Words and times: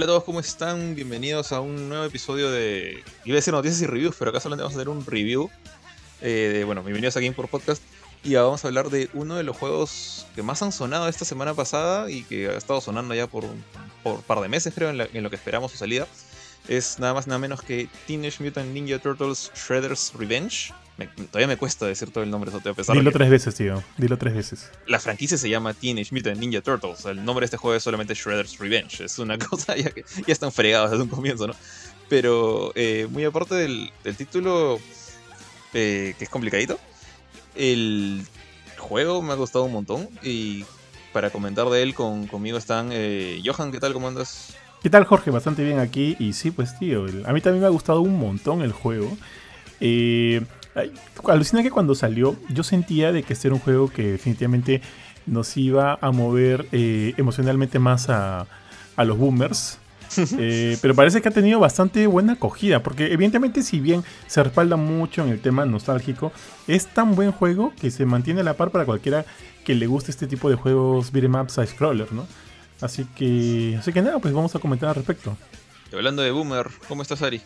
Hola 0.00 0.06
a 0.06 0.12
todos, 0.14 0.24
¿cómo 0.24 0.40
están? 0.40 0.94
Bienvenidos 0.94 1.52
a 1.52 1.60
un 1.60 1.90
nuevo 1.90 2.04
episodio 2.04 2.50
de. 2.50 3.04
Iba 3.26 3.34
a 3.34 3.36
decir 3.36 3.52
noticias 3.52 3.82
y 3.82 3.86
reviews, 3.86 4.16
pero 4.18 4.30
acá 4.30 4.40
solamente 4.40 4.62
vamos 4.62 4.74
a 4.74 4.80
hacer 4.80 4.88
un 4.88 5.04
review. 5.04 5.50
Eh, 6.22 6.50
de, 6.54 6.64
bueno, 6.64 6.82
bienvenidos 6.82 7.18
a 7.18 7.20
Game 7.20 7.34
por 7.34 7.48
Podcast. 7.48 7.82
Y 8.24 8.34
ahora 8.36 8.44
vamos 8.46 8.64
a 8.64 8.68
hablar 8.68 8.88
de 8.88 9.10
uno 9.12 9.36
de 9.36 9.42
los 9.42 9.58
juegos 9.58 10.26
que 10.34 10.42
más 10.42 10.62
han 10.62 10.72
sonado 10.72 11.06
esta 11.06 11.26
semana 11.26 11.52
pasada 11.52 12.10
y 12.10 12.22
que 12.22 12.48
ha 12.48 12.56
estado 12.56 12.80
sonando 12.80 13.12
ya 13.14 13.26
por 13.26 13.44
un, 13.44 13.62
por 14.02 14.22
par 14.22 14.40
de 14.40 14.48
meses, 14.48 14.72
creo, 14.74 14.88
en, 14.88 14.96
la- 14.96 15.08
en 15.12 15.22
lo 15.22 15.28
que 15.28 15.36
esperamos 15.36 15.70
su 15.72 15.76
salida. 15.76 16.06
Es 16.66 16.98
nada 16.98 17.12
más 17.12 17.26
nada 17.26 17.38
menos 17.38 17.60
que 17.60 17.90
Teenage 18.06 18.42
Mutant 18.42 18.72
Ninja 18.72 19.00
Turtles 19.00 19.52
Shredder's 19.54 20.14
Revenge. 20.14 20.72
Me- 21.00 21.24
todavía 21.26 21.46
me 21.46 21.56
cuesta 21.56 21.86
decir 21.86 22.10
todo 22.12 22.22
el 22.22 22.30
nombre, 22.30 22.50
eso, 22.50 22.58
a 22.58 22.74
pesar 22.74 22.94
de 22.94 23.00
Dilo 23.00 23.10
que 23.10 23.18
tres 23.18 23.30
veces, 23.30 23.54
tío. 23.54 23.82
Dilo 23.96 24.18
tres 24.18 24.34
veces. 24.34 24.70
la 24.86 25.00
franquicia 25.00 25.36
se 25.38 25.48
llama 25.48 25.72
Teenage 25.74 26.14
Mutant 26.14 26.38
Ninja 26.38 26.60
Turtles. 26.60 27.04
El 27.06 27.24
nombre 27.24 27.42
de 27.42 27.46
este 27.46 27.56
juego 27.56 27.76
es 27.76 27.82
solamente 27.82 28.14
Shredder's 28.14 28.58
Revenge. 28.58 29.04
Es 29.04 29.18
una 29.18 29.38
cosa 29.50 29.76
ya 29.76 29.90
que 29.90 30.04
ya 30.26 30.32
están 30.32 30.52
fregados 30.52 30.90
desde 30.90 31.02
un 31.04 31.08
comienzo, 31.08 31.46
¿no? 31.46 31.54
Pero 32.08 32.72
eh, 32.74 33.06
muy 33.10 33.24
aparte 33.24 33.54
del, 33.54 33.90
del 34.04 34.16
título, 34.16 34.78
eh, 35.74 36.14
que 36.18 36.24
es 36.24 36.30
complicadito, 36.30 36.78
el 37.54 38.22
juego 38.78 39.22
me 39.22 39.32
ha 39.32 39.36
gustado 39.36 39.64
un 39.64 39.72
montón. 39.72 40.08
Y 40.22 40.64
para 41.12 41.30
comentar 41.30 41.68
de 41.70 41.82
él, 41.82 41.94
con, 41.94 42.26
conmigo 42.26 42.58
están 42.58 42.90
eh, 42.92 43.40
Johan, 43.44 43.72
¿qué 43.72 43.80
tal? 43.80 43.92
¿Cómo 43.92 44.08
andas? 44.08 44.54
¿Qué 44.82 44.90
tal, 44.90 45.04
Jorge? 45.04 45.30
Bastante 45.30 45.62
bien 45.64 45.78
aquí. 45.78 46.16
Y 46.18 46.32
sí, 46.32 46.50
pues, 46.50 46.78
tío. 46.78 47.06
el- 47.06 47.24
a 47.26 47.32
mí 47.32 47.40
también 47.40 47.60
me 47.60 47.66
ha 47.66 47.70
gustado 47.70 48.00
un 48.00 48.18
montón 48.18 48.62
el 48.62 48.72
juego. 48.72 49.16
Eh, 49.80 50.42
ay, 50.74 50.92
alucina 51.28 51.62
que 51.62 51.70
cuando 51.70 51.94
salió, 51.94 52.36
yo 52.48 52.62
sentía 52.62 53.12
de 53.12 53.22
que 53.22 53.32
este 53.32 53.48
era 53.48 53.54
un 53.54 53.60
juego 53.60 53.88
que 53.88 54.12
definitivamente 54.12 54.82
nos 55.26 55.56
iba 55.56 55.98
a 56.00 56.10
mover 56.10 56.66
eh, 56.72 57.14
emocionalmente 57.16 57.78
más 57.78 58.08
a, 58.08 58.46
a 58.96 59.04
los 59.04 59.18
boomers. 59.18 59.78
Eh, 60.38 60.76
pero 60.82 60.92
parece 60.96 61.22
que 61.22 61.28
ha 61.28 61.30
tenido 61.30 61.60
bastante 61.60 62.04
buena 62.08 62.32
acogida, 62.32 62.82
porque 62.82 63.12
evidentemente 63.12 63.62
si 63.62 63.78
bien 63.78 64.02
se 64.26 64.42
respalda 64.42 64.74
mucho 64.74 65.22
en 65.22 65.28
el 65.28 65.40
tema 65.40 65.64
nostálgico, 65.66 66.32
es 66.66 66.88
tan 66.88 67.14
buen 67.14 67.30
juego 67.30 67.72
que 67.80 67.92
se 67.92 68.06
mantiene 68.06 68.40
a 68.40 68.42
la 68.42 68.54
par 68.54 68.72
para 68.72 68.84
cualquiera 68.84 69.24
que 69.64 69.76
le 69.76 69.86
guste 69.86 70.10
este 70.10 70.26
tipo 70.26 70.50
de 70.50 70.56
juegos 70.56 71.12
beat'em 71.12 71.36
up 71.36 71.48
side 71.48 71.68
scroller, 71.68 72.12
¿no? 72.12 72.26
Así 72.80 73.04
que, 73.14 73.76
así 73.78 73.92
que 73.92 74.02
nada, 74.02 74.18
pues 74.18 74.34
vamos 74.34 74.52
a 74.56 74.58
comentar 74.58 74.88
al 74.88 74.96
respecto. 74.96 75.36
Y 75.92 75.94
hablando 75.94 76.22
de 76.22 76.32
Boomer, 76.32 76.66
¿cómo 76.88 77.02
estás, 77.02 77.22
Ari? 77.22 77.40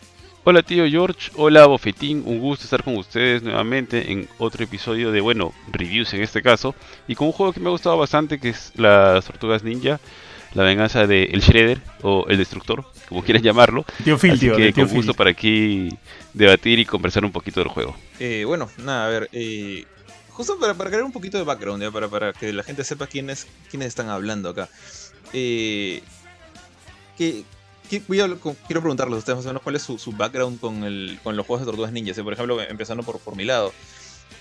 Hola 0.47 0.61
tío 0.61 0.87
George, 0.87 1.31
hola 1.37 1.65
Bofetín, 1.65 2.21
un 2.23 2.39
gusto 2.39 2.65
estar 2.65 2.83
con 2.83 2.95
ustedes 2.97 3.41
nuevamente 3.41 4.11
en 4.11 4.29
otro 4.37 4.63
episodio 4.63 5.11
de, 5.11 5.19
bueno, 5.19 5.55
reviews 5.71 6.13
en 6.13 6.21
este 6.21 6.43
caso, 6.43 6.75
y 7.07 7.15
con 7.15 7.25
un 7.25 7.33
juego 7.33 7.51
que 7.51 7.59
me 7.59 7.65
ha 7.65 7.71
gustado 7.71 7.97
bastante 7.97 8.39
que 8.39 8.49
es 8.49 8.71
las 8.75 9.25
Tortugas 9.25 9.63
Ninja, 9.63 9.99
la 10.53 10.61
venganza 10.61 11.07
de 11.07 11.23
El 11.23 11.41
Shredder 11.41 11.81
o 12.03 12.27
El 12.29 12.37
Destructor, 12.37 12.85
como 13.09 13.23
quieran 13.23 13.41
llamarlo, 13.41 13.85
Tío 14.03 14.19
Phil, 14.19 14.33
así 14.33 14.41
tío, 14.41 14.55
que 14.55 14.71
tío 14.71 14.85
con 14.85 14.93
gusto 14.93 15.13
Phil. 15.13 15.17
para 15.17 15.29
aquí 15.31 15.89
debatir 16.35 16.77
y 16.77 16.85
conversar 16.85 17.25
un 17.25 17.31
poquito 17.31 17.61
del 17.61 17.69
juego. 17.69 17.95
Eh, 18.19 18.43
bueno, 18.45 18.69
nada, 18.77 19.07
a 19.07 19.09
ver, 19.09 19.29
eh, 19.33 19.85
justo 20.29 20.59
para, 20.59 20.75
para 20.75 20.91
crear 20.91 21.05
un 21.05 21.11
poquito 21.11 21.39
de 21.39 21.43
background, 21.43 21.81
¿ya? 21.81 21.89
Para, 21.89 22.07
para 22.07 22.33
que 22.33 22.53
la 22.53 22.61
gente 22.61 22.83
sepa 22.83 23.07
quiénes, 23.07 23.47
quiénes 23.71 23.87
están 23.87 24.09
hablando 24.09 24.49
acá. 24.49 24.69
Eh, 25.33 26.03
que, 27.17 27.45
con- 28.39 28.55
quiero 28.67 28.81
preguntarles 28.81 29.15
a 29.15 29.19
ustedes 29.19 29.37
más 29.37 29.45
o 29.45 29.49
menos 29.49 29.61
cuál 29.63 29.75
es 29.75 29.81
su, 29.83 29.97
su 29.97 30.11
background 30.11 30.59
con, 30.59 30.83
el, 30.83 31.19
con 31.23 31.35
los 31.35 31.45
juegos 31.45 31.65
de 31.65 31.71
Tortugas 31.71 31.91
Ninja. 31.91 32.13
¿sí? 32.13 32.21
Por 32.21 32.33
ejemplo, 32.33 32.61
empezando 32.61 33.03
por, 33.03 33.19
por 33.19 33.35
mi 33.35 33.45
lado. 33.45 33.73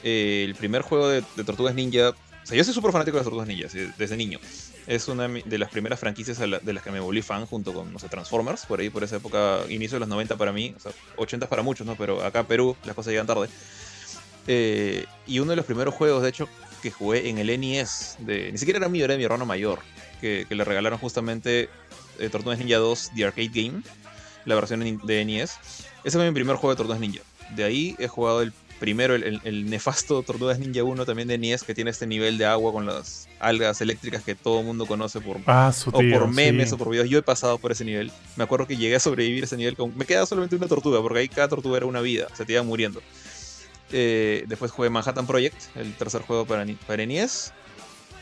eh, 0.02 0.44
el 0.46 0.54
primer 0.54 0.82
juego 0.82 1.08
de, 1.08 1.22
Tortugas 1.44 1.74
Ninja... 1.74 2.10
O 2.10 2.46
sea, 2.46 2.58
yo 2.58 2.64
soy 2.64 2.74
súper 2.74 2.92
fanático 2.92 3.16
de 3.16 3.20
las 3.20 3.24
Tortugas 3.24 3.48
Ninja, 3.48 3.68
desde 3.96 4.16
niño. 4.18 4.38
Es 4.86 5.08
una 5.08 5.28
de 5.28 5.58
las 5.58 5.70
primeras 5.70 5.98
franquicias 5.98 6.38
de 6.38 6.72
las 6.74 6.82
que 6.82 6.90
me 6.90 7.00
volví 7.00 7.22
fan 7.22 7.46
junto 7.46 7.72
con, 7.72 7.90
no 7.90 7.98
sé, 7.98 8.06
Transformers, 8.10 8.66
por 8.66 8.80
ahí, 8.80 8.90
por 8.90 9.02
esa 9.02 9.16
época, 9.16 9.60
inicio 9.70 9.96
de 9.96 10.00
los 10.00 10.08
90 10.10 10.36
para 10.36 10.52
mí, 10.52 10.74
o 10.76 10.80
sea, 10.80 10.92
80 11.16 11.48
para 11.48 11.62
muchos, 11.62 11.86
¿no? 11.86 11.96
Pero 11.96 12.22
acá 12.22 12.44
Perú 12.46 12.76
las 12.84 12.94
cosas 12.94 13.12
llegan 13.12 13.26
tarde. 13.26 13.48
Eh, 14.46 15.06
y 15.26 15.38
uno 15.38 15.50
de 15.52 15.56
los 15.56 15.64
primeros 15.64 15.94
juegos, 15.94 16.22
de 16.22 16.28
hecho, 16.28 16.46
que 16.82 16.90
jugué 16.90 17.30
en 17.30 17.38
el 17.38 17.48
NES, 17.58 18.18
ni 18.26 18.58
siquiera 18.58 18.76
era 18.78 18.90
mío, 18.90 19.06
era 19.06 19.12
de 19.14 19.18
mi 19.18 19.24
hermano 19.24 19.46
mayor, 19.46 19.78
que 20.20 20.46
le 20.50 20.64
regalaron 20.64 20.98
justamente 20.98 21.70
eh, 22.18 22.28
Tortugas 22.30 22.58
Ninja 22.58 22.78
2, 22.78 23.12
The 23.16 23.24
Arcade 23.24 23.50
Game, 23.52 23.82
la 24.44 24.54
versión 24.54 24.80
de 24.80 25.24
NES. 25.24 25.52
Ese 26.04 26.18
fue 26.18 26.26
mi 26.26 26.34
primer 26.34 26.56
juego 26.56 26.70
de 26.74 26.76
Tortugas 26.76 27.00
Ninja. 27.00 27.20
De 27.54 27.64
ahí 27.64 27.96
he 27.98 28.08
jugado 28.08 28.42
el 28.42 28.52
primero, 28.80 29.14
el, 29.14 29.22
el- 29.22 29.40
el 29.44 29.70
nefasto 29.70 30.22
Tortugas 30.22 30.58
Ninja 30.58 30.82
1 30.82 31.06
también 31.06 31.28
de 31.28 31.38
NES, 31.38 31.62
que 31.62 31.74
tiene 31.74 31.90
este 31.90 32.06
nivel 32.06 32.36
de 32.38 32.44
agua 32.46 32.72
con 32.72 32.84
las 32.86 33.28
algas 33.40 33.80
eléctricas 33.80 34.22
que 34.22 34.34
todo 34.34 34.60
el 34.60 34.66
mundo 34.66 34.84
conoce 34.86 35.20
por, 35.20 35.38
Ah, 35.46 35.72
o 35.86 35.90
por 35.92 36.28
memes 36.28 36.68
sí. 36.70 36.74
o 36.74 36.78
por 36.78 36.90
videos. 36.90 37.08
Yo 37.08 37.18
he 37.18 37.22
pasado 37.22 37.56
por 37.58 37.72
ese 37.72 37.84
nivel. 37.84 38.10
Me 38.36 38.44
acuerdo 38.44 38.66
que 38.66 38.76
llegué 38.76 38.96
a 38.96 39.00
sobrevivir 39.00 39.44
ese 39.44 39.56
nivel. 39.56 39.76
Con... 39.76 39.96
Me 39.96 40.04
quedaba 40.04 40.26
solamente 40.26 40.56
una 40.56 40.66
tortuga, 40.66 41.00
porque 41.00 41.20
ahí 41.20 41.28
cada 41.28 41.48
tortuga 41.48 41.76
era 41.78 41.86
una 41.86 42.00
vida. 42.00 42.26
Se 42.34 42.44
te 42.44 42.52
iba 42.54 42.62
muriendo. 42.62 43.00
Eh, 43.92 44.44
después 44.48 44.70
jugué 44.72 44.90
Manhattan 44.90 45.26
Project, 45.26 45.56
el 45.76 45.94
tercer 45.94 46.22
juego 46.22 46.44
para, 46.46 46.66
para 46.86 47.06
NES. 47.06 47.52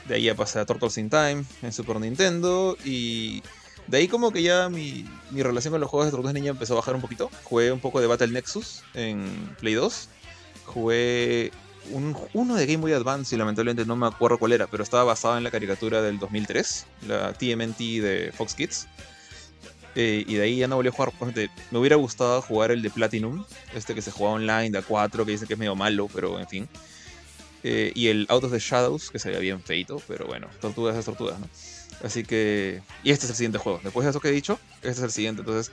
De 0.07 0.17
ahí 0.17 0.25
ya 0.25 0.35
pasé 0.35 0.59
a 0.59 0.67
Turtles 0.67 0.99
in 0.99 1.09
Time 1.09 1.45
en 1.63 1.73
Super 1.73 1.99
Nintendo. 2.01 2.77
Y 2.85 3.43
de 3.87 3.99
ahí 3.99 4.09
como 4.09 4.31
que 4.33 4.43
ya 4.43 4.69
mi, 4.69 5.05
mi 5.31 5.43
relación 5.43 5.73
con 5.73 5.81
los 5.81 5.91
juegos 5.91 6.07
de 6.07 6.11
Tortugas 6.13 6.35
Ninja 6.35 6.51
empezó 6.51 6.75
a 6.75 6.77
bajar 6.77 6.95
un 6.95 7.01
poquito. 7.01 7.31
Jugué 7.45 7.73
un 7.73 7.81
poco 7.81 8.01
de 8.01 8.07
Battle 8.07 8.29
Nexus 8.29 8.83
en 8.95 9.55
Play 9.61 9.75
2. 9.75 10.09
Jugué 10.67 11.51
un- 11.91 12.17
uno 12.33 12.55
de 12.55 12.67
Game 12.67 12.79
Boy 12.79 12.93
Advance 12.93 13.35
y 13.35 13.39
lamentablemente 13.39 13.85
no 13.85 13.97
me 13.97 14.07
acuerdo 14.07 14.39
cuál 14.39 14.53
era, 14.53 14.67
pero 14.69 14.83
estaba 14.83 15.05
basado 15.05 15.37
en 15.37 15.45
la 15.45 15.51
caricatura 15.51 16.01
del 16.01 16.19
2003, 16.19 16.87
la 17.09 17.33
TMNT 17.33 18.01
de 18.01 18.33
Fox 18.35 18.55
Kids. 18.55 18.87
Eh, 19.95 20.25
y 20.27 20.35
de 20.37 20.43
ahí 20.45 20.57
ya 20.57 20.69
no 20.69 20.77
volví 20.77 20.89
a 20.89 20.93
jugar. 20.93 21.13
Me 21.71 21.79
hubiera 21.79 21.97
gustado 21.97 22.41
jugar 22.41 22.71
el 22.71 22.81
de 22.81 22.89
Platinum, 22.89 23.45
este 23.75 23.95
que 23.95 24.01
se 24.01 24.11
juega 24.11 24.33
online 24.35 24.71
de 24.71 24.79
A4, 24.83 25.27
que 25.27 25.33
dicen 25.33 25.47
que 25.47 25.53
es 25.55 25.59
medio 25.59 25.75
malo, 25.77 26.09
pero 26.15 26.39
en 26.41 26.49
fin. 26.49 26.69
Eh, 27.63 27.93
y 27.95 28.07
el 28.09 28.27
Out 28.31 28.45
of 28.45 28.53
the 28.53 28.59
Shadows, 28.59 29.11
que 29.11 29.19
se 29.19 29.37
bien 29.39 29.61
feito, 29.63 30.01
pero 30.09 30.27
bueno, 30.27 30.49
tortugas 30.61 30.97
es 30.97 31.05
tortugas, 31.05 31.39
¿no? 31.39 31.47
Así 32.03 32.25
que. 32.25 32.83
Y 33.03 33.11
este 33.11 33.27
es 33.27 33.31
el 33.31 33.37
siguiente 33.37 33.59
juego. 33.59 33.81
Después 33.83 34.05
de 34.05 34.11
eso 34.11 34.21
que 34.21 34.29
he 34.29 34.33
dicho, 34.33 34.59
este 34.77 34.91
es 34.91 35.01
el 35.01 35.11
siguiente. 35.11 35.43
Entonces, 35.43 35.73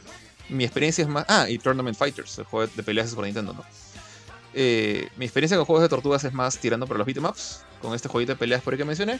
mi 0.49 0.63
experiencia 0.63 1.01
es 1.01 1.07
más. 1.07 1.25
Ah, 1.27 1.49
y 1.49 1.57
Tournament 1.57 1.97
Fighters, 1.97 2.37
el 2.37 2.45
juego 2.45 2.71
de 2.75 2.83
peleas 2.83 3.07
de 3.07 3.11
Super 3.11 3.25
Nintendo, 3.25 3.53
¿no? 3.53 3.63
Eh, 4.53 5.09
mi 5.17 5.25
experiencia 5.25 5.57
con 5.57 5.65
juegos 5.65 5.83
de 5.83 5.89
tortugas 5.89 6.23
es 6.23 6.33
más 6.33 6.57
tirando 6.57 6.87
por 6.87 6.97
los 6.97 7.05
beatemaps, 7.05 7.63
con 7.81 7.93
este 7.93 8.09
jueguito 8.09 8.33
de 8.33 8.39
peleas 8.39 8.61
por 8.61 8.73
ahí 8.73 8.77
que 8.77 8.85
mencioné. 8.85 9.19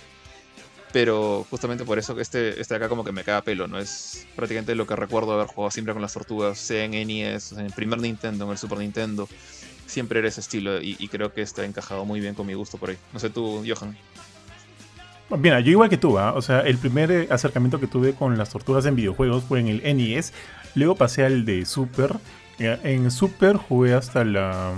Pero 0.92 1.46
justamente 1.52 1.86
por 1.86 2.00
eso 2.00 2.16
que 2.16 2.24
este, 2.24 2.60
este 2.60 2.74
de 2.74 2.78
acá 2.78 2.90
como 2.90 3.04
que 3.04 3.12
me 3.12 3.24
caga 3.24 3.44
pelo, 3.44 3.68
¿no? 3.68 3.78
Es 3.78 4.26
prácticamente 4.36 4.74
lo 4.74 4.88
que 4.88 4.96
recuerdo 4.96 5.34
haber 5.34 5.46
jugado 5.46 5.70
siempre 5.70 5.94
con 5.94 6.02
las 6.02 6.14
tortugas, 6.14 6.58
sea 6.58 6.84
en 6.84 6.92
NES, 6.92 7.52
en 7.52 7.60
el 7.60 7.74
primer 7.74 8.00
Nintendo, 8.00 8.46
en 8.46 8.52
el 8.52 8.58
Super 8.58 8.80
Nintendo. 8.80 9.30
Siempre 9.86 10.20
era 10.20 10.28
ese 10.28 10.42
estilo 10.42 10.82
y, 10.82 10.96
y 11.00 11.08
creo 11.08 11.32
que 11.32 11.42
está 11.42 11.64
encajado 11.64 12.06
muy 12.06 12.20
bien 12.20 12.34
con 12.34 12.48
mi 12.48 12.56
gusto 12.56 12.78
por 12.78 12.90
ahí. 12.90 12.98
No 13.14 13.20
sé 13.20 13.30
tú, 13.30 13.64
Johan. 13.68 13.96
Mira, 15.38 15.60
yo 15.60 15.72
igual 15.72 15.90
que 15.90 15.98
tú, 15.98 16.18
¿ah? 16.18 16.34
o 16.34 16.42
sea, 16.42 16.62
el 16.62 16.78
primer 16.78 17.12
eh, 17.12 17.28
acercamiento 17.30 17.80
que 17.80 17.86
tuve 17.86 18.14
con 18.14 18.38
las 18.38 18.50
tortugas 18.50 18.86
en 18.88 18.96
videojuegos 18.96 19.44
fue 19.44 19.60
en 19.60 19.68
el 19.68 19.98
NES, 19.98 20.34
luego 20.74 20.96
pasé 20.96 21.24
al 21.24 21.46
de 21.46 21.66
Super. 21.66 22.16
Ya, 22.58 22.80
En 22.84 23.12
Super 23.12 23.58
jugué 23.58 23.94
hasta 23.94 24.24
la 24.26 24.74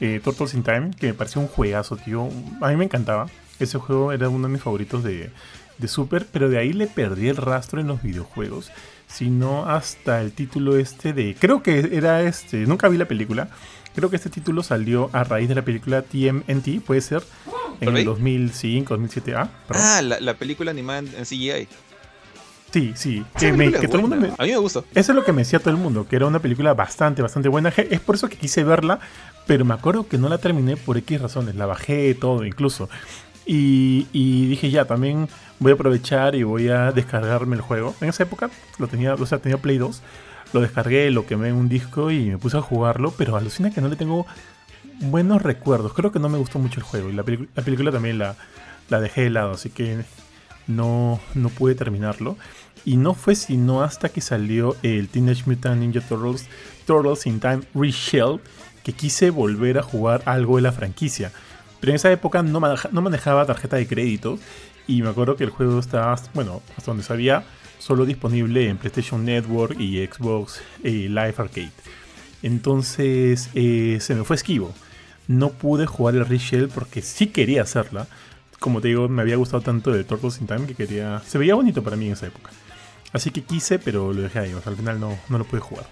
eh, 0.00 0.20
Turtles 0.24 0.54
in 0.54 0.62
Time, 0.62 0.90
que 0.98 1.08
me 1.08 1.14
pareció 1.14 1.40
un 1.40 1.48
juegazo, 1.48 1.96
tío. 1.96 2.28
A 2.60 2.68
mí 2.68 2.76
me 2.76 2.84
encantaba. 2.84 3.26
Ese 3.60 3.78
juego 3.78 4.12
era 4.12 4.28
uno 4.28 4.48
de 4.48 4.54
mis 4.54 4.62
favoritos 4.62 5.04
de, 5.04 5.30
de 5.78 5.88
Super, 5.88 6.26
pero 6.32 6.48
de 6.48 6.58
ahí 6.58 6.72
le 6.72 6.86
perdí 6.86 7.28
el 7.28 7.36
rastro 7.36 7.80
en 7.80 7.86
los 7.86 8.02
videojuegos. 8.02 8.72
Sino 9.06 9.68
hasta 9.68 10.22
el 10.22 10.32
título 10.32 10.76
este 10.76 11.12
de. 11.12 11.36
Creo 11.38 11.62
que 11.62 11.90
era 11.92 12.22
este. 12.22 12.66
Nunca 12.66 12.88
vi 12.88 12.96
la 12.96 13.06
película. 13.06 13.48
Creo 13.94 14.10
que 14.10 14.16
este 14.16 14.30
título 14.30 14.62
salió 14.62 15.08
a 15.12 15.24
raíz 15.24 15.48
de 15.48 15.54
la 15.54 15.62
película 15.62 16.02
TMNT, 16.02 16.80
puede 16.84 17.00
ser. 17.00 17.22
En 17.80 17.96
el 17.96 18.04
2005, 18.04 18.94
2007. 18.94 19.34
Ah, 19.36 19.48
perdón. 19.68 19.82
Ah, 19.86 20.02
la, 20.02 20.20
la 20.20 20.34
película 20.34 20.70
animada 20.70 21.00
en, 21.00 21.08
CGI. 21.24 21.68
Sí, 22.72 22.92
sí. 22.96 23.24
Que, 23.38 23.52
me- 23.52 23.70
que 23.72 23.86
todo 23.86 23.96
el 23.96 24.02
mundo 24.02 24.16
me- 24.16 24.28
A 24.36 24.42
mí 24.44 24.50
me 24.50 24.56
gusta. 24.56 24.80
Eso 24.94 25.12
es 25.12 25.16
lo 25.16 25.24
que 25.24 25.32
me 25.32 25.42
decía 25.42 25.58
todo 25.60 25.70
el 25.70 25.76
mundo, 25.76 26.06
que 26.08 26.16
era 26.16 26.26
una 26.26 26.40
película 26.40 26.74
bastante, 26.74 27.22
bastante 27.22 27.48
buena. 27.48 27.68
Es 27.76 28.00
por 28.00 28.16
eso 28.16 28.28
que 28.28 28.36
quise 28.36 28.64
verla, 28.64 28.98
pero 29.46 29.64
me 29.64 29.74
acuerdo 29.74 30.08
que 30.08 30.18
no 30.18 30.28
la 30.28 30.38
terminé 30.38 30.76
por 30.76 30.96
X 30.98 31.20
razones. 31.20 31.54
La 31.54 31.66
bajé, 31.66 32.14
todo 32.14 32.44
incluso. 32.44 32.88
Y, 33.46 34.06
y 34.12 34.46
dije, 34.46 34.70
ya, 34.70 34.86
también 34.86 35.28
voy 35.60 35.72
a 35.72 35.74
aprovechar 35.74 36.34
y 36.34 36.42
voy 36.42 36.68
a 36.68 36.90
descargarme 36.92 37.54
el 37.56 37.62
juego. 37.62 37.94
En 38.00 38.08
esa 38.08 38.22
época 38.24 38.50
lo 38.78 38.88
tenía, 38.88 39.14
o 39.14 39.26
sea, 39.26 39.38
tenía 39.38 39.58
Play 39.58 39.78
2. 39.78 40.02
Lo 40.54 40.60
descargué, 40.60 41.10
lo 41.10 41.26
quemé 41.26 41.48
en 41.48 41.56
un 41.56 41.68
disco 41.68 42.10
y 42.10 42.30
me 42.30 42.38
puse 42.38 42.56
a 42.56 42.62
jugarlo, 42.62 43.10
pero 43.10 43.36
alucina 43.36 43.70
que 43.70 43.80
no 43.80 43.88
le 43.88 43.96
tengo 43.96 44.24
buenos 45.00 45.42
recuerdos. 45.42 45.92
Creo 45.92 46.12
que 46.12 46.20
no 46.20 46.28
me 46.28 46.38
gustó 46.38 46.58
mucho 46.58 46.80
el 46.80 46.84
juego 46.84 47.10
y 47.10 47.12
la, 47.12 47.24
la 47.54 47.62
película 47.62 47.90
también 47.90 48.18
la, 48.18 48.36
la 48.88 49.00
dejé 49.00 49.22
de 49.22 49.30
lado, 49.30 49.50
así 49.50 49.70
que 49.70 50.04
no, 50.66 51.20
no 51.34 51.48
pude 51.48 51.74
terminarlo. 51.74 52.36
Y 52.84 52.96
no 52.96 53.14
fue 53.14 53.34
sino 53.34 53.82
hasta 53.82 54.10
que 54.10 54.20
salió 54.20 54.76
el 54.82 55.08
Teenage 55.08 55.42
Mutant 55.46 55.80
Ninja 55.80 56.00
Turtles, 56.00 56.46
Turtles 56.86 57.26
in 57.26 57.40
Time 57.40 57.62
Reshelled 57.74 58.40
que 58.82 58.92
quise 58.92 59.30
volver 59.30 59.78
a 59.78 59.82
jugar 59.82 60.22
algo 60.26 60.56
de 60.56 60.62
la 60.62 60.72
franquicia. 60.72 61.32
Pero 61.80 61.90
en 61.90 61.96
esa 61.96 62.12
época 62.12 62.42
no, 62.42 62.60
no 62.92 63.02
manejaba 63.02 63.44
tarjeta 63.44 63.76
de 63.76 63.86
crédito 63.86 64.38
Y 64.86 65.02
me 65.02 65.10
acuerdo 65.10 65.36
que 65.36 65.44
el 65.44 65.50
juego 65.50 65.80
estaba, 65.80 66.14
bueno, 66.32 66.62
hasta 66.76 66.90
donde 66.90 67.02
sabía, 67.02 67.44
solo 67.84 68.06
disponible 68.06 68.66
en 68.70 68.78
PlayStation 68.78 69.26
Network 69.26 69.78
y 69.78 70.02
Xbox 70.06 70.62
eh, 70.82 71.06
Live 71.10 71.34
Arcade. 71.36 71.70
Entonces 72.42 73.50
eh, 73.54 73.98
se 74.00 74.14
me 74.14 74.24
fue 74.24 74.36
esquivo. 74.36 74.72
No 75.28 75.50
pude 75.50 75.84
jugar 75.84 76.14
el 76.14 76.24
Reshell 76.24 76.68
porque 76.68 77.02
sí 77.02 77.26
quería 77.26 77.60
hacerla. 77.60 78.06
Como 78.58 78.80
te 78.80 78.88
digo, 78.88 79.10
me 79.10 79.20
había 79.20 79.36
gustado 79.36 79.62
tanto 79.62 79.94
el 79.94 80.06
Turtles 80.06 80.40
in 80.40 80.46
Time 80.46 80.66
que 80.66 80.74
quería. 80.74 81.20
Se 81.26 81.36
veía 81.36 81.54
bonito 81.54 81.82
para 81.82 81.96
mí 81.96 82.06
en 82.06 82.14
esa 82.14 82.26
época. 82.26 82.50
Así 83.12 83.30
que 83.30 83.42
quise, 83.42 83.78
pero 83.78 84.14
lo 84.14 84.22
dejé 84.22 84.38
ahí. 84.38 84.54
O 84.54 84.62
sea, 84.62 84.70
al 84.70 84.78
final 84.78 84.98
no, 84.98 85.18
no 85.28 85.36
lo 85.36 85.44
pude 85.44 85.60
jugar. 85.60 85.86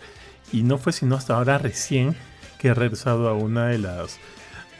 Y 0.50 0.62
no 0.62 0.78
fue 0.78 0.94
sino 0.94 1.14
hasta 1.14 1.34
ahora 1.34 1.58
recién 1.58 2.16
que 2.58 2.68
he 2.68 2.74
regresado 2.74 3.28
a 3.28 3.34
una 3.34 3.66
de 3.66 3.76
las. 3.76 4.18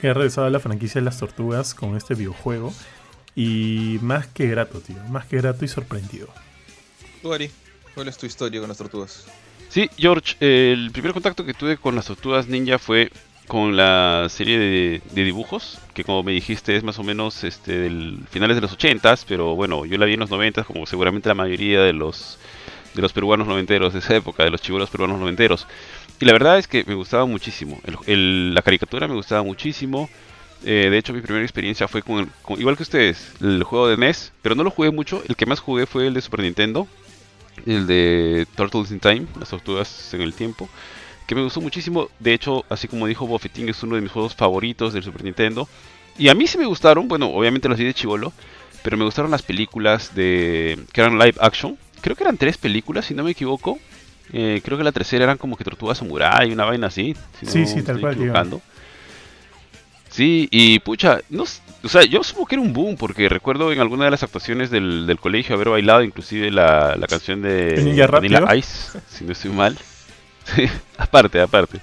Que 0.01 0.09
he 0.09 0.15
regresado 0.15 0.47
a 0.47 0.51
la 0.51 0.61
franquicia 0.61 1.03
de 1.03 1.05
las 1.05 1.19
tortugas 1.19 1.75
con 1.75 1.95
este 1.95 2.15
videojuego. 2.15 2.73
Y 3.37 3.99
más 4.01 4.29
que 4.29 4.49
grato, 4.49 4.81
tío. 4.81 4.97
Más 5.11 5.27
que 5.27 5.37
grato 5.37 5.67
y 5.67 5.69
sorprendido. 5.69 6.29
Tú, 7.23 7.33
Ari, 7.33 7.49
¿cuál 7.95 8.09
es 8.09 8.19
tu 8.19 8.27
historia 8.27 8.59
con 8.59 8.69
las 8.69 8.79
tortugas? 8.79 9.27
Sí, 9.69 9.89
George, 9.97 10.35
el 10.41 10.91
primer 10.91 11.13
contacto 11.13 11.45
que 11.45 11.55
tuve 11.55 11.77
con 11.77 11.95
las 11.95 12.07
tortugas 12.07 12.49
ninja 12.49 12.81
fue 12.81 13.13
con 13.47 13.77
la 13.77 14.27
serie 14.29 14.59
de, 14.59 15.03
dibujos, 15.15 15.79
que 15.95 16.03
como 16.03 16.25
me 16.25 16.33
dijiste 16.33 16.75
es 16.75 16.83
más 16.83 16.99
o 16.99 17.05
menos 17.05 17.45
este, 17.45 17.79
del 17.79 18.19
finales 18.29 18.57
de 18.57 18.61
los 18.61 18.77
80s, 18.77 19.25
pero 19.29 19.55
bueno, 19.55 19.87
yo 19.87 19.99
la 19.99 20.07
vi 20.07 20.15
en 20.15 20.21
los 20.21 20.31
90s, 20.31 20.65
como 20.65 20.85
seguramente 20.85 21.29
la 21.29 21.35
mayoría 21.37 21.83
de 21.83 21.93
los, 21.93 22.39
de 22.95 23.03
los 23.03 23.13
peruanos 23.13 23.47
noventeros 23.47 23.93
de 23.93 24.01
esa 24.01 24.17
época, 24.17 24.43
de 24.43 24.51
los 24.51 24.61
chivolos 24.61 24.91
peruanos 24.91 25.21
noventeros. 25.21 25.69
Y 26.19 26.25
la 26.25 26.33
verdad 26.33 26.59
es 26.59 26.67
que 26.67 26.85
me 26.85 26.95
gustaba 26.95 27.25
muchísimo, 27.25 27.81
la 27.97 28.63
caricatura 28.63 29.07
me 29.07 29.15
gustaba 29.15 29.45
muchísimo. 29.45 30.11
Eh, 30.65 30.89
de 30.91 30.99
hecho, 30.99 31.13
mi 31.13 31.21
primera 31.21 31.45
experiencia 31.45 31.89
fue 31.89 32.03
con, 32.03 32.31
igual 32.57 32.77
que 32.77 32.85
ustedes, 32.85 33.33
el 33.41 33.65
juego 33.65 33.89
de 33.89 33.97
NES, 33.97 34.33
pero 34.43 34.55
no 34.55 34.63
lo 34.63 34.71
jugué 34.71 34.91
mucho. 34.93 35.23
El 35.29 35.35
que 35.35 35.47
más 35.47 35.59
jugué 35.59 35.87
fue 35.87 36.07
el 36.07 36.15
de 36.15 36.21
Super 36.21 36.41
Nintendo, 36.41 36.87
el 37.67 37.87
de 37.87 38.47
Turtles 38.55 38.91
in 38.91 39.01
Time, 39.01 39.27
las 39.39 39.51
tortugas 39.51 40.13
en 40.15 40.23
el 40.23 40.35
tiempo, 40.35 40.69
que 41.27 41.35
me 41.35 41.43
gustó 41.43 41.61
muchísimo. 41.61 42.09
De 42.19 42.35
hecho, 42.35 42.65
así 42.69 42.89
como 42.89 43.07
dijo 43.07 43.27
Buffeting, 43.27 43.69
es 43.69 43.83
uno 43.83 43.97
de 43.97 44.03
mis 44.03 44.13
juegos 44.13 44.35
favoritos 44.35 44.93
del 44.93 45.03
Super 45.03 45.25
Nintendo. 45.25 45.69
Y 46.19 46.29
a 46.29 46.35
mí 46.35 46.47
sí 46.47 46.59
me 46.59 46.67
gustaron, 46.67 47.09
bueno, 47.09 47.29
obviamente 47.29 47.69
los 47.69 47.79
vi 47.79 47.85
de 47.85 47.95
chivolo, 47.95 48.33
pero 48.83 48.97
me 48.97 49.05
gustaron 49.05 49.31
las 49.31 49.43
películas 49.43 50.15
de 50.15 50.79
que 50.93 51.01
eran 51.01 51.19
live 51.19 51.35
action. 51.41 51.79
Creo 52.01 52.17
que 52.17 52.25
eran 52.25 52.37
tres 52.37 52.59
películas, 52.59 53.07
si 53.07 53.15
no 53.15 53.25
me 53.25 53.31
equivoco. 53.31 53.79
Eh, 54.33 54.61
creo 54.65 54.79
que 54.79 54.85
la 54.85 54.93
tercera 54.93 55.25
eran 55.25 55.39
como 55.39 55.57
que 55.57 55.65
Tortugas 55.65 55.99
Samurai, 55.99 56.53
una 56.53 56.65
vaina 56.65 56.89
así. 56.89 57.15
sí, 57.47 57.67
sí, 57.67 57.83
tal 57.83 58.01
cual. 58.01 58.63
Sí, 60.13 60.49
y 60.51 60.79
pucha, 60.81 61.21
no, 61.31 61.45
o 61.85 61.89
sea, 61.89 62.05
yo 62.05 62.23
supongo 62.23 62.47
que 62.47 62.55
era 62.57 62.63
un 62.63 62.73
boom, 62.73 62.97
porque 62.97 63.29
recuerdo 63.29 63.73
en 63.73 63.81
alguna 63.81 64.05
de 64.05 64.11
las 64.11 64.23
actuaciones 64.23 64.71
del, 64.71 65.07
del 65.07 65.19
colegio 65.19 65.55
haber 65.55 65.71
bailado 65.71 66.03
inclusive 66.03 66.51
la, 66.51 66.97
la 66.97 67.07
canción 67.07 67.43
de 67.43 68.07
Vanilla 68.11 68.55
Ice, 68.55 68.99
si 69.09 69.25
no 69.25 69.33
estoy 69.33 69.51
mal. 69.51 69.77
aparte, 70.99 71.41
aparte. 71.41 71.81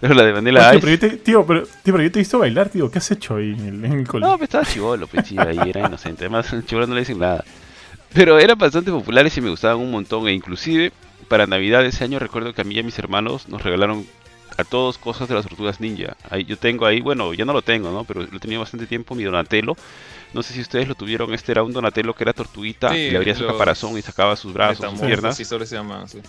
Pero 0.00 0.14
la 0.14 0.24
de 0.24 0.32
Vanilla 0.32 0.74
Ice. 0.74 0.98
tío, 1.18 1.46
pero, 1.46 1.62
tío, 1.64 1.94
pero 1.94 2.02
yo 2.02 2.12
te 2.12 2.18
he 2.18 2.22
visto 2.22 2.38
bailar, 2.38 2.68
tío. 2.68 2.90
¿Qué 2.90 2.98
has 2.98 3.10
hecho 3.10 3.36
ahí 3.36 3.50
en 3.50 3.60
el, 3.60 3.84
en 3.84 3.92
el 4.00 4.06
colegio? 4.06 4.30
No, 4.30 4.38
pues 4.38 4.48
estaba 4.48 4.64
chivolo, 4.64 5.06
pues 5.06 5.24
chido, 5.26 5.46
ahí 5.46 5.58
era 5.68 5.86
inocente. 5.86 6.24
Además, 6.24 6.54
chivolo 6.66 6.86
no 6.86 6.94
le 6.94 7.00
dicen 7.00 7.18
nada. 7.18 7.44
Pero 8.12 8.38
eran 8.38 8.58
bastante 8.58 8.90
populares 8.90 9.36
y 9.36 9.40
me 9.40 9.50
gustaban 9.50 9.78
un 9.78 9.90
montón. 9.90 10.28
E 10.28 10.32
inclusive, 10.32 10.92
para 11.28 11.46
Navidad 11.46 11.82
de 11.82 11.88
ese 11.88 12.04
año 12.04 12.18
recuerdo 12.18 12.52
que 12.52 12.60
a 12.60 12.64
mí 12.64 12.74
y 12.74 12.80
a 12.80 12.82
mis 12.82 12.98
hermanos 12.98 13.48
nos 13.48 13.62
regalaron 13.62 14.06
a 14.60 14.64
todos 14.64 14.98
cosas 14.98 15.28
de 15.28 15.34
las 15.34 15.46
tortugas 15.46 15.80
ninja. 15.80 16.16
Ahí, 16.28 16.44
yo 16.44 16.56
tengo 16.56 16.86
ahí, 16.86 17.00
bueno, 17.00 17.34
ya 17.34 17.44
no 17.44 17.52
lo 17.52 17.62
tengo, 17.62 17.90
¿no? 17.90 18.04
Pero 18.04 18.26
lo 18.30 18.40
tenía 18.40 18.58
bastante 18.58 18.86
tiempo, 18.86 19.14
mi 19.14 19.24
Donatello. 19.24 19.76
No 20.32 20.42
sé 20.42 20.54
si 20.54 20.60
ustedes 20.60 20.86
lo 20.86 20.94
tuvieron, 20.94 21.34
este 21.34 21.52
era 21.52 21.62
un 21.62 21.72
Donatello 21.72 22.14
que 22.14 22.24
era 22.24 22.32
tortuguita, 22.32 22.96
y 22.96 23.10
le 23.10 23.16
abría 23.16 23.34
su 23.34 23.46
caparazón 23.46 23.98
y 23.98 24.02
sacaba 24.02 24.36
sus 24.36 24.52
brazos, 24.52 24.90
sus 24.90 25.00
piernas. 25.00 25.36
Sí, 25.36 25.44
se 25.44 25.58
llama, 25.74 26.06
sí. 26.06 26.20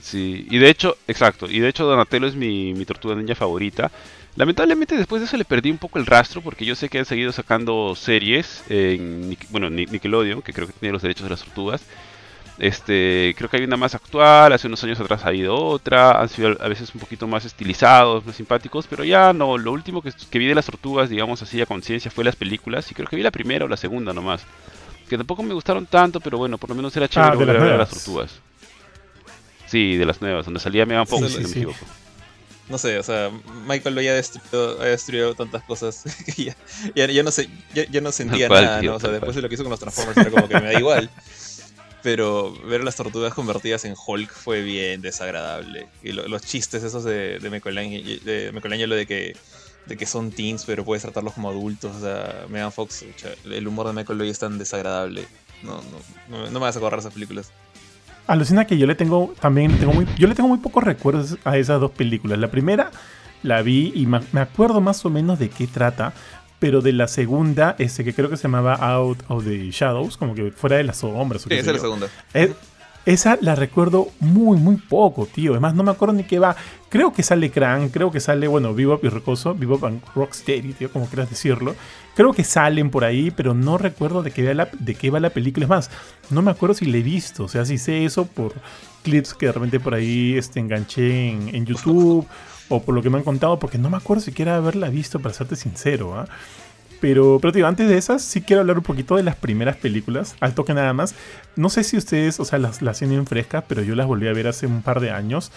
Sí, 0.00 0.46
y 0.48 0.58
de 0.58 0.70
hecho, 0.70 0.96
exacto, 1.08 1.50
y 1.50 1.58
de 1.58 1.68
hecho 1.68 1.84
Donatello 1.84 2.28
es 2.28 2.36
mi, 2.36 2.72
mi 2.74 2.84
tortuga 2.84 3.16
ninja 3.16 3.34
favorita. 3.34 3.90
Lamentablemente 4.36 4.96
después 4.96 5.20
de 5.20 5.26
eso 5.26 5.36
le 5.36 5.44
perdí 5.44 5.70
un 5.70 5.78
poco 5.78 5.98
el 5.98 6.06
rastro 6.06 6.40
porque 6.40 6.64
yo 6.64 6.76
sé 6.76 6.88
que 6.88 7.00
han 7.00 7.04
seguido 7.04 7.32
sacando 7.32 7.96
series 7.96 8.62
en 8.68 9.36
bueno, 9.50 9.68
Nickelodeon, 9.68 10.42
que 10.42 10.52
creo 10.52 10.68
que 10.68 10.72
tiene 10.74 10.92
los 10.92 11.02
derechos 11.02 11.24
de 11.24 11.30
las 11.30 11.42
tortugas. 11.42 11.82
Este, 12.58 13.34
creo 13.38 13.48
que 13.48 13.58
hay 13.58 13.64
una 13.64 13.76
más 13.76 13.94
actual, 13.94 14.52
hace 14.52 14.66
unos 14.66 14.82
años 14.82 14.98
atrás 14.98 15.24
ha 15.24 15.28
habido 15.28 15.54
otra, 15.54 16.20
han 16.20 16.28
sido 16.28 16.56
a 16.60 16.66
veces 16.66 16.92
un 16.92 17.00
poquito 17.00 17.28
más 17.28 17.44
estilizados, 17.44 18.26
más 18.26 18.34
simpáticos, 18.34 18.86
pero 18.88 19.04
ya 19.04 19.32
no, 19.32 19.56
lo 19.56 19.70
último 19.70 20.02
que, 20.02 20.38
vi 20.38 20.46
de 20.46 20.56
las 20.56 20.66
tortugas, 20.66 21.08
digamos 21.08 21.40
así 21.40 21.60
a 21.60 21.66
conciencia, 21.66 22.10
fue 22.10 22.24
las 22.24 22.34
películas, 22.34 22.90
y 22.90 22.94
creo 22.94 23.06
que 23.06 23.14
vi 23.14 23.22
la 23.22 23.30
primera 23.30 23.64
o 23.64 23.68
la 23.68 23.76
segunda 23.76 24.12
nomás, 24.12 24.42
que 25.08 25.16
tampoco 25.16 25.44
me 25.44 25.54
gustaron 25.54 25.86
tanto, 25.86 26.18
pero 26.18 26.36
bueno, 26.36 26.58
por 26.58 26.70
lo 26.70 26.74
menos 26.74 26.96
era 26.96 27.06
ah, 27.06 27.08
chévere 27.08 27.52
ver 27.52 27.72
a 27.72 27.78
las 27.78 27.90
tortugas. 27.90 28.32
Sí, 29.66 29.96
de 29.96 30.06
las 30.06 30.20
nuevas, 30.20 30.44
donde 30.44 30.58
salía 30.58 30.84
Megan 30.84 31.06
Fox, 31.06 31.30
si 31.30 31.40
no 31.40 31.48
me 31.48 31.54
equivoco. 31.54 31.86
No 32.68 32.76
sé, 32.76 32.98
o 32.98 33.02
sea, 33.02 33.30
Michael 33.66 33.94
lo 33.94 34.00
ha 34.00 34.14
destruido, 34.14 34.80
ha 34.82 34.84
destruido 34.84 35.34
tantas 35.34 35.62
cosas 35.62 36.04
que 36.36 36.44
ya, 36.44 37.06
ya, 37.06 37.22
no 37.22 37.30
sé, 37.30 37.48
ya, 37.72 38.00
no 38.00 38.10
sentía 38.10 38.48
nada, 38.48 38.82
¿no? 38.82 38.96
O 38.96 39.00
sea, 39.00 39.10
después 39.10 39.36
de 39.36 39.42
lo 39.42 39.48
que 39.48 39.54
hizo 39.54 39.62
con 39.62 39.70
los 39.70 39.80
Transformers 39.80 40.18
era 40.18 40.30
como 40.30 40.48
que 40.48 40.54
me 40.54 40.72
da 40.72 40.78
igual. 40.78 41.08
pero 42.02 42.52
ver 42.64 42.84
las 42.84 42.96
tortugas 42.96 43.34
convertidas 43.34 43.84
en 43.84 43.94
Hulk 43.94 44.30
fue 44.30 44.62
bien 44.62 45.00
desagradable. 45.00 45.88
Y 46.02 46.12
los 46.12 46.42
chistes 46.42 46.82
esos 46.82 47.04
de, 47.04 47.38
de 47.38 47.50
Michelangelo 47.50 48.94
de, 48.94 49.06
que, 49.06 49.36
de 49.86 49.96
que 49.96 50.06
son 50.06 50.30
teens, 50.30 50.64
pero 50.64 50.84
puedes 50.84 51.02
tratarlos 51.02 51.34
como 51.34 51.50
adultos. 51.50 51.96
O 51.96 52.00
sea, 52.00 52.46
Megan 52.48 52.72
Fox, 52.72 53.04
el 53.44 53.66
humor 53.66 53.86
de 53.88 53.92
Michael 53.94 54.20
es 54.22 54.38
tan 54.38 54.58
desagradable. 54.58 55.26
No, 55.62 55.80
no, 56.28 56.44
no, 56.44 56.50
me 56.50 56.58
vas 56.58 56.76
a 56.76 56.80
correr 56.80 57.00
esas 57.00 57.12
películas. 57.12 57.50
Alucina 58.26 58.66
que 58.66 58.76
yo 58.76 58.86
le 58.86 58.94
tengo 58.94 59.34
también, 59.40 59.76
tengo 59.78 59.92
yo 60.18 60.28
le 60.28 60.34
tengo 60.34 60.48
muy 60.48 60.58
pocos 60.58 60.84
recuerdos 60.84 61.36
a 61.44 61.56
esas 61.56 61.80
dos 61.80 61.90
películas. 61.90 62.38
La 62.38 62.50
primera 62.50 62.90
la 63.42 63.62
vi 63.62 63.92
y 63.94 64.06
me 64.06 64.40
acuerdo 64.40 64.80
más 64.80 65.04
o 65.04 65.10
menos 65.10 65.38
de 65.38 65.48
qué 65.48 65.66
trata, 65.66 66.12
pero 66.58 66.80
de 66.80 66.92
la 66.92 67.08
segunda, 67.08 67.76
este 67.78 68.04
que 68.04 68.14
creo 68.14 68.28
que 68.28 68.36
se 68.36 68.44
llamaba 68.44 68.74
Out 68.74 69.22
of 69.28 69.44
the 69.44 69.70
Shadows, 69.70 70.16
como 70.16 70.34
que 70.34 70.50
fuera 70.50 70.76
de 70.76 70.84
las 70.84 70.98
sombras. 70.98 71.42
Sí, 71.42 71.54
esa 71.54 71.70
es 71.70 71.76
la 71.76 71.82
segunda. 71.82 72.08
Eh, 72.34 72.52
esa 73.06 73.38
la 73.40 73.54
recuerdo 73.54 74.08
muy, 74.20 74.58
muy 74.58 74.76
poco, 74.76 75.26
tío. 75.26 75.52
Además, 75.52 75.74
no 75.74 75.82
me 75.82 75.90
acuerdo 75.90 76.14
ni 76.14 76.24
qué 76.24 76.38
va. 76.38 76.56
Creo 76.90 77.12
que 77.12 77.22
sale 77.22 77.50
Crank, 77.50 77.90
creo 77.90 78.10
que 78.10 78.20
sale, 78.20 78.48
bueno, 78.48 78.74
Vivo 78.74 79.00
y 79.02 79.08
Recoso, 79.08 79.54
Vivo 79.54 79.78
and 79.86 80.02
Rocksteady, 80.14 80.74
tío, 80.74 80.92
como 80.92 81.06
quieras 81.06 81.30
decirlo. 81.30 81.74
Creo 82.14 82.32
que 82.32 82.44
salen 82.44 82.90
por 82.90 83.04
ahí, 83.04 83.30
pero 83.30 83.54
no 83.54 83.78
recuerdo 83.78 84.22
de 84.22 84.30
qué, 84.30 84.44
va 84.44 84.52
la, 84.52 84.68
de 84.78 84.94
qué 84.94 85.10
va 85.10 85.20
la 85.20 85.30
película. 85.30 85.64
Es 85.64 85.70
más, 85.70 85.90
no 86.28 86.42
me 86.42 86.50
acuerdo 86.50 86.74
si 86.74 86.84
le 86.84 86.98
he 86.98 87.02
visto. 87.02 87.44
O 87.44 87.48
sea, 87.48 87.64
si 87.64 87.78
sé 87.78 88.04
eso 88.04 88.26
por 88.26 88.52
clips 89.04 89.32
que 89.32 89.46
de 89.46 89.52
repente 89.52 89.80
por 89.80 89.94
ahí 89.94 90.36
este, 90.36 90.60
enganché 90.60 91.30
en, 91.30 91.54
en 91.54 91.64
YouTube 91.64 92.26
o 92.68 92.82
por 92.82 92.94
lo 92.94 93.02
que 93.02 93.10
me 93.10 93.18
han 93.18 93.24
contado, 93.24 93.58
porque 93.58 93.78
no 93.78 93.90
me 93.90 93.96
acuerdo 93.96 94.22
siquiera 94.22 94.56
haberla 94.56 94.88
visto, 94.88 95.20
para 95.20 95.34
serte 95.34 95.56
sincero. 95.56 96.18
¿ah? 96.18 96.26
Pero, 97.00 97.38
pero 97.40 97.52
tío, 97.52 97.66
antes 97.66 97.88
de 97.88 97.96
esas, 97.96 98.22
sí 98.22 98.42
quiero 98.42 98.60
hablar 98.60 98.78
un 98.78 98.84
poquito 98.84 99.16
de 99.16 99.22
las 99.22 99.36
primeras 99.36 99.76
películas, 99.76 100.36
al 100.40 100.54
toque 100.54 100.74
nada 100.74 100.92
más. 100.92 101.14
No 101.56 101.70
sé 101.70 101.84
si 101.84 101.96
ustedes, 101.96 102.40
o 102.40 102.44
sea, 102.44 102.58
las, 102.58 102.82
las 102.82 102.98
tienen 102.98 103.26
frescas, 103.26 103.64
pero 103.68 103.82
yo 103.82 103.94
las 103.94 104.06
volví 104.06 104.28
a 104.28 104.32
ver 104.32 104.48
hace 104.48 104.66
un 104.66 104.82
par 104.82 105.00
de 105.00 105.10
años. 105.10 105.52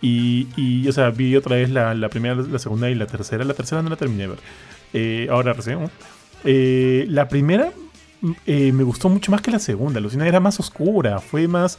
Y, 0.00 0.46
y 0.56 0.88
o 0.88 0.92
sea, 0.92 1.10
vi 1.10 1.36
otra 1.36 1.56
vez 1.56 1.70
la, 1.70 1.94
la, 1.94 2.08
primera, 2.08 2.36
la 2.36 2.58
segunda 2.58 2.88
y 2.88 2.94
la 2.94 3.06
tercera. 3.06 3.44
La 3.44 3.54
tercera 3.54 3.82
no 3.82 3.90
la 3.90 3.96
terminé 3.96 4.22
de 4.22 4.28
ver. 4.28 4.38
Eh, 4.92 5.28
ahora 5.30 5.52
recién. 5.52 5.90
Eh, 6.44 7.04
la 7.08 7.28
primera 7.28 7.72
eh, 8.46 8.72
me 8.72 8.84
gustó 8.84 9.08
mucho 9.08 9.30
más 9.30 9.42
que 9.42 9.50
la 9.50 9.58
segunda. 9.58 10.00
La 10.00 10.08
segunda 10.08 10.28
era 10.28 10.40
más 10.40 10.58
oscura, 10.60 11.18
fue 11.20 11.48
más... 11.48 11.78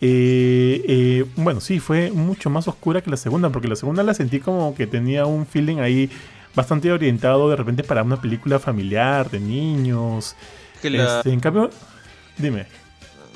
Eh, 0.00 0.84
eh, 0.86 1.24
bueno, 1.36 1.60
sí, 1.60 1.80
fue 1.80 2.10
mucho 2.10 2.50
más 2.50 2.68
oscura 2.68 3.02
que 3.02 3.10
la 3.10 3.16
segunda, 3.16 3.50
porque 3.50 3.68
la 3.68 3.76
segunda 3.76 4.02
la 4.02 4.14
sentí 4.14 4.40
como 4.40 4.74
que 4.74 4.86
tenía 4.86 5.26
un 5.26 5.46
feeling 5.46 5.78
ahí 5.78 6.10
bastante 6.54 6.90
orientado 6.92 7.48
de 7.50 7.56
repente 7.56 7.82
para 7.84 8.02
una 8.02 8.20
película 8.20 8.58
familiar, 8.58 9.30
de 9.30 9.40
niños. 9.40 10.36
Este, 10.82 11.32
en 11.32 11.40
cambio, 11.40 11.70
dime. 12.36 12.66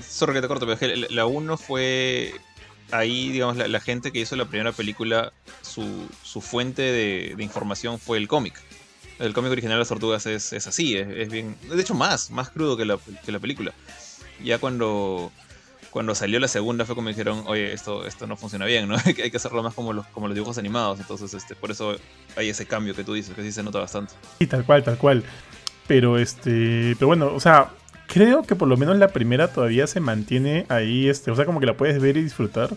Sorry 0.08 0.34
que 0.34 0.42
te 0.42 0.48
corto, 0.48 0.66
pero 0.66 0.94
la 1.10 1.26
1 1.26 1.56
fue 1.56 2.34
ahí, 2.92 3.30
digamos, 3.30 3.56
la, 3.56 3.80
gente 3.80 4.12
que 4.12 4.20
hizo 4.20 4.36
la 4.36 4.44
primera 4.44 4.72
película, 4.72 5.32
su, 5.62 6.08
su 6.22 6.40
fuente 6.40 6.82
de, 6.82 7.34
información 7.38 7.98
fue 7.98 8.18
el 8.18 8.28
cómic. 8.28 8.60
El 9.18 9.32
cómic 9.32 9.52
original 9.52 9.76
de 9.76 9.80
las 9.80 9.88
tortugas 9.88 10.26
es, 10.26 10.52
es 10.52 10.66
así, 10.66 10.96
es, 10.96 11.08
es, 11.08 11.28
bien. 11.28 11.56
De 11.68 11.80
hecho, 11.80 11.94
más, 11.94 12.30
más 12.30 12.50
crudo 12.50 12.76
que 12.76 12.84
la, 12.84 12.98
que 13.24 13.32
la 13.32 13.38
película. 13.38 13.72
Ya 14.42 14.58
cuando 14.58 15.30
cuando 15.92 16.14
salió 16.14 16.40
la 16.40 16.48
segunda 16.48 16.86
fue 16.86 16.94
como 16.94 17.10
dijeron, 17.10 17.44
oye, 17.46 17.72
esto, 17.72 18.06
esto 18.06 18.26
no 18.26 18.36
funciona 18.36 18.64
bien, 18.64 18.88
¿no? 18.88 18.96
hay 19.04 19.30
que 19.30 19.36
hacerlo 19.36 19.62
más 19.62 19.74
como 19.74 19.92
los, 19.92 20.06
como 20.06 20.26
los 20.26 20.34
dibujos 20.34 20.56
animados. 20.58 20.98
Entonces, 20.98 21.32
este, 21.34 21.54
por 21.54 21.70
eso 21.70 21.94
hay 22.34 22.48
ese 22.48 22.66
cambio 22.66 22.94
que 22.94 23.04
tú 23.04 23.12
dices, 23.12 23.34
que 23.36 23.42
sí 23.42 23.52
se 23.52 23.62
nota 23.62 23.78
bastante. 23.78 24.14
Sí, 24.38 24.46
tal 24.46 24.64
cual, 24.64 24.82
tal 24.82 24.96
cual. 24.96 25.22
Pero 25.86 26.18
este. 26.18 26.96
Pero 26.98 27.08
bueno, 27.08 27.32
o 27.34 27.40
sea, 27.40 27.70
creo 28.06 28.42
que 28.42 28.56
por 28.56 28.68
lo 28.68 28.76
menos 28.78 28.96
la 28.96 29.08
primera 29.08 29.52
todavía 29.52 29.86
se 29.86 30.00
mantiene 30.00 30.64
ahí. 30.70 31.08
Este, 31.08 31.30
o 31.30 31.36
sea, 31.36 31.44
como 31.44 31.60
que 31.60 31.66
la 31.66 31.76
puedes 31.76 32.00
ver 32.00 32.16
y 32.16 32.22
disfrutar. 32.22 32.70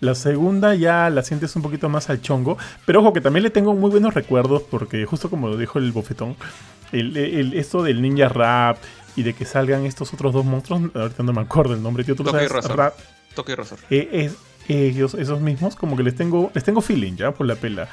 La 0.00 0.14
segunda 0.14 0.74
ya 0.74 1.08
la 1.08 1.22
sientes 1.22 1.54
un 1.54 1.62
poquito 1.62 1.88
más 1.88 2.10
al 2.10 2.20
chongo. 2.20 2.58
Pero 2.84 3.00
ojo, 3.00 3.12
que 3.12 3.20
también 3.20 3.44
le 3.44 3.50
tengo 3.50 3.74
muy 3.74 3.90
buenos 3.90 4.12
recuerdos. 4.12 4.62
Porque 4.62 5.06
justo 5.06 5.30
como 5.30 5.46
lo 5.46 5.56
dijo 5.56 5.78
el 5.78 5.92
bofetón. 5.92 6.34
El, 6.90 7.16
el, 7.16 7.54
esto 7.54 7.84
del 7.84 8.02
ninja 8.02 8.28
rap 8.28 8.78
y 9.16 9.22
de 9.22 9.32
que 9.34 9.44
salgan 9.44 9.84
estos 9.86 10.12
otros 10.14 10.32
dos 10.32 10.44
monstruos. 10.44 10.82
Ahorita 10.94 11.22
no 11.22 11.32
me 11.32 11.40
acuerdo 11.40 11.74
el 11.74 11.82
nombre, 11.82 12.04
tío. 12.04 12.14
Tú 12.14 12.22
lo 12.24 12.30
Toque 12.32 12.44
y 12.44 12.48
sabes. 12.48 12.64
Razor. 12.64 12.76
Ra- 12.78 12.94
Toque 13.34 13.52
y 13.52 13.54
razón. 13.54 13.78
eh, 13.90 14.08
es- 14.12 14.36
ellos, 14.68 15.14
esos 15.14 15.40
mismos, 15.40 15.76
como 15.76 15.96
que 15.96 16.02
les 16.02 16.14
tengo, 16.16 16.50
les 16.54 16.64
tengo 16.64 16.80
feeling 16.80 17.14
ya 17.16 17.30
por 17.32 17.46
la 17.46 17.54
pela. 17.56 17.88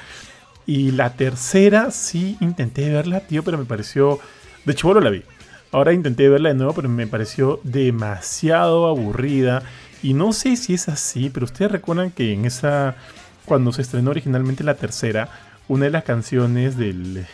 Y 0.66 0.92
la 0.92 1.14
tercera 1.14 1.92
sí 1.92 2.38
intenté 2.40 2.90
verla, 2.90 3.20
tío, 3.22 3.44
pero 3.44 3.58
me 3.58 3.66
pareció. 3.66 4.20
De 4.66 4.74
chivolo 4.76 5.00
la 5.02 5.10
vi. 5.10 5.24
Ahora 5.72 5.92
intenté 5.94 6.30
verla 6.30 6.50
de 6.50 6.56
nuevo, 6.56 6.74
pero 6.74 6.88
me 6.90 7.06
pareció 7.08 7.60
demasiado 7.64 8.88
aburrida. 8.88 9.64
Y 10.02 10.14
no 10.14 10.34
sé 10.34 10.56
si 10.58 10.74
es 10.74 10.88
así, 10.90 11.30
pero 11.30 11.46
ustedes 11.46 11.72
recuerdan 11.72 12.12
que 12.12 12.34
en 12.34 12.46
esa. 12.46 12.96
Cuando 13.46 13.72
se 13.74 13.82
estrenó 13.82 14.12
originalmente 14.12 14.64
la 14.64 14.76
tercera, 14.76 15.30
una 15.68 15.86
de 15.86 15.92
las 15.92 16.04
canciones 16.06 16.78
del, 16.78 17.26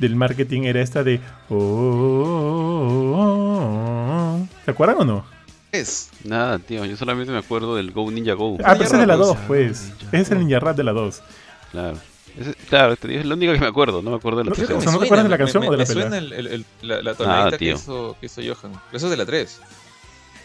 del 0.00 0.16
marketing 0.16 0.62
era 0.62 0.80
esta 0.82 1.04
de. 1.04 1.20
"Oh, 1.48 1.54
oh, 1.54 3.16
oh, 3.16 4.40
oh". 4.42 4.46
¿Se 4.64 4.70
acuerdan 4.70 4.96
o 4.98 5.04
no? 5.04 5.24
Es. 5.72 6.10
Nada, 6.24 6.58
tío, 6.58 6.84
yo 6.84 6.96
solamente 6.96 7.30
me 7.32 7.38
acuerdo 7.38 7.76
del 7.76 7.92
Go 7.92 8.10
Ninja 8.10 8.34
Go. 8.34 8.56
Ah, 8.64 8.72
pero 8.72 8.84
ese 8.84 8.94
es 8.96 9.00
de 9.00 9.06
la 9.06 9.14
Rap, 9.16 9.24
2, 9.26 9.36
pues. 9.46 9.92
Ese 10.10 10.20
es 10.22 10.30
el 10.32 10.38
Ninja 10.40 10.58
Rap 10.58 10.76
de 10.76 10.82
la 10.84 10.92
2. 10.92 11.22
Claro. 11.70 11.98
Ese- 12.38 12.54
claro, 12.68 12.96
te 12.96 13.08
digo, 13.08 13.20
es 13.20 13.26
la 13.26 13.34
única 13.34 13.52
que 13.54 13.60
me 13.60 13.66
acuerdo, 13.66 14.02
no 14.02 14.10
me 14.10 14.16
acuerdo 14.16 14.38
de 14.38 14.44
la 14.44 14.50
No, 14.50 14.76
o 14.76 14.80
sea, 14.80 14.92
¿no 14.92 14.98
te 14.98 15.04
acuerdas 15.04 15.24
de 15.24 15.30
la 15.30 15.38
canción 15.38 15.60
me, 15.62 15.68
o 15.68 15.72
de 15.72 15.76
la 15.78 15.82
me 15.82 15.86
suena 15.86 16.10
pelea? 16.10 16.18
el- 16.18 16.32
el- 16.32 16.46
el- 16.52 16.66
la, 16.82 17.02
la 17.02 17.14
tonadita 17.14 17.58
que, 17.58 17.70
hizo, 17.72 18.16
que 18.20 18.26
hizo 18.26 18.40
Johan. 18.42 18.72
Eso 18.92 19.06
es 19.06 19.10
de 19.10 19.16
la 19.16 19.26
3. 19.26 19.60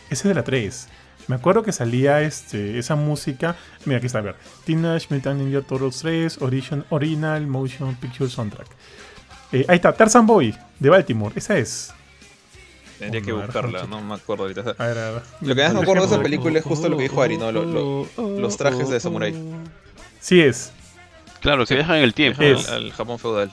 Ese 0.10 0.14
es 0.14 0.24
de 0.24 0.34
la 0.36 0.44
3. 0.44 0.88
Me 1.28 1.36
acuerdo 1.36 1.64
que 1.64 1.72
salía 1.72 2.22
este, 2.22 2.78
esa 2.78 2.96
música. 2.96 3.56
Mira, 3.86 3.98
aquí 3.98 4.06
está, 4.06 4.20
a 4.20 4.22
ver. 4.22 4.36
Teenage 4.66 5.08
Mutant 5.10 5.40
Ninja 5.42 5.62
Turtles 5.62 5.98
3 6.00 6.38
Origin, 6.42 6.84
Original 6.90 7.48
Motion 7.48 7.96
Picture 7.96 8.30
Soundtrack. 8.30 8.68
Eh, 9.56 9.66
ahí 9.70 9.76
está, 9.76 9.94
Tarzan 9.94 10.26
Boy, 10.28 10.54
de 10.80 10.90
Baltimore. 10.90 11.34
Esa 11.38 11.58
es. 11.58 11.94
Tendría 13.00 13.22
que 13.22 13.32
buscarla, 13.32 13.86
no 13.86 14.02
me 14.02 14.14
acuerdo 14.16 14.44
ahorita. 14.44 14.62
O 14.62 14.64
sea, 14.64 14.74
A 14.78 14.88
ver, 14.88 14.98
a 14.98 15.12
ver. 15.12 15.22
Lo 15.42 15.56
que 15.56 15.64
más 15.64 15.74
me 15.74 15.80
acuerdo 15.82 16.08
de 16.08 16.14
esa 16.14 16.22
película 16.24 16.60
es 16.60 16.66
justo 16.66 16.88
lo 16.90 16.98
que 16.98 17.04
dijo 17.04 17.22
Ari, 17.22 17.38
¿no? 17.38 17.52
Lo- 17.52 17.66
lo- 17.66 18.40
los 18.40 18.58
trajes 18.58 18.90
de 18.90 19.00
samurái. 19.00 19.34
Sí 20.20 20.40
es. 20.42 20.72
Claro, 21.42 21.66
que 21.66 21.76
viajan 21.76 21.98
en 21.98 22.04
el 22.04 22.14
tiempo. 22.14 22.42
Es. 22.42 22.68
al 22.70 22.92
Japón 22.94 23.20
feudal. 23.20 23.52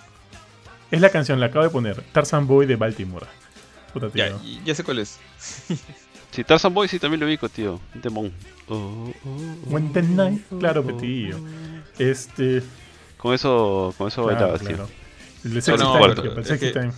Es 0.90 1.00
la 1.00 1.10
canción, 1.10 1.40
la 1.40 1.46
acabo 1.46 1.64
de 1.64 1.70
poner. 1.70 2.02
Tarzan 2.12 2.46
Boy 2.46 2.66
de 2.66 2.76
Baltimore. 2.76 3.26
Puta 3.92 4.08
tío. 4.10 4.24
Ya, 4.64 4.74
sé 4.74 4.82
cuál 4.84 5.00
es. 5.00 5.18
Sí, 6.30 6.44
Tarzan 6.44 6.72
Boy 6.72 6.88
sí 6.88 6.98
también 6.98 7.20
lo 7.20 7.26
ubico, 7.26 7.48
tío. 7.48 7.78
Un 7.94 8.00
temón. 8.00 8.32
Oh, 8.68 8.74
oh, 8.74 9.12
oh, 9.26 9.70
When 9.70 9.92
the 9.92 10.02
night. 10.02 10.40
Claro, 10.58 10.86
que 10.86 10.92
tío. 10.94 11.36
Este. 11.98 12.62
Con 13.18 13.34
eso, 13.34 13.94
con 13.98 14.08
eso 14.08 14.22
Claro, 14.22 14.38
bailabas, 14.38 14.60
claro. 14.62 14.86
tío. 14.86 15.01
El 15.44 15.54
de 15.54 15.62
Sexy 15.62 15.82
no, 15.82 15.92
Time, 15.94 16.08
pero 16.08 16.22
tío, 16.22 16.32
el 16.32 16.38
es 16.40 16.46
Sexy 16.48 16.66
que- 16.66 16.72
Time. 16.72 16.92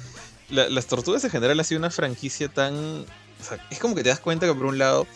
La- 0.51 0.69
las 0.69 0.87
tortugas 0.87 1.25
en 1.25 1.31
general 1.31 1.59
ha 1.61 1.65
sido 1.65 1.79
una 1.79 1.91
franquicia 1.91 2.49
tan. 2.49 2.75
o 2.75 3.45
sea, 3.47 3.59
es 3.71 3.79
como 3.79 3.95
que 3.95 4.03
te 4.03 4.09
das 4.11 4.21
cuenta 4.21 4.47
que 4.47 4.55
por 4.55 4.67
un 4.67 4.79
lado, 4.79 5.07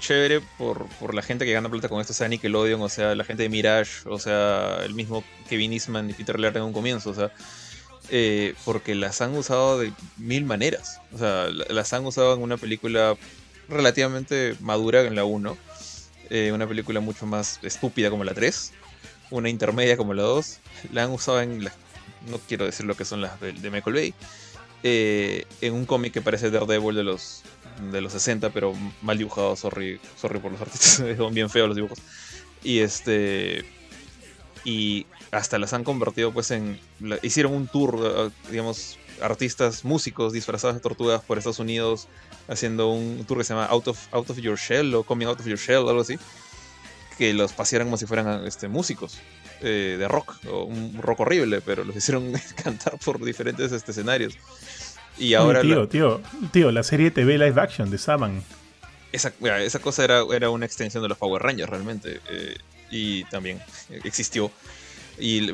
chévere 0.00 0.40
por, 0.58 0.86
por 0.98 1.14
la 1.14 1.22
gente 1.22 1.44
que 1.44 1.52
gana 1.52 1.68
plata 1.70 1.88
con 1.88 2.00
esto, 2.00 2.12
sea 2.12 2.26
Nickelodeon, 2.28 2.80
o 2.82 2.88
sea, 2.88 3.14
la 3.14 3.24
gente 3.24 3.44
de 3.44 3.48
Mirage, 3.48 4.08
o 4.08 4.18
sea, 4.18 4.78
el 4.84 4.94
mismo 4.94 5.22
Kevin 5.48 5.72
Eastman 5.72 6.10
y 6.10 6.12
Peter 6.14 6.38
Laird 6.40 6.56
en 6.56 6.62
un 6.64 6.72
comienzo, 6.72 7.10
o 7.10 7.14
sea, 7.14 7.30
eh, 8.10 8.54
porque 8.64 8.94
las 8.94 9.20
han 9.20 9.34
usado 9.36 9.78
de 9.78 9.92
mil 10.16 10.44
maneras. 10.44 11.00
O 11.14 11.18
sea, 11.18 11.48
la- 11.48 11.66
las 11.68 11.92
han 11.92 12.04
usado 12.04 12.34
en 12.34 12.42
una 12.42 12.56
película 12.56 13.14
relativamente 13.68 14.56
madura 14.60 15.02
en 15.02 15.14
la 15.14 15.24
1, 15.24 15.56
eh, 16.30 16.50
una 16.52 16.66
película 16.66 17.00
mucho 17.00 17.26
más 17.26 17.58
estúpida 17.62 18.10
como 18.10 18.24
la 18.24 18.34
3, 18.34 18.72
una 19.30 19.48
intermedia 19.48 19.96
como 19.96 20.14
la 20.14 20.22
2, 20.22 20.58
la 20.92 21.04
han 21.04 21.10
usado 21.10 21.40
en 21.40 21.64
las 21.64 21.74
no 22.28 22.38
quiero 22.38 22.64
decir 22.64 22.86
lo 22.86 22.96
que 22.96 23.04
son 23.04 23.20
las 23.20 23.40
de, 23.40 23.52
de 23.52 23.70
Michael 23.70 23.94
Bay, 23.94 24.14
eh, 24.84 25.46
en 25.60 25.74
un 25.74 25.86
cómic 25.86 26.12
que 26.12 26.20
parece 26.20 26.50
Daredevil 26.50 26.96
de 26.96 27.04
los, 27.04 27.42
de 27.92 28.00
los 28.00 28.12
60, 28.12 28.50
pero 28.50 28.74
mal 29.00 29.16
dibujado, 29.16 29.54
sorry, 29.54 30.00
sorry 30.20 30.40
por 30.40 30.52
los 30.52 30.60
artistas, 30.60 31.04
son 31.16 31.34
bien 31.34 31.48
feos 31.50 31.68
los 31.68 31.76
dibujos. 31.76 31.98
Y 32.64 32.80
este. 32.80 33.64
Y 34.64 35.06
hasta 35.30 35.58
las 35.58 35.72
han 35.72 35.84
convertido, 35.84 36.32
pues, 36.32 36.50
en. 36.50 36.80
hicieron 37.22 37.52
un 37.54 37.68
tour, 37.68 37.98
eh, 38.02 38.30
digamos, 38.50 38.98
artistas, 39.20 39.84
músicos 39.84 40.32
disfrazados 40.32 40.74
de 40.74 40.80
tortugas 40.80 41.22
por 41.22 41.38
Estados 41.38 41.60
Unidos, 41.60 42.08
haciendo 42.48 42.90
un 42.90 43.24
tour 43.24 43.38
que 43.38 43.44
se 43.44 43.54
llama 43.54 43.66
Out 43.66 43.88
of, 43.88 44.14
Out 44.14 44.30
of 44.30 44.38
Your 44.38 44.58
Shell 44.58 44.94
o 44.94 45.04
Coming 45.04 45.26
Out 45.26 45.40
of 45.40 45.46
Your 45.46 45.58
Shell, 45.58 45.88
algo 45.88 46.00
así. 46.00 46.18
Que 47.18 47.34
los 47.34 47.52
pasearan 47.52 47.86
como 47.86 47.96
si 47.96 48.06
fueran 48.06 48.46
este, 48.46 48.66
músicos 48.66 49.18
eh, 49.62 49.96
de 49.98 50.08
rock, 50.08 50.34
o 50.50 50.64
un 50.64 50.98
rock 51.00 51.20
horrible, 51.20 51.60
pero 51.60 51.84
los 51.84 51.94
hicieron 52.00 52.32
cantar 52.62 52.98
por 53.04 53.22
diferentes 53.24 53.72
este, 53.72 53.92
escenarios. 53.92 54.34
Y 55.18 55.34
ahora 55.34 55.60
Oye, 55.60 55.68
la- 55.68 55.74
tío, 55.74 55.88
tío, 55.88 56.20
tío, 56.52 56.72
la 56.72 56.82
serie 56.82 57.10
TV 57.10 57.38
live 57.38 57.60
action 57.60 57.90
de 57.90 57.98
Saban. 57.98 58.42
esa, 59.12 59.32
mira, 59.40 59.60
esa 59.62 59.78
cosa 59.78 60.04
era, 60.04 60.22
era 60.34 60.48
una 60.50 60.64
extensión 60.66 61.02
de 61.02 61.08
los 61.08 61.18
Power 61.18 61.42
Rangers 61.42 61.68
realmente. 61.70 62.20
eh, 62.30 62.56
y 62.90 63.24
también 63.24 63.58
existió. 64.04 64.50
Y 65.18 65.50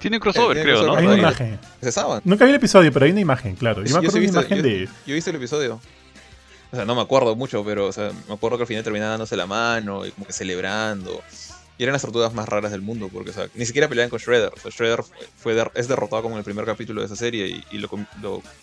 tiene 0.00 0.18
crossover, 0.18 0.56
Eh, 0.58 0.62
creo, 0.62 0.82
¿no? 0.84 0.96
Hay 0.96 1.06
una 1.06 1.16
imagen. 1.18 1.58
se 1.80 1.92
saben. 1.92 2.20
Nunca 2.24 2.44
vi 2.44 2.50
el 2.50 2.56
episodio, 2.56 2.92
pero 2.92 3.04
hay 3.06 3.12
una 3.12 3.20
imagen, 3.20 3.54
claro. 3.54 3.84
Yo 3.84 3.92
me 3.92 3.98
acuerdo 4.06 4.10
sí 4.12 4.18
he 4.18 4.20
de 4.22 4.28
una 4.30 4.40
visto- 4.40 4.54
imagen 4.54 4.70
yo- 4.72 4.78
de. 4.80 4.84
Yo 5.06 5.12
he 5.12 5.14
visto 5.14 5.30
el 5.30 5.36
episodio. 5.36 5.80
O 6.72 6.76
sea, 6.76 6.84
no 6.84 6.96
me 6.96 7.02
acuerdo 7.02 7.36
mucho, 7.36 7.64
pero 7.64 7.86
o 7.86 7.92
sea, 7.92 8.10
me 8.26 8.34
acuerdo 8.34 8.56
que 8.58 8.64
al 8.64 8.66
final 8.66 8.82
terminaban 8.82 9.12
dándose 9.12 9.36
la 9.36 9.46
mano 9.46 10.04
y 10.06 10.10
como 10.10 10.26
que 10.26 10.32
celebrando. 10.32 11.22
Y 11.76 11.82
eran 11.82 11.92
las 11.94 12.02
tortugas 12.02 12.32
más 12.34 12.48
raras 12.48 12.70
del 12.70 12.82
mundo, 12.82 13.08
porque 13.12 13.30
o 13.30 13.32
sea, 13.32 13.48
ni 13.54 13.66
siquiera 13.66 13.88
peleaban 13.88 14.08
con 14.10 14.20
Shredder. 14.20 14.52
O 14.54 14.60
sea, 14.60 14.70
Shredder 14.70 15.02
fue, 15.02 15.16
fue 15.36 15.54
der- 15.54 15.72
es 15.74 15.88
derrotado 15.88 16.22
como 16.22 16.36
en 16.36 16.38
el 16.38 16.44
primer 16.44 16.64
capítulo 16.64 17.00
de 17.00 17.06
esa 17.06 17.16
serie 17.16 17.48
y, 17.48 17.64
y 17.72 17.78
lo, 17.78 17.90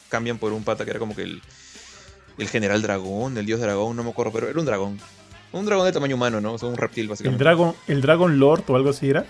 cambian 0.08 0.38
por 0.38 0.54
un 0.54 0.64
pata 0.64 0.86
que 0.86 0.92
era 0.92 1.00
como 1.00 1.14
que 1.16 1.24
el, 1.24 1.42
el 2.38 2.48
general 2.48 2.82
dragón, 2.82 3.38
el 3.38 3.46
dios 3.46 3.60
dragón, 3.60 3.98
no 3.98 4.04
me 4.04 4.12
acuerdo, 4.12 4.32
pero 4.32 4.48
era 4.50 4.58
un 4.60 4.66
dragón. 4.66 5.00
Un 5.52 5.66
dragón 5.66 5.86
de 5.86 5.92
tamaño 5.92 6.16
humano, 6.16 6.40
¿no? 6.40 6.54
O 6.54 6.58
sea, 6.58 6.70
un 6.70 6.78
reptil 6.78 7.04
El 7.04 7.10
básicamente. 7.10 7.44
Dragon, 7.44 7.76
el 7.88 8.00
Dragon 8.02 8.40
Lord 8.40 8.64
o 8.68 8.76
algo 8.78 8.92
así 8.92 9.10
era. 9.10 9.26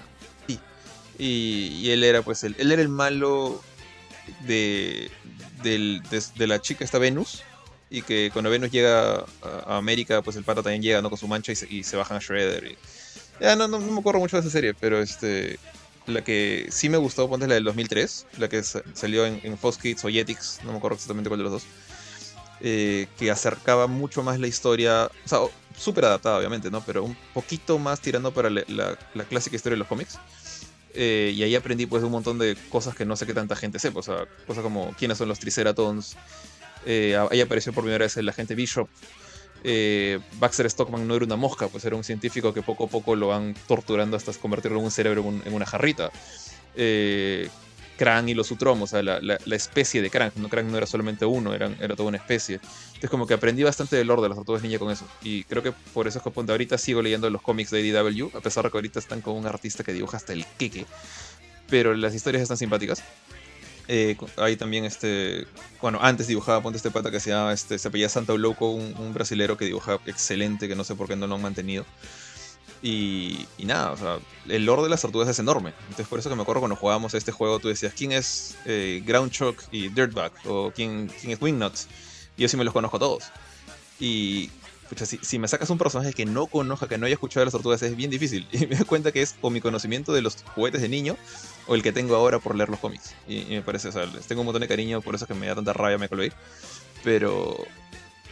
Y, 1.18 1.78
y 1.82 1.90
él 1.92 2.04
era 2.04 2.22
pues 2.22 2.44
el, 2.44 2.56
él 2.60 2.72
era 2.72 2.82
el 2.82 2.90
malo 2.90 3.62
de, 4.46 5.12
del- 5.64 6.02
de, 6.10 6.24
de 6.36 6.48
la 6.48 6.62
chica 6.62 6.84
esta 6.84 6.98
Venus. 7.00 7.44
Y 7.90 8.04
que 8.04 8.30
cuando 8.32 8.50
Venus 8.50 8.72
llega 8.72 9.16
a, 9.16 9.26
a 9.66 9.78
América, 9.78 10.22
pues 10.22 10.38
el 10.38 10.44
pata 10.44 10.64
también 10.64 10.82
llega 10.82 11.02
¿no? 11.02 11.10
con 11.10 11.18
su 11.20 11.28
mancha 11.28 11.52
y 11.52 11.56
se, 11.56 11.68
y 11.74 11.84
se 11.84 11.98
bajan 11.98 12.18
a 12.18 12.20
Shredder. 12.22 12.64
y- 12.66 12.78
Ya, 13.42 13.56
no, 13.56 13.68
no, 13.68 13.80
no 13.80 13.92
me 13.92 14.00
acuerdo 14.00 14.20
mucho 14.20 14.38
de 14.38 14.42
esa 14.42 14.52
serie, 14.52 14.76
pero 14.76 15.02
este 15.02 15.58
la 16.06 16.24
que 16.24 16.68
sí 16.70 16.90
me 16.90 16.98
gustó, 16.98 17.28
ponte 17.28 17.48
la 17.48 17.56
del 17.56 17.64
2003, 17.64 18.28
la 18.38 18.48
que 18.48 18.62
sa- 18.62 18.84
salió 18.94 19.26
en, 19.26 19.40
en 19.44 19.58
Fox 19.58 19.78
Kids 19.78 20.06
o 20.06 20.10
Jetix, 20.10 20.60
no 20.64 20.72
me 20.72 20.78
acuerdo 20.78 20.96
exactamente 20.96 21.28
cuál 21.30 21.40
de 21.40 21.44
los 21.46 21.54
dos, 21.54 21.64
eh, 22.60 23.08
que 23.18 23.32
acercaba 23.32 23.88
mucho 23.88 24.22
más 24.22 24.40
la 24.40 24.46
historia, 24.48 25.10
o 25.26 25.28
sea, 25.28 25.40
súper 25.76 26.06
adaptada 26.06 26.38
obviamente, 26.38 26.70
¿no? 26.70 26.82
Pero 26.82 27.04
un 27.04 27.18
poquito 27.34 27.80
más 27.80 28.00
tirando 28.00 28.32
para 28.32 28.52
la, 28.52 28.98
clásica 29.28 29.56
historia 29.56 29.76
de 29.76 29.80
los 29.80 29.88
cómics. 29.88 30.20
Eh, 30.94 31.32
y 31.34 31.42
ahí 31.42 31.56
aprendí 31.56 31.86
pues 31.86 32.04
un 32.04 32.12
montón 32.12 32.38
de 32.38 32.56
cosas 32.70 32.94
que 32.96 33.06
no 33.06 33.16
sé 33.16 33.26
que 33.26 33.34
tanta 33.34 33.56
gente 33.56 33.80
sepa, 33.80 34.02
o 34.02 34.04
sea, 34.04 34.26
cosas 34.46 34.62
como 34.62 34.94
quiénes 35.00 35.18
son 35.18 35.30
los 35.30 35.40
Triceratons, 35.40 36.16
eh, 36.86 37.18
ahí 37.32 37.42
apareció 37.42 37.74
por 37.74 37.84
primera 37.84 38.04
vez 38.04 38.18
el 38.18 38.28
agente 38.28 38.56
Bishop, 38.56 38.90
eh, 39.64 40.20
Baxter 40.40 40.70
Stockman 40.70 41.08
no 41.08 41.16
era 41.16 41.26
una 41.26 41.36
mosca, 41.36 41.68
pues 41.68 41.86
era 41.86 41.96
un 41.96 42.04
científico 42.04 42.54
que 42.54 42.62
poco 42.62 42.86
a 42.86 42.88
poco 42.88 43.16
lo 43.16 43.28
van 43.28 43.54
torturando 43.68 44.18
hasta 44.18 44.34
convertirlo 44.34 44.80
en 44.80 44.86
un 44.86 44.92
cerebro 44.92 45.22
en, 45.22 45.28
un- 45.28 45.42
en 45.46 45.54
una 45.54 45.66
jarrita. 45.66 46.12
Eh, 46.76 47.50
Krang 47.98 48.30
y 48.30 48.34
los 48.34 48.50
Utrom, 48.50 48.82
o 48.82 48.88
sea, 48.88 49.04
la, 49.04 49.38
especie 49.56 50.02
de 50.02 50.10
Krang, 50.10 50.32
no 50.38 50.48
no 50.50 50.78
era 50.78 50.88
solamente 50.88 51.24
uno, 51.24 51.54
era 51.54 51.70
toda 51.96 52.10
una 52.10 52.18
especie. 52.18 52.56
Entonces 52.56 53.10
como 53.12 53.28
que 53.28 53.36
aprendí 53.36 53.62
bastante 53.62 53.96
del 53.96 54.08
lore 54.08 54.24
de 54.24 54.30
las 54.30 54.38
tortugas 54.38 54.64
ninja 54.64 54.80
con 54.80 54.90
eso. 54.92 55.06
Y 55.22 55.44
creo 55.44 55.62
que 55.62 55.72
por 55.94 56.08
eso 56.08 56.18
es 56.18 56.24
que 56.24 56.52
ahorita 56.52 56.80
sigo 56.80 57.04
leyendo 57.04 57.30
los 57.30 57.44
cómics 57.44 57.70
de 57.70 57.82
IDW, 57.82 58.36
a 58.36 58.42
pesar 58.42 58.64
de 58.64 58.72
que 58.72 58.78
ahorita 58.78 58.98
están 58.98 59.22
con 59.22 59.36
un 59.36 59.46
artista 59.46 59.84
que 59.84 59.94
dibuja 59.94 60.18
hasta 60.18 60.34
el 60.34 60.46
queque. 60.58 60.88
Pero 61.70 61.94
las 61.94 62.16
historias 62.16 62.42
están 62.42 62.58
simpáticas. 62.58 63.04
Eh, 63.94 64.16
hay 64.38 64.56
también 64.56 64.86
este. 64.86 65.46
Bueno, 65.82 66.00
antes 66.02 66.26
dibujaba, 66.28 66.62
ponte 66.62 66.78
este 66.78 66.92
pata 66.92 67.12
que 67.12 67.20
se 67.20 67.32
llama. 67.32 67.52
Este, 67.52 67.78
se 67.78 67.90
apellía 67.90 68.08
Santa 68.08 68.34
Loco, 68.36 68.72
un, 68.72 68.96
un 68.98 69.14
brasilero 69.14 69.58
que 69.58 69.66
dibuja 69.66 70.00
excelente, 70.06 70.70
que 70.70 70.78
no 70.78 70.86
sé 70.86 70.96
por 70.96 71.10
qué 71.10 71.18
no 71.18 71.28
lo 71.28 71.36
han 71.36 71.42
mantenido. 71.42 71.84
Y, 72.82 73.46
y 73.58 73.66
nada, 73.66 73.92
o 73.92 73.98
sea, 73.98 74.20
el 74.48 74.64
lore 74.64 74.84
de 74.84 74.88
las 74.88 75.02
tortugas 75.02 75.28
es 75.28 75.40
enorme. 75.40 75.74
Entonces, 75.82 76.08
por 76.08 76.20
eso 76.20 76.30
que 76.30 76.38
me 76.38 76.42
acuerdo 76.42 76.62
cuando 76.62 76.78
jugábamos 76.78 77.14
a 77.14 77.18
este 77.18 77.34
juego, 77.34 77.60
tú 77.60 77.68
decías, 77.68 77.94
¿quién 77.94 78.14
es 78.14 78.56
eh, 78.64 79.04
Groundchuck 79.06 79.62
y 79.74 79.90
Dirtbag? 79.90 80.32
O 80.46 80.72
¿quién, 80.74 81.12
quién 81.20 81.34
es 81.34 81.42
Wingnut? 81.42 81.74
Y 82.38 82.44
yo 82.44 82.48
sí 82.48 82.56
me 82.56 82.64
los 82.64 82.74
conozco 82.74 82.96
a 82.96 83.00
todos. 83.02 83.26
Y 84.00 84.50
pucha, 84.92 85.06
si, 85.06 85.20
si 85.22 85.40
me 85.40 85.48
sacas 85.48 85.70
un 85.70 85.78
personaje 85.78 86.12
que 86.12 86.26
no 86.26 86.48
conozca, 86.48 86.86
que 86.86 86.98
no 86.98 87.06
haya 87.06 87.14
escuchado 87.14 87.42
de 87.42 87.46
las 87.46 87.54
tortugas, 87.54 87.82
es 87.82 87.96
bien 87.96 88.12
difícil. 88.12 88.46
Y 88.52 88.68
me 88.68 88.76
doy 88.76 88.86
cuenta 88.86 89.14
que 89.14 89.22
es 89.22 89.36
o 89.40 89.50
mi 89.50 89.62
conocimiento 89.62 90.12
de 90.12 90.22
los 90.22 90.44
juguetes 90.54 90.82
de 90.82 90.90
niño 90.90 91.16
o 91.66 91.76
el 91.76 91.82
que 91.82 91.94
tengo 91.94 92.14
ahora 92.14 92.40
por 92.40 92.56
leer 92.56 92.68
los 92.68 92.80
cómics. 92.80 93.16
Y, 93.26 93.46
me 93.52 93.62
parece, 93.62 93.88
o 93.88 93.92
sea, 93.94 94.06
les 94.06 94.28
tengo 94.28 94.42
un 94.42 94.48
montón 94.48 94.62
de 94.62 94.68
cariño, 94.68 95.00
por 95.02 95.16
eso 95.16 95.24
es 95.24 95.30
que 95.30 95.34
me 95.34 95.48
da 95.48 95.56
tanta 95.56 95.72
rabia 95.72 95.98
Michael 95.98 96.20
Bay. 96.20 96.32
Pero 97.06 97.56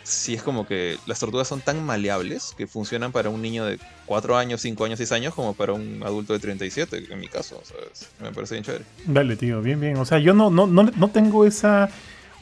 sí 0.03 0.33
es 0.33 0.43
como 0.43 0.67
que 0.67 0.97
las 1.05 1.17
tortugas 1.19 1.47
son 1.47 1.61
tan 1.61 1.85
maleables 1.85 2.53
que 2.57 2.67
funcionan 2.67 3.13
para 3.13 3.29
un 3.29 3.41
niño 3.41 3.63
de 3.63 3.79
4 4.05 4.37
años, 4.37 4.59
5 4.59 4.83
años, 4.83 4.97
6 4.97 5.13
años 5.13 5.33
como 5.33 5.53
para 5.53 5.71
un 5.71 6.03
adulto 6.03 6.33
de 6.33 6.39
37, 6.39 7.05
en 7.09 7.19
mi 7.21 7.29
caso. 7.29 7.61
¿sabes? 7.63 8.09
Me 8.19 8.33
parece 8.33 8.55
bien 8.55 8.65
chévere. 8.65 8.83
Dale, 9.05 9.37
tío, 9.37 9.61
bien, 9.61 9.79
bien. 9.79 9.95
O 9.95 10.03
sea, 10.03 10.19
yo 10.19 10.33
no, 10.33 10.49
no, 10.49 10.67
no, 10.67 10.83
no 10.83 11.07
tengo 11.07 11.45
esa. 11.45 11.89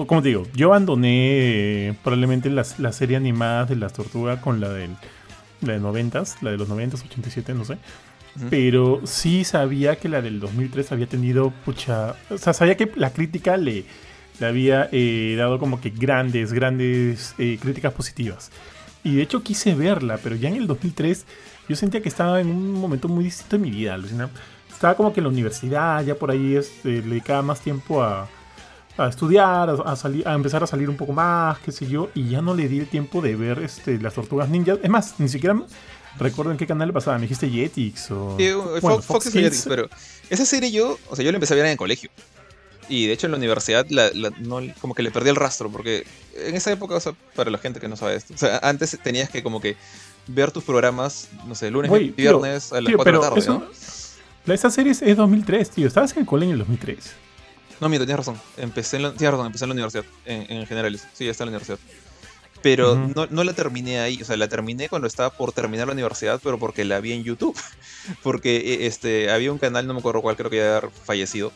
Como 0.05 0.21
te 0.21 0.29
digo, 0.29 0.43
yo 0.53 0.67
abandoné 0.67 1.87
eh, 1.89 1.93
probablemente 2.03 2.49
la, 2.49 2.65
la 2.77 2.91
serie 2.91 3.17
animada 3.17 3.65
de 3.65 3.75
las 3.75 3.93
tortugas 3.93 4.39
con 4.39 4.59
la 4.59 4.69
del 4.69 4.91
la 5.61 5.73
de 5.73 5.79
90, 5.79 6.23
la 6.41 6.51
de 6.51 6.57
los 6.57 6.69
90, 6.69 6.97
87, 6.97 7.53
no 7.53 7.65
sé. 7.65 7.77
Pero 8.51 9.01
sí 9.05 9.43
sabía 9.43 9.95
que 9.95 10.09
la 10.09 10.21
del 10.21 10.39
2003 10.39 10.91
había 10.91 11.07
tenido 11.07 11.49
pucha. 11.65 12.15
O 12.29 12.37
sea, 12.37 12.53
sabía 12.53 12.77
que 12.77 12.91
la 12.95 13.11
crítica 13.11 13.57
le, 13.57 13.85
le 14.39 14.45
había 14.45 14.89
eh, 14.91 15.33
dado 15.35 15.57
como 15.57 15.81
que 15.81 15.89
grandes, 15.89 16.53
grandes 16.53 17.33
eh, 17.39 17.57
críticas 17.59 17.93
positivas. 17.93 18.51
Y 19.03 19.15
de 19.15 19.23
hecho 19.23 19.41
quise 19.41 19.73
verla, 19.73 20.19
pero 20.21 20.35
ya 20.35 20.49
en 20.49 20.55
el 20.55 20.67
2003 20.67 21.25
yo 21.67 21.75
sentía 21.75 22.01
que 22.01 22.09
estaba 22.09 22.39
en 22.39 22.51
un 22.51 22.73
momento 22.73 23.07
muy 23.07 23.23
distinto 23.23 23.55
en 23.55 23.61
mi 23.63 23.71
vida, 23.71 23.95
Alucina. 23.95 24.29
Estaba 24.71 24.95
como 24.95 25.13
que 25.13 25.19
en 25.19 25.23
la 25.23 25.29
universidad, 25.29 26.05
ya 26.05 26.13
por 26.13 26.29
ahí 26.29 26.55
este, 26.55 26.89
le 26.89 27.01
dedicaba 27.01 27.41
más 27.41 27.61
tiempo 27.61 28.03
a, 28.03 28.29
a 28.97 29.07
estudiar, 29.07 29.69
a, 29.85 29.95
salir, 29.95 30.27
a 30.27 30.33
empezar 30.33 30.63
a 30.63 30.67
salir 30.67 30.89
un 30.89 30.97
poco 30.97 31.13
más, 31.13 31.59
qué 31.59 31.71
sé 31.71 31.87
yo, 31.87 32.09
y 32.15 32.29
ya 32.29 32.41
no 32.41 32.55
le 32.55 32.67
di 32.67 32.79
el 32.79 32.87
tiempo 32.87 33.21
de 33.21 33.35
ver 33.35 33.59
este, 33.59 33.99
las 33.99 34.13
tortugas 34.13 34.49
ninjas. 34.49 34.79
Es 34.81 34.89
más, 34.89 35.19
ni 35.19 35.29
siquiera 35.29 35.55
recuerdo 36.17 36.51
en 36.51 36.57
qué 36.57 36.65
canal 36.65 36.87
le 36.87 36.93
pasaba, 36.93 37.17
me 37.17 37.23
dijiste 37.23 37.49
Jetix 37.49 38.11
o... 38.11 38.35
Sí, 38.37 38.49
Fox, 38.81 39.31
Jetix, 39.31 39.65
pero 39.67 39.87
esa 40.29 40.45
serie 40.45 40.71
yo, 40.71 40.97
o 41.09 41.15
sea, 41.15 41.23
yo 41.23 41.31
la 41.31 41.37
empecé 41.37 41.53
a 41.53 41.57
ver 41.57 41.65
en 41.65 41.71
el 41.71 41.77
colegio. 41.77 42.09
Y 42.89 43.05
de 43.05 43.13
hecho 43.13 43.27
en 43.27 43.31
la 43.31 43.37
universidad 43.37 43.85
no, 44.39 44.61
como 44.79 44.95
que 44.95 45.03
le 45.03 45.11
perdí 45.11 45.29
el 45.29 45.35
rastro, 45.35 45.69
porque 45.69 46.05
en 46.35 46.55
esa 46.55 46.71
época, 46.71 46.95
o 46.95 46.99
sea, 46.99 47.13
para 47.35 47.51
la 47.51 47.57
gente 47.57 47.79
que 47.79 47.87
no 47.87 47.97
sabe 47.97 48.15
esto, 48.15 48.33
o 48.33 48.37
sea, 48.37 48.59
antes 48.63 48.97
tenías 49.03 49.29
que 49.29 49.43
como 49.43 49.59
que 49.59 49.75
ver 50.27 50.51
tus 50.51 50.63
programas, 50.63 51.29
no 51.45 51.53
sé, 51.53 51.69
lunes 51.69 51.91
y 52.01 52.09
viernes 52.09 52.71
a 52.71 52.81
las 52.81 52.95
4 52.95 53.11
de 53.11 53.19
la 53.19 53.29
tarde, 53.29 53.47
¿no? 53.47 54.53
Esa 54.53 54.69
serie 54.69 54.93
es 54.93 55.17
2003, 55.17 55.69
tío. 55.71 55.87
Estabas 55.87 56.13
en 56.13 56.19
el 56.19 56.25
colegio 56.25 56.53
en 56.53 56.61
el 56.61 56.65
2003. 56.65 57.26
No, 57.79 57.89
mira, 57.89 58.05
tienes 58.05 58.25
razón. 58.25 58.41
Empecé 58.57 58.97
en 58.97 59.03
la, 59.03 59.11
tienes 59.13 59.31
razón, 59.31 59.45
empecé 59.47 59.65
en 59.65 59.69
la 59.69 59.73
universidad, 59.73 60.05
en, 60.25 60.51
en 60.51 60.65
generales. 60.67 61.07
Sí, 61.13 61.27
está 61.27 61.43
en 61.43 61.51
la 61.51 61.57
universidad. 61.57 61.79
Pero 62.61 62.95
no, 62.95 63.27
no, 63.27 63.43
la 63.43 63.53
terminé 63.53 63.99
ahí, 63.99 64.21
o 64.21 64.25
sea, 64.25 64.35
la 64.35 64.47
terminé 64.47 64.89
cuando 64.89 65.07
estaba 65.07 65.29
por 65.29 65.51
terminar 65.51 65.87
la 65.87 65.93
universidad, 65.93 66.39
pero 66.43 66.57
porque 66.57 66.85
la 66.85 66.99
vi 66.99 67.13
en 67.13 67.23
YouTube. 67.23 67.57
Porque 68.23 68.57
e, 68.57 68.87
este, 68.87 69.31
había 69.31 69.51
un 69.51 69.57
canal, 69.57 69.85
no 69.85 69.93
me 69.93 69.99
acuerdo 69.99 70.21
cuál, 70.21 70.37
creo 70.37 70.49
que 70.49 70.57
ya 70.57 70.81
fallecido, 71.03 71.51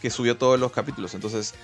que 0.00 0.08
subió 0.08 0.36
todos 0.36 0.58
los 0.58 0.72
capítulos. 0.72 1.14
Entonces, 1.14 1.54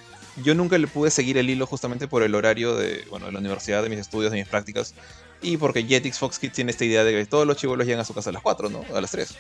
yo 0.43 0.55
nunca 0.55 0.79
le 0.79 0.87
pude 0.89 1.11
seguir 1.11 1.39
el 1.39 1.49
hilo 1.49 1.67
justamente 1.67 2.09
por 2.09 2.23
el 2.23 2.35
horario 2.35 2.75
de, 2.75 3.05
bueno, 3.09 3.27
de 3.27 3.33
la 3.33 3.39
universidad, 3.39 3.83
de 3.83 3.89
mis 3.89 3.99
estudios, 3.99 4.33
de 4.33 4.39
mis 4.39 4.49
prácticas. 4.49 4.95
Y 5.41 5.57
porque 5.57 5.85
Jetix 5.85 6.19
Fox 6.19 6.39
Kids 6.39 6.53
tiene 6.53 6.71
esta 6.71 6.85
idea 6.85 7.05
de 7.05 7.13
que 7.13 7.27
todos 7.27 7.47
los 7.47 7.57
chivolos 7.57 7.87
llegan 7.87 8.01
a 8.01 8.05
su 8.05 8.15
casa 8.15 8.31
a 8.31 8.33
las 8.33 8.43
4, 8.43 8.69
¿no? 8.69 8.85
A 8.95 9.01
las 9.01 9.11
3. 9.11 9.35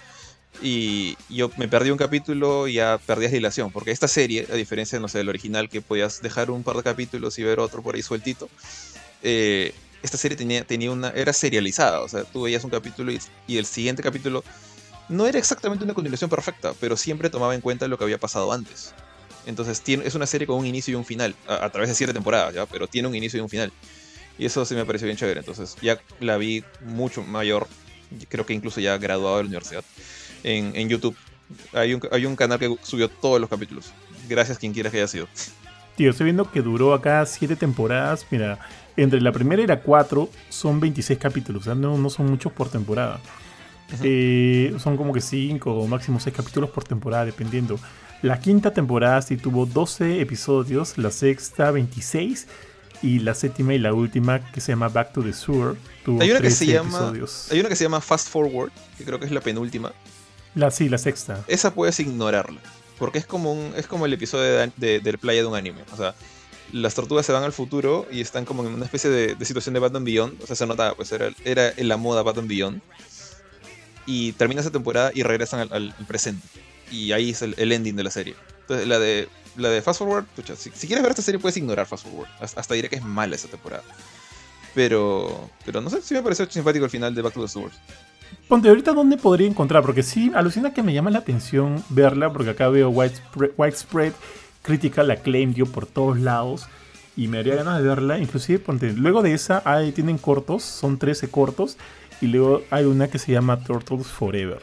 Y 0.60 1.16
yo 1.28 1.50
me 1.56 1.66
perdí 1.66 1.90
un 1.90 1.98
capítulo 1.98 2.68
y 2.68 2.74
ya 2.74 2.98
perdías 2.98 3.32
dilación, 3.32 3.70
porque 3.72 3.90
esta 3.90 4.06
serie, 4.06 4.46
a 4.50 4.54
diferencia, 4.54 5.00
no 5.00 5.08
sé, 5.08 5.18
del 5.18 5.28
original, 5.28 5.68
que 5.68 5.80
podías 5.80 6.20
dejar 6.20 6.50
un 6.50 6.62
par 6.62 6.76
de 6.76 6.82
capítulos 6.82 7.38
y 7.38 7.42
ver 7.42 7.58
otro 7.58 7.82
por 7.82 7.94
ahí 7.94 8.02
sueltito, 8.02 8.48
eh, 9.22 9.72
esta 10.02 10.18
serie 10.18 10.36
tenía, 10.36 10.64
tenía 10.64 10.90
una, 10.90 11.10
era 11.10 11.32
serializada, 11.32 12.00
o 12.00 12.08
sea, 12.08 12.24
tú 12.24 12.42
veías 12.42 12.64
un 12.64 12.70
capítulo 12.70 13.12
y, 13.12 13.56
el 13.56 13.66
siguiente 13.66 14.02
capítulo 14.02 14.42
no 15.08 15.26
era 15.26 15.38
exactamente 15.38 15.84
una 15.84 15.94
continuación 15.94 16.28
perfecta, 16.28 16.74
pero 16.80 16.96
siempre 16.96 17.30
tomaba 17.30 17.54
en 17.54 17.60
cuenta 17.60 17.88
lo 17.88 17.98
que 17.98 18.04
había 18.04 18.18
pasado 18.18 18.52
antes. 18.52 18.94
Entonces 19.46 19.82
es 19.86 20.14
una 20.14 20.26
serie 20.26 20.46
con 20.46 20.56
un 20.56 20.66
inicio 20.66 20.92
y 20.92 20.94
un 20.94 21.04
final, 21.04 21.34
a, 21.46 21.68
través 21.70 21.88
de 21.88 21.94
siete 21.94 22.12
temporadas, 22.12 22.54
¿ya? 22.54 22.66
pero 22.66 22.86
tiene 22.86 23.08
un 23.08 23.14
inicio 23.14 23.38
y 23.38 23.42
un 23.42 23.48
final. 23.48 23.72
Y 24.38 24.46
eso 24.46 24.64
sí 24.64 24.74
me 24.74 24.84
pareció 24.84 25.06
bien 25.06 25.16
chévere, 25.16 25.40
entonces 25.40 25.76
ya 25.82 26.00
la 26.20 26.36
vi 26.36 26.64
mucho 26.80 27.22
mayor, 27.22 27.68
creo 28.28 28.46
que 28.46 28.54
incluso 28.54 28.80
ya 28.80 28.96
graduado 28.98 29.36
de 29.36 29.42
la 29.44 29.48
universidad 29.48 29.84
en, 30.42 30.88
YouTube. 30.88 31.16
Hay 31.72 31.94
un, 31.94 32.00
hay 32.10 32.26
un 32.26 32.36
canal 32.36 32.58
que 32.58 32.74
subió 32.82 33.08
todos 33.08 33.40
los 33.40 33.48
capítulos. 33.50 33.92
Gracias 34.28 34.58
quien 34.58 34.72
quiera 34.72 34.90
que 34.90 34.98
haya 34.98 35.08
sido. 35.08 35.28
Tío, 35.96 36.10
estoy 36.10 36.24
viendo 36.24 36.50
que 36.50 36.62
duró 36.62 36.94
acá 36.94 37.24
siete 37.26 37.56
temporadas. 37.56 38.26
Mira, 38.30 38.58
entre 38.96 39.20
la 39.20 39.32
primera 39.32 39.62
y 39.62 39.66
la 39.66 39.80
cuatro 39.80 40.28
son 40.48 40.80
26 40.80 41.18
capítulos. 41.18 41.62
O 41.62 41.64
sea, 41.64 41.74
no, 41.74 41.98
no 41.98 42.10
son 42.10 42.26
muchos 42.26 42.52
por 42.52 42.68
temporada. 42.68 43.20
Eh, 44.02 44.74
son 44.78 44.96
como 44.96 45.12
que 45.12 45.20
5 45.20 45.70
o 45.70 45.86
máximo 45.86 46.18
6 46.18 46.34
capítulos 46.34 46.70
por 46.70 46.84
temporada, 46.84 47.26
dependiendo. 47.26 47.78
La 48.22 48.40
quinta 48.40 48.72
temporada 48.72 49.20
sí 49.20 49.36
tuvo 49.36 49.66
12 49.66 50.20
episodios, 50.20 50.96
la 50.96 51.10
sexta 51.10 51.70
26 51.70 52.46
y 53.02 53.18
la 53.18 53.34
séptima 53.34 53.74
y 53.74 53.78
la 53.78 53.92
última 53.92 54.40
que 54.52 54.60
se 54.60 54.72
llama 54.72 54.88
Back 54.88 55.12
to 55.12 55.22
the 55.22 55.32
Sewer 55.32 55.76
tuvo 56.04 56.22
hay 56.22 56.30
una 56.30 56.40
que 56.40 56.50
se 56.50 56.66
llama 56.66 57.12
Hay 57.50 57.60
una 57.60 57.68
que 57.68 57.74
se 57.74 57.84
llama 57.84 58.00
Fast 58.00 58.28
Forward, 58.28 58.70
que 58.96 59.04
creo 59.04 59.18
que 59.18 59.26
es 59.26 59.32
la 59.32 59.40
penúltima, 59.40 59.92
la, 60.54 60.70
sí, 60.70 60.88
la 60.88 60.98
sexta. 60.98 61.44
Esa 61.48 61.74
puedes 61.74 61.98
ignorarla. 62.00 62.60
Porque 62.98 63.18
es 63.18 63.26
como, 63.26 63.72
es 63.76 63.86
como 63.86 64.06
el 64.06 64.12
episodio 64.12 64.70
de, 64.76 65.00
de, 65.00 65.18
playa 65.18 65.40
de 65.40 65.46
un 65.46 65.56
anime. 65.56 65.82
O 65.92 65.96
sea, 65.96 66.14
las 66.72 66.94
tortugas 66.94 67.26
se 67.26 67.32
van 67.32 67.42
al 67.42 67.52
futuro 67.52 68.06
y 68.10 68.20
están 68.20 68.44
como 68.44 68.64
en 68.64 68.72
una 68.72 68.84
especie 68.84 69.10
de, 69.10 69.44
situación 69.44 69.74
de 69.74 69.80
Batman 69.80 70.04
Beyond. 70.04 70.42
O 70.42 70.46
sea, 70.46 70.54
se 70.56 70.66
notaba, 70.66 70.94
pues 70.94 71.10
era, 71.12 71.30
era 71.44 71.72
la 71.78 71.96
moda 71.96 72.22
Batman 72.22 72.48
Beyond. 72.48 72.80
Y 74.06 74.32
termina 74.32 74.60
esa 74.60 74.70
temporada 74.70 75.10
y 75.14 75.22
regresan 75.22 75.68
al, 75.72 75.94
presente. 76.06 76.46
Y 76.90 77.12
ahí 77.12 77.30
es 77.30 77.42
el, 77.42 77.72
ending 77.72 77.96
de 77.96 78.04
la 78.04 78.10
serie. 78.10 78.36
Entonces, 78.60 78.86
la 78.86 78.98
de, 78.98 79.28
la 79.56 79.70
de 79.70 79.80
Fast 79.80 79.98
Forward, 79.98 80.26
si, 80.56 80.86
quieres 80.86 81.02
ver 81.02 81.10
esta 81.10 81.22
serie 81.22 81.40
puedes 81.40 81.56
ignorar 81.56 81.86
Fast 81.86 82.04
Forward. 82.04 82.28
Hasta, 82.40 82.60
hasta 82.60 82.74
diré 82.74 82.88
que 82.88 82.96
es 82.96 83.02
mala 83.02 83.34
esa 83.34 83.48
temporada. 83.48 83.82
Pero, 84.74 85.50
pero 85.64 85.80
no 85.80 85.90
sé, 85.90 86.02
si 86.02 86.14
me 86.14 86.22
pareció 86.22 86.48
simpático 86.50 86.84
el 86.84 86.90
final 86.90 87.14
de 87.14 87.22
Back 87.22 87.34
to 87.34 87.42
the 87.42 87.48
Sewers. 87.48 87.74
Ponte, 88.52 88.68
ahorita 88.68 88.92
dónde 88.92 89.16
podría 89.16 89.48
encontrar, 89.48 89.82
porque 89.82 90.02
sí, 90.02 90.30
alucina 90.34 90.74
que 90.74 90.82
me 90.82 90.92
llama 90.92 91.08
la 91.08 91.20
atención 91.20 91.82
verla, 91.88 92.30
porque 92.34 92.50
acá 92.50 92.68
veo 92.68 92.90
Widespread, 92.90 93.52
widespread 93.56 94.12
Critical 94.60 95.10
Acclaim, 95.10 95.54
dio 95.54 95.64
por 95.64 95.86
todos 95.86 96.20
lados, 96.20 96.66
y 97.16 97.28
me 97.28 97.38
haría 97.38 97.54
ganas 97.54 97.78
de 97.78 97.88
verla. 97.88 98.18
Inclusive, 98.18 98.58
ponte, 98.58 98.92
luego 98.92 99.22
de 99.22 99.32
esa 99.32 99.62
hay, 99.64 99.90
tienen 99.92 100.18
cortos, 100.18 100.64
son 100.64 100.98
13 100.98 101.30
cortos, 101.30 101.78
y 102.20 102.26
luego 102.26 102.60
hay 102.70 102.84
una 102.84 103.08
que 103.08 103.18
se 103.18 103.32
llama 103.32 103.58
Turtles 103.64 104.08
Forever. 104.08 104.60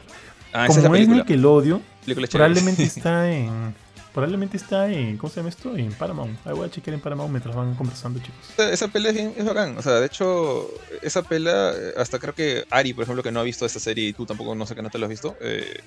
Ah, 0.52 0.68
Como 0.68 0.94
es, 0.94 1.02
es 1.02 1.08
Nickelodeon, 1.08 1.82
probablemente 2.30 2.82
está 2.84 3.28
en 3.28 3.74
Probablemente 4.12 4.56
está 4.56 4.90
en. 4.90 5.16
¿Cómo 5.16 5.30
se 5.30 5.36
llama 5.36 5.50
esto? 5.50 5.76
En 5.76 5.92
Paramount. 5.92 6.44
Ahí 6.44 6.52
voy 6.52 6.66
a 6.66 6.70
chequear 6.70 6.94
en 6.94 7.00
Paramount 7.00 7.30
mientras 7.30 7.54
van 7.54 7.74
conversando, 7.74 8.18
chicos. 8.20 8.58
Esa, 8.58 8.88
pela 8.88 9.10
es, 9.10 9.44
bacán. 9.44 9.78
O 9.78 9.82
sea, 9.82 10.00
de 10.00 10.06
hecho, 10.06 10.68
esa 11.02 11.22
pela, 11.22 11.72
hasta 11.96 12.18
creo 12.18 12.34
que 12.34 12.64
Ari, 12.70 12.92
por 12.92 13.04
ejemplo, 13.04 13.22
que 13.22 13.30
no 13.30 13.40
ha 13.40 13.44
visto 13.44 13.64
esta 13.64 13.78
serie 13.78 14.08
y 14.08 14.12
tú 14.12 14.26
tampoco 14.26 14.54
no 14.54 14.66
sé 14.66 14.74
que 14.74 14.82
no 14.82 14.90
te 14.90 14.98
la 14.98 15.06
has 15.06 15.10
visto, 15.10 15.36
eh, 15.40 15.80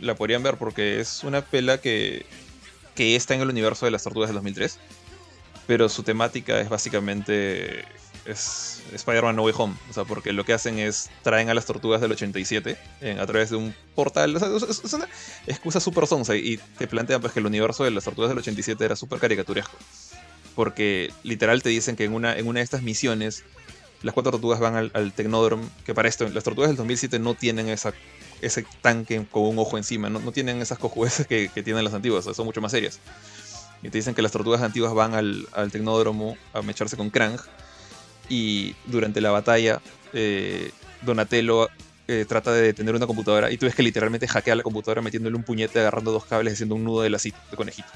la 0.00 0.14
podrían 0.14 0.42
ver 0.42 0.56
porque 0.56 1.00
es 1.00 1.24
una 1.24 1.42
pela 1.42 1.78
que, 1.78 2.24
que 2.94 3.16
está 3.16 3.34
en 3.34 3.40
el 3.40 3.48
universo 3.48 3.86
de 3.86 3.90
las 3.90 4.04
tortugas 4.04 4.28
del 4.28 4.36
2003. 4.36 4.78
Pero 5.66 5.88
su 5.88 6.04
temática 6.04 6.60
es 6.60 6.68
básicamente 6.68 7.84
es 8.24 8.77
Spider-Man 8.92 9.36
No 9.36 9.42
Way 9.44 9.54
Home. 9.56 9.74
O 9.90 9.92
sea, 9.92 10.04
porque 10.04 10.32
lo 10.32 10.44
que 10.44 10.52
hacen 10.52 10.78
es 10.78 11.10
traen 11.22 11.50
a 11.50 11.54
las 11.54 11.66
tortugas 11.66 12.00
del 12.00 12.12
87 12.12 12.76
a 13.18 13.26
través 13.26 13.50
de 13.50 13.56
un 13.56 13.74
portal. 13.94 14.34
O 14.36 14.38
sea, 14.38 14.48
es, 14.68 14.92
una 14.92 15.08
excusa 15.46 15.80
súper 15.80 16.06
sonsa 16.06 16.36
y 16.36 16.58
te 16.78 16.86
plantean 16.86 17.20
pues, 17.20 17.32
que 17.32 17.40
el 17.40 17.46
universo 17.46 17.84
de 17.84 17.90
las 17.90 18.04
tortugas 18.04 18.30
del 18.30 18.38
87 18.38 18.84
era 18.84 18.96
súper 18.96 19.18
caricaturesco. 19.18 19.76
Porque 20.54 21.12
literal 21.22 21.62
te 21.62 21.68
dicen 21.68 21.96
que 21.96 22.04
en 22.04 22.12
una, 22.12 22.36
en 22.36 22.46
una 22.46 22.60
de 22.60 22.64
estas 22.64 22.82
misiones 22.82 23.44
las 24.02 24.14
cuatro 24.14 24.32
tortugas 24.32 24.60
van 24.60 24.76
al, 24.76 24.90
al 24.94 25.12
Technodrome, 25.12 25.64
que 25.84 25.94
para 25.94 26.08
esto 26.08 26.28
las 26.28 26.44
tortugas 26.44 26.70
del 26.70 26.76
2007 26.76 27.18
no 27.18 27.34
tienen 27.34 27.68
esa, 27.68 27.92
ese 28.40 28.64
tanque 28.80 29.26
con 29.30 29.44
un 29.44 29.58
ojo 29.58 29.76
encima, 29.76 30.08
no, 30.08 30.20
no 30.20 30.32
tienen 30.32 30.60
esas 30.62 30.78
cojudeces 30.78 31.26
que, 31.26 31.48
que, 31.48 31.62
tienen 31.62 31.84
las 31.84 31.94
antiguas, 31.94 32.24
son 32.24 32.46
mucho 32.46 32.60
más 32.60 32.72
serias. 32.72 33.00
Y 33.82 33.90
te 33.90 33.98
dicen 33.98 34.14
que 34.14 34.22
las 34.22 34.32
tortugas 34.32 34.62
antiguas 34.62 34.92
van 34.94 35.14
al, 35.14 35.48
al 35.52 35.70
Tecnódromo 35.70 36.36
a 36.52 36.62
mecharse 36.62 36.96
con 36.96 37.10
Krang 37.10 37.38
y 38.28 38.74
durante 38.86 39.20
la 39.20 39.30
batalla 39.30 39.80
eh, 40.12 40.70
Donatello 41.02 41.68
eh, 42.06 42.24
trata 42.26 42.52
de 42.52 42.62
detener 42.62 42.94
una 42.94 43.06
computadora 43.06 43.50
y 43.50 43.58
tú 43.58 43.66
ves 43.66 43.74
que 43.74 43.82
literalmente 43.82 44.26
hackea 44.26 44.54
la 44.54 44.62
computadora 44.62 45.02
metiéndole 45.02 45.36
un 45.36 45.42
puñete, 45.42 45.80
agarrando 45.80 46.10
dos 46.10 46.24
cables, 46.24 46.54
haciendo 46.54 46.74
un 46.74 46.84
nudo 46.84 47.02
de 47.02 47.10
lacito, 47.10 47.38
de 47.50 47.56
conejito. 47.56 47.88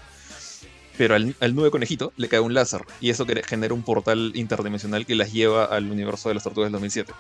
Pero 0.99 1.15
al, 1.15 1.55
nudo 1.55 1.65
de 1.65 1.71
conejito 1.71 2.13
le 2.17 2.29
cae 2.29 2.41
un 2.41 2.53
láser 2.53 2.83
y 3.01 3.11
eso 3.11 3.27
genera 3.47 3.73
un 3.73 3.83
portal 3.83 4.33
interdimensional 4.35 5.07
que 5.07 5.15
las 5.15 5.33
lleva 5.33 5.65
al 5.65 5.91
universo 5.91 6.29
de 6.29 6.35
las 6.35 6.45
tortugas 6.45 6.67
del 6.67 6.73
2007, 6.73 7.13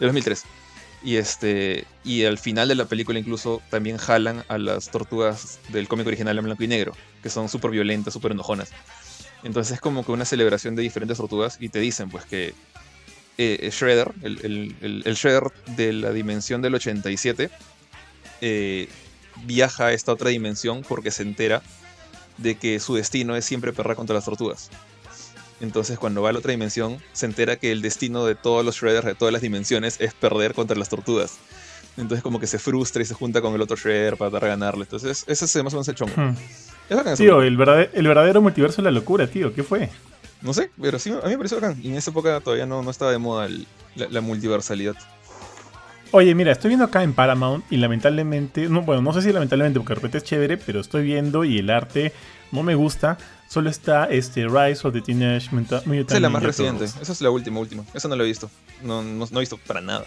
del 0.00 0.08
2003. 0.08 0.44
Y, 1.04 1.16
este, 1.16 1.84
y 2.02 2.24
al 2.24 2.38
final 2.38 2.66
de 2.66 2.74
la 2.74 2.86
película 2.86 3.20
incluso 3.20 3.62
también 3.70 3.98
jalan 3.98 4.44
a 4.48 4.58
las 4.58 4.90
tortugas 4.90 5.60
del 5.68 5.86
cómic 5.86 6.08
original 6.08 6.36
en 6.36 6.44
blanco 6.44 6.64
y 6.64 6.66
negro, 6.66 6.92
que 7.22 7.30
son 7.30 7.48
súper 7.48 7.70
violentas, 7.70 8.12
súper 8.12 8.32
enojonas. 8.32 8.70
Entonces 9.42 9.74
es 9.74 9.80
como 9.80 10.04
que 10.04 10.12
una 10.12 10.24
celebración 10.24 10.74
de 10.74 10.82
diferentes 10.82 11.18
tortugas 11.18 11.58
y 11.60 11.68
te 11.68 11.78
dicen 11.78 12.10
pues 12.10 12.24
que 12.24 12.54
eh, 13.38 13.70
Shredder, 13.72 14.12
el, 14.22 15.02
Shredder 15.14 15.52
de 15.76 15.92
la 15.92 16.10
dimensión 16.10 16.60
del 16.60 16.74
87, 16.74 17.50
eh, 18.40 18.88
viaja 19.44 19.86
a 19.86 19.92
esta 19.92 20.12
otra 20.12 20.30
dimensión 20.30 20.82
porque 20.86 21.12
se 21.12 21.22
entera 21.22 21.62
de 22.36 22.56
que 22.56 22.80
su 22.80 22.94
destino 22.96 23.36
es 23.36 23.44
siempre 23.44 23.72
perrar 23.72 23.96
contra 23.96 24.14
las 24.14 24.24
tortugas. 24.24 24.70
Entonces 25.60 25.98
cuando 25.98 26.22
va 26.22 26.30
a 26.30 26.32
la 26.32 26.38
otra 26.40 26.52
dimensión 26.52 27.02
se 27.12 27.26
entera 27.26 27.56
que 27.56 27.72
el 27.72 27.82
destino 27.82 28.24
de 28.24 28.34
todos 28.34 28.64
los 28.64 28.76
Shredders 28.76 29.06
de 29.06 29.14
todas 29.14 29.32
las 29.32 29.42
dimensiones 29.42 30.00
es 30.00 30.14
perder 30.14 30.54
contra 30.54 30.76
las 30.76 30.88
tortugas. 30.88 31.38
Entonces 31.98 32.22
como 32.22 32.38
que 32.40 32.46
se 32.46 32.58
frustra 32.58 33.02
y 33.02 33.04
se 33.04 33.14
junta 33.14 33.40
con 33.40 33.54
el 33.54 33.60
otro 33.60 33.76
Shredder 33.76 34.16
para 34.16 34.30
tratar 34.30 34.48
de 34.48 34.54
ganarle. 34.56 34.82
Entonces 34.84 35.24
ese 35.26 35.44
es 35.44 35.54
más 35.64 35.72
o 35.74 35.76
menos 35.76 35.88
el 35.88 35.94
chongo. 35.94 36.12
Hmm. 36.16 36.34
Es 36.88 37.18
Tío, 37.18 37.42
el 37.42 37.56
verdadero, 37.56 37.90
el 37.92 38.06
verdadero 38.08 38.40
multiverso 38.40 38.76
de 38.80 38.84
la 38.84 38.90
locura, 38.90 39.26
tío. 39.26 39.52
¿Qué 39.52 39.62
fue? 39.62 39.90
No 40.40 40.54
sé, 40.54 40.70
pero 40.80 40.98
sí, 40.98 41.10
a 41.10 41.16
mí 41.26 41.30
me 41.30 41.36
pareció 41.36 41.60
bacán. 41.60 41.78
Y 41.82 41.88
en 41.88 41.96
esa 41.96 42.10
época 42.10 42.40
todavía 42.40 42.64
no, 42.64 42.82
no 42.82 42.90
estaba 42.90 43.10
de 43.10 43.18
moda 43.18 43.46
el- 43.46 43.66
la, 43.96 44.08
la 44.08 44.20
multiversalidad. 44.20 44.94
Oye, 46.12 46.34
mira, 46.34 46.52
estoy 46.52 46.68
viendo 46.68 46.86
acá 46.86 47.02
en 47.02 47.12
Paramount 47.12 47.64
y 47.70 47.76
lamentablemente, 47.76 48.68
no, 48.68 48.80
bueno, 48.82 49.02
no 49.02 49.12
sé 49.12 49.20
si 49.20 49.30
lamentablemente 49.32 49.78
porque 49.78 49.90
de 49.90 49.94
repente 49.96 50.18
es 50.18 50.24
chévere, 50.24 50.56
pero 50.56 50.80
estoy 50.80 51.02
viendo 51.02 51.44
y 51.44 51.58
el 51.58 51.68
arte 51.68 52.14
no 52.52 52.62
me 52.62 52.74
gusta. 52.74 53.18
Solo 53.48 53.68
está 53.68 54.04
este 54.06 54.46
Rise 54.46 54.86
of 54.86 54.92
the 54.94 55.00
Teenage 55.02 55.50
Esa 55.54 56.14
es 56.14 56.20
la 56.20 56.28
más 56.30 56.42
reciente. 56.42 56.84
Esa 56.84 57.12
es 57.12 57.20
la 57.20 57.30
última, 57.30 57.60
última. 57.60 57.84
Esa 57.92 58.08
no 58.08 58.16
la 58.16 58.22
he 58.22 58.26
visto. 58.26 58.50
No, 58.82 59.02
no, 59.02 59.26
no 59.30 59.38
he 59.38 59.40
visto 59.40 59.58
para 59.66 59.80
nada. 59.82 60.04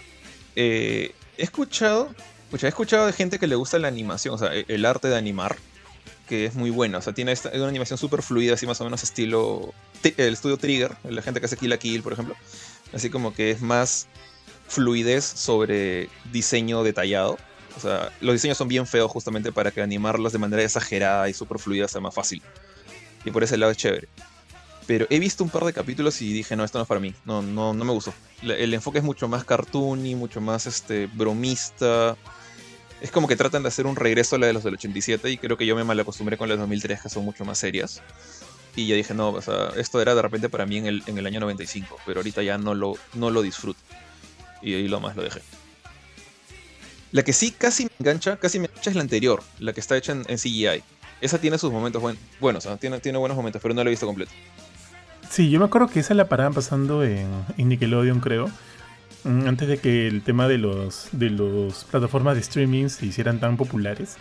Eh, 0.56 1.12
he 1.38 1.42
escuchado. 1.44 2.14
escucha, 2.46 2.66
he 2.66 2.68
escuchado 2.68 3.06
de 3.06 3.12
gente 3.12 3.38
que 3.38 3.46
le 3.46 3.54
gusta 3.56 3.78
la 3.78 3.88
animación, 3.88 4.34
o 4.34 4.38
sea, 4.38 4.54
e- 4.54 4.64
el 4.68 4.84
arte 4.84 5.08
de 5.08 5.16
animar, 5.16 5.56
que 6.28 6.44
es 6.46 6.54
muy 6.54 6.70
bueno. 6.70 6.98
O 6.98 7.02
sea, 7.02 7.12
tiene 7.12 7.32
esta, 7.32 7.50
una 7.54 7.68
animación 7.68 7.98
súper 7.98 8.22
fluida, 8.22 8.54
así 8.54 8.66
más 8.66 8.80
o 8.80 8.84
menos 8.84 9.02
estilo. 9.02 9.72
Ti- 10.02 10.14
El 10.16 10.32
estudio 10.34 10.56
Trigger, 10.56 10.96
la 11.04 11.22
gente 11.22 11.40
que 11.40 11.46
hace 11.46 11.56
Kill 11.56 11.70
la 11.70 11.78
Kill, 11.78 12.02
por 12.02 12.12
ejemplo. 12.12 12.36
Así 12.92 13.08
como 13.10 13.32
que 13.34 13.50
es 13.50 13.62
más 13.62 14.06
fluidez 14.68 15.24
sobre 15.24 16.08
diseño 16.32 16.82
detallado. 16.82 17.38
O 17.76 17.80
sea, 17.80 18.12
los 18.20 18.34
diseños 18.34 18.58
son 18.58 18.68
bien 18.68 18.86
feos 18.86 19.10
justamente 19.10 19.50
para 19.50 19.70
que 19.70 19.80
animarlos 19.80 20.32
de 20.32 20.38
manera 20.38 20.62
exagerada 20.62 21.28
y 21.28 21.34
súper 21.34 21.58
fluida 21.58 21.88
sea 21.88 22.00
más 22.02 22.14
fácil. 22.14 22.42
Y 23.24 23.30
por 23.30 23.42
ese 23.44 23.56
lado 23.56 23.72
es 23.72 23.78
chévere. 23.78 24.08
Pero 24.86 25.06
he 25.10 25.18
visto 25.20 25.44
un 25.44 25.50
par 25.50 25.64
de 25.64 25.72
capítulos 25.72 26.20
y 26.22 26.32
dije, 26.32 26.56
no, 26.56 26.64
esto 26.64 26.78
no 26.78 26.82
es 26.82 26.88
para 26.88 27.00
mí. 27.00 27.14
No, 27.24 27.40
no, 27.40 27.72
no 27.72 27.84
me 27.84 27.92
gustó. 27.92 28.12
El 28.42 28.74
enfoque 28.74 28.98
es 28.98 29.04
mucho 29.04 29.28
más 29.28 29.44
cartoony, 29.44 30.14
mucho 30.16 30.40
más 30.40 30.66
este, 30.66 31.06
bromista. 31.06 32.16
Es 33.00 33.10
como 33.10 33.28
que 33.28 33.36
tratan 33.36 33.62
de 33.62 33.68
hacer 33.68 33.86
un 33.86 33.96
regreso 33.96 34.36
a 34.36 34.38
la 34.38 34.46
de 34.46 34.52
los 34.52 34.64
del 34.64 34.74
87 34.74 35.30
y 35.30 35.38
creo 35.38 35.56
que 35.56 35.66
yo 35.66 35.76
me 35.76 35.84
malacostumbré 35.84 36.36
con 36.36 36.48
las 36.48 36.58
2003 36.58 37.00
que 37.02 37.08
son 37.08 37.24
mucho 37.24 37.44
más 37.44 37.58
serias. 37.58 38.02
Y 38.74 38.86
ya 38.86 38.96
dije, 38.96 39.12
no, 39.14 39.30
o 39.30 39.42
sea, 39.42 39.70
esto 39.76 40.00
era 40.00 40.14
de 40.14 40.22
repente 40.22 40.48
para 40.48 40.66
mí 40.66 40.78
en 40.78 40.86
el, 40.86 41.02
en 41.06 41.18
el 41.18 41.26
año 41.26 41.40
95, 41.40 41.98
pero 42.06 42.20
ahorita 42.20 42.42
ya 42.42 42.58
no 42.58 42.74
lo, 42.74 42.94
no 43.14 43.30
lo 43.30 43.42
disfruto. 43.42 43.78
Y 44.62 44.74
ahí 44.74 44.88
lo 44.88 44.98
más 44.98 45.14
lo 45.14 45.22
dejé. 45.22 45.42
La 47.10 47.22
que 47.22 47.32
sí 47.32 47.50
casi 47.50 47.84
me 47.84 47.90
engancha, 48.00 48.36
casi 48.38 48.58
me 48.58 48.66
engancha 48.66 48.90
es 48.90 48.96
la 48.96 49.02
anterior, 49.02 49.42
la 49.58 49.72
que 49.72 49.80
está 49.80 49.96
hecha 49.96 50.12
en, 50.12 50.24
CGI. 50.24 50.82
Esa 51.20 51.38
tiene 51.38 51.58
sus 51.58 51.70
momentos 51.70 52.00
buen- 52.00 52.18
buenos, 52.40 52.66
¿ah? 52.66 52.76
tiene, 52.78 52.98
tiene 53.00 53.18
buenos 53.18 53.36
momentos, 53.36 53.60
pero 53.60 53.74
no 53.74 53.84
la 53.84 53.90
he 53.90 53.92
visto 53.92 54.06
completa. 54.06 54.32
Sí, 55.32 55.48
yo 55.48 55.58
me 55.60 55.64
acuerdo 55.64 55.88
que 55.88 56.00
esa 56.00 56.12
la 56.12 56.28
paraban 56.28 56.52
pasando 56.52 57.02
en, 57.02 57.26
Nickelodeon, 57.56 58.20
creo. 58.20 58.50
mm, 59.24 59.46
Antes 59.48 59.66
de 59.66 59.78
que 59.78 60.06
el 60.06 60.20
tema 60.22 60.46
de 60.46 60.58
los 60.58 61.08
de 61.12 61.30
las 61.30 61.84
plataformas 61.84 62.34
de 62.34 62.42
streaming 62.42 62.88
se 62.88 63.06
hicieran 63.06 63.40
tan 63.40 63.56
populares. 63.56 64.18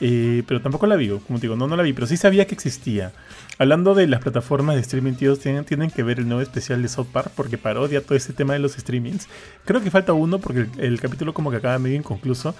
Eh, 0.00 0.44
pero 0.46 0.60
tampoco 0.62 0.86
la 0.86 0.94
vi, 0.94 1.08
como 1.08 1.40
te 1.40 1.46
digo, 1.46 1.56
no, 1.56 1.66
no 1.66 1.76
la 1.76 1.82
vi, 1.82 1.92
pero 1.94 2.06
sí 2.06 2.16
sabía 2.16 2.46
que 2.46 2.54
existía. 2.54 3.12
Hablando 3.58 3.94
de 3.96 4.06
las 4.06 4.20
plataformas 4.22 4.76
de 4.76 4.82
streaming, 4.82 5.14
tíos, 5.14 5.40
tienen, 5.40 5.64
tienen 5.64 5.90
que 5.90 6.04
ver 6.04 6.20
el 6.20 6.28
nuevo 6.28 6.42
especial 6.42 6.80
de 6.80 6.88
South 6.88 7.08
Park 7.12 7.32
porque 7.34 7.58
parodia 7.58 8.00
todo 8.00 8.14
ese 8.16 8.32
tema 8.32 8.52
de 8.52 8.60
los 8.60 8.74
streamings. 8.74 9.26
Creo 9.64 9.80
que 9.82 9.90
falta 9.90 10.12
uno 10.12 10.38
porque 10.38 10.60
el, 10.60 10.70
el 10.78 11.00
capítulo 11.00 11.34
como 11.34 11.50
que 11.50 11.56
acaba 11.56 11.78
medio 11.80 11.96
inconcluso, 11.96 12.54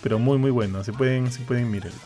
pero 0.00 0.20
muy 0.20 0.38
muy 0.38 0.52
bueno, 0.52 0.84
se 0.84 0.92
pueden, 0.92 1.32
se 1.32 1.40
pueden 1.42 1.68
mirarlo. 1.72 1.98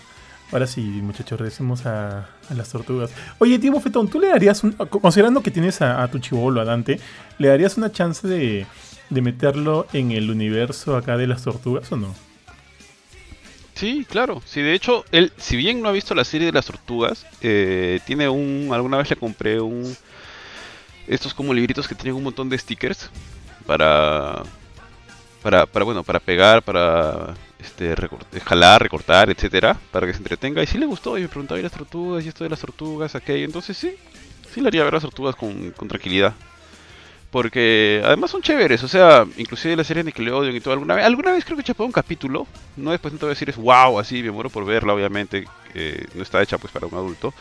Ahora 0.53 0.67
sí, 0.67 0.81
muchachos, 0.81 1.39
regresemos 1.39 1.87
a, 1.87 2.29
a 2.49 2.55
las 2.55 2.71
tortugas. 2.71 3.11
Oye, 3.39 3.59
tío 3.59 3.73
Bofetón, 3.73 4.09
¿tú 4.09 4.21
le 4.21 4.29
darías, 4.29 4.63
un, 4.63 4.73
considerando 4.73 5.43
que 5.43 5.51
tienes 5.51 5.83
a, 5.83 6.07
tu 6.09 6.21
chivolo, 6.21 6.61
a 6.61 6.65
Dante, 6.65 7.01
¿le 7.39 7.49
darías 7.49 7.77
una 7.77 7.91
chance 7.91 8.29
de, 8.29 8.65
de 9.11 9.23
meterlo 9.23 9.87
en 9.93 10.13
el 10.13 10.31
universo 10.31 10.97
acá 10.97 11.17
de 11.17 11.27
las 11.27 11.43
tortugas 11.43 11.91
o 11.91 11.97
no? 11.97 12.15
Sí, 13.75 14.07
claro. 14.09 14.41
Sí, 14.47 14.63
de 14.63 14.73
hecho, 14.73 15.05
él, 15.13 15.33
si 15.37 15.57
bien 15.57 15.83
no 15.83 15.89
ha 15.89 15.93
visto 15.93 16.15
la 16.15 16.25
serie 16.25 16.47
de 16.47 16.53
las 16.53 16.65
tortugas, 16.65 17.27
eh, 17.43 18.01
tiene 18.07 18.27
un. 18.27 18.71
Alguna 18.73 18.97
vez 18.97 19.11
le 19.11 19.17
compré 19.17 19.61
un. 19.61 19.95
Estos 21.07 21.35
como 21.35 21.53
libritos 21.53 21.87
que 21.87 21.95
tienen 21.95 22.15
un 22.15 22.23
montón 22.23 22.49
de 22.49 22.57
stickers 22.57 23.11
para. 23.67 24.43
Para, 25.43 25.67
para 25.67 25.85
bueno, 25.85 26.03
para 26.03 26.21
pegar, 26.21 26.63
para 26.63 27.35
este, 27.67 27.95
recort- 27.95 28.27
jalar, 28.45 28.83
recortar, 28.83 29.29
etcétera, 29.31 29.79
para 29.91 30.07
que 30.07 30.13
se 30.13 30.19
entretenga. 30.19 30.63
Y 30.63 30.67
sí 30.67 30.79
le 30.79 30.87
gustó, 30.87 31.19
y 31.19 31.23
me 31.23 31.29
preguntaba, 31.29 31.61
¿y 31.61 31.63
las 31.63 31.73
tortugas? 31.73 32.25
¿Y 32.25 32.29
esto 32.29 32.45
de 32.45 32.51
las 32.51 32.61
tortugas? 32.61 33.15
Aquello. 33.15 33.45
Entonces 33.45 33.77
sí, 33.77 33.95
sí 34.53 34.61
le 34.61 34.69
haría 34.69 34.85
ver 34.85 34.95
las 34.95 35.03
tortugas 35.03 35.37
con, 35.37 35.71
con 35.73 35.89
tranquilidad. 35.89 36.35
Porque 37.31 38.01
además 38.05 38.31
son 38.31 38.41
chéveres, 38.41 38.83
o 38.83 38.89
sea, 38.89 39.27
inclusive 39.37 39.77
la 39.77 39.85
serie 39.85 40.03
de 40.03 40.07
Nickelodeon 40.07 40.55
y 40.57 40.61
todo. 40.61 40.73
Alguna 40.73 40.95
vez, 40.95 41.05
alguna 41.05 41.33
vez 41.33 41.45
creo 41.45 41.57
que 41.57 41.65
chapé 41.65 41.83
un 41.83 41.93
capítulo. 41.93 42.47
No 42.77 42.93
después 42.93 43.13
no 43.13 43.19
te 43.19 43.27
voy 43.27 43.31
a 43.31 43.35
decir 43.35 43.51
es 43.51 43.57
wow, 43.57 43.99
así, 43.99 44.23
me 44.23 44.31
muero 44.31 44.49
por 44.49 44.65
verla, 44.65 44.95
obviamente. 44.95 45.47
que 45.73 46.07
no 46.15 46.23
está 46.23 46.41
hecha 46.43 46.57
pues 46.57 46.73
para 46.73 46.87
un 46.87 46.95
adulto. 46.95 47.35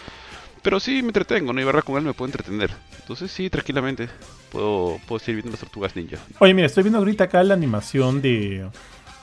Pero 0.61 0.79
sí 0.79 1.01
me 1.03 1.09
entretengo, 1.09 1.53
¿no? 1.53 1.61
Y 1.61 1.63
verla 1.63 1.83
con 1.83 1.95
él 1.97 2.03
me 2.03 2.13
puedo 2.13 2.27
entretener. 2.27 2.71
Entonces 2.99 3.31
sí, 3.31 3.49
tranquilamente 3.49 4.09
puedo, 4.51 4.99
puedo 5.07 5.19
seguir 5.19 5.35
viendo 5.35 5.51
las 5.51 5.59
tortugas 5.59 5.95
ninja. 5.95 6.17
Oye, 6.39 6.53
mira, 6.55 6.65
estoy 6.65 6.83
viendo 6.83 6.97
ahorita 6.99 7.25
acá 7.25 7.43
la 7.43 7.53
animación 7.53 8.21
de, 8.21 8.67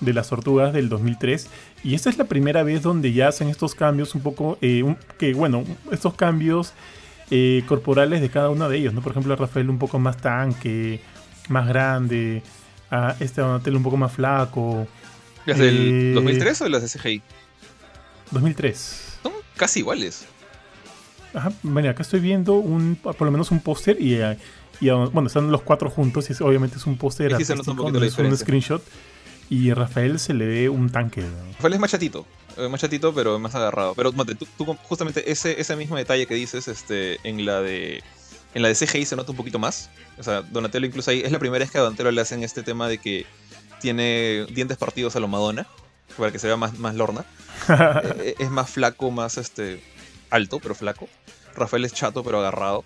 de 0.03 0.13
las 0.13 0.29
tortugas 0.29 0.73
del 0.75 0.89
2003 0.89 1.49
y 1.85 1.95
esta 1.95 2.11
es 2.11 2.19
la 2.19 2.25
primera 2.25 2.63
vez 2.63 2.83
donde 2.83 3.13
ya 3.13 3.29
hacen 3.29 3.49
estos 3.49 3.75
cambios 3.75 4.15
un 4.15 4.21
poco, 4.21 4.59
eh, 4.61 4.83
un- 4.83 4.99
que 5.19 5.33
bueno, 5.33 5.65
estos 5.91 6.15
cambios 6.15 6.73
eh, 7.31 7.63
corporales 7.67 8.21
de 8.21 8.29
cada 8.29 8.51
uno 8.51 8.69
de 8.69 8.77
ellos, 8.77 8.93
¿no? 8.93 9.01
Por 9.01 9.13
ejemplo, 9.13 9.33
a 9.33 9.37
Rafael 9.37 9.71
un 9.71 9.79
poco 9.79 9.99
más 9.99 10.19
tanque, 10.19 11.01
más 11.49 11.67
grande, 11.67 12.43
a 12.91 13.17
este 13.21 13.41
Donatello 13.41 13.79
un 13.79 13.83
poco 13.83 13.97
más 13.97 14.13
flaco. 14.13 14.87
¿Las 15.47 15.59
del 15.59 16.11
Eh, 16.11 16.13
2003 16.15 16.61
o 16.61 16.69
las 16.69 16.83
de 16.83 16.89
CGI? 16.89 17.23
2003. 18.33 19.19
Son 19.23 19.33
casi 19.57 19.81
iguales. 19.81 20.27
Ajá, 21.35 21.53
bueno, 21.63 21.89
acá 21.89 22.03
estoy 22.03 22.21
viendo 22.21 22.55
un, 22.55 22.97
por 22.97 23.23
lo 23.23 23.31
menos 23.31 23.51
un 23.51 23.61
póster 23.61 23.97
y, 24.01 24.15
eh, 24.15 24.37
y, 24.81 24.91
bueno, 24.91 25.27
están 25.27 25.51
los 25.51 25.63
cuatro 25.63 25.89
juntos 25.89 26.29
y 26.29 26.33
es- 26.35 26.41
obviamente 26.43 26.77
es 26.77 26.87
un 26.87 26.97
póster 26.99 27.33
un 27.33 27.93
no 28.01 28.05
es 28.05 28.19
un 28.19 28.25
diferencia. 28.25 28.37
screenshot 28.45 28.83
y 29.53 29.71
a 29.71 29.75
Rafael 29.75 30.19
se 30.19 30.35
le 30.35 30.47
ve 30.47 30.69
un 30.69 30.91
tanque. 30.91 31.23
Rafael 31.57 31.75
es 31.75 31.81
más 31.81 31.91
chatito. 31.91 32.27
eh, 32.57 32.69
Más 32.69 32.81
chatito, 32.81 33.15
pero 33.15 33.39
más 33.39 33.55
agarrado. 33.55 33.95
Pero 33.95 34.13
mate, 34.13 34.35
tú, 34.35 34.47
tú 34.57 34.65
justamente 34.85 35.31
ese, 35.31 35.61
ese 35.61 35.77
mismo 35.77 35.97
detalle 35.97 36.27
que 36.27 36.35
dices, 36.35 36.69
este, 36.69 37.19
en 37.29 37.45
la 37.45 37.61
de. 37.61 38.03
En 38.55 38.63
la 38.63 38.69
de 38.69 38.75
CGI 38.75 39.05
se 39.07 39.17
nota 39.17 39.31
un 39.31 39.37
poquito 39.37 39.59
más. 39.59 39.91
O 40.19 40.23
sea, 40.23 40.43
Donatello 40.43 40.87
incluso 40.87 41.11
ahí. 41.11 41.21
Es 41.25 41.33
la 41.33 41.39
primera 41.39 41.63
vez 41.65 41.71
que 41.71 41.79
a 41.79 41.83
Donatello 41.83 42.11
le 42.11 42.21
hacen 42.21 42.43
este 42.43 42.63
tema 42.63 42.89
de 42.89 42.99
que 42.99 43.27
tiene 43.81 44.47
dientes 44.51 44.77
partidos 44.79 45.17
a 45.17 45.21
lo 45.21 45.29
Madonna. 45.29 45.67
Para 46.17 46.31
que 46.31 46.39
se 46.39 46.47
vea 46.47 46.57
más, 46.57 46.79
más 46.79 46.95
lorna. 46.95 47.25
Eh, 47.69 48.35
es 48.39 48.51
más 48.51 48.69
flaco, 48.71 49.11
más 49.11 49.39
este. 49.39 49.83
alto, 50.31 50.59
pero 50.61 50.75
flaco. 50.75 51.09
Rafael 51.55 51.85
es 51.85 51.93
chato, 51.93 52.23
pero 52.25 52.39
agarrado. 52.41 52.85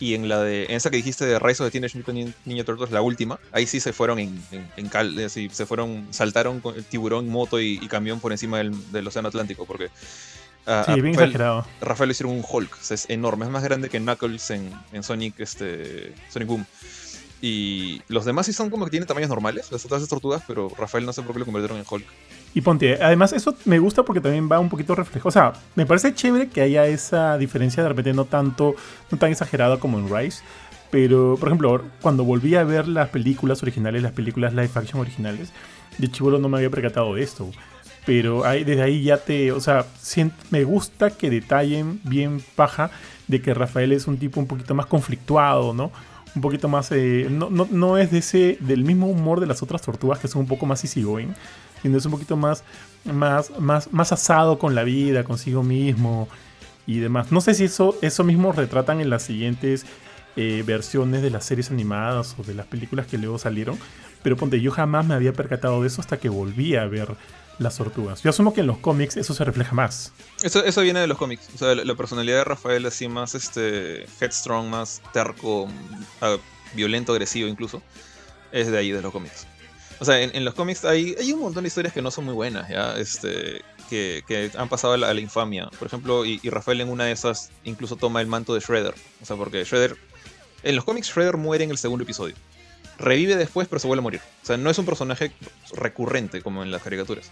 Y 0.00 0.14
en 0.14 0.28
la 0.28 0.40
de. 0.42 0.64
En 0.66 0.72
esa 0.76 0.90
que 0.90 0.96
dijiste 0.96 1.26
de 1.26 1.38
Rise 1.40 1.62
of 1.62 1.68
the 1.68 1.72
Teenage 1.72 1.98
Mutant 1.98 2.18
Nin- 2.18 2.34
Ninja 2.44 2.62
Turtles, 2.64 2.90
la 2.92 3.02
última, 3.02 3.40
ahí 3.50 3.66
sí 3.66 3.80
se 3.80 3.92
fueron 3.92 4.18
en, 4.20 4.40
en, 4.52 4.68
en 4.76 4.88
cal, 4.88 5.28
se 5.28 5.48
fueron, 5.66 6.06
saltaron 6.10 6.60
con 6.60 6.76
el 6.76 6.84
tiburón, 6.84 7.28
moto 7.28 7.60
y, 7.60 7.80
y 7.82 7.88
camión 7.88 8.20
por 8.20 8.30
encima 8.30 8.58
del, 8.58 8.72
del 8.92 9.06
océano 9.08 9.26
Atlántico, 9.28 9.66
porque 9.66 9.90
a- 10.66 10.84
Sí, 10.84 10.92
a 10.92 10.94
bien 10.94 11.06
Rafael, 11.14 11.30
exagerado. 11.30 11.66
Rafael 11.80 12.08
le 12.08 12.12
hicieron 12.12 12.34
un 12.36 12.44
Hulk, 12.48 12.72
o 12.80 12.84
sea, 12.84 12.94
es 12.94 13.10
enorme, 13.10 13.44
es 13.46 13.50
más 13.50 13.64
grande 13.64 13.88
que 13.88 13.98
Knuckles 13.98 14.50
en, 14.50 14.72
en 14.92 15.02
Sonic, 15.02 15.40
este, 15.40 16.12
Sonic 16.30 16.46
Boom. 16.48 16.64
Y 17.40 18.02
los 18.08 18.24
demás 18.24 18.46
sí 18.46 18.52
son 18.52 18.68
como 18.68 18.84
que 18.84 18.90
tienen 18.90 19.06
tamaños 19.06 19.28
normales, 19.30 19.70
las 19.70 19.84
otras 19.84 20.06
tortugas, 20.08 20.42
pero 20.46 20.72
Rafael 20.76 21.06
no 21.06 21.12
sé 21.12 21.22
por 21.22 21.32
qué 21.34 21.38
lo 21.40 21.44
convirtieron 21.44 21.78
en 21.78 21.84
Hulk. 21.88 22.04
Y 22.54 22.60
ponte, 22.60 23.02
además 23.02 23.32
eso 23.32 23.54
me 23.64 23.78
gusta 23.78 24.02
porque 24.02 24.20
también 24.20 24.48
va 24.50 24.58
un 24.58 24.68
poquito 24.68 24.94
reflejo. 24.94 25.28
O 25.28 25.32
sea, 25.32 25.52
me 25.74 25.86
parece 25.86 26.14
chévere 26.14 26.48
que 26.48 26.62
haya 26.62 26.86
esa 26.86 27.36
diferencia, 27.38 27.82
de 27.82 27.88
repente 27.90 28.12
no 28.12 28.24
tanto, 28.24 28.74
no 29.10 29.18
tan 29.18 29.30
exagerada 29.30 29.78
como 29.78 29.98
en 29.98 30.14
Rise. 30.14 30.42
Pero, 30.90 31.36
por 31.38 31.48
ejemplo, 31.48 31.84
cuando 32.00 32.24
volví 32.24 32.54
a 32.54 32.64
ver 32.64 32.88
las 32.88 33.10
películas 33.10 33.62
originales, 33.62 34.02
las 34.02 34.12
películas 34.12 34.54
live 34.54 34.70
action 34.74 35.00
originales, 35.00 35.52
de 35.98 36.10
chivolo 36.10 36.38
no 36.38 36.48
me 36.48 36.56
había 36.56 36.70
percatado 36.70 37.14
de 37.14 37.22
esto. 37.22 37.50
Pero 38.06 38.42
desde 38.44 38.80
ahí 38.80 39.02
ya 39.02 39.18
te, 39.18 39.52
o 39.52 39.60
sea, 39.60 39.84
me 40.50 40.64
gusta 40.64 41.10
que 41.10 41.28
detallen 41.28 42.00
bien 42.04 42.42
paja 42.56 42.90
de 43.26 43.42
que 43.42 43.52
Rafael 43.52 43.92
es 43.92 44.06
un 44.06 44.16
tipo 44.16 44.40
un 44.40 44.46
poquito 44.46 44.74
más 44.74 44.86
conflictuado, 44.86 45.74
¿no? 45.74 45.92
Un 46.34 46.42
poquito 46.42 46.68
más, 46.68 46.92
eh, 46.92 47.26
no, 47.30 47.50
no, 47.50 47.66
no 47.70 47.98
es 47.98 48.10
de 48.10 48.18
ese, 48.18 48.58
del 48.60 48.84
mismo 48.84 49.06
humor 49.06 49.40
de 49.40 49.46
las 49.46 49.62
otras 49.62 49.82
tortugas 49.82 50.18
que 50.18 50.28
son 50.28 50.42
un 50.42 50.46
poco 50.46 50.66
más 50.66 50.84
easygoing, 50.84 51.34
sino 51.82 51.98
es 51.98 52.04
un 52.04 52.12
poquito 52.12 52.36
más, 52.36 52.64
más, 53.04 53.50
más, 53.58 53.92
más 53.92 54.12
asado 54.12 54.58
con 54.58 54.74
la 54.74 54.84
vida, 54.84 55.24
consigo 55.24 55.62
mismo 55.62 56.28
y 56.86 56.98
demás. 56.98 57.32
No 57.32 57.40
sé 57.40 57.54
si 57.54 57.64
eso, 57.64 57.96
eso 58.02 58.24
mismo 58.24 58.52
retratan 58.52 59.00
en 59.00 59.10
las 59.10 59.22
siguientes 59.22 59.86
eh, 60.36 60.62
versiones 60.66 61.22
de 61.22 61.30
las 61.30 61.44
series 61.44 61.70
animadas 61.70 62.36
o 62.38 62.42
de 62.42 62.54
las 62.54 62.66
películas 62.66 63.06
que 63.06 63.18
luego 63.18 63.38
salieron, 63.38 63.76
pero 64.22 64.36
ponte, 64.36 64.60
yo 64.60 64.70
jamás 64.70 65.06
me 65.06 65.14
había 65.14 65.32
percatado 65.32 65.80
de 65.82 65.88
eso 65.88 66.00
hasta 66.00 66.18
que 66.18 66.28
volví 66.28 66.76
a 66.76 66.86
ver 66.86 67.16
las 67.58 67.76
tortugas. 67.76 68.22
Yo 68.22 68.30
asumo 68.30 68.54
que 68.54 68.60
en 68.60 68.66
los 68.66 68.78
cómics 68.78 69.16
eso 69.16 69.34
se 69.34 69.44
refleja 69.44 69.74
más. 69.74 70.12
Eso, 70.42 70.64
eso 70.64 70.80
viene 70.82 71.00
de 71.00 71.06
los 71.06 71.18
cómics. 71.18 71.48
O 71.54 71.58
sea, 71.58 71.74
la, 71.74 71.94
personalidad 71.94 72.38
de 72.38 72.44
Rafael 72.44 72.86
así 72.86 73.08
más 73.08 73.34
este 73.34 74.06
headstrong, 74.20 74.68
más 74.68 75.02
terco, 75.12 75.68
ah, 76.20 76.36
violento, 76.74 77.12
agresivo 77.12 77.48
incluso, 77.48 77.82
es 78.52 78.70
de 78.70 78.78
ahí, 78.78 78.92
de 78.92 79.02
los 79.02 79.12
cómics. 79.12 79.46
O 80.00 80.04
sea, 80.04 80.20
en, 80.20 80.44
los 80.44 80.54
cómics 80.54 80.84
hay, 80.84 81.16
hay 81.18 81.32
un 81.32 81.40
montón 81.40 81.64
de 81.64 81.68
historias 81.68 81.92
que 81.92 82.00
no 82.00 82.12
son 82.12 82.24
muy 82.24 82.34
buenas, 82.34 82.68
¿ya? 82.68 82.96
Este, 82.96 83.62
que, 83.90 84.22
que 84.28 84.50
han 84.56 84.68
pasado 84.68 84.92
a 84.92 84.96
la, 84.96 85.20
infamia. 85.20 85.68
Por 85.76 85.88
ejemplo, 85.88 86.24
y, 86.24 86.38
Rafael 86.48 86.80
en 86.80 86.88
una 86.88 87.06
de 87.06 87.12
esas 87.12 87.50
incluso 87.64 87.96
toma 87.96 88.20
el 88.20 88.28
manto 88.28 88.54
de 88.54 88.60
Shredder. 88.60 88.94
O 89.20 89.26
sea, 89.26 89.36
porque 89.36 89.64
Shredder... 89.64 89.96
En 90.62 90.76
los 90.76 90.84
cómics 90.84 91.08
Shredder 91.08 91.36
muere 91.36 91.64
en 91.64 91.70
el 91.70 91.78
segundo 91.78 92.04
episodio. 92.04 92.34
Revive 92.98 93.36
después, 93.36 93.68
pero 93.68 93.78
se 93.78 93.86
vuelve 93.86 94.00
a 94.00 94.02
morir. 94.02 94.20
O 94.42 94.46
sea, 94.46 94.56
no 94.56 94.70
es 94.70 94.78
un 94.78 94.86
personaje 94.86 95.32
recurrente 95.72 96.42
como 96.42 96.62
en 96.62 96.70
las 96.70 96.82
caricaturas. 96.82 97.30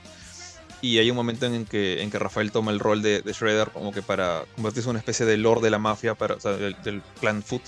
Y 0.83 0.99
hay 0.99 1.11
un 1.11 1.17
momento 1.17 1.47
en 1.47 1.65
que, 1.65 2.03
en 2.03 2.11
que 2.11 2.19
Rafael 2.19 2.53
toma 2.53 2.71
el 2.71 2.79
rol 2.79 3.03
de, 3.03 3.23
Shredder 3.27 3.71
como 3.71 3.93
que 3.93 4.03
para 4.03 4.45
convertirse 4.55 4.89
en 4.89 4.91
una 4.91 4.99
especie 4.99 5.27
de 5.27 5.37
lord 5.37 5.63
de 5.63 5.71
la 5.71 5.79
mafia, 5.79 6.15
para, 6.15 6.35
o 6.35 6.39
del, 6.39 7.03
clan 7.21 7.43
Foot, 7.43 7.63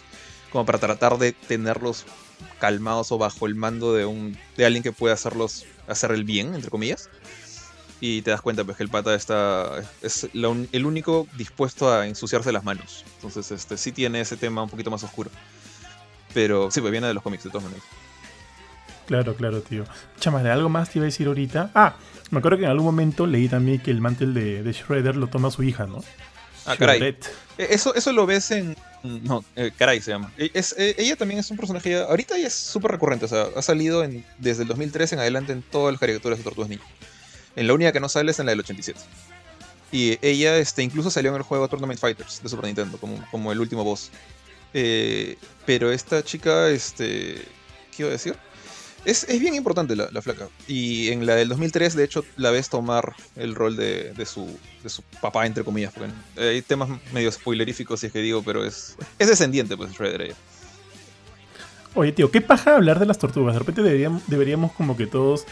como 0.51 0.67
para 0.67 0.79
tratar 0.79 1.19
de 1.19 1.33
tenerlos 1.33 2.05
calmados 2.61 3.11
o 3.11 3.19
bajo 3.19 3.47
el 3.47 3.55
mando 3.55 3.95
de 3.95 4.07
un 4.07 4.39
de 4.57 4.65
alguien 4.67 4.83
que 4.83 4.93
puede 4.93 5.15
hacerlos 5.15 5.65
hacer 5.89 6.13
el 6.13 6.25
bien, 6.25 6.55
entre 6.55 6.71
comillas. 6.71 7.09
Y 8.01 8.23
te 8.23 8.31
das 8.31 8.43
cuenta 8.43 8.63
pues 8.63 8.77
que 8.77 8.85
el 8.85 8.91
pata 8.91 9.15
está 9.15 9.83
es 10.03 10.29
el 10.33 10.87
único 10.87 11.27
dispuesto 11.37 11.93
a 11.93 12.07
ensuciarse 12.07 12.53
las 12.53 12.63
manos. 12.63 13.05
Entonces, 13.17 13.51
este 13.51 13.77
sí 13.77 13.91
tiene 13.91 14.21
ese 14.21 14.37
tema 14.37 14.63
un 14.63 14.71
poquito 14.71 14.91
más 14.91 15.03
oscuro. 15.03 15.31
Pero 16.38 16.70
sí, 16.70 16.81
pues 16.81 16.92
viene 16.92 17.09
de 17.09 17.14
los 17.14 17.22
cómics 17.24 17.42
de 17.42 17.51
todas 17.51 17.64
maneras. 17.64 17.85
Claro, 19.09 19.35
claro, 19.35 19.61
tío. 19.61 19.83
de 20.22 20.51
¿algo 20.53 20.68
más 20.68 20.88
te 20.88 21.01
iba 21.01 21.03
a 21.03 21.07
decir 21.07 21.27
ahorita? 21.27 21.72
Ah, 21.74 21.96
me 22.31 22.38
acuerdo 22.38 22.59
que 22.59 22.62
en 22.62 22.70
algún 22.70 22.85
momento 22.85 23.27
leí 23.27 23.48
también 23.48 23.81
que 23.81 23.90
el 23.90 24.01
mantel 24.01 24.35
de, 24.35 24.62
de 24.62 24.72
Shredder 24.72 25.16
lo 25.16 25.27
toma 25.27 25.51
su 25.51 25.64
hija, 25.64 25.88
¿no? 25.88 25.98
Ah, 26.64 26.77
caray. 26.77 27.03
E, 27.03 27.18
eso, 27.57 27.92
eso 27.92 28.12
lo 28.12 28.24
ves 28.24 28.53
en. 28.53 28.77
No, 29.03 29.44
eh, 29.57 29.72
caray 29.77 30.01
se 30.01 30.12
llama. 30.12 30.33
E, 30.38 30.53
es, 30.55 30.77
eh, 30.79 30.94
ella 30.96 31.16
también 31.16 31.40
es 31.40 31.51
un 31.51 31.57
personaje. 31.57 31.98
ahorita 31.98 32.37
ella 32.37 32.46
es 32.46 32.55
súper 32.55 32.92
recurrente. 32.92 33.24
O 33.24 33.29
sea, 33.29 33.48
ha 33.57 33.62
salido 33.62 34.05
en, 34.05 34.24
desde 34.38 34.62
el 34.62 34.68
2003 34.68 35.14
en 35.14 35.18
adelante 35.18 35.53
en 35.53 35.62
todas 35.62 35.92
las 35.92 35.98
caricaturas 35.98 36.38
de 36.38 36.44
Tortugas 36.44 36.70
Ninja. 36.70 36.87
En 37.57 37.66
la 37.66 37.74
única 37.74 37.90
que 37.90 37.98
no 37.98 38.09
sale 38.09 38.31
es 38.31 38.38
en 38.38 38.46
la 38.46 38.53
del 38.53 38.61
87. 38.61 39.01
Y 39.90 40.24
ella 40.24 40.57
este, 40.59 40.85
incluso 40.85 41.11
salió 41.11 41.31
en 41.31 41.38
el 41.38 41.42
juego 41.42 41.66
Tournament 41.66 41.98
Fighters 41.98 42.40
de 42.44 42.48
Super 42.48 42.66
Nintendo, 42.66 42.96
como, 42.98 43.24
como 43.33 43.51
el 43.51 43.59
último 43.59 43.83
boss. 43.83 44.12
Eh, 44.75 45.37
pero 45.67 45.93
esta 45.93 46.23
chica, 46.23 46.69
este. 46.71 47.43
¿Qué 47.97 48.03
iba 48.03 48.09
a 48.09 48.13
decir? 48.13 48.37
Es, 49.05 49.27
bien 49.41 49.55
importante 49.55 49.97
la, 49.97 50.23
flaca. 50.23 50.49
Y 50.67 51.09
en 51.09 51.25
la 51.25 51.35
del 51.35 51.49
2003, 51.49 51.95
de 51.95 52.05
hecho, 52.05 52.25
la 52.37 52.51
ves 52.51 52.69
tomar 52.69 53.15
el 53.37 53.55
rol 53.55 53.77
de, 53.77 54.13
su, 54.27 54.59
de 54.83 54.89
su 54.89 55.03
papá, 55.23 55.47
entre 55.47 55.65
comillas. 55.65 55.95
Porque 55.95 56.13
hay 56.37 56.63
temas 56.63 56.91
medio 57.13 57.31
spoileríficos, 57.33 58.01
si 58.01 58.07
es 58.09 58.13
que 58.13 58.21
digo, 58.21 58.43
pero 58.43 58.65
es, 58.65 58.97
es 59.19 59.29
descendiente, 59.29 59.77
pues, 59.77 59.93
Shredder. 59.93 60.35
Oye, 61.95 62.13
tío, 62.13 62.31
¿qué 62.31 62.41
paja 62.41 62.77
hablar 62.77 62.99
de 62.99 63.07
las 63.07 63.19
tortugas? 63.19 63.55
De 63.55 63.61
repente 63.61 63.83
deberíamos, 63.83 64.23
deberíamos 64.27 64.73
como 64.73 64.97
que 64.97 65.07
todos... 65.07 65.47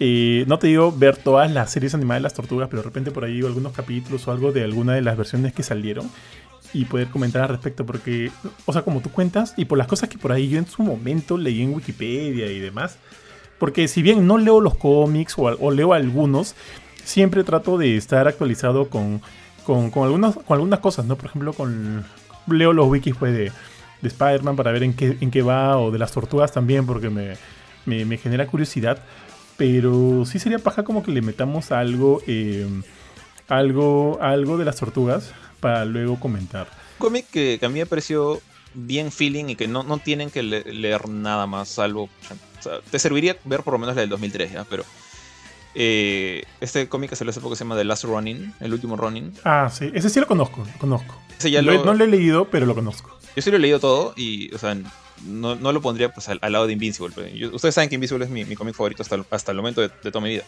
Eh, 0.00 0.44
no 0.48 0.58
te 0.58 0.66
digo 0.68 0.90
ver 0.90 1.16
todas 1.16 1.52
las 1.52 1.70
series 1.70 1.94
animadas 1.94 2.20
de 2.20 2.22
las 2.24 2.34
tortugas, 2.34 2.68
pero 2.68 2.82
de 2.82 2.88
repente 2.88 3.10
por 3.10 3.24
ahí 3.24 3.40
algunos 3.40 3.72
capítulos 3.72 4.26
o 4.26 4.32
algo 4.32 4.50
de 4.50 4.64
alguna 4.64 4.94
de 4.94 5.02
las 5.02 5.16
versiones 5.16 5.52
que 5.52 5.62
salieron 5.62 6.10
y 6.72 6.86
poder 6.86 7.08
comentar 7.08 7.42
al 7.42 7.48
respecto, 7.48 7.84
porque, 7.84 8.30
o 8.66 8.72
sea, 8.72 8.82
como 8.82 9.00
tú 9.00 9.10
cuentas, 9.10 9.54
y 9.56 9.66
por 9.66 9.78
las 9.78 9.86
cosas 9.86 10.08
que 10.08 10.18
por 10.18 10.32
ahí 10.32 10.48
yo 10.48 10.58
en 10.58 10.66
su 10.66 10.82
momento 10.82 11.36
leí 11.36 11.62
en 11.62 11.74
Wikipedia 11.74 12.46
y 12.50 12.58
demás, 12.58 12.98
porque 13.58 13.88
si 13.88 14.02
bien 14.02 14.26
no 14.26 14.38
leo 14.38 14.60
los 14.60 14.76
cómics 14.76 15.34
o, 15.36 15.70
leo 15.70 15.92
algunos, 15.92 16.54
siempre 17.04 17.44
trato 17.44 17.78
de 17.78 17.96
estar 17.96 18.26
actualizado 18.26 18.88
con, 18.88 19.20
con, 19.64 19.90
algunas, 19.94 20.34
con 20.34 20.54
algunas 20.56 20.80
cosas, 20.80 21.04
¿no? 21.04 21.16
Por 21.16 21.26
ejemplo, 21.26 21.52
con 21.52 22.04
leo 22.48 22.72
los 22.72 22.88
wikis 22.88 23.14
pues, 23.16 23.32
de, 23.32 23.52
de 24.00 24.08
Spider-Man 24.08 24.56
para 24.56 24.72
ver 24.72 24.82
en 24.82 24.94
qué, 24.94 25.16
en 25.20 25.30
qué 25.30 25.42
va, 25.42 25.78
o 25.78 25.90
de 25.90 25.98
las 25.98 26.12
tortugas 26.12 26.52
también, 26.52 26.86
porque 26.86 27.10
me, 27.10 27.36
me, 27.86 28.16
genera 28.16 28.46
curiosidad. 28.46 28.98
Pero 29.56 30.24
sí 30.24 30.38
sería 30.38 30.58
paja 30.58 30.82
como 30.82 31.02
que 31.02 31.12
le 31.12 31.22
metamos 31.22 31.70
algo, 31.70 32.20
eh, 32.26 32.66
algo, 33.48 34.18
algo 34.20 34.56
de 34.58 34.64
las 34.64 34.76
tortugas 34.76 35.32
para 35.62 35.84
luego 35.84 36.18
comentar. 36.18 36.66
Un 36.98 37.06
cómic 37.06 37.26
que, 37.30 37.58
a 37.62 37.68
mí 37.68 37.78
me 37.78 37.86
pareció 37.86 38.42
bien 38.74 39.12
feeling 39.12 39.44
y 39.46 39.56
que 39.56 39.68
no, 39.68 39.84
no 39.84 39.98
tienen 39.98 40.28
que 40.28 40.42
leer 40.42 41.08
nada 41.08 41.46
más, 41.46 41.68
salvo. 41.68 42.10
te 42.90 42.98
serviría 42.98 43.36
ver 43.44 43.62
por 43.62 43.74
lo 43.74 43.78
menos 43.78 43.94
la 43.94 44.02
del 44.02 44.10
2003, 44.10 44.52
¿ya? 44.52 44.64
Pero. 44.68 44.84
Eh, 45.74 46.44
este 46.60 46.86
cómic 46.86 47.08
que 47.08 47.16
salió 47.16 47.30
hace 47.30 47.40
poco 47.40 47.56
se 47.56 47.64
llama 47.64 47.76
The 47.76 47.84
Last 47.84 48.04
Running, 48.04 48.52
el 48.60 48.72
último 48.74 48.96
Running. 48.96 49.32
Ah, 49.44 49.70
sí, 49.72 49.90
ese 49.94 50.10
sí 50.10 50.20
lo 50.20 50.26
conozco, 50.26 50.66
lo 50.70 50.78
conozco. 50.78 51.16
No 51.84 51.94
lo 51.94 52.04
he 52.04 52.08
leído, 52.08 52.50
pero 52.50 52.66
lo 52.66 52.74
conozco. 52.74 53.16
Yo 53.34 53.40
sí 53.40 53.50
lo 53.50 53.56
he 53.56 53.60
leído 53.60 53.78
todo 53.78 54.12
y, 54.16 54.52
o 54.54 54.58
sea, 54.58 54.76
no, 55.24 55.54
no 55.54 55.72
lo 55.72 55.80
pondría 55.80 56.12
pues, 56.12 56.28
al, 56.28 56.40
lado 56.42 56.66
de 56.66 56.72
Invincible. 56.72 57.14
ustedes 57.54 57.74
saben 57.74 57.88
que 57.88 57.94
Invincible 57.94 58.24
es 58.24 58.30
mi, 58.30 58.44
mi 58.44 58.56
cómic 58.56 58.74
favorito 58.74 59.02
hasta, 59.02 59.24
hasta 59.30 59.52
el 59.52 59.56
momento 59.58 59.80
de, 59.80 59.88
de 59.88 60.10
toda 60.10 60.20
mi 60.20 60.30
vida. 60.30 60.44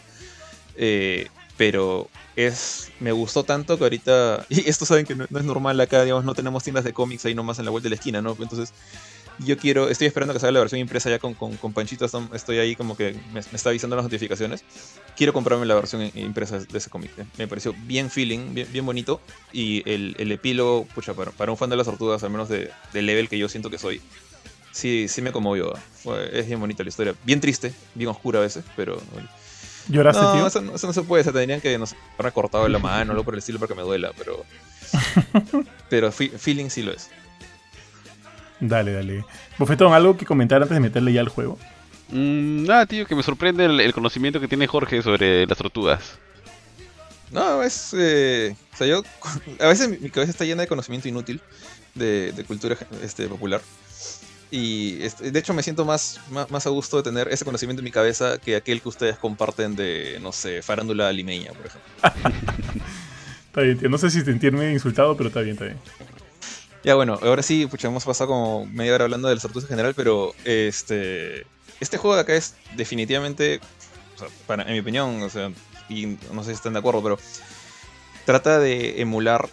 Eh, 0.75 1.27
pero 1.57 2.09
es 2.35 2.91
me 2.99 3.11
gustó 3.11 3.43
tanto 3.43 3.77
que 3.77 3.83
ahorita 3.83 4.45
y 4.49 4.69
esto 4.69 4.85
saben 4.85 5.05
que 5.05 5.15
no, 5.15 5.25
es 5.25 5.43
normal 5.43 5.79
acá 5.79 6.03
digamos 6.03 6.25
no 6.25 6.33
tenemos 6.33 6.63
tiendas 6.63 6.83
de 6.83 6.93
cómics 6.93 7.25
ahí 7.25 7.35
nomás 7.35 7.59
en 7.59 7.65
la 7.65 7.71
vuelta 7.71 7.85
de 7.85 7.91
la 7.91 7.95
esquina 7.95 8.21
no 8.21 8.35
entonces 8.39 8.73
yo 9.39 9.57
quiero 9.57 9.89
estoy 9.89 10.07
esperando 10.07 10.33
que 10.33 10.39
salga 10.39 10.53
la 10.53 10.59
versión 10.59 10.79
impresa 10.79 11.09
ya 11.09 11.19
con, 11.19 11.33
con, 11.33 11.57
con 11.57 11.73
Panchito 11.73 12.05
estoy 12.33 12.57
ahí 12.59 12.75
como 12.75 12.95
que 12.95 13.15
me, 13.33 13.39
está 13.39 13.69
avisando 13.69 13.95
las 13.95 14.05
notificaciones. 14.05 14.63
Quiero 15.17 15.33
comprarme 15.33 15.65
la 15.65 15.75
versión 15.75 16.09
impresa 16.15 16.59
de 16.59 16.77
ese 16.77 16.89
cómic 16.89 17.11
¿eh? 17.17 17.25
me 17.37 17.47
pareció 17.47 17.73
bien 17.85 18.09
feeling 18.09 18.53
bien, 18.53 18.85
bonito 18.85 19.19
y 19.51 19.87
el, 19.89 20.15
el 20.19 20.31
epílogo 20.31 20.85
pucha 20.95 21.13
para, 21.13 21.51
un 21.51 21.57
fan 21.57 21.69
de 21.69 21.75
las 21.75 21.85
tortugas 21.85 22.23
al 22.23 22.29
menos 22.29 22.49
de, 22.49 22.71
del 22.93 23.05
level 23.05 23.27
que 23.27 23.37
yo 23.37 23.49
siento 23.49 23.69
que 23.69 23.77
soy 23.77 24.01
sí 24.71 25.07
sí 25.07 25.21
me 25.21 25.31
conmovió 25.31 25.73
es 26.31 26.47
bien 26.47 26.59
bonita 26.59 26.83
la 26.83 26.89
historia 26.89 27.15
bien 27.23 27.39
triste 27.39 27.73
bien 27.93 28.09
oscura 28.09 28.39
a 28.39 28.41
veces 28.41 28.63
pero 28.75 29.01
¿Lloraste, 29.87 30.21
no, 30.21 30.33
tío? 30.33 30.47
Eso, 30.47 30.75
eso, 30.75 30.87
no 30.87 30.93
se 30.93 31.03
puede. 31.03 31.23
Se 31.23 31.31
tendrían 31.31 31.61
que 31.61 31.77
nos 31.77 31.95
recortado 32.17 32.67
la 32.67 32.79
mano 32.79 33.11
o 33.11 33.13
algo 33.13 33.23
por 33.23 33.33
el 33.33 33.39
estilo 33.39 33.59
para 33.59 33.69
que 33.69 33.75
me 33.75 33.83
duela, 33.83 34.11
pero. 34.17 34.43
pero 35.89 36.11
feeling 36.11 36.69
sí 36.69 36.81
lo 36.81 36.91
es. 36.91 37.09
Dale, 38.59 38.93
dale. 38.93 39.25
Bofetón, 39.57 39.93
¿algo 39.93 40.17
que 40.17 40.25
comentar 40.25 40.61
antes 40.61 40.75
de 40.75 40.79
meterle 40.79 41.13
ya 41.13 41.21
al 41.21 41.29
juego? 41.29 41.57
Mm, 42.09 42.65
nada, 42.65 42.85
tío, 42.85 43.05
que 43.05 43.15
me 43.15 43.23
sorprende 43.23 43.65
el, 43.65 43.93
conocimiento 43.93 44.39
que 44.39 44.47
tiene 44.47 44.67
Jorge 44.67 45.01
sobre 45.01 45.45
las 45.45 45.57
tortugas. 45.57 46.17
No, 47.31 47.61
es. 47.63 47.93
Eh, 47.97 48.55
o 48.73 48.77
sea, 48.77 48.87
yo. 48.87 49.03
A 49.59 49.67
veces 49.67 50.01
mi, 50.01 50.09
cabeza 50.09 50.31
está 50.31 50.45
llena 50.45 50.61
de 50.61 50.67
conocimiento 50.67 51.07
inútil 51.07 51.41
de, 51.93 52.31
de 52.31 52.43
cultura 52.43 52.77
este, 53.03 53.27
popular. 53.27 53.61
Y 54.51 54.97
de 54.97 55.39
hecho 55.39 55.53
me 55.53 55.63
siento 55.63 55.85
más, 55.85 56.19
más, 56.29 56.67
a 56.67 56.69
gusto 56.69 56.97
de 56.97 57.03
tener 57.03 57.27
ese 57.29 57.43
conocimiento 57.45 57.81
en 57.81 57.85
mi 57.85 57.91
cabeza 57.91 58.37
que 58.37 58.55
aquel 58.55 58.81
que 58.81 58.89
ustedes 58.89 59.17
comparten 59.17 59.75
de, 59.75 60.19
no 60.21 60.31
sé, 60.31 60.61
farándula 60.61 61.11
limeña, 61.11 61.51
por 61.51 61.65
ejemplo. 61.65 61.91
está 63.47 63.61
bien, 63.61 63.77
tío. 63.79 63.89
No 63.89 63.97
sé 63.97 64.11
si 64.11 64.21
sentirme 64.21 64.71
insultado, 64.71 65.17
pero 65.17 65.29
está 65.29 65.41
bien, 65.41 65.53
está 65.53 65.65
bien. 65.65 65.77
Ya 66.83 66.93
bueno, 66.95 67.19
ahora 67.21 67.41
sí, 67.41 67.65
pucha, 67.65 67.87
hemos 67.87 68.05
pasado 68.05 68.27
como 68.29 68.65
media 68.67 68.93
hora 68.93 69.05
hablando 69.05 69.27
de 69.27 69.33
los 69.33 69.41
tortugas 69.41 69.63
en 69.65 69.69
general, 69.69 69.93
pero 69.95 70.35
este 70.45 71.45
este 71.79 71.97
juego 71.97 72.15
de 72.15 72.21
acá 72.21 72.35
es 72.35 72.55
definitivamente, 72.75 73.59
para, 74.47 74.63
en 74.63 74.73
mi 74.73 74.79
opinión, 74.79 75.21
o 75.21 75.29
sea, 75.29 75.51
y 75.89 76.17
no 76.31 76.43
sé 76.43 76.51
si 76.51 76.55
están 76.55 76.73
de 76.73 76.79
acuerdo, 76.79 77.03
pero 77.03 77.19
trata 78.25 78.59
de 78.59 79.01
emular 79.01 79.49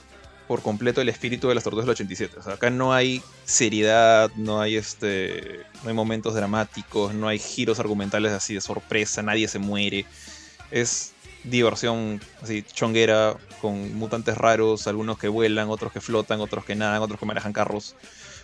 por 0.46 0.62
completo 0.62 1.00
el 1.00 1.09
espíritu 1.09 1.48
de 1.48 1.55
las 1.55 1.64
tortugas 1.64 1.87
del 1.87 1.92
87. 1.92 2.38
O 2.38 2.42
sea, 2.42 2.55
acá 2.55 2.70
no 2.70 2.92
hay 2.92 3.22
seriedad, 3.44 4.31
no 4.37 4.61
hay 4.61 4.76
este. 4.76 5.61
No 5.83 5.88
hay 5.88 5.94
momentos 5.94 6.35
dramáticos, 6.35 7.14
no 7.14 7.28
hay 7.28 7.38
giros 7.38 7.78
argumentales 7.81 8.33
así 8.33 8.55
de 8.55 8.61
sorpresa, 8.61 9.22
nadie 9.22 9.48
se 9.48 9.59
muere. 9.59 10.05
Es 10.70 11.12
diversión 11.44 12.20
así 12.40 12.62
chonguera 12.72 13.37
con 13.61 13.94
mutantes 13.94 14.37
raros, 14.37 14.87
algunos 14.87 15.18
que 15.18 15.28
vuelan, 15.28 15.68
otros 15.70 15.92
que 15.92 16.00
flotan, 16.00 16.40
otros 16.40 16.64
que 16.64 16.74
nadan, 16.74 17.02
otros 17.02 17.18
que 17.18 17.26
manejan 17.26 17.52
carros. 17.52 17.96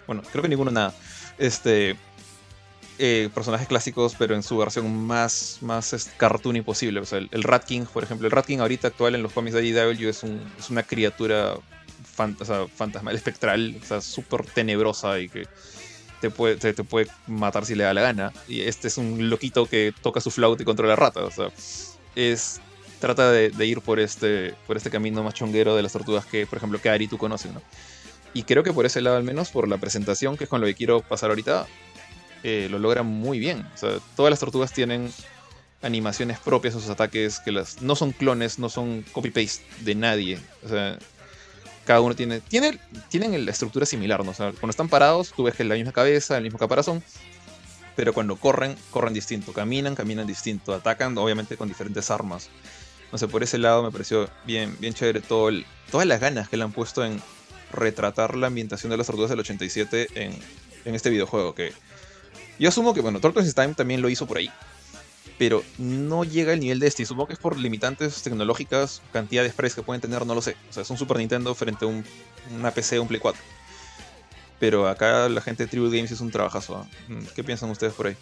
Bueno, 0.07 0.23
creo 0.31 0.43
que 0.43 0.49
ninguno 0.49 0.71
nada. 0.71 0.95
Este. 1.39 1.97
Eh, 3.01 3.31
personajes 3.33 3.69
clásicos, 3.69 4.17
pero 4.19 4.35
en 4.35 4.43
su 4.43 4.57
versión 4.59 5.07
más, 5.07 5.59
más 5.61 6.11
cartoony 6.17 6.63
posible. 6.63 6.99
O 6.99 7.05
sea, 7.05 7.19
el, 7.19 7.43
Rat 7.45 7.65
King, 7.65 7.83
por 7.85 8.03
ejemplo, 8.03 8.27
el 8.27 8.33
Rat 8.33 8.47
King 8.47 8.59
ahorita 8.59 8.89
actual 8.89 9.15
en 9.15 9.23
los 9.23 9.33
cómics 9.33 9.55
de 9.55 9.65
IDW 9.65 10.09
es, 10.09 10.25
un, 10.25 10.41
es 10.59 10.69
una 10.69 10.83
criatura 10.83 11.55
fantasma, 12.19 13.13
espectral, 13.13 13.77
o 13.81 13.85
sea, 13.87 14.01
súper 14.01 14.45
tenebrosa 14.45 15.19
y 15.21 15.29
que 15.29 15.47
te 16.21 16.31
puede, 16.31 16.57
te, 16.57 16.85
puede 16.85 17.09
matar 17.27 17.65
si 17.65 17.75
le 17.75 17.85
da 17.85 17.95
la 17.95 18.03
gana. 18.03 18.33
Y 18.49 18.63
este 18.63 18.89
es 18.89 18.99
un 18.99 19.31
loquito 19.31 19.67
que 19.67 19.95
toca 20.03 20.21
su 20.21 20.31
flauta 20.31 20.63
y 20.63 20.67
controla 20.67 20.97
ratas. 20.97 21.25
O 21.25 21.31
sea, 21.31 21.51
es. 22.15 22.61
Trata 23.01 23.31
de, 23.31 23.65
ir 23.65 23.81
por 23.81 24.01
este, 24.01 24.57
por 24.67 24.77
este 24.77 24.91
camino 24.91 25.23
más 25.23 25.33
chonguero 25.33 25.77
de 25.77 25.83
las 25.85 25.93
tortugas 25.93 26.27
que, 26.27 26.47
por 26.47 26.59
ejemplo, 26.59 26.81
que 26.81 26.89
Ari 26.89 27.07
tú 27.07 27.17
conoces, 27.17 27.53
¿no? 27.53 27.63
Y 28.35 28.43
creo 28.43 28.65
que 28.65 28.73
por 28.73 28.87
ese 28.87 29.01
lado, 29.01 29.17
al 29.17 29.23
menos, 29.23 29.51
por 29.51 29.69
la 29.69 29.79
presentación, 29.79 30.37
que 30.37 30.45
es 30.45 30.51
con 30.51 30.61
lo 30.61 30.67
que 30.67 30.75
quiero 30.75 31.01
pasar 31.01 31.31
ahorita, 31.31 31.69
eh, 32.43 32.67
lo 32.69 32.81
logra 32.81 33.05
muy 33.05 33.39
bien. 33.39 33.65
O 33.73 33.77
sea, 33.77 33.99
todas 34.17 34.31
las 34.31 34.41
tortugas 34.41 34.73
tienen 34.73 35.13
animaciones 35.81 36.41
propias 36.41 36.75
a 36.75 36.81
sus 36.81 36.91
ataques, 36.91 37.39
que 37.39 37.53
las 37.53 37.83
no 37.83 37.95
son 37.95 38.11
clones, 38.11 38.59
no 38.59 38.69
son 38.69 39.05
copy-paste 39.13 39.63
de 39.83 39.95
nadie. 39.95 40.41
O 40.65 40.69
sea, 40.69 40.99
cada 41.89 42.03
uno 42.03 42.15
tiene, 42.15 42.41
tiene, 42.43 42.79
tienen 43.09 43.47
la 43.47 43.51
estructura 43.51 43.87
similar, 43.87 44.23
¿no? 44.23 44.33
O 44.33 44.35
sea, 44.35 44.53
cuando 44.53 44.73
están 44.73 44.91
parados, 44.91 45.33
tú 45.35 45.45
ves 45.45 45.55
que 45.55 45.63
es 45.63 45.69
la 45.71 45.75
misma 45.75 45.91
cabeza, 45.91 46.37
el 46.37 46.43
mismo 46.43 46.59
caparazón, 46.59 47.03
pero 47.97 48.13
cuando 48.13 48.37
corren, 48.37 48.77
corren 48.91 49.15
distinto, 49.15 49.55
caminan, 49.55 49.95
caminan 49.95 50.27
distinto, 50.27 50.75
atacan 50.75 51.17
obviamente 51.17 51.57
con 51.57 51.67
diferentes 51.67 52.11
armas. 52.11 52.51
No 53.11 53.17
sé, 53.17 53.27
por 53.27 53.43
ese 53.43 53.57
lado 53.57 53.83
me 53.83 53.91
pareció 53.91 54.29
bien, 54.45 54.77
bien 54.81 54.93
chévere 54.93 55.23
todo 55.23 55.51
todas 55.91 56.07
las 56.07 56.21
ganas 56.21 56.51
que 56.51 56.59
le 56.59 56.65
han 56.65 56.73
puesto 56.73 57.03
en 57.03 57.23
retratar 57.73 58.37
la 58.37 58.49
ambientación 58.49 58.91
de 58.91 58.99
las 58.99 59.07
tortugas 59.07 59.31
del 59.31 59.41
87 59.41 60.09
en, 60.15 60.39
en 60.85 60.95
este 60.95 61.09
videojuego. 61.09 61.55
Que 61.55 61.73
yo 62.59 62.69
asumo 62.69 62.93
que, 62.93 63.01
bueno, 63.01 63.19
in 63.19 63.53
Time 63.55 63.73
también 63.73 64.03
lo 64.03 64.11
hizo 64.11 64.27
por 64.27 64.37
ahí. 64.37 64.51
Pero 65.39 65.63
no 65.79 66.25
llega 66.25 66.53
al 66.53 66.61
nivel 66.61 66.81
de 66.81 66.89
este. 66.89 67.07
Supongo 67.07 67.29
que 67.29 67.33
es 67.35 67.39
por 67.39 67.57
limitantes 67.57 68.23
tecnológicas, 68.23 69.03
cantidad 69.13 69.43
de 69.43 69.51
sprays 69.51 69.75
que 69.75 69.83
pueden 69.83 70.01
tener, 70.01 70.27
no 70.27 70.35
lo 70.35 70.43
sé. 70.43 70.57
O 70.69 70.73
sea, 70.73 70.83
es 70.83 70.91
un 70.91 70.99
Super 70.99 71.19
Nintendo 71.19 71.55
frente 71.55 71.85
a 71.85 71.89
un, 71.89 72.05
una 72.59 72.73
PC, 72.73 72.99
un 72.99 73.09
Play 73.09 73.21
4. 73.21 73.41
Pero 74.59 74.89
acá 74.89 75.29
la 75.29 75.41
gente 75.41 75.65
de 75.65 75.69
Tribute 75.69 75.97
Games 75.97 76.11
hizo 76.11 76.25
un 76.25 76.33
trabajazo. 76.33 76.77
¿ah? 76.77 76.87
Mm, 77.09 77.27
¿Qué 77.35 77.45
piensan 77.45 77.71
ustedes 77.71 77.93
por 77.95 78.09
ahí? 78.09 78.17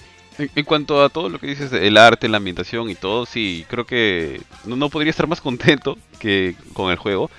En, 0.54 0.64
cuanto 0.66 1.02
a 1.02 1.08
todo 1.08 1.30
lo 1.30 1.38
que 1.38 1.46
dices, 1.46 1.72
el 1.72 1.96
arte, 1.96 2.28
la 2.28 2.36
ambientación 2.36 2.90
y 2.90 2.94
todo, 2.94 3.24
sí, 3.24 3.64
creo 3.68 3.86
que 3.86 4.42
no, 4.66 4.76
no 4.76 4.90
podría 4.90 5.10
estar 5.10 5.26
más 5.26 5.40
contento 5.40 5.96
que 6.18 6.54
con 6.74 6.90
el 6.90 6.98
juego. 6.98 7.30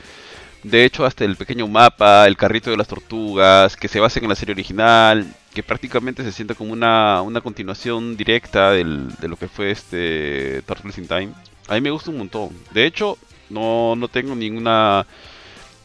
De 0.67 0.83
hecho, 0.83 1.05
hasta 1.05 1.23
el 1.23 1.37
pequeño 1.37 1.65
mapa, 1.65 2.27
el 2.27 2.35
carrito 2.35 2.69
de 2.69 2.75
las 2.75 2.89
tortugas, 2.89 3.77
que 3.77 3.87
se 3.87 4.01
basa 4.01 4.19
en 4.19 4.27
la 4.27 4.35
serie 4.35 4.51
original, 4.53 5.25
que 5.53 5.63
prácticamente 5.63 6.23
se 6.23 6.33
siente 6.33 6.55
como 6.55 6.73
una, 6.73 7.21
una 7.21 7.39
continuación 7.39 8.17
directa 8.17 8.71
del, 8.71 9.15
de 9.15 9.29
lo 9.29 9.37
que 9.37 9.47
fue 9.47 9.71
este 9.71 10.61
Turtles 10.63 10.97
in 10.97 11.07
Time. 11.07 11.29
A 11.69 11.75
mí 11.75 11.81
me 11.81 11.91
gusta 11.91 12.11
un 12.11 12.17
montón. 12.17 12.49
De 12.71 12.85
hecho, 12.85 13.17
no, 13.49 13.95
no 13.95 14.09
tengo 14.09 14.35
ninguna 14.35 15.07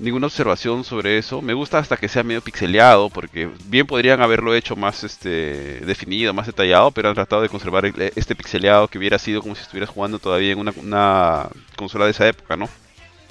ninguna 0.01 0.27
observación 0.27 0.83
sobre 0.83 1.16
eso. 1.16 1.40
Me 1.40 1.55
gusta 1.55 1.79
hasta 1.79 1.97
que 1.97 2.09
sea 2.09 2.25
medio 2.25 2.42
pixeleado, 2.42 3.09
porque 3.09 3.49
bien 3.66 3.87
podrían 3.87 4.21
haberlo 4.21 4.53
hecho 4.53 4.75
más 4.75 5.05
este 5.05 5.79
definido, 5.87 6.35
más 6.35 6.47
detallado, 6.47 6.90
pero 6.90 7.09
han 7.09 7.14
tratado 7.14 7.42
de 7.42 7.49
conservar 7.49 7.87
este 8.16 8.35
pixeleado 8.35 8.88
que 8.88 8.99
hubiera 8.99 9.18
sido 9.21 9.42
como 9.42 9.55
si 9.55 9.62
estuvieras 9.62 9.90
jugando 9.90 10.18
todavía 10.18 10.51
en 10.51 10.59
una, 10.59 10.73
una 10.77 11.49
consola 11.77 12.07
de 12.07 12.11
esa 12.11 12.27
época, 12.27 12.57
¿no? 12.57 12.68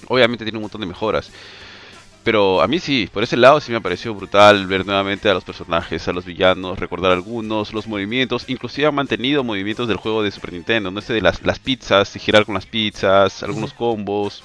Obviamente 0.08 0.46
tiene 0.46 0.58
un 0.58 0.64
montón 0.64 0.82
de 0.82 0.88
mejoras. 0.88 1.32
Pero 2.24 2.62
a 2.62 2.68
mí 2.68 2.80
sí, 2.80 3.10
por 3.12 3.24
ese 3.24 3.36
lado 3.36 3.60
sí 3.60 3.72
me 3.72 3.82
pareció 3.82 4.14
brutal 4.14 4.68
ver 4.68 4.86
nuevamente 4.86 5.28
a 5.28 5.34
los 5.34 5.44
personajes, 5.44 6.08
a 6.08 6.14
los 6.14 6.24
villanos, 6.24 6.78
recordar 6.78 7.12
algunos, 7.12 7.74
los 7.74 7.88
movimientos, 7.88 8.46
inclusive 8.48 8.88
han 8.88 8.94
mantenido 8.94 9.44
movimientos 9.44 9.88
del 9.88 9.98
juego 9.98 10.22
de 10.22 10.30
Super 10.30 10.54
Nintendo, 10.54 10.92
no 10.92 11.00
este 11.00 11.14
de 11.14 11.22
las, 11.22 11.42
las 11.44 11.58
pizzas, 11.58 12.14
girar 12.14 12.46
con 12.46 12.54
las 12.54 12.68
pizzas, 12.68 13.42
algunos 13.42 13.74
combos, 13.74 14.44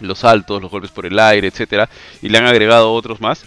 los 0.00 0.20
saltos, 0.20 0.62
los 0.62 0.70
golpes 0.70 0.90
por 0.90 1.04
el 1.04 1.18
aire, 1.18 1.48
etcétera, 1.48 1.90
y 2.22 2.30
le 2.30 2.38
han 2.38 2.46
agregado 2.46 2.90
otros 2.94 3.20
más, 3.20 3.44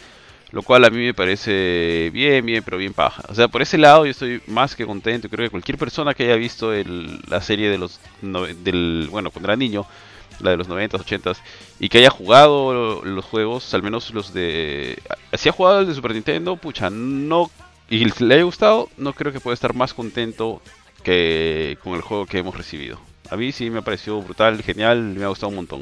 lo 0.51 0.61
cual 0.61 0.85
a 0.85 0.91
mí 0.91 0.97
me 1.03 1.13
parece 1.15 2.11
bien, 2.13 2.45
bien, 2.45 2.63
pero 2.63 2.77
bien 2.77 2.93
paja. 2.93 3.23
O 3.27 3.33
sea, 3.33 3.47
por 3.47 3.63
ese 3.63 3.79
lado 3.79 4.05
yo 4.05 4.11
estoy 4.11 4.39
más 4.45 4.75
que 4.75 4.85
contento, 4.85 5.29
creo 5.29 5.47
que 5.47 5.49
cualquier 5.49 5.79
persona 5.79 6.13
que 6.13 6.25
haya 6.25 6.35
visto 6.35 6.73
el, 6.73 7.19
la 7.27 7.41
serie 7.41 7.69
de 7.71 7.79
los 7.79 7.99
del 8.21 9.07
bueno, 9.09 9.31
cuando 9.31 9.49
era 9.49 9.55
niño 9.55 9.87
la 10.41 10.51
de 10.51 10.57
los 10.57 10.69
90s, 10.69 10.91
80s, 10.91 11.37
y 11.79 11.89
que 11.89 11.99
haya 11.99 12.09
jugado 12.09 13.03
los 13.03 13.25
juegos, 13.25 13.73
al 13.73 13.83
menos 13.83 14.13
los 14.13 14.33
de... 14.33 15.01
Si 15.33 15.49
ha 15.49 15.51
jugado 15.51 15.81
el 15.81 15.87
de 15.87 15.93
Super 15.93 16.13
Nintendo, 16.13 16.55
pucha, 16.57 16.89
no... 16.89 17.49
Y 17.89 18.05
le 18.23 18.35
haya 18.35 18.43
gustado, 18.43 18.89
no 18.97 19.13
creo 19.13 19.33
que 19.33 19.41
pueda 19.41 19.53
estar 19.53 19.73
más 19.73 19.93
contento 19.93 20.61
que 21.03 21.77
con 21.83 21.93
el 21.93 22.01
juego 22.01 22.25
que 22.25 22.37
hemos 22.37 22.55
recibido. 22.55 22.99
A 23.29 23.35
mí 23.35 23.51
sí 23.51 23.69
me 23.69 23.79
ha 23.79 23.81
parecido 23.81 24.21
brutal, 24.21 24.61
genial, 24.61 25.01
me 25.01 25.25
ha 25.25 25.29
gustado 25.29 25.49
un 25.49 25.55
montón. 25.55 25.81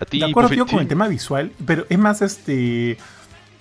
A 0.00 0.04
ti, 0.04 0.20
de 0.20 0.26
acuerdo 0.26 0.66
con 0.66 0.80
el 0.80 0.88
tema 0.88 1.08
visual, 1.08 1.52
pero 1.66 1.86
es 1.88 1.98
más 1.98 2.22
este... 2.22 2.98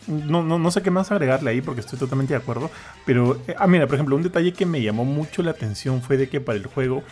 No, 0.07 0.41
no, 0.41 0.57
no, 0.57 0.71
sé 0.71 0.81
qué 0.81 0.89
más 0.89 1.11
agregarle 1.11 1.51
ahí 1.51 1.61
porque 1.61 1.81
estoy 1.81 1.99
totalmente 1.99 2.33
de 2.33 2.39
acuerdo. 2.39 2.71
Pero, 3.05 3.41
eh, 3.45 3.55
ah, 3.57 3.67
mira, 3.67 3.87
por 3.87 3.95
ejemplo, 3.95 4.15
un 4.15 4.23
detalle 4.23 4.53
que 4.53 4.65
me 4.65 4.81
llamó 4.81 5.03
mucho 5.03 5.43
la 5.43 5.51
atención 5.51 6.01
fue 6.01 6.15
de 6.15 6.29
que 6.29 6.39
para 6.39 6.57
el 6.57 6.65
juego 6.65 7.03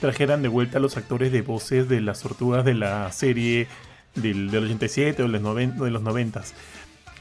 trajeran 0.00 0.42
de 0.42 0.48
vuelta 0.48 0.78
a 0.78 0.80
los 0.80 0.96
actores 0.96 1.32
de 1.32 1.42
voces 1.42 1.88
de 1.88 2.00
las 2.00 2.20
tortugas 2.20 2.64
de 2.64 2.74
la 2.74 3.10
serie 3.12 3.68
del, 4.14 4.54
87 4.54 5.22
o 5.22 5.26
de 5.26 5.32
los, 5.32 5.42
90, 5.42 5.84
de 5.84 5.90
los 5.90 6.02
90. 6.02 6.42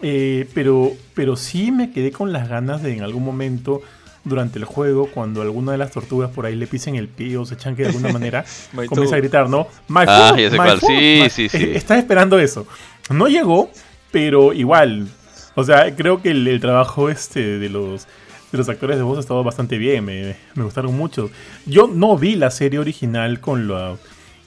Eh, 0.02 0.50
pero, 0.54 0.92
pero 1.14 1.36
sí 1.36 1.72
me 1.72 1.92
quedé 1.92 2.12
con 2.12 2.34
las 2.34 2.50
ganas 2.50 2.84
de 2.84 2.94
en 2.94 3.04
algún 3.04 3.24
momento 3.24 3.82
durante 4.26 4.58
el 4.58 4.66
juego, 4.66 5.08
cuando 5.08 5.42
alguna 5.42 5.74
de 5.74 5.78
las 5.78 5.92
tortugas 5.92 6.30
por 6.30 6.46
ahí 6.46 6.56
le 6.56 6.66
pisen 6.68 6.96
el 6.96 7.10
pie 7.10 7.38
o 7.38 7.46
se 7.46 7.56
echan 7.56 7.76
que 7.76 7.84
de 7.84 7.90
alguna 7.90 8.12
manera 8.12 8.46
comienza 8.88 9.16
a 9.16 9.20
gritar, 9.20 9.50
¿no? 9.50 9.68
My 9.88 10.02
ah, 10.08 10.36
ya 10.38 10.50
sé 10.50 10.56
cuál. 10.56 10.80
Sí, 10.80 11.24
sí, 11.30 11.50
sí. 11.50 11.72
Estaba 11.74 12.00
esperando 12.00 12.40
eso. 12.40 12.66
No 13.10 13.28
llegó, 13.28 13.70
pero 14.12 14.54
igual. 14.54 15.08
O 15.56 15.64
sea, 15.64 15.94
creo 15.96 16.22
que 16.22 16.32
el, 16.32 16.48
el 16.48 16.60
trabajo 16.60 17.10
este 17.10 17.60
de 17.60 17.70
los 17.70 18.08
los 18.58 18.70
actores 18.70 18.98
de 18.98 19.04
voz 19.04 19.18
ha 19.18 19.22
estado 19.22 19.44
bastante 19.44 19.78
bien, 19.78 20.06
me, 20.06 20.36
gustaron 20.56 20.96
mucho. 20.96 21.30
Yo 21.66 21.88
no 21.88 22.18
vi 22.18 22.36
la 22.36 22.52
serie 22.52 22.80
original 22.80 23.40
con, 23.40 23.68
la, 23.68 23.96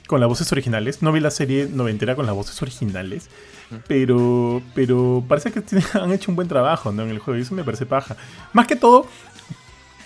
con 0.07 0.19
las 0.19 0.29
voces 0.29 0.51
originales, 0.51 1.01
no 1.01 1.11
vi 1.11 1.19
la 1.19 1.31
serie 1.31 1.67
noventera 1.71 2.15
con 2.15 2.25
las 2.25 2.35
voces 2.35 2.61
originales, 2.61 3.29
pero, 3.87 4.61
pero 4.73 5.23
parece 5.27 5.51
que 5.51 5.61
han 5.93 6.11
hecho 6.11 6.31
un 6.31 6.35
buen 6.35 6.47
trabajo 6.47 6.89
en 6.89 6.99
el 6.99 7.19
juego 7.19 7.37
y 7.37 7.41
eso 7.41 7.53
me 7.53 7.63
parece 7.63 7.85
paja. 7.85 8.15
Más 8.53 8.67
que 8.67 8.75
todo, 8.75 9.07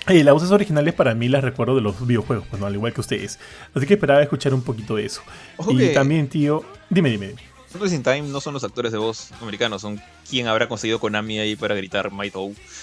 eh, 0.08 0.24
las 0.24 0.34
voces 0.34 0.52
originales 0.52 0.94
para 0.94 1.14
mí 1.14 1.30
las 1.30 1.44
recuerdo 1.44 1.76
de 1.76 1.82
los 1.82 2.06
videojuegos, 2.06 2.50
bueno, 2.50 2.66
al 2.66 2.74
igual 2.74 2.94
que 2.94 3.02
ustedes. 3.02 3.40
Así 3.74 3.86
que 3.86 3.94
esperaba 3.94 4.22
escuchar 4.22 4.54
un 4.54 4.64
poquito 4.64 4.96
de 4.96 5.06
eso. 5.06 5.22
y 5.70 5.94
también, 5.94 6.28
tío, 6.28 6.64
dime, 6.90 7.12
dime, 7.12 7.28
dime. 7.28 7.51
In 7.92 8.04
Time 8.04 8.24
no 8.24 8.42
son 8.42 8.54
los 8.54 8.64
actores 8.64 8.92
de 8.92 8.98
voz 8.98 9.32
americanos, 9.42 9.82
son 9.82 10.02
quien 10.30 10.48
habrá 10.48 10.68
conseguido 10.68 11.00
Konami 11.00 11.40
ahí 11.40 11.56
para 11.56 11.76
gritar 11.76 12.12
My 12.12 12.32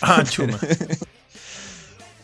Ah, 0.00 0.22
chuma. 0.24 0.58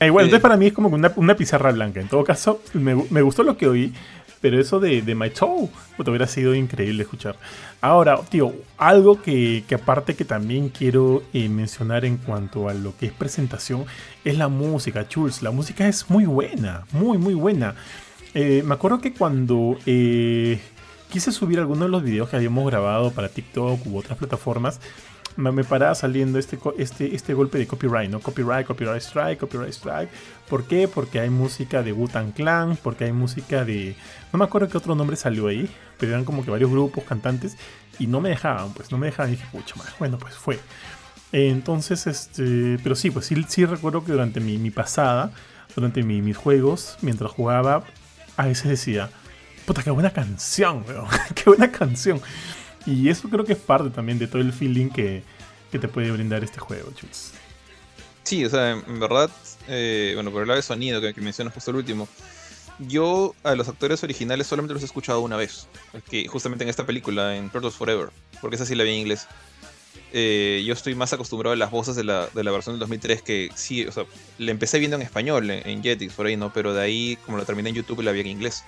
Eh, 0.00 0.11
bueno, 0.11 0.27
entonces 0.27 0.42
para 0.42 0.57
mí 0.57 0.66
es 0.66 0.72
como 0.72 0.88
una, 0.88 1.37
pizarra 1.37 1.70
blanca. 1.72 2.00
En 2.00 2.09
todo 2.09 2.24
caso, 2.24 2.61
me, 2.74 3.22
gustó 3.22 3.42
lo 3.42 3.57
que 3.57 3.68
oí, 3.68 3.94
pero 4.40 4.61
eso 4.61 4.79
de, 4.81 5.00
de 5.00 5.14
My 5.14 5.31
Toe 5.31 5.70
pues, 5.96 6.07
hubiera 6.09 6.27
sido 6.27 6.55
increíble 6.55 7.05
escuchar. 7.05 7.37
Ahora, 7.81 8.20
tío, 8.29 8.53
algo 8.77 9.22
que, 9.22 9.64
aparte 9.74 10.14
que 10.14 10.24
también 10.24 10.68
quiero 10.68 11.22
eh, 11.33 11.48
mencionar 11.48 12.05
en 12.05 12.18
cuanto 12.18 12.68
a 12.68 12.74
lo 12.74 12.94
que 12.96 13.07
es 13.07 13.12
presentación 13.12 13.87
es 14.24 14.37
la 14.37 14.48
música, 14.48 15.09
Chuls. 15.09 15.42
La 15.42 15.53
música 15.53 15.87
es 15.87 16.11
muy 16.11 16.27
buena, 16.27 16.85
muy, 16.92 17.16
muy 17.16 17.35
buena. 17.35 17.74
Eh, 18.35 18.62
me 18.66 18.74
acuerdo 18.74 19.00
que 19.00 19.14
cuando 19.14 19.79
quise 21.14 21.31
subir 21.31 21.61
algunos 21.61 21.85
de 21.85 21.90
los 21.90 22.03
videos 22.03 22.29
que 22.29 22.35
habíamos 22.35 22.66
grabado 22.66 23.12
para 23.12 23.29
TikTok 23.29 23.87
u 23.87 23.96
otras 23.96 24.18
plataformas, 24.18 24.81
me 25.37 25.62
paraba 25.62 25.94
saliendo 25.94 26.40
este, 26.40 26.59
este, 26.77 27.14
este 27.14 27.35
golpe 27.35 27.57
de 27.57 27.68
copyright, 27.68 28.11
¿no? 28.11 28.18
Copyright, 28.18 28.66
copyright 28.66 29.00
strike, 29.00 29.38
copyright 29.38 29.72
strike. 29.72 30.09
¿Por 30.48 30.64
qué? 30.64 30.88
Porque 30.88 31.20
hay 31.20 31.31
música 31.31 31.85
de 31.85 31.92
Wu-Tang 31.92 32.33
Clan, 32.33 32.77
porque 32.83 33.05
hay 33.05 33.12
música 33.12 33.64
de... 33.64 33.94
No 34.33 34.40
me 34.40 34.44
acuerdo 34.44 34.68
qué 34.68 34.77
otro 34.77 34.96
nombre 34.96 35.14
salió 35.14 35.46
ahí, 35.46 35.70
pero 35.98 36.11
eran 36.11 36.24
como 36.24 36.44
que 36.44 36.50
varios 36.50 36.72
grupos, 36.72 37.05
cantantes, 37.05 37.57
y 38.00 38.09
no 38.09 38.20
me 38.20 38.31
dejaban, 38.31 38.74
pues 38.74 38.90
no 38.90 38.98
me 38.98 39.07
dejaban. 39.07 39.33
Y 39.33 39.37
dije, 39.37 39.46
pucha, 39.53 39.77
más. 39.77 39.96
bueno, 40.00 40.18
pues 40.18 40.35
fue. 40.35 40.59
Entonces, 41.31 42.09
este... 42.09 42.81
Pero 42.83 42.96
sí, 42.96 43.12
pues 43.12 43.27
sí, 43.27 43.66
recuerdo 43.66 44.05
que 44.05 44.11
durante 44.11 44.40
mi, 44.40 44.59
mi 44.59 44.72
pasada, 44.72 45.31
durante 45.77 46.03
mis 46.03 46.37
juegos, 46.37 46.96
mientras 47.03 47.31
jugaba, 47.31 47.85
a 48.37 48.46
veces 48.46 48.68
decía, 48.68 49.11
puta, 49.64 49.83
qué 49.83 49.90
buena 49.90 50.12
canción, 50.12 50.85
weón, 50.87 51.07
qué 51.35 51.44
buena 51.46 51.70
canción. 51.70 52.20
Y 52.87 53.09
eso 53.09 53.29
creo 53.29 53.44
que 53.44 53.55
es 53.55 53.59
parte 53.59 53.90
también 53.90 54.18
de 54.18 54.27
todo 54.27 54.42
el 54.42 54.53
feeling 54.53 54.90
que, 54.90 55.22
te 55.70 55.88
puede 55.88 56.12
brindar 56.12 56.44
este 56.44 56.61
juego, 56.61 56.92
chicos. 56.92 57.33
Sí, 58.22 58.44
o 58.44 58.50
sea, 58.50 58.70
en 58.70 59.00
verdad, 59.00 59.29
eh, 59.66 60.12
bueno, 60.14 60.31
por 60.31 60.42
el 60.42 60.48
lado 60.48 60.57
de 60.57 60.62
sonido 60.62 61.00
que, 61.00 61.12
que 61.12 61.20
mencionas 61.20 61.53
justo 61.53 61.72
el 61.72 61.79
último, 61.79 62.09
yo 62.79 63.35
a 63.42 63.57
los 63.57 63.68
actores 63.68 64.03
originales 64.05 64.46
solamente 64.46 64.74
los 64.74 64.83
he 64.83 64.87
escuchado 64.87 65.20
una 65.20 65.37
vez, 65.37 65.66
que 66.09 66.29
justamente 66.29 66.62
en 66.62 66.71
esta 66.71 66.87
película, 66.87 67.37
en 67.37 67.50
Turtles 67.50 67.75
Forever, 67.75 68.10
porque 68.40 68.54
esa 68.54 68.67
sí 68.67 68.77
la 68.77 68.85
vi 68.85 68.90
en 68.90 69.00
inglés. 69.00 69.27
Eh, 70.12 70.62
yo 70.65 70.75
estoy 70.75 70.94
más 70.94 71.12
acostumbrado 71.12 71.54
a 71.54 71.56
las 71.56 71.73
voces 71.73 71.96
de 71.96 72.04
la, 72.04 72.29
de 72.29 72.44
la 72.44 72.52
versión 72.52 72.75
del 72.75 72.81
2003 72.81 73.23
que 73.23 73.50
sí, 73.56 73.85
o 73.85 73.90
sea, 73.90 74.04
la 74.38 74.52
empecé 74.52 74.79
viendo 74.79 74.96
en 74.96 75.02
español, 75.02 75.50
en, 75.50 75.69
en 75.69 75.83
Jetix, 75.83 76.15
por 76.15 76.27
ahí, 76.27 76.37
¿no? 76.37 76.52
Pero 76.52 76.73
de 76.73 76.83
ahí, 76.83 77.19
como 77.27 77.37
la 77.37 77.44
terminé 77.44 77.71
en 77.71 77.75
YouTube, 77.75 78.00
la 78.02 78.12
vi 78.12 78.21
en 78.21 78.29
inglés 78.29 78.62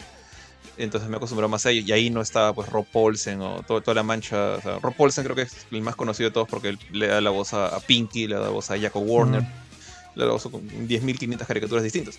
entonces 0.76 1.08
me 1.08 1.16
acostumbrado 1.16 1.48
más 1.48 1.66
a 1.66 1.70
ello. 1.70 1.82
Y 1.86 1.92
ahí 1.92 2.10
no 2.10 2.20
estaba 2.20 2.52
pues 2.52 2.68
Rob 2.68 2.86
Paulsen 2.86 3.40
o 3.40 3.62
toda 3.62 3.94
la 3.94 4.02
mancha. 4.02 4.54
O 4.54 4.60
sea, 4.60 4.78
Rob 4.78 4.94
Paulsen 4.94 5.24
creo 5.24 5.36
que 5.36 5.42
es 5.42 5.66
el 5.70 5.82
más 5.82 5.96
conocido 5.96 6.30
de 6.30 6.34
todos 6.34 6.48
porque 6.48 6.76
le 6.92 7.06
da 7.06 7.20
la 7.20 7.30
voz 7.30 7.54
a, 7.54 7.78
Pinky, 7.80 8.26
le 8.26 8.36
da 8.36 8.42
la 8.42 8.48
voz 8.50 8.70
a 8.70 8.78
Jacob 8.78 9.02
Warner, 9.06 9.42
le 9.42 10.22
da 10.22 10.26
la 10.26 10.32
voz 10.32 10.42
con 10.44 10.68
10.500 10.68 11.46
caricaturas 11.46 11.82
distintas. 11.82 12.18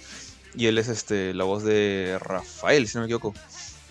Y 0.55 0.65
él 0.65 0.77
es 0.77 0.87
este, 0.87 1.33
la 1.33 1.43
voz 1.43 1.63
de 1.63 2.17
Rafael, 2.19 2.87
si 2.87 2.95
no 2.95 3.01
me 3.01 3.05
equivoco. 3.05 3.33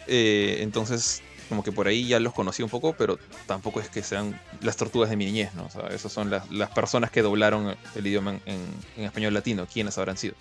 Eh, 0.09 0.59
entonces, 0.61 1.23
como 1.49 1.63
que 1.63 1.71
por 1.71 1.87
ahí 1.87 2.09
ya 2.09 2.19
los 2.19 2.33
conocí 2.33 2.63
un 2.63 2.71
poco, 2.71 2.95
pero 2.97 3.19
tampoco 3.47 3.81
es 3.81 3.89
que 3.89 4.03
sean 4.03 4.41
las 4.63 4.77
tortugas 4.77 5.11
de 5.11 5.17
mi 5.17 5.27
niñez, 5.27 5.55
¿no? 5.55 5.67
O 5.67 5.71
sea, 5.71 5.87
esas 5.89 6.13
son 6.13 6.31
las, 6.31 6.51
las 6.51 6.71
personas 6.71 7.11
que 7.11 7.23
doblaron 7.23 7.77
el 7.95 8.07
idioma 8.07 8.41
en, 8.47 8.65
en 8.97 9.05
español 9.05 9.35
latino, 9.35 9.67
¿quiénes 9.73 9.97
habrán 9.99 10.17
sido? 10.17 10.35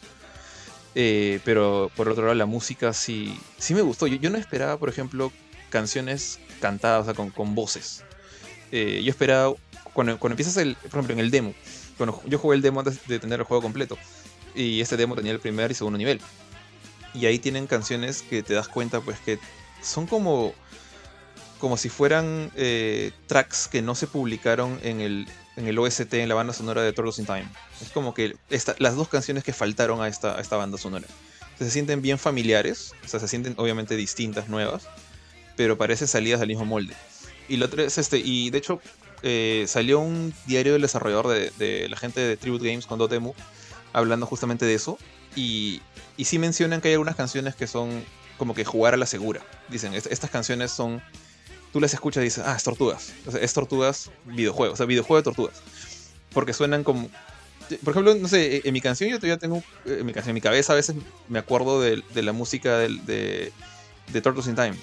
Eh, 0.96 1.42
pero 1.44 1.92
por 1.96 2.08
otro 2.08 2.24
lado, 2.24 2.36
la 2.36 2.46
música 2.46 2.94
sí, 2.94 3.38
sí 3.58 3.74
me 3.74 3.82
gustó. 3.82 4.08
Yo, 4.08 4.30
no 4.30 4.38
esperaba, 4.38 4.78
por 4.78 4.90
ejemplo, 4.90 5.32
canciones 5.70 6.40
cantadas, 6.62 7.02
o 7.02 7.06
sea, 7.06 7.14
con, 7.14 7.30
con 7.30 7.54
voces. 7.54 8.04
Eh, 8.72 9.02
yo 9.04 9.10
esperaba, 9.10 9.54
cuando, 9.94 10.18
cuando 10.18 10.34
empiezas, 10.34 10.58
el, 10.58 10.76
por 10.76 10.92
ejemplo, 10.92 11.14
en 11.14 11.20
el 11.20 11.32
demo, 11.32 11.54
cuando 11.98 12.22
yo 12.26 12.40
jugué 12.40 12.56
el 12.56 12.62
demo 12.62 12.80
antes 12.80 13.06
de 13.08 13.20
tener 13.20 13.40
el 13.40 13.46
juego 13.46 13.62
completo, 13.62 13.98
Y 14.56 14.80
este 14.80 14.96
demo 14.96 15.16
tenía 15.16 15.34
el 15.34 15.40
primer 15.40 15.70
y 15.72 15.74
segundo 15.74 15.98
nivel. 15.98 16.22
Y 17.14 17.26
ahí 17.26 17.40
tienen 17.40 17.68
canciones 17.68 18.22
que 18.22 18.42
te 18.42 18.54
das 18.54 18.68
cuenta, 18.70 19.02
pues, 19.02 19.20
que 19.20 19.38
son 19.82 20.08
como. 20.08 20.54
como 21.60 21.78
si 21.78 21.90
fueran 21.90 22.52
eh, 22.56 23.12
tracks 23.28 23.68
que 23.68 23.82
no 23.82 23.96
se 23.96 24.08
publicaron 24.08 24.80
en 24.84 25.02
el, 25.02 25.28
en 25.56 25.68
el 25.68 25.78
OST, 25.80 26.14
en 26.16 26.30
la 26.30 26.36
banda 26.36 26.54
sonora 26.54 26.82
de 26.82 26.94
Turtles 26.94 27.20
in 27.20 27.26
Time. 27.26 27.48
Es 27.82 27.90
como 27.90 28.14
que 28.14 28.36
las 28.78 28.96
dos 28.96 29.08
canciones 29.08 29.44
que 29.44 29.54
faltaron 29.54 30.02
a 30.02 30.08
esta, 30.08 30.38
a 30.38 30.42
esta 30.42 30.58
banda 30.58 30.78
sonora. 30.78 31.06
Se 31.58 31.70
sienten 31.72 32.02
bien 32.02 32.20
familiares, 32.20 32.94
o 33.04 33.08
sea, 33.08 33.20
se 33.20 33.28
sienten 33.28 33.54
obviamente 33.58 33.96
distintas, 33.96 34.50
nuevas, 34.50 34.88
pero 35.56 35.78
parecen 35.78 36.08
salidas 36.08 36.40
del 36.40 36.50
mismo 36.50 36.66
molde. 36.66 36.94
Y 37.48 37.58
lo 37.58 37.68
otro 37.68 37.82
es 37.82 37.98
este, 37.98 38.18
y 38.18 38.50
de 38.50 38.58
hecho 38.58 38.82
eh, 39.24 39.66
salió 39.68 40.00
un 40.00 40.34
diario 40.46 40.74
del 40.74 40.82
desarrollador 40.82 41.28
de, 41.30 41.88
la 41.90 41.98
gente 41.98 42.20
de 42.20 42.38
Tribute 42.38 42.68
Games 42.68 42.86
con 42.86 43.00
Dotemu 43.00 43.34
hablando 43.94 44.26
justamente 44.26 44.66
de 44.66 44.74
eso. 44.74 44.98
Y, 45.36 45.82
y 46.18 46.26
sí 46.26 46.40
mencionan 46.40 46.82
que 46.82 46.90
hay 46.90 46.94
algunas 46.96 47.16
canciones 47.16 47.56
que 47.56 47.68
son 47.68 48.04
como 48.38 48.54
que 48.54 48.66
jugar 48.66 48.94
a 48.94 48.98
la 48.98 49.06
segura. 49.06 49.42
Dicen, 49.70 49.94
estas 49.94 50.30
canciones 50.30 50.72
son 50.72 51.02
tú 51.76 51.82
las 51.82 51.94
escuchas 51.94 52.22
y 52.22 52.24
dices, 52.24 52.42
ah, 52.48 52.56
es 52.56 52.64
Tortugas. 52.64 53.12
O 53.26 53.32
sea, 53.32 53.42
es 53.42 53.54
Tortugas 53.54 54.10
videojuego, 54.24 54.76
o 54.76 54.78
sea, 54.78 54.86
videojuego 54.86 55.18
de 55.18 55.24
Tortugas. 55.24 55.62
Porque 56.32 56.54
suenan 56.54 56.86
como... 56.86 57.10
Por 57.84 57.92
ejemplo, 57.92 58.16
no 58.16 58.30
sé, 58.30 58.62
en 58.64 58.72
mi 58.72 58.80
canción 58.80 59.10
yo 59.10 59.18
todavía 59.18 59.38
tengo... 59.38 59.62
En 59.86 60.06
mi 60.06 60.14
canción, 60.14 60.34
mi 60.34 60.40
cabeza 60.40 60.72
a 60.72 60.78
veces 60.78 60.96
me 61.28 61.38
acuerdo 61.38 61.82
de, 61.82 62.02
la 62.14 62.32
música 62.32 62.78
de, 62.78 62.88
de, 63.06 63.52
de, 64.14 64.22
Turtles 64.22 64.48
in 64.48 64.56
Time. 64.56 64.76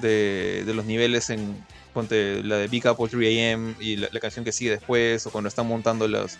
De, 0.00 0.62
los 0.72 0.84
niveles 0.84 1.30
en... 1.30 1.66
Ponte 1.92 2.44
la 2.44 2.58
de 2.58 2.68
Big 2.68 2.86
Apple 2.86 3.06
3am 3.06 3.74
y 3.80 3.96
la, 3.96 4.20
canción 4.20 4.44
que 4.44 4.52
sigue 4.52 4.70
después, 4.70 5.26
o 5.26 5.32
cuando 5.32 5.48
están 5.48 5.66
montando 5.66 6.06
las... 6.06 6.38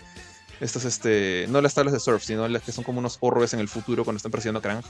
Estas, 0.61 0.85
este... 0.85 1.47
No 1.49 1.61
las 1.61 1.75
tablas 1.75 1.93
de 1.93 1.99
surf, 1.99 2.23
sino 2.23 2.47
las 2.47 2.63
que 2.63 2.71
son 2.71 2.85
como 2.85 3.01
unos 3.01 3.17
orbes 3.19 3.55
en 3.55 3.59
el 3.59 3.67
futuro 3.67 4.05
cuando 4.05 4.19
están 4.19 4.31
persiguiendo 4.31 4.61
a 4.61 4.63
Krang. 4.63 4.85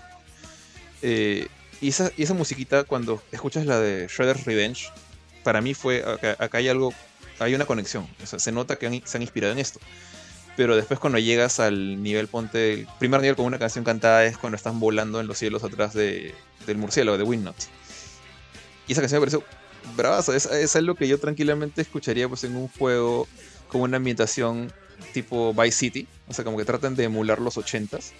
Eh, 1.00 1.48
y 1.80 1.88
esa, 1.88 2.10
y 2.18 2.22
esa 2.22 2.34
musiquita, 2.34 2.84
cuando 2.84 3.22
escuchas 3.32 3.64
la 3.64 3.80
de 3.80 4.08
Shredder's 4.08 4.44
Revenge, 4.44 4.90
para 5.46 5.60
mí 5.60 5.74
fue, 5.74 6.04
acá, 6.40 6.58
hay 6.58 6.68
algo, 6.68 6.92
hay 7.38 7.54
una 7.54 7.66
conexión, 7.66 8.08
o 8.20 8.26
sea, 8.26 8.40
se 8.40 8.50
nota 8.50 8.74
que 8.80 9.00
se 9.04 9.16
han 9.16 9.22
inspirado 9.22 9.52
en 9.52 9.60
esto. 9.60 9.78
Pero 10.56 10.74
después 10.74 10.98
cuando 10.98 11.20
llegas 11.20 11.60
al 11.60 12.02
nivel, 12.02 12.26
ponte, 12.26 12.72
el 12.72 12.88
primer 12.98 13.20
nivel 13.20 13.36
con 13.36 13.44
una 13.44 13.56
canción 13.56 13.84
cantada 13.84 14.24
es 14.24 14.36
cuando 14.36 14.56
están 14.56 14.80
volando 14.80 15.20
en 15.20 15.28
los 15.28 15.38
cielos 15.38 15.62
atrás 15.62 15.94
de, 15.94 16.34
del 16.66 16.78
murciélago, 16.78 17.16
de 17.16 17.22
Windnut. 17.22 17.54
Y 18.88 18.92
esa 18.92 19.02
canción 19.02 19.20
me 19.20 19.26
pareció 19.26 19.44
bravazo, 19.96 20.34
es, 20.34 20.46
es 20.46 20.74
algo 20.74 20.96
que 20.96 21.06
yo 21.06 21.20
tranquilamente 21.20 21.80
escucharía 21.80 22.28
pues 22.28 22.42
en 22.42 22.56
un 22.56 22.66
juego 22.66 23.28
con 23.68 23.82
una 23.82 23.98
ambientación 23.98 24.72
tipo 25.12 25.54
Vice 25.54 25.78
City, 25.78 26.08
o 26.26 26.34
sea, 26.34 26.44
como 26.44 26.58
que 26.58 26.64
tratan 26.64 26.96
de 26.96 27.04
emular 27.04 27.38
los 27.38 27.56
80s 27.56 28.10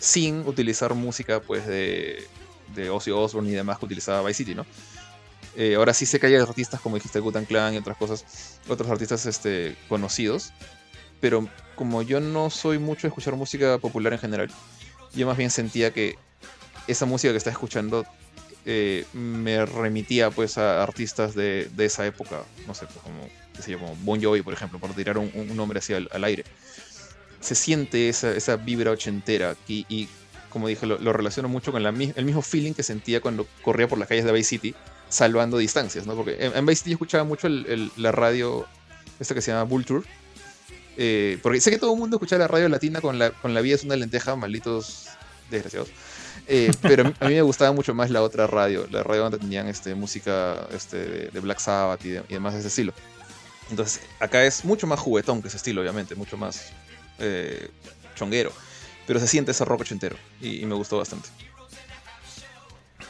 sin 0.00 0.40
utilizar 0.48 0.94
música 0.94 1.38
pues 1.38 1.64
de 1.64 2.26
de 2.74 2.90
Ozzy 2.90 3.10
Osbourne 3.10 3.50
y 3.50 3.54
demás 3.54 3.78
que 3.78 3.86
utilizaba 3.86 4.26
Vice 4.26 4.38
City, 4.38 4.54
¿no? 4.54 4.66
Eh, 5.56 5.74
ahora 5.74 5.92
sí 5.92 6.06
sé 6.06 6.18
que 6.18 6.26
hay 6.26 6.36
artistas 6.36 6.80
como 6.80 6.96
dijiste 6.96 7.20
Gutan 7.20 7.44
Clan 7.44 7.74
y 7.74 7.78
otras 7.78 7.96
cosas, 7.96 8.58
otros 8.68 8.90
artistas 8.90 9.26
este, 9.26 9.76
conocidos, 9.88 10.52
pero 11.20 11.48
como 11.74 12.02
yo 12.02 12.20
no 12.20 12.48
soy 12.50 12.78
mucho 12.78 13.02
de 13.02 13.08
escuchar 13.08 13.36
música 13.36 13.78
popular 13.78 14.12
en 14.14 14.18
general, 14.18 14.50
yo 15.14 15.26
más 15.26 15.36
bien 15.36 15.50
sentía 15.50 15.92
que 15.92 16.16
esa 16.86 17.04
música 17.04 17.32
que 17.32 17.36
estaba 17.36 17.52
escuchando 17.52 18.06
eh, 18.64 19.04
me 19.12 19.66
remitía 19.66 20.30
pues 20.30 20.56
a 20.56 20.82
artistas 20.82 21.34
de, 21.34 21.68
esa 21.78 22.06
época, 22.06 22.44
no 22.66 22.74
sé, 22.74 22.86
pues, 22.86 22.98
como, 23.00 23.28
qué 23.54 23.62
sé 23.62 23.72
yo, 23.72 23.78
como 23.78 23.96
Bon 23.96 24.22
Jovi, 24.22 24.42
por 24.42 24.54
ejemplo, 24.54 24.78
por 24.78 24.94
tirar 24.94 25.18
un, 25.18 25.56
nombre 25.56 25.80
así 25.80 25.92
al, 25.92 26.24
aire. 26.24 26.44
Se 27.40 27.54
siente 27.54 28.08
esa, 28.08 28.30
esa 28.30 28.56
vibra 28.56 28.92
ochentera 28.92 29.56
y, 29.66 29.84
y 29.88 30.08
como 30.48 30.68
dije, 30.68 30.86
lo, 30.86 31.12
relaciono 31.12 31.48
mucho 31.48 31.72
con 31.72 31.84
el 31.84 32.24
mismo 32.24 32.42
feeling 32.42 32.74
que 32.74 32.82
sentía 32.82 33.20
cuando 33.20 33.46
corría 33.62 33.88
por 33.88 33.98
las 33.98 34.06
calles 34.06 34.24
de 34.24 34.32
Vice 34.32 34.50
City, 34.50 34.74
salvando 35.12 35.58
distancias, 35.58 36.06
¿no? 36.06 36.14
Porque 36.14 36.36
en, 36.40 36.66
Vice 36.66 36.80
City 36.80 36.90
yo 36.90 36.94
escuchaba 36.94 37.24
mucho 37.24 37.48
la 37.48 38.12
radio, 38.12 38.66
esta 39.20 39.34
que 39.34 39.42
se 39.42 39.52
llama 39.52 39.64
Vulture, 39.64 40.04
eh, 40.96 41.38
porque 41.42 41.60
sé 41.60 41.70
que 41.70 41.78
todo 41.78 41.92
el 41.92 41.98
mundo 41.98 42.16
escucha 42.16 42.38
la 42.38 42.48
radio 42.48 42.68
latina 42.68 43.00
con 43.00 43.18
la, 43.18 43.30
con 43.30 43.54
la 43.54 43.60
vida 43.60 43.74
es 43.74 43.84
una 43.84 43.96
lenteja, 43.96 44.36
malditos 44.36 45.08
desgraciados. 45.50 45.90
Eh, 46.48 46.72
pero 46.82 47.12
a 47.20 47.28
mí 47.28 47.34
me 47.34 47.42
gustaba 47.42 47.72
mucho 47.72 47.94
más 47.94 48.10
la 48.10 48.22
otra 48.22 48.46
radio, 48.46 48.86
la 48.90 49.02
radio 49.02 49.22
donde 49.22 49.38
tenían 49.38 49.68
este, 49.68 49.94
música 49.94 50.66
este, 50.74 51.30
de, 51.30 51.40
Black 51.40 51.58
Sabbath 51.58 52.04
y, 52.04 52.10
demás 52.32 52.54
de 52.54 52.60
ese 52.60 52.68
estilo. 52.68 52.94
Entonces, 53.70 54.00
acá 54.18 54.44
es 54.44 54.64
mucho 54.64 54.86
más 54.86 54.98
juguetón 54.98 55.42
que 55.42 55.48
ese 55.48 55.58
estilo, 55.58 55.82
obviamente, 55.82 56.14
mucho 56.14 56.36
más 56.36 56.72
eh, 57.18 57.68
chonguero 58.14 58.52
pero 59.06 59.20
se 59.20 59.26
siente 59.26 59.50
ese 59.50 59.64
rock 59.64 59.82
ochentero 59.82 60.16
y, 60.40 60.64
me 60.64 60.74
gustó 60.74 60.98
bastante. 60.98 61.28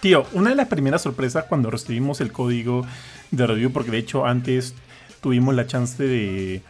Tío, 0.03 0.27
una 0.33 0.51
de 0.51 0.57
las 0.57 0.67
primeras 0.67 1.03
sorpresas 1.03 1.45
cuando 1.45 1.71
recibimos 1.71 2.21
el 2.21 2.33
código 2.33 2.85
de 3.31 3.47
review, 3.47 3.71
porque 3.71 3.93
de 3.93 3.99
hecho 3.99 4.27
antes 4.27 4.75
tuvimos 5.21 5.55
la 5.55 5.69
chance 5.69 6.03
de, 6.03 6.61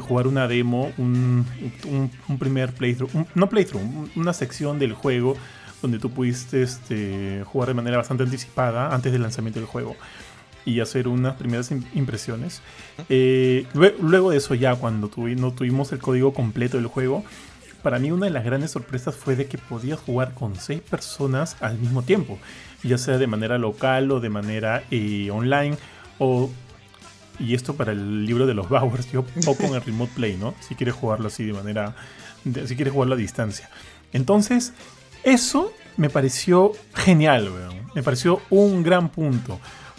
jugar 0.00 0.26
una 0.26 0.46
demo, 0.48 0.92
un, 0.98 1.46
primer 2.38 2.74
playthrough, 2.74 3.10
no 3.34 3.48
playthrough, 3.48 4.10
una 4.16 4.34
sección 4.34 4.78
del 4.78 4.92
juego 4.92 5.34
donde 5.80 5.98
tú 5.98 6.10
pudiste 6.10 6.62
este, 6.62 7.42
jugar 7.46 7.68
de 7.68 7.74
manera 7.74 7.96
bastante 7.96 8.24
anticipada 8.24 8.94
antes 8.94 9.12
del 9.12 9.22
lanzamiento 9.22 9.60
del 9.60 9.66
juego 9.66 9.96
y 10.66 10.80
hacer 10.80 11.08
unas 11.08 11.36
primeras 11.36 11.70
impresiones. 11.94 12.60
Eh, 13.08 13.66
luego, 13.72 14.30
de 14.30 14.36
eso 14.36 14.54
ya, 14.54 14.74
cuando 14.76 15.10
no 15.16 15.52
tuvimos 15.54 15.90
el 15.92 16.00
código 16.00 16.34
completo 16.34 16.76
del 16.76 16.88
juego, 16.88 17.24
para 17.82 17.98
mí 17.98 18.10
una 18.10 18.26
de 18.26 18.32
las 18.32 18.44
grandes 18.44 18.70
sorpresas 18.72 19.14
fue 19.14 19.36
de 19.36 19.46
que 19.46 19.58
podías 19.58 20.00
jugar 20.00 20.32
con 20.32 20.56
seis 20.56 20.80
personas 20.80 21.56
al 21.60 21.78
mismo 21.78 22.02
tiempo, 22.02 22.38
ya 22.84 22.98
sea 22.98 23.18
de 23.18 23.26
manera 23.26 23.58
local 23.58 24.10
o 24.10 24.20
de 24.20 24.28
manera 24.28 24.84
eh, 24.90 25.30
online 25.30 25.76
o 26.18 26.50
y 27.38 27.54
esto 27.54 27.74
para 27.74 27.92
el 27.92 28.26
libro 28.26 28.46
de 28.46 28.54
los 28.54 28.68
Bowers, 28.68 29.10
yo, 29.10 29.24
o 29.46 29.54
con 29.56 29.74
el 29.74 29.82
remote 29.82 30.12
play, 30.14 30.36
¿no? 30.36 30.54
Si 30.60 30.74
quieres 30.74 30.94
jugarlo 30.94 31.26
así 31.28 31.44
de 31.44 31.52
manera, 31.52 31.94
si 32.44 32.76
quieres 32.76 32.92
jugarlo 32.92 33.14
a 33.14 33.18
distancia. 33.18 33.68
Entonces, 34.12 34.72
eso 35.24 35.72
me 35.96 36.10
pareció 36.10 36.72
genial, 36.94 37.50
weón. 37.50 37.80
Me 37.94 38.02
pareció 38.02 38.40
un 38.50 38.82
gran 38.82 39.08
punto. 39.08 39.58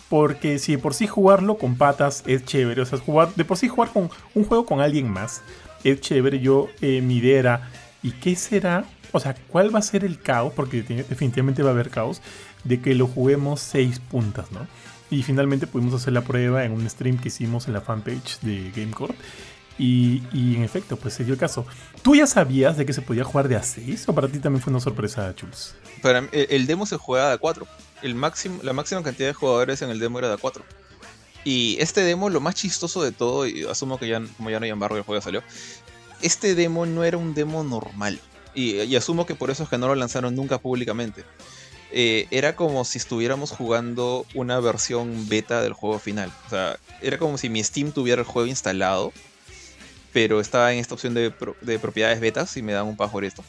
Porque 0.10 0.60
si 0.60 0.74
de 0.74 0.78
por 0.78 0.94
sí 0.94 1.08
jugarlo 1.08 1.58
con 1.58 1.78
patas 1.78 2.24
es 2.28 2.46
chévere, 2.46 2.82
o 2.82 2.86
sea, 2.86 3.00
jugar, 3.00 3.34
de 3.36 3.44
por 3.44 3.58
sí 3.58 3.68
jugar 3.68 3.92
con 3.92 4.10
un 4.36 4.46
juego 4.46 4.66
con 4.66 4.80
alguien 4.80 5.10
más 5.10 5.42
es 5.84 6.00
chévere. 6.00 6.40
Yo, 6.40 6.68
eh, 6.82 7.02
mi 7.02 7.18
idea 7.18 7.40
era, 7.40 7.72
¿y 8.04 8.12
qué 8.12 8.36
será? 8.36 8.86
O 9.16 9.20
sea, 9.22 9.34
¿cuál 9.48 9.74
va 9.74 9.80
a 9.80 9.82
ser 9.82 10.04
el 10.04 10.20
caos? 10.20 10.52
Porque 10.54 10.84
definitivamente 10.84 11.64
va 11.64 11.70
a 11.70 11.72
haber 11.72 11.90
caos 11.90 12.22
de 12.66 12.82
que 12.82 12.94
lo 12.96 13.08
juguemos 13.08 13.62
seis 13.62 14.00
puntas, 14.00 14.52
¿no? 14.52 14.68
Y 15.10 15.24
finalmente 15.24 15.68
pudimos 15.68 15.94
hacer 15.94 16.12
la 16.12 16.20
prueba 16.20 16.66
en 16.66 16.74
un 16.74 16.90
stream 16.90 17.18
que 17.18 17.30
hicimos 17.30 17.68
en 17.68 17.74
la 17.76 17.80
fanpage 17.80 18.42
de 18.42 18.74
GameCourt. 18.76 19.16
Y, 19.78 20.22
y, 20.34 20.58
en 20.58 20.64
efecto, 20.64 20.98
pues 20.98 21.14
se 21.14 21.24
dio 21.24 21.34
el 21.34 21.40
caso. 21.40 21.66
¿Tú 22.02 22.14
ya 22.16 22.28
sabías 22.28 22.76
de 22.76 22.86
que 22.86 22.92
se 22.92 23.02
podía 23.02 23.24
jugar 23.24 23.48
de 23.48 23.56
a 23.56 23.64
6 23.64 24.10
o 24.10 24.16
para 24.16 24.28
ti 24.28 24.40
también 24.40 24.62
fue 24.62 24.72
una 24.72 24.82
sorpresa, 24.82 25.34
Jules? 25.40 25.76
Para 26.02 26.28
el 26.34 26.68
demo 26.68 26.86
se 26.86 26.98
juega 26.98 27.30
de 27.30 27.36
a 27.36 27.38
4. 27.38 27.66
El 28.02 28.16
máximo, 28.16 28.60
la 28.64 28.74
máxima 28.74 29.02
cantidad 29.02 29.30
de 29.30 29.34
jugadores 29.34 29.82
en 29.82 29.92
el 29.92 30.00
demo 30.00 30.20
era 30.20 30.28
de 30.28 30.34
a 30.34 30.38
4. 30.38 30.62
Y 31.46 31.78
este 31.80 32.02
demo, 32.02 32.30
lo 32.30 32.42
más 32.42 32.56
chistoso 32.56 33.02
de 33.02 33.14
todo, 33.14 33.48
y 33.48 33.64
asumo 33.64 33.98
que 33.98 34.10
ya, 34.10 34.22
como 34.36 34.50
ya 34.50 34.60
no 34.60 34.66
hay 34.66 34.72
embargo, 34.72 34.98
el 34.98 35.04
juego 35.04 35.22
ya 35.22 35.24
salió, 35.24 35.44
este 36.22 36.54
demo 36.54 36.86
no 36.86 37.06
era 37.06 37.18
un 37.18 37.34
demo 37.34 37.64
normal. 37.64 38.20
Y, 38.56 38.96
asumo 38.96 39.26
que 39.26 39.36
por 39.36 39.52
eso 39.52 39.64
es 39.64 39.70
que 39.70 39.78
no 39.78 39.88
lo 39.88 39.96
lanzaron 39.96 40.36
nunca 40.36 40.58
públicamente. 40.58 41.24
Eh, 41.92 42.28
era 42.32 42.56
como 42.56 42.84
si 42.86 42.98
estuviéramos 42.98 43.52
jugando 43.52 44.26
una 44.34 44.60
versión 44.60 45.28
beta 45.30 45.62
del 45.62 45.74
juego 45.74 46.00
final. 46.00 46.32
O 46.48 46.50
sea, 46.50 46.80
era 47.02 47.18
como 47.18 47.38
si 47.38 47.50
mi 47.50 47.64
Steam 47.64 47.92
tuviera 47.92 48.22
el 48.22 48.28
juego 48.28 48.48
instalado, 48.48 49.14
pero 50.14 50.40
estaba 50.40 50.72
en 50.72 50.80
esta 50.80 50.94
opción 50.94 51.14
de, 51.14 51.32
propiedades 51.32 52.20
betas 52.22 52.56
y 52.58 52.62
me 52.62 52.72
dan 52.72 52.88
un 52.88 52.96
pajo 52.96 53.22
esto. 53.22 53.44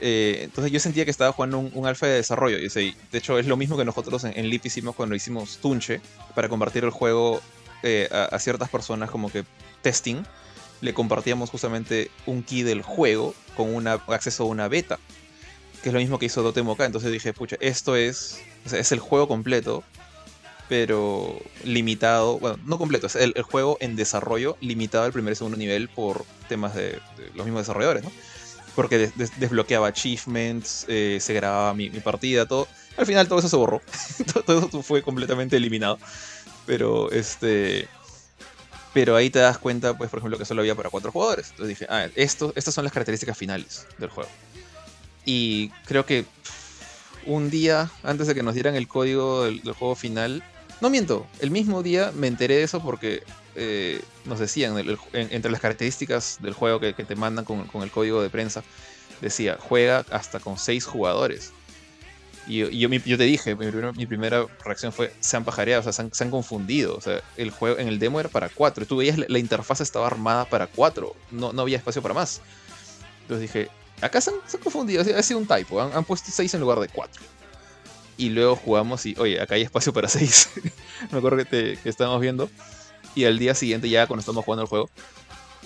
Eh, 0.00 0.40
entonces 0.42 0.70
yo 0.70 0.80
sentía 0.80 1.04
que 1.04 1.10
estaba 1.10 1.32
jugando 1.32 1.58
un, 1.58 1.86
alfa 1.86 2.06
de 2.06 2.14
desarrollo. 2.16 2.58
Y, 2.58 2.68
de 2.68 3.18
hecho, 3.18 3.38
es 3.38 3.46
lo 3.46 3.56
mismo 3.56 3.76
que 3.76 3.84
nosotros 3.84 4.24
en, 4.24 4.50
Leap 4.50 4.66
hicimos 4.66 4.94
cuando 4.94 5.14
hicimos 5.14 5.58
Tunche 5.58 6.00
para 6.34 6.48
compartir 6.48 6.84
el 6.84 6.90
juego 6.90 7.40
eh, 7.82 8.08
a, 8.10 8.38
ciertas 8.38 8.68
personas 8.68 9.10
como 9.10 9.30
que 9.30 9.44
testing. 9.82 10.24
Le 10.80 10.94
compartíamos 10.94 11.50
justamente 11.50 12.10
un 12.26 12.42
key 12.42 12.62
del 12.62 12.82
juego 12.82 13.34
con 13.56 13.74
una, 13.74 13.94
acceso 14.08 14.44
a 14.44 14.46
una 14.46 14.68
beta. 14.68 14.98
Que 15.82 15.90
es 15.90 15.92
lo 15.92 16.00
mismo 16.00 16.18
que 16.18 16.26
hizo 16.26 16.42
Dotemoka. 16.42 16.84
Entonces 16.84 17.12
dije, 17.12 17.32
pucha, 17.32 17.56
esto 17.60 17.96
es, 17.96 18.40
es 18.72 18.92
el 18.92 19.00
juego 19.00 19.28
completo, 19.28 19.84
pero 20.68 21.38
limitado. 21.62 22.38
Bueno, 22.38 22.58
no 22.64 22.78
completo, 22.78 23.06
es 23.06 23.16
el, 23.16 23.34
juego 23.42 23.76
en 23.80 23.96
desarrollo 23.96 24.56
limitado 24.60 25.04
al 25.04 25.12
primer 25.12 25.32
y 25.32 25.36
segundo 25.36 25.56
nivel 25.56 25.88
por 25.88 26.24
temas 26.48 26.74
de, 26.74 27.00
los 27.34 27.44
mismos 27.44 27.62
desarrolladores, 27.62 28.04
¿no? 28.04 28.10
porque 28.74 29.12
desbloqueaba 29.36 29.88
achievements, 29.88 30.84
eh, 30.88 31.18
se 31.20 31.32
grababa 31.34 31.74
mi, 31.74 31.90
partida, 31.90 32.46
todo. 32.46 32.66
Al 32.96 33.06
final 33.06 33.28
todo 33.28 33.38
eso 33.38 33.48
se 33.48 33.56
borró. 33.56 33.80
todo 34.46 34.66
eso 34.66 34.82
fue 34.82 35.02
completamente 35.02 35.56
eliminado. 35.56 35.98
Pero 36.66 37.10
este. 37.10 37.88
Pero 38.94 39.16
ahí 39.16 39.28
te 39.28 39.40
das 39.40 39.58
cuenta, 39.58 39.98
pues, 39.98 40.08
por 40.08 40.20
ejemplo, 40.20 40.38
que 40.38 40.46
solo 40.46 40.62
había 40.62 40.74
para 40.74 40.88
cuatro 40.88 41.12
jugadores. 41.12 41.50
Entonces 41.50 41.78
dije, 41.78 41.86
ah, 41.90 42.08
esto, 42.14 42.52
estas 42.56 42.72
son 42.72 42.84
las 42.84 42.92
características 42.92 43.36
finales 43.36 43.86
del 43.98 44.08
juego. 44.08 44.30
Y 45.26 45.70
creo 45.86 46.06
que 46.06 46.24
un 47.26 47.50
día 47.50 47.90
antes 48.02 48.26
de 48.26 48.34
que 48.34 48.42
nos 48.42 48.54
dieran 48.54 48.74
el 48.74 48.88
código 48.88 49.44
del, 49.44 49.60
juego 49.72 49.94
final, 49.94 50.42
no 50.80 50.90
miento, 50.90 51.26
el 51.40 51.50
mismo 51.50 51.82
día 51.82 52.12
me 52.14 52.26
enteré 52.26 52.56
de 52.56 52.62
eso 52.62 52.80
porque 52.80 53.22
eh, 53.56 54.02
nos 54.24 54.38
decían, 54.38 54.76
entre 55.12 55.50
las 55.50 55.60
características 55.60 56.38
del 56.40 56.52
juego 56.52 56.80
que, 56.80 56.92
te 56.92 57.16
mandan 57.16 57.44
con, 57.44 57.68
el 57.82 57.90
código 57.90 58.22
de 58.22 58.30
prensa, 58.30 58.62
decía, 59.20 59.58
juega 59.60 60.04
hasta 60.10 60.40
con 60.40 60.58
seis 60.58 60.84
jugadores. 60.84 61.52
Y 62.46 62.78
yo, 62.78 62.88
te 62.90 63.24
dije, 63.24 63.54
mi, 63.54 64.06
primera 64.06 64.46
reacción 64.64 64.92
fue, 64.92 65.12
se 65.20 65.36
han 65.36 65.44
pajareado, 65.44 65.80
o 65.80 65.92
sea, 65.92 66.08
se 66.10 66.24
han, 66.24 66.30
confundido. 66.30 66.94
O 66.96 67.00
sea, 67.00 67.22
el 67.36 67.50
juego 67.50 67.78
en 67.78 67.88
el 67.88 67.98
demo 67.98 68.20
era 68.20 68.28
para 68.28 68.48
cuatro. 68.48 68.84
Tú 68.86 68.98
veías, 68.98 69.16
la, 69.16 69.38
interfaz 69.38 69.80
estaba 69.80 70.06
armada 70.06 70.44
para 70.44 70.66
cuatro. 70.66 71.16
No, 71.30 71.52
no 71.52 71.62
había 71.62 71.78
espacio 71.78 72.02
para 72.02 72.14
más. 72.14 72.42
Entonces 73.22 73.42
dije, 73.42 73.70
acá 74.02 74.20
se 74.20 74.30
han, 74.30 74.36
confundido, 74.62 75.02
ha 75.02 75.22
sido 75.22 75.38
un 75.38 75.46
typo. 75.46 75.80
Han, 75.80 76.04
puesto 76.04 76.30
seis 76.30 76.52
en 76.52 76.60
lugar 76.60 76.80
de 76.80 76.88
cuatro. 76.88 77.22
Y 78.16 78.28
luego 78.28 78.56
jugamos 78.56 79.06
y, 79.06 79.14
oye, 79.18 79.40
acá 79.40 79.54
hay 79.54 79.62
espacio 79.62 79.92
para 79.92 80.08
seis. 80.08 80.50
Me 81.10 81.18
acuerdo 81.18 81.38
que, 81.38 81.44
te, 81.46 81.88
estábamos 81.88 82.20
viendo. 82.20 82.50
Y 83.14 83.24
al 83.24 83.38
día 83.38 83.54
siguiente, 83.54 83.88
ya 83.88 84.06
cuando 84.06 84.20
estamos 84.20 84.44
jugando 84.44 84.62
el 84.62 84.68
juego, 84.68 84.90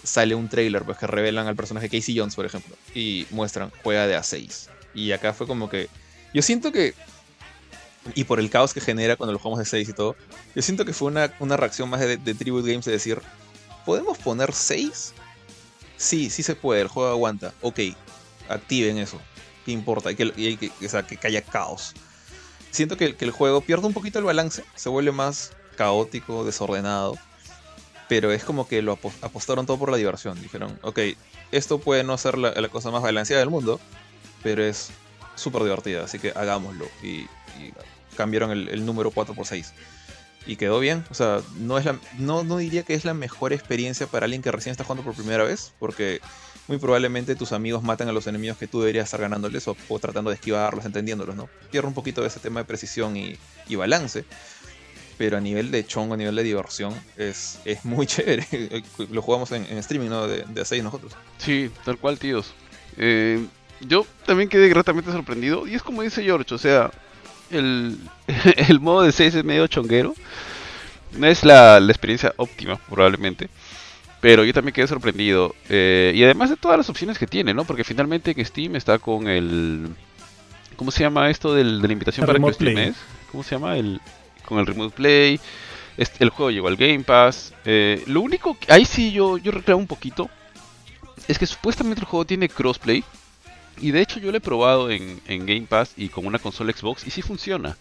sale 0.05 0.35
un 0.37 0.49
trailer 0.49 0.85
pues, 0.85 0.97
que 0.97 1.09
revelan 1.09 1.49
al 1.49 1.57
personaje 1.57 1.89
Casey 1.89 2.17
Jones, 2.17 2.37
por 2.37 2.47
ejemplo. 2.47 2.77
Y 2.95 3.27
muestran, 3.31 3.73
juega 3.83 4.07
de 4.07 4.17
A6. 4.17 4.69
Y 4.95 5.11
acá 5.11 5.33
fue 5.33 5.47
como 5.47 5.69
que 5.69 5.89
yo 6.35 6.43
siento 6.43 6.73
que, 6.73 6.95
y 8.15 8.25
por 8.25 8.41
el 8.41 8.51
caos 8.51 8.75
que 8.75 8.81
genera 8.81 9.17
cuando 9.17 9.33
lo 9.33 9.39
jugamos 9.39 9.59
de 9.59 9.65
6 9.65 9.89
y 9.89 9.93
todo, 9.93 10.17
yo 10.55 10.63
siento 10.63 10.85
que 10.85 10.93
fue 10.93 11.09
una, 11.09 11.33
una 11.41 11.57
reacción 11.57 11.89
más 11.89 12.01
de, 12.01 12.17
Tribute 12.17 12.71
Games 12.71 12.85
de 12.85 12.93
decir, 12.93 13.21
¿podemos 13.85 14.19
poner 14.19 14.53
6? 14.53 15.15
Sí, 15.97 16.31
sí 16.31 16.43
se 16.43 16.55
puede, 16.55 16.83
el 16.83 16.89
juego 16.89 17.11
aguanta. 17.11 17.53
Ok, 17.61 17.81
activen 18.49 18.99
eso. 18.99 19.21
¿Qué 19.65 19.73
importa? 19.73 20.15
Que, 20.15 20.33
y 20.37 20.57
que, 20.57 20.69
o 20.69 21.07
que, 21.07 21.27
haya 21.27 21.43
caos. 21.43 21.95
Siento 22.71 22.97
que, 22.97 23.17
que 23.17 23.25
el 23.25 23.31
juego 23.31 23.61
pierde 23.61 23.87
un 23.87 23.93
poquito 23.93 24.19
el 24.19 24.25
balance, 24.25 24.65
se 24.75 24.89
vuelve 24.89 25.13
más 25.13 25.53
caótico, 25.77 26.45
desordenado 26.45 27.19
pero 28.09 28.33
es 28.33 28.43
como 28.43 28.67
que 28.67 28.83
lo 28.83 28.99
apostaron 29.21 29.67
todo 29.67 29.79
por 29.79 29.91
la 29.91 29.99
diversión. 29.99 30.41
Dijeron, 30.41 30.79
ok, 30.83 30.99
esto 31.53 31.79
puede 31.79 32.03
no 32.05 32.17
ser 32.17 32.39
la, 32.39 32.69
cosa 32.69 32.91
más 32.91 33.03
balanceada 33.03 33.41
del 33.41 33.51
mundo, 33.51 33.79
pero 34.43 34.65
es 34.65 34.89
súper 35.39 35.63
divertida, 35.63 36.05
así 36.05 36.19
que 36.19 36.31
hagámoslo. 36.31 36.87
Y, 37.03 37.27
cambiaron 38.17 38.51
el, 38.51 38.85
número 38.85 39.11
4 39.13 39.35
por 39.35 39.47
6. 39.47 39.73
Y 40.47 40.57
quedó 40.57 40.81
bien, 40.81 41.05
o 41.11 41.15
sea, 41.15 41.41
no, 41.57 41.79
es 41.79 41.85
la, 41.85 41.99
no, 42.19 42.43
no 42.43 42.57
diría 42.57 42.83
que 42.83 42.95
es 42.95 43.05
la 43.05 43.15
mejor 43.15 43.53
experiencia 43.53 44.07
para 44.07 44.25
alguien 44.25 44.43
que 44.43 44.51
recién 44.51 44.73
está 44.73 44.83
jugando 44.83 45.05
por 45.05 45.15
primera 45.15 45.45
vez, 45.45 45.73
porque 45.79 46.21
muy 46.69 46.79
probablemente 46.79 47.35
tus 47.35 47.53
amigos 47.53 47.83
matan 47.83 48.09
a 48.09 48.13
los 48.13 48.27
enemigos 48.27 48.59
que 48.59 48.67
tú 48.67 48.81
deberías 48.81 49.05
estar 49.05 49.21
ganándoles 49.21 49.67
o, 49.69 49.77
tratando 49.99 50.31
de 50.31 50.35
esquivarlos, 50.37 50.85
entendiéndolos, 50.85 51.35
¿no? 51.35 51.49
Pierde 51.71 51.89
un 51.89 51.95
poquito 51.95 52.21
de 52.21 52.29
ese 52.29 52.41
tema 52.41 52.61
de 52.61 52.65
precisión 52.67 53.17
y, 53.17 53.39
balance, 53.75 54.25
pero 55.17 55.39
a 55.39 55.41
nivel 55.41 55.71
de 55.71 55.87
chongo, 55.87 56.15
a 56.15 56.17
nivel 56.17 56.37
de 56.37 56.43
diversión, 56.43 56.95
es, 57.17 57.59
es 57.65 57.85
muy 57.85 58.07
chévere. 58.09 58.47
Lo 59.11 59.23
jugamos 59.23 59.51
en, 59.53 59.65
streaming, 59.79 60.11
¿no? 60.11 60.29
De, 60.29 60.65
6 60.65 60.85
nosotros. 60.85 61.13
Sí, 61.39 61.71
tal 61.85 61.99
cual, 61.99 62.19
tíos. 62.19 62.55
Eh, 62.99 63.45
yo 63.81 64.07
también 64.27 64.49
quedé 64.49 64.69
gratamente 64.69 65.13
sorprendido. 65.13 65.67
Y 65.67 65.75
es 65.75 65.83
como 65.83 66.03
dice 66.03 66.23
George, 66.23 66.55
o 66.55 66.59
sea, 66.59 66.91
el, 67.51 67.99
el 68.69 68.81
modo 68.81 69.03
de 69.03 69.13
6 69.13 69.35
es 69.35 69.45
medio 69.45 69.67
chonguero. 69.67 70.15
No 71.17 71.27
es 71.27 71.45
la, 71.45 71.79
experiencia 71.79 72.35
óptima, 72.37 72.77
probablemente. 72.77 73.49
Pero 74.21 74.45
yo 74.45 74.53
también 74.53 74.75
quedé 74.75 74.87
sorprendido. 74.87 75.55
Eh, 75.69 76.13
y 76.15 76.23
además 76.25 76.51
de 76.51 76.57
todas 76.57 76.77
las 76.77 76.89
opciones 76.91 77.19
que 77.19 77.27
tiene, 77.27 77.55
¿no? 77.55 77.65
Porque 77.65 77.85
finalmente 77.85 78.35
en 78.37 78.45
Steam 78.45 78.77
está 78.77 78.99
con 78.99 79.29
el... 79.29 79.89
¿Cómo 80.77 80.91
se 80.91 81.01
llama 81.01 81.31
esto 81.31 81.55
del, 81.55 81.81
de 81.81 81.89
la 81.89 81.93
invitación 81.93 82.27
para 82.27 82.39
que 82.39 82.53
streames? 82.53 82.97
¿Cómo 83.33 83.43
se 83.43 83.55
llama? 83.55 83.77
El, 83.77 84.01
con 84.45 84.59
el 84.59 84.67
Remote 84.67 84.95
Play. 84.95 85.41
Este, 85.97 86.23
el 86.23 86.31
juego 86.31 86.51
llegó 86.51 86.69
al 86.69 86.77
Game 86.77 87.01
Pass. 87.01 87.53
Eh, 87.65 88.03
lo 88.07 88.21
único... 88.21 88.57
Que, 88.59 88.73
ahí 88.73 88.85
sí 88.85 89.13
yo, 89.13 89.39
yo 89.39 89.51
reclamo 89.51 89.81
un 89.81 89.87
poquito. 89.87 90.29
Es 91.27 91.39
que 91.39 91.47
supuestamente 91.47 92.01
el 92.01 92.07
juego 92.07 92.25
tiene 92.25 92.49
crossplay. 92.49 93.05
Y 93.81 93.91
de 93.91 94.01
hecho 94.01 94.21
yo 94.21 94.31
lo 94.31 94.37
he 94.37 94.41
probado 94.41 94.91
en, 94.91 95.21
Game 95.27 95.67
Pass 95.69 95.93
y 95.97 96.09
con 96.09 96.27
una 96.27 96.39
consola 96.39 96.73
Xbox 96.73 97.07
y 97.07 97.11
sí 97.11 97.23
funciona. 97.23 97.77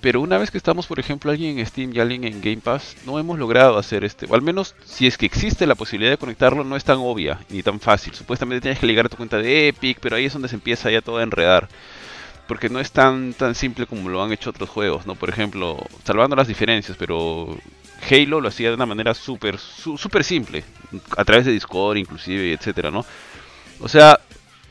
Pero 0.00 0.22
una 0.22 0.38
vez 0.38 0.50
que 0.50 0.56
estamos, 0.56 0.86
por 0.86 0.98
ejemplo, 0.98 1.30
alguien 1.30 1.58
en 1.58 1.66
Steam 1.66 1.92
y 1.94 2.00
alguien 2.00 2.24
en 2.24 2.40
Game 2.40 2.62
Pass, 2.62 2.96
no 3.04 3.18
hemos 3.18 3.38
logrado 3.38 3.76
hacer 3.76 4.02
este. 4.02 4.26
O 4.30 4.34
al 4.34 4.40
menos, 4.40 4.74
si 4.84 5.06
es 5.06 5.18
que 5.18 5.26
existe 5.26 5.66
la 5.66 5.74
posibilidad 5.74 6.10
de 6.10 6.16
conectarlo, 6.16 6.64
no 6.64 6.76
es 6.76 6.84
tan 6.84 6.98
obvia 6.98 7.40
ni 7.50 7.62
tan 7.62 7.80
fácil. 7.80 8.14
Supuestamente 8.14 8.62
tienes 8.62 8.78
que 8.78 8.86
ligar 8.86 9.06
a 9.06 9.08
tu 9.10 9.18
cuenta 9.18 9.36
de 9.36 9.68
Epic, 9.68 9.98
pero 10.00 10.16
ahí 10.16 10.24
es 10.24 10.32
donde 10.32 10.48
se 10.48 10.54
empieza 10.54 10.90
ya 10.90 11.02
todo 11.02 11.18
a 11.18 11.22
enredar. 11.22 11.68
Porque 12.48 12.70
no 12.70 12.80
es 12.80 12.92
tan, 12.92 13.34
tan 13.34 13.54
simple 13.54 13.86
como 13.86 14.08
lo 14.08 14.22
han 14.22 14.32
hecho 14.32 14.50
otros 14.50 14.70
juegos, 14.70 15.06
¿no? 15.06 15.16
Por 15.16 15.28
ejemplo, 15.28 15.76
salvando 16.02 16.34
las 16.34 16.48
diferencias, 16.48 16.96
pero 16.98 17.58
Halo 18.10 18.40
lo 18.40 18.48
hacía 18.48 18.68
de 18.68 18.74
una 18.74 18.86
manera 18.86 19.12
súper 19.12 19.58
súper 19.58 20.24
simple. 20.24 20.64
A 21.16 21.24
través 21.24 21.44
de 21.44 21.52
Discord, 21.52 21.98
inclusive, 21.98 22.54
etcétera, 22.54 22.90
¿no? 22.90 23.04
O 23.80 23.88
sea, 23.88 24.18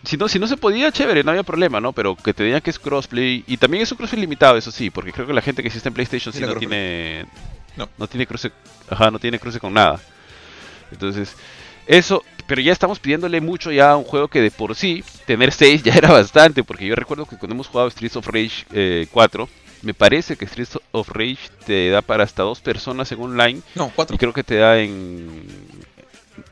si 0.03 0.17
no, 0.17 0.27
si 0.27 0.39
no 0.39 0.47
se 0.47 0.57
podía, 0.57 0.91
chévere, 0.91 1.23
no 1.23 1.31
había 1.31 1.43
problema, 1.43 1.81
¿no? 1.81 1.91
Pero 1.93 2.15
que 2.15 2.33
te 2.33 2.43
digan 2.43 2.61
que 2.61 2.69
es 2.69 2.79
crossplay. 2.79 3.43
Y 3.47 3.57
también 3.57 3.83
es 3.83 3.91
un 3.91 3.97
crossplay 3.97 4.21
limitado, 4.21 4.57
eso 4.57 4.71
sí, 4.71 4.89
porque 4.89 5.11
creo 5.11 5.27
que 5.27 5.33
la 5.33 5.41
gente 5.41 5.61
que 5.61 5.67
existe 5.67 5.89
en 5.89 5.93
PlayStation 5.93 6.33
sí, 6.33 6.41
no 6.41 6.55
tiene. 6.55 7.25
No. 7.75 7.89
no 7.97 8.07
tiene 8.07 8.25
cruce. 8.25 8.51
Ajá, 8.89 9.11
no 9.11 9.19
tiene 9.19 9.39
cruce 9.39 9.59
con 9.59 9.73
nada. 9.73 9.99
Entonces, 10.91 11.35
eso. 11.87 12.23
Pero 12.47 12.61
ya 12.61 12.71
estamos 12.71 12.97
pidiéndole 12.99 13.41
mucho 13.41 13.71
ya 13.71 13.91
a 13.91 13.97
un 13.97 14.05
juego 14.05 14.27
que 14.27 14.41
de 14.41 14.49
por 14.49 14.75
sí, 14.75 15.03
tener 15.27 15.51
6 15.51 15.83
ya 15.83 15.93
era 15.93 16.11
bastante. 16.11 16.63
Porque 16.63 16.87
yo 16.87 16.95
recuerdo 16.95 17.25
que 17.25 17.37
cuando 17.37 17.53
hemos 17.53 17.67
jugado 17.67 17.89
Streets 17.89 18.15
of 18.15 18.27
Rage 18.27 19.07
4, 19.11 19.43
eh, 19.43 19.47
me 19.81 19.93
parece 19.93 20.35
que 20.35 20.47
Streets 20.47 20.79
of 20.91 21.09
Rage 21.09 21.49
te 21.65 21.89
da 21.89 22.01
para 22.01 22.23
hasta 22.23 22.43
dos 22.43 22.61
personas 22.61 23.11
en 23.11 23.21
online. 23.21 23.61
No, 23.75 23.91
4. 23.93 24.15
Y 24.15 24.17
creo 24.17 24.33
que 24.33 24.43
te 24.43 24.55
da 24.55 24.79
en. 24.79 25.43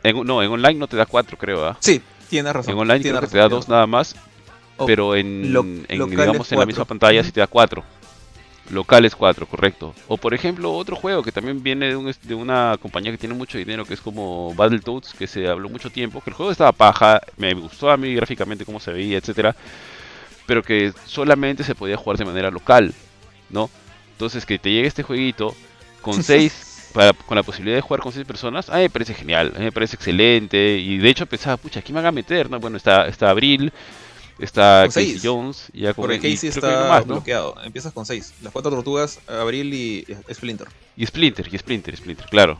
no, 0.03 0.43
en 0.43 0.51
online 0.51 0.75
no 0.75 0.87
te 0.87 0.97
da 0.97 1.05
4, 1.05 1.37
creo, 1.37 1.65
¿ah? 1.65 1.77
Sí, 1.79 2.01
tiene 2.29 2.51
razón. 2.53 2.73
En 2.73 2.79
online 2.79 3.01
creo 3.01 3.21
que 3.21 3.27
te 3.27 3.37
da 3.37 3.49
dos 3.49 3.67
nada 3.67 3.87
más, 3.87 4.15
pero 4.85 5.15
en, 5.15 5.43
digamos 5.87 6.51
en 6.51 6.59
la 6.59 6.65
misma 6.65 6.85
pantalla 6.85 7.23
sí 7.23 7.31
te 7.31 7.39
da 7.39 7.47
cuatro. 7.47 7.83
Locales 8.69 9.15
cuatro, 9.15 9.45
correcto. 9.45 9.93
O 10.09 10.17
por 10.17 10.33
ejemplo, 10.33 10.73
otro 10.73 10.97
juego 10.97 11.23
que 11.23 11.31
también 11.31 11.63
viene 11.63 11.95
de, 11.95 12.15
de 12.21 12.35
una 12.35 12.77
compañía 12.81 13.11
que 13.11 13.17
tiene 13.17 13.33
mucho 13.33 13.57
dinero, 13.57 13.85
que 13.85 13.93
es 13.93 14.01
como 14.01 14.53
Battletoads, 14.55 15.13
que 15.13 15.25
se 15.25 15.47
habló 15.47 15.69
mucho 15.69 15.89
tiempo, 15.89 16.19
que 16.19 16.31
el 16.31 16.35
juego 16.35 16.51
estaba 16.51 16.73
paja, 16.73 17.21
me 17.37 17.53
gustó 17.53 17.89
a 17.89 17.95
mí 17.95 18.13
gráficamente 18.13 18.65
cómo 18.65 18.81
se 18.81 18.91
veía, 18.91 19.17
etcétera, 19.17 19.55
pero 20.45 20.63
que 20.63 20.91
solamente 21.05 21.63
se 21.63 21.75
podía 21.75 21.95
jugar 21.95 22.17
de 22.17 22.25
manera 22.25 22.51
local, 22.51 22.93
¿no? 23.49 23.69
Entonces 24.11 24.45
que 24.45 24.59
te 24.59 24.71
llegue 24.71 24.87
este 24.87 25.03
jueguito 25.03 25.55
con 26.01 26.21
seis 26.97 27.13
con 27.25 27.35
la 27.35 27.43
posibilidad 27.43 27.77
de 27.77 27.81
jugar 27.81 28.01
con 28.01 28.11
seis 28.11 28.25
personas, 28.25 28.69
a 28.69 28.75
mí 28.75 28.81
me 28.83 28.89
parece 28.89 29.13
genial, 29.13 29.53
a 29.55 29.59
mí 29.59 29.65
me 29.65 29.71
parece 29.71 29.95
excelente. 29.95 30.77
Y 30.77 30.97
de 30.97 31.09
hecho 31.09 31.25
pensaba, 31.25 31.57
pucha, 31.57 31.81
¿quién 31.81 31.95
me 31.95 32.01
van 32.01 32.07
a 32.07 32.11
meter? 32.11 32.49
No, 32.49 32.59
bueno, 32.59 32.77
está, 32.77 33.07
está 33.07 33.29
Abril, 33.29 33.71
está 34.39 34.83
Casey 34.85 35.19
Jones. 35.21 35.69
Ya 35.73 35.93
con 35.93 36.03
Porque 36.03 36.17
Casey 36.17 36.49
está 36.49 37.01
bloqueado. 37.01 37.55
Empiezas 37.63 37.93
con 37.93 38.05
seis. 38.05 38.33
Las 38.41 38.53
cuatro 38.53 38.71
tortugas, 38.71 39.19
Abril 39.27 39.73
y 39.73 40.05
Splinter. 40.33 40.67
Y 40.95 41.05
Splinter, 41.05 41.47
y 41.51 41.57
Splinter, 41.57 41.95
Splinter, 41.95 42.25
claro. 42.27 42.59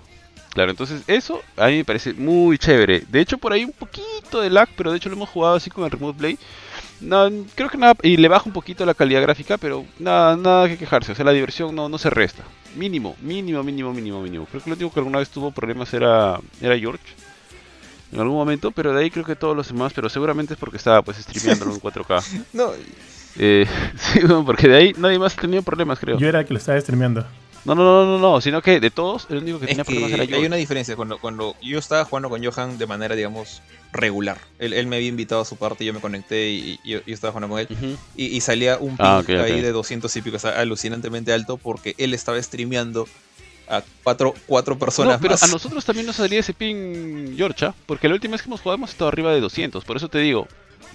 Claro, 0.54 0.72
entonces 0.72 1.04
eso 1.06 1.44
a 1.56 1.68
mí 1.68 1.78
me 1.78 1.86
parece 1.86 2.14
muy 2.14 2.58
chévere. 2.58 3.04
De 3.10 3.20
hecho, 3.20 3.38
por 3.38 3.54
ahí 3.54 3.64
un 3.64 3.74
poquito 3.74 4.42
de 4.42 4.50
lag, 4.50 4.68
pero 4.76 4.90
de 4.92 4.98
hecho 4.98 5.08
lo 5.10 5.16
hemos 5.16 5.30
jugado 5.30 5.56
así 5.56 5.70
con 5.70 5.84
el 5.84 5.92
Remote 5.92 6.18
Play. 6.18 6.40
No, 7.00 7.30
creo 7.54 7.70
que 7.70 7.78
nada, 7.78 7.96
y 8.02 8.18
le 8.18 8.28
baja 8.28 8.46
un 8.48 8.54
poquito 8.54 8.84
la 8.84 8.96
calidad 8.96 9.22
gráfica, 9.22 9.60
pero 9.60 9.86
nada, 10.00 10.36
nada 10.36 10.68
que 10.68 10.80
quejarse. 10.80 11.12
O 11.12 11.16
sea, 11.16 11.26
la 11.26 11.32
diversión 11.32 11.76
no, 11.76 11.90
no 11.90 12.00
se 12.00 12.10
resta. 12.10 12.44
Mínimo, 12.76 13.16
mínimo, 13.22 13.64
mínimo, 13.64 13.94
mínimo, 13.94 14.22
mínimo. 14.22 14.46
Creo 14.46 14.62
que 14.62 14.70
lo 14.70 14.76
único 14.76 14.94
que 14.94 15.00
alguna 15.00 15.20
vez 15.20 15.30
tuvo 15.30 15.52
problemas 15.52 15.94
era, 15.94 16.40
era 16.62 16.78
George. 16.78 17.04
En 18.12 18.20
algún 18.20 18.38
momento, 18.38 18.72
pero 18.72 18.94
de 18.94 19.04
ahí 19.04 19.12
creo 19.12 19.26
que 19.26 19.36
todos 19.36 19.56
los 19.56 19.68
demás, 19.68 19.92
pero 19.94 20.10
seguramente 20.10 20.54
es 20.54 20.60
porque 20.60 20.78
estaba 20.78 21.02
pues 21.02 21.18
streameando 21.18 21.66
en 21.66 21.82
4K. 21.82 22.46
no. 22.54 22.72
Eh, 23.38 23.66
sí, 23.98 24.22
porque 24.46 24.68
de 24.68 24.76
ahí 24.76 24.94
nadie 24.98 25.20
más 25.20 25.38
ha 25.38 25.42
tenido 25.42 25.62
problemas, 25.62 26.00
creo. 26.00 26.18
Yo 26.18 26.28
era 26.28 26.40
el 26.42 26.46
que 26.46 26.54
lo 26.54 26.60
estaba 26.60 26.80
streameando. 26.80 27.26
No, 27.68 27.76
no, 27.76 27.84
no, 27.84 28.06
no, 28.06 28.18
no, 28.18 28.42
sino 28.42 28.62
que 28.62 28.80
de 28.80 28.92
todos, 28.92 29.28
el 29.30 29.40
único 29.40 29.60
que 29.60 29.68
tenía 29.68 29.84
problemas 29.84 30.12
era 30.12 30.24
yo. 30.24 30.38
Hay 30.38 30.46
una 30.46 30.56
diferencia. 30.56 30.96
Cuando, 30.96 31.20
cuando 31.20 31.56
yo 31.62 31.80
estaba 31.80 32.06
jugando 32.06 32.30
con 32.30 32.44
Johan 32.44 32.78
de 32.78 32.88
manera, 32.88 33.14
digamos, 33.14 33.62
regular. 33.92 34.40
Él, 34.58 34.88
me 34.88 34.96
había 34.96 35.10
invitado 35.10 35.42
a 35.42 35.46
su 35.46 35.58
parte, 35.58 35.84
yo 35.84 35.94
me 35.94 36.00
conecté 36.00 36.50
y, 36.50 36.80
yo, 36.86 37.00
estaba 37.06 37.34
jugando 37.34 37.50
con 37.50 37.60
él. 37.60 37.98
y, 38.16 38.40
salía 38.40 38.78
un 38.78 38.96
ah, 39.00 39.22
ping 39.26 39.36
ahí 39.36 39.60
de 39.60 39.74
200 39.74 40.16
y 40.16 40.22
pico, 40.22 40.38
o 40.38 40.40
sea, 40.40 40.52
alucinantemente 40.52 41.34
alto, 41.34 41.58
porque 41.58 41.94
él 41.98 42.14
estaba 42.14 42.42
streameando 42.42 43.06
a 43.68 43.84
cuatro, 44.02 44.34
cuatro 44.46 44.80
personas 44.80 45.16
no, 45.16 45.22
pero 45.22 45.36
a 45.40 45.48
nosotros 45.48 45.84
también 45.84 46.08
nos 46.08 46.16
salía 46.16 46.40
ese 46.40 46.54
ping, 46.54 47.36
¿ah? 47.62 47.74
porque 47.86 48.08
la 48.08 48.14
última 48.14 48.34
vez 48.34 48.42
que 48.42 48.48
hemos 48.48 48.62
jugado 48.62 48.78
hemos 48.78 48.92
estado 48.92 49.10
arriba 49.10 49.34
de 49.34 49.42
200, 49.42 49.84
por 49.84 49.98
eso 49.98 50.08
te 50.08 50.20
digo, 50.20 50.48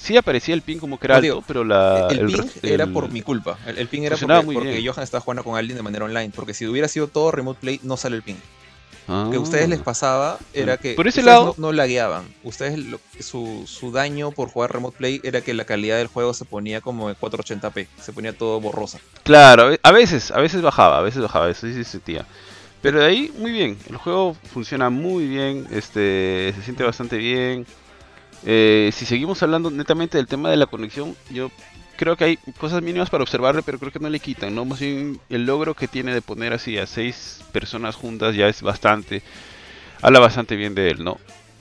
sí 0.03 0.17
aparecía 0.17 0.55
el 0.55 0.63
ping 0.63 0.79
como 0.79 0.99
que 0.99 1.07
era 1.07 1.17
alto, 1.17 1.45
pero 1.47 1.65
la... 1.65 2.09
El, 2.11 2.27
ping 2.27 2.43
era 2.63 2.87
por 2.87 3.11
mi 3.11 3.23
culpa. 3.23 3.57
El, 3.67 3.87
ping 3.89 4.03
era 4.03 4.17
porque, 4.17 4.53
porque 4.55 4.83
Johan 4.87 5.05
estaba 5.05 5.21
jugando 5.21 5.45
con 5.45 5.57
alguien 5.57 5.77
de 5.77 5.83
manera 5.83 6.05
online. 6.05 6.33
Porque 6.35 6.55
si 6.55 6.67
hubiera 6.67 6.89
sido 6.89 7.07
todo 7.09 7.31
remote 7.31 7.61
play, 7.61 7.81
no 7.83 7.97
sale 7.97 8.17
el 8.17 8.23
ping. 8.23 8.37
que 9.07 9.37
a 9.37 9.41
ustedes 9.41 9.69
les 9.69 9.81
Ah. 9.81 9.85
pasaba 9.85 10.39
era 10.55 10.77
que 10.77 10.95
Por 10.95 11.09
ese 11.09 11.23
lado- 11.23 11.55
no, 11.59 11.69
no 11.69 11.73
lagueaban. 11.73 12.25
Ustedes 12.45 12.79
lo- 12.79 13.01
su, 13.21 13.65
su 13.67 13.91
daño 13.93 14.31
por 14.31 14.49
jugar 14.49 14.73
Remote 14.73 14.97
Play 14.97 15.21
era 15.25 15.41
que 15.41 15.55
la 15.55 15.65
calidad 15.65 15.97
del 15.99 16.07
juego 16.07 16.33
se 16.35 16.45
ponía 16.45 16.81
como 16.81 17.09
en 17.11 17.17
480p, 17.17 17.89
se 18.01 18.13
ponía 18.13 18.33
todo 18.33 18.61
borrosa. 18.61 19.01
Claro, 19.25 19.63
a 19.65 19.67
ve- 19.71 19.81
a 19.83 19.91
veces, 19.93 20.31
a 20.31 20.41
veces 20.41 20.63
bajaba, 20.63 20.99
a 20.99 21.03
veces 21.03 21.21
bajaba, 21.21 21.51
eso 21.51 21.67
sí 21.67 21.75
se 21.75 21.85
sentía. 21.85 22.27
Pero 22.81 23.01
de 23.01 23.07
ahí, 23.07 23.33
muy 23.39 23.51
bien. 23.53 23.77
El 23.89 23.97
juego 23.97 24.37
funciona 24.53 24.89
muy 24.91 25.27
bien, 25.29 25.67
este, 25.71 26.53
se 26.57 26.63
siente 26.63 26.83
bastante 26.85 27.17
bien. 27.17 27.65
Eh, 28.45 28.91
si 28.93 29.07
seguimos 29.07 29.43
hablando 29.43 29.71
netamente 29.71 30.19
del 30.19 30.27
tema 30.27 30.51
de 30.51 30.57
la 30.57 30.67
conexión, 30.67 31.17
yo 31.31 31.51
creo 31.97 32.17
que 32.17 32.25
hay 32.25 32.37
cosas 32.59 32.83
mínimas 32.83 33.11
para 33.11 33.23
observarle, 33.23 33.63
pero 33.63 33.79
creo 33.79 33.93
que 33.93 34.01
no 34.01 34.11
le 34.11 34.21
quitan, 34.21 34.55
¿no? 34.55 34.65
Más 34.65 34.83
el 34.83 35.19
logro 35.31 35.75
que 35.75 35.89
tiene 35.89 36.13
de 36.13 36.23
poner 36.23 36.53
así 36.53 36.79
a 36.79 36.87
seis 36.87 37.43
personas 37.53 37.95
juntas 37.95 38.35
ya 38.35 38.49
es 38.49 38.63
bastante. 38.63 39.23
Habla 40.01 40.19
bastante 40.19 40.57
bien 40.57 40.75
de 40.75 40.91
él, 40.91 41.05
¿no? 41.05 41.19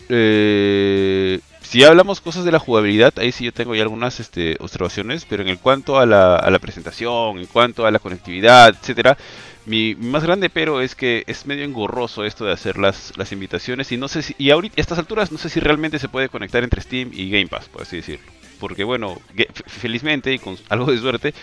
Eh, 0.10 1.40
si 1.62 1.84
hablamos 1.84 2.20
cosas 2.22 2.44
de 2.44 2.52
la 2.52 2.60
jugabilidad, 2.60 3.14
ahí 3.18 3.32
sí 3.32 3.46
yo 3.46 3.54
tengo 3.54 3.76
ya 3.76 3.84
algunas 3.84 4.20
este, 4.20 4.58
observaciones, 4.60 5.26
pero 5.26 5.44
en 5.44 5.50
el 5.50 5.60
cuanto 5.60 6.00
a 6.00 6.06
la, 6.06 6.36
a 6.36 6.50
la 6.50 6.60
presentación, 6.60 7.38
en 7.38 7.46
cuanto 7.46 7.86
a 7.86 7.92
la 7.92 8.00
conectividad, 8.00 8.70
etcétera, 8.70 9.18
mi, 9.66 9.96
mi 9.96 10.10
más 10.10 10.24
grande 10.24 10.50
pero 10.50 10.82
es 10.82 10.96
que 10.96 11.24
es 11.28 11.46
medio 11.46 11.64
engorroso 11.64 12.26
esto 12.26 12.46
de 12.46 12.52
hacer 12.54 12.78
las, 12.78 13.14
las 13.18 13.32
invitaciones 13.32 13.92
y 13.92 13.98
no 13.98 14.08
sé 14.08 14.22
si, 14.24 14.36
y 14.38 14.50
ahorita 14.50 14.76
a 14.78 14.82
estas 14.82 14.98
alturas 15.00 15.32
no 15.32 15.38
sé 15.38 15.50
si 15.50 15.60
realmente 15.60 16.00
se 16.00 16.10
puede 16.10 16.30
conectar 16.30 16.64
entre 16.64 16.82
Steam 16.82 17.12
y 17.14 17.30
Game 17.30 17.48
Pass, 17.48 17.70
por 17.70 17.82
así 17.84 17.98
decirlo. 17.98 18.26
Porque 18.60 18.84
bueno, 18.84 19.20
felizmente 19.66 20.32
y 20.34 20.38
con 20.40 20.56
algo 20.70 20.92
de 20.92 21.00
suerte, 21.00 21.34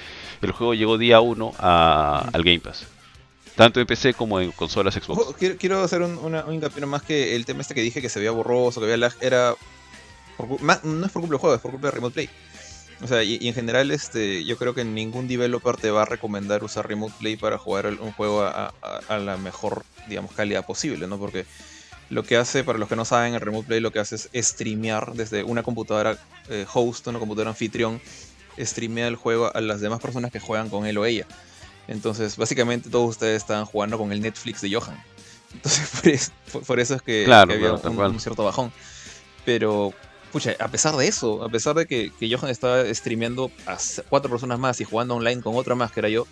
el 0.40 0.52
juego 0.52 0.74
llegó 0.74 0.98
día 0.98 1.20
1 1.20 1.54
al 1.58 2.42
Game 2.44 2.60
Pass. 2.60 2.86
Tanto 3.56 3.80
en 3.80 3.86
PC 3.86 4.14
como 4.14 4.40
en 4.40 4.52
consolas 4.52 4.94
Xbox. 4.94 5.34
Quiero, 5.36 5.56
quiero 5.56 5.82
hacer 5.82 6.02
un, 6.02 6.16
una, 6.18 6.44
un 6.44 6.54
hincapié 6.54 6.86
más 6.86 7.02
que 7.02 7.34
el 7.34 7.44
tema 7.44 7.62
este 7.62 7.74
que 7.74 7.80
dije 7.80 8.00
que 8.00 8.08
se 8.08 8.20
veía 8.20 8.30
borroso, 8.30 8.78
que 8.80 8.84
había 8.84 8.96
lag, 8.98 9.12
era... 9.20 9.54
por 10.36 10.62
ma- 10.62 10.80
no 10.84 11.06
es 11.06 11.10
por 11.10 11.22
culpa 11.22 11.32
del 11.34 11.40
juego, 11.40 11.56
es 11.56 11.60
por 11.60 11.70
culpa 11.72 11.88
de 11.88 11.92
Remote 11.92 12.14
Play. 12.14 12.30
O 13.00 13.06
sea, 13.06 13.22
y, 13.22 13.38
y 13.40 13.48
en 13.48 13.54
general 13.54 13.90
este, 13.90 14.44
yo 14.44 14.56
creo 14.56 14.74
que 14.74 14.84
ningún 14.84 15.28
developer 15.28 15.76
te 15.76 15.90
va 15.90 16.02
a 16.02 16.04
recomendar 16.04 16.64
usar 16.64 16.88
Remote 16.88 17.14
Play 17.18 17.36
para 17.36 17.58
jugar 17.58 17.86
un 18.00 18.12
juego 18.12 18.42
a, 18.42 18.74
a- 18.82 19.00
a 19.08 19.18
la 19.18 19.36
mejor, 19.36 19.84
digamos, 20.08 20.34
calidad 20.34 20.64
posible, 20.66 21.06
¿no? 21.06 21.18
Porque 21.18 21.46
lo 22.10 22.24
que 22.24 22.36
hace, 22.36 22.64
para 22.64 22.78
los 22.78 22.88
que 22.88 22.96
no 22.96 23.04
saben, 23.04 23.34
el 23.34 23.40
Remote 23.40 23.68
Play 23.68 23.80
lo 23.80 23.92
que 23.92 24.00
hace 24.00 24.16
es 24.16 24.28
streamear 24.48 25.12
desde 25.14 25.44
una 25.44 25.62
computadora 25.62 26.18
eh, 26.48 26.66
host, 26.72 27.06
una 27.08 27.18
computadora 27.18 27.50
anfitrión, 27.50 28.00
streamea 28.58 29.08
el 29.08 29.16
juego 29.16 29.54
a 29.54 29.60
las 29.60 29.80
demás 29.80 30.00
personas 30.00 30.30
que 30.32 30.40
juegan 30.40 30.68
con 30.70 30.86
él 30.86 30.98
o 30.98 31.04
ella. 31.06 31.26
Entonces, 31.86 32.36
básicamente 32.36 32.90
todos 32.90 33.10
ustedes 33.10 33.36
estaban 33.42 33.64
jugando 33.66 33.98
con 33.98 34.12
el 34.12 34.20
Netflix 34.20 34.60
de 34.60 34.72
Johan. 34.74 35.02
Entonces, 35.54 35.88
por 36.00 36.08
eso, 36.10 36.32
por- 36.52 36.64
por 36.66 36.80
eso 36.80 36.94
es 36.96 37.02
que, 37.02 37.24
Claro, 37.24 37.46
que 37.46 37.54
había 37.54 37.72
claro, 37.94 38.12
un 38.12 38.20
cierto 38.20 38.44
bajón. 38.44 38.72
Pero, 39.44 39.94
pucha, 40.32 40.54
a 40.58 40.68
pesar 40.68 40.96
de 40.96 41.08
eso, 41.08 41.42
a 41.42 41.48
pesar 41.48 41.74
de 41.74 41.86
que, 41.86 42.12
que 42.18 42.34
Johan 42.34 42.50
estaba 42.50 42.92
streameando 42.94 43.50
a 43.66 43.76
cuatro 44.08 44.30
personas 44.30 44.58
más 44.58 44.80
y 44.80 44.84
jugando 44.84 45.16
online 45.16 45.42
con 45.42 45.56
otra 45.56 45.74
más 45.74 45.92
que 45.92 46.00
era 46.00 46.08
yo, 46.08 46.26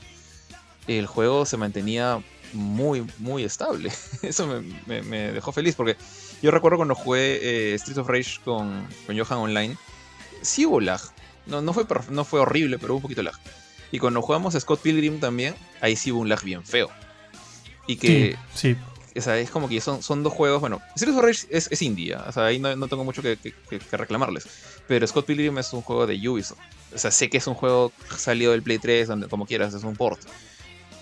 el 0.87 1.07
juego 1.07 1.47
se 1.47 1.57
mantenía 1.57 2.23
muy, 2.53 3.07
muy 3.19 3.45
estable. 3.45 3.91
Eso 4.23 4.63
me, 4.87 5.03
dejó 5.33 5.53
feliz 5.53 5.75
porque 5.75 5.97
yo 6.43 6.51
recuerdo 6.51 6.77
cuando 6.77 6.95
jugué 6.95 7.73
eh, 7.73 7.75
Street 7.75 7.99
of 7.99 8.09
Rage 8.09 8.41
con, 8.45 8.87
con 9.07 9.19
Johan 9.19 9.39
online, 9.39 9.77
sí 10.43 10.67
hubo 10.67 10.81
lag. 10.81 11.01
No, 11.47 11.63
no, 11.63 11.73
fue, 11.73 11.87
no 12.11 12.25
fue 12.25 12.41
horrible, 12.41 12.79
pero 12.79 12.93
hubo 12.93 12.99
un 12.99 13.03
poquito 13.03 13.23
lag. 13.23 13.39
Y 13.93 13.99
cuando 13.99 14.21
jugamos 14.21 14.55
Scott 14.55 14.81
Pilgrim 14.81 15.21
también, 15.21 15.55
ahí 15.81 15.97
sí 15.97 16.11
hubo 16.11 16.21
un 16.21 16.29
lag 16.29 16.43
bien 16.43 16.65
feo. 16.65 16.91
Y 17.87 17.97
que 17.97 18.37
Sí, 18.53 18.75
sí. 18.75 18.77
O 19.19 19.31
es 19.33 19.51
como 19.51 19.69
que 19.69 19.81
son, 19.81 20.03
son 20.03 20.23
dos 20.23 20.33
juegos, 20.33 20.61
bueno, 20.61 20.81
Streets 20.97 21.17
of 21.19 21.25
Rage 21.25 21.47
es, 21.51 21.69
es 21.71 21.83
indie, 21.83 22.15
¿ah? 22.15 22.27
o 22.29 22.33
sea, 22.33 22.47
ahí 22.47 22.59
no, 22.59 22.75
no 22.77 22.89
tengo 22.89 23.05
mucho 23.05 23.23
que, 23.23 23.37
que- 23.37 23.79
reclamarles. 23.97 24.47
Pero 24.87 25.07
Scott 25.07 25.27
Pilgrim 25.27 25.57
es 25.59 25.73
un 25.73 25.83
juego 25.83 26.07
de 26.07 26.17
Ubisoft. 26.29 26.59
O 26.95 26.99
sea, 26.99 27.11
sé 27.11 27.29
que 27.29 27.39
es 27.39 27.47
un 27.47 27.55
juego 27.55 27.93
salido 28.17 28.53
del 28.53 28.63
Play 28.63 28.79
3, 28.79 29.09
donde, 29.09 29.29
como 29.29 29.47
quieras, 29.47 29.75
es 29.75 29.83
un 29.85 29.97
port. 29.97 30.21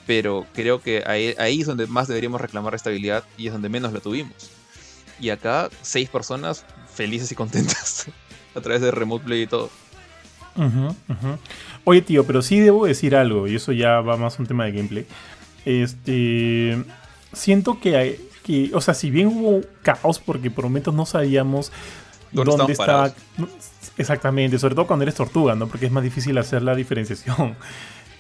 Pero 0.06 0.46
creo 0.54 0.80
que 0.82 1.02
ahí, 1.06 1.34
ahí 1.38 1.60
es 1.60 1.66
donde 1.66 1.86
más 1.86 2.08
deberíamos 2.08 2.40
reclamar 2.40 2.74
estabilidad 2.74 3.24
y 3.38 3.46
es 3.46 3.52
donde 3.52 3.68
menos 3.68 3.92
la 3.92 4.00
tuvimos. 4.00 4.50
Y 5.20 5.30
acá, 5.30 5.70
seis 5.82 6.08
personas 6.08 6.64
felices 6.92 7.30
y 7.32 7.34
contentas 7.34 8.06
a 8.54 8.60
través 8.60 8.82
de 8.82 8.90
Remote 8.90 9.24
Play 9.24 9.42
y 9.42 9.46
todo. 9.46 9.70
Ujú, 10.56 10.86
ujú. 11.08 11.38
Oye, 11.84 12.02
tío, 12.02 12.24
pero 12.24 12.42
sí 12.42 12.60
debo 12.60 12.86
decir 12.86 13.16
algo, 13.16 13.48
y 13.48 13.56
eso 13.56 13.72
ya 13.72 14.00
va 14.00 14.16
más 14.16 14.38
un 14.38 14.46
tema 14.46 14.64
de 14.66 14.72
gameplay. 14.72 15.06
Este. 15.64 16.76
Siento 17.35 17.80
que 17.80 17.97
hay. 17.97 18.28
Que, 18.43 18.70
o 18.74 18.80
sea, 18.80 18.93
si 18.95 19.11
bien 19.11 19.28
hubo 19.28 19.61
caos, 19.82 20.18
porque 20.18 20.51
por 20.51 20.64
momentos 20.64 20.93
no 20.95 21.07
sabíamos 21.07 21.72
¿Dónde 22.59 22.72
estaba. 22.72 23.12
Exactamente, 23.97 24.59
sobre 24.59 24.74
todo 24.74 24.87
cuando 24.87 25.05
eres 25.05 25.14
tortuga, 25.14 25.55
¿no? 25.55 25.66
Porque 25.68 25.87
es 25.87 25.93
más 25.93 26.03
difícil 26.03 26.37
hacer 26.39 26.62
la 26.62 26.74
diferenciación. 26.74 27.57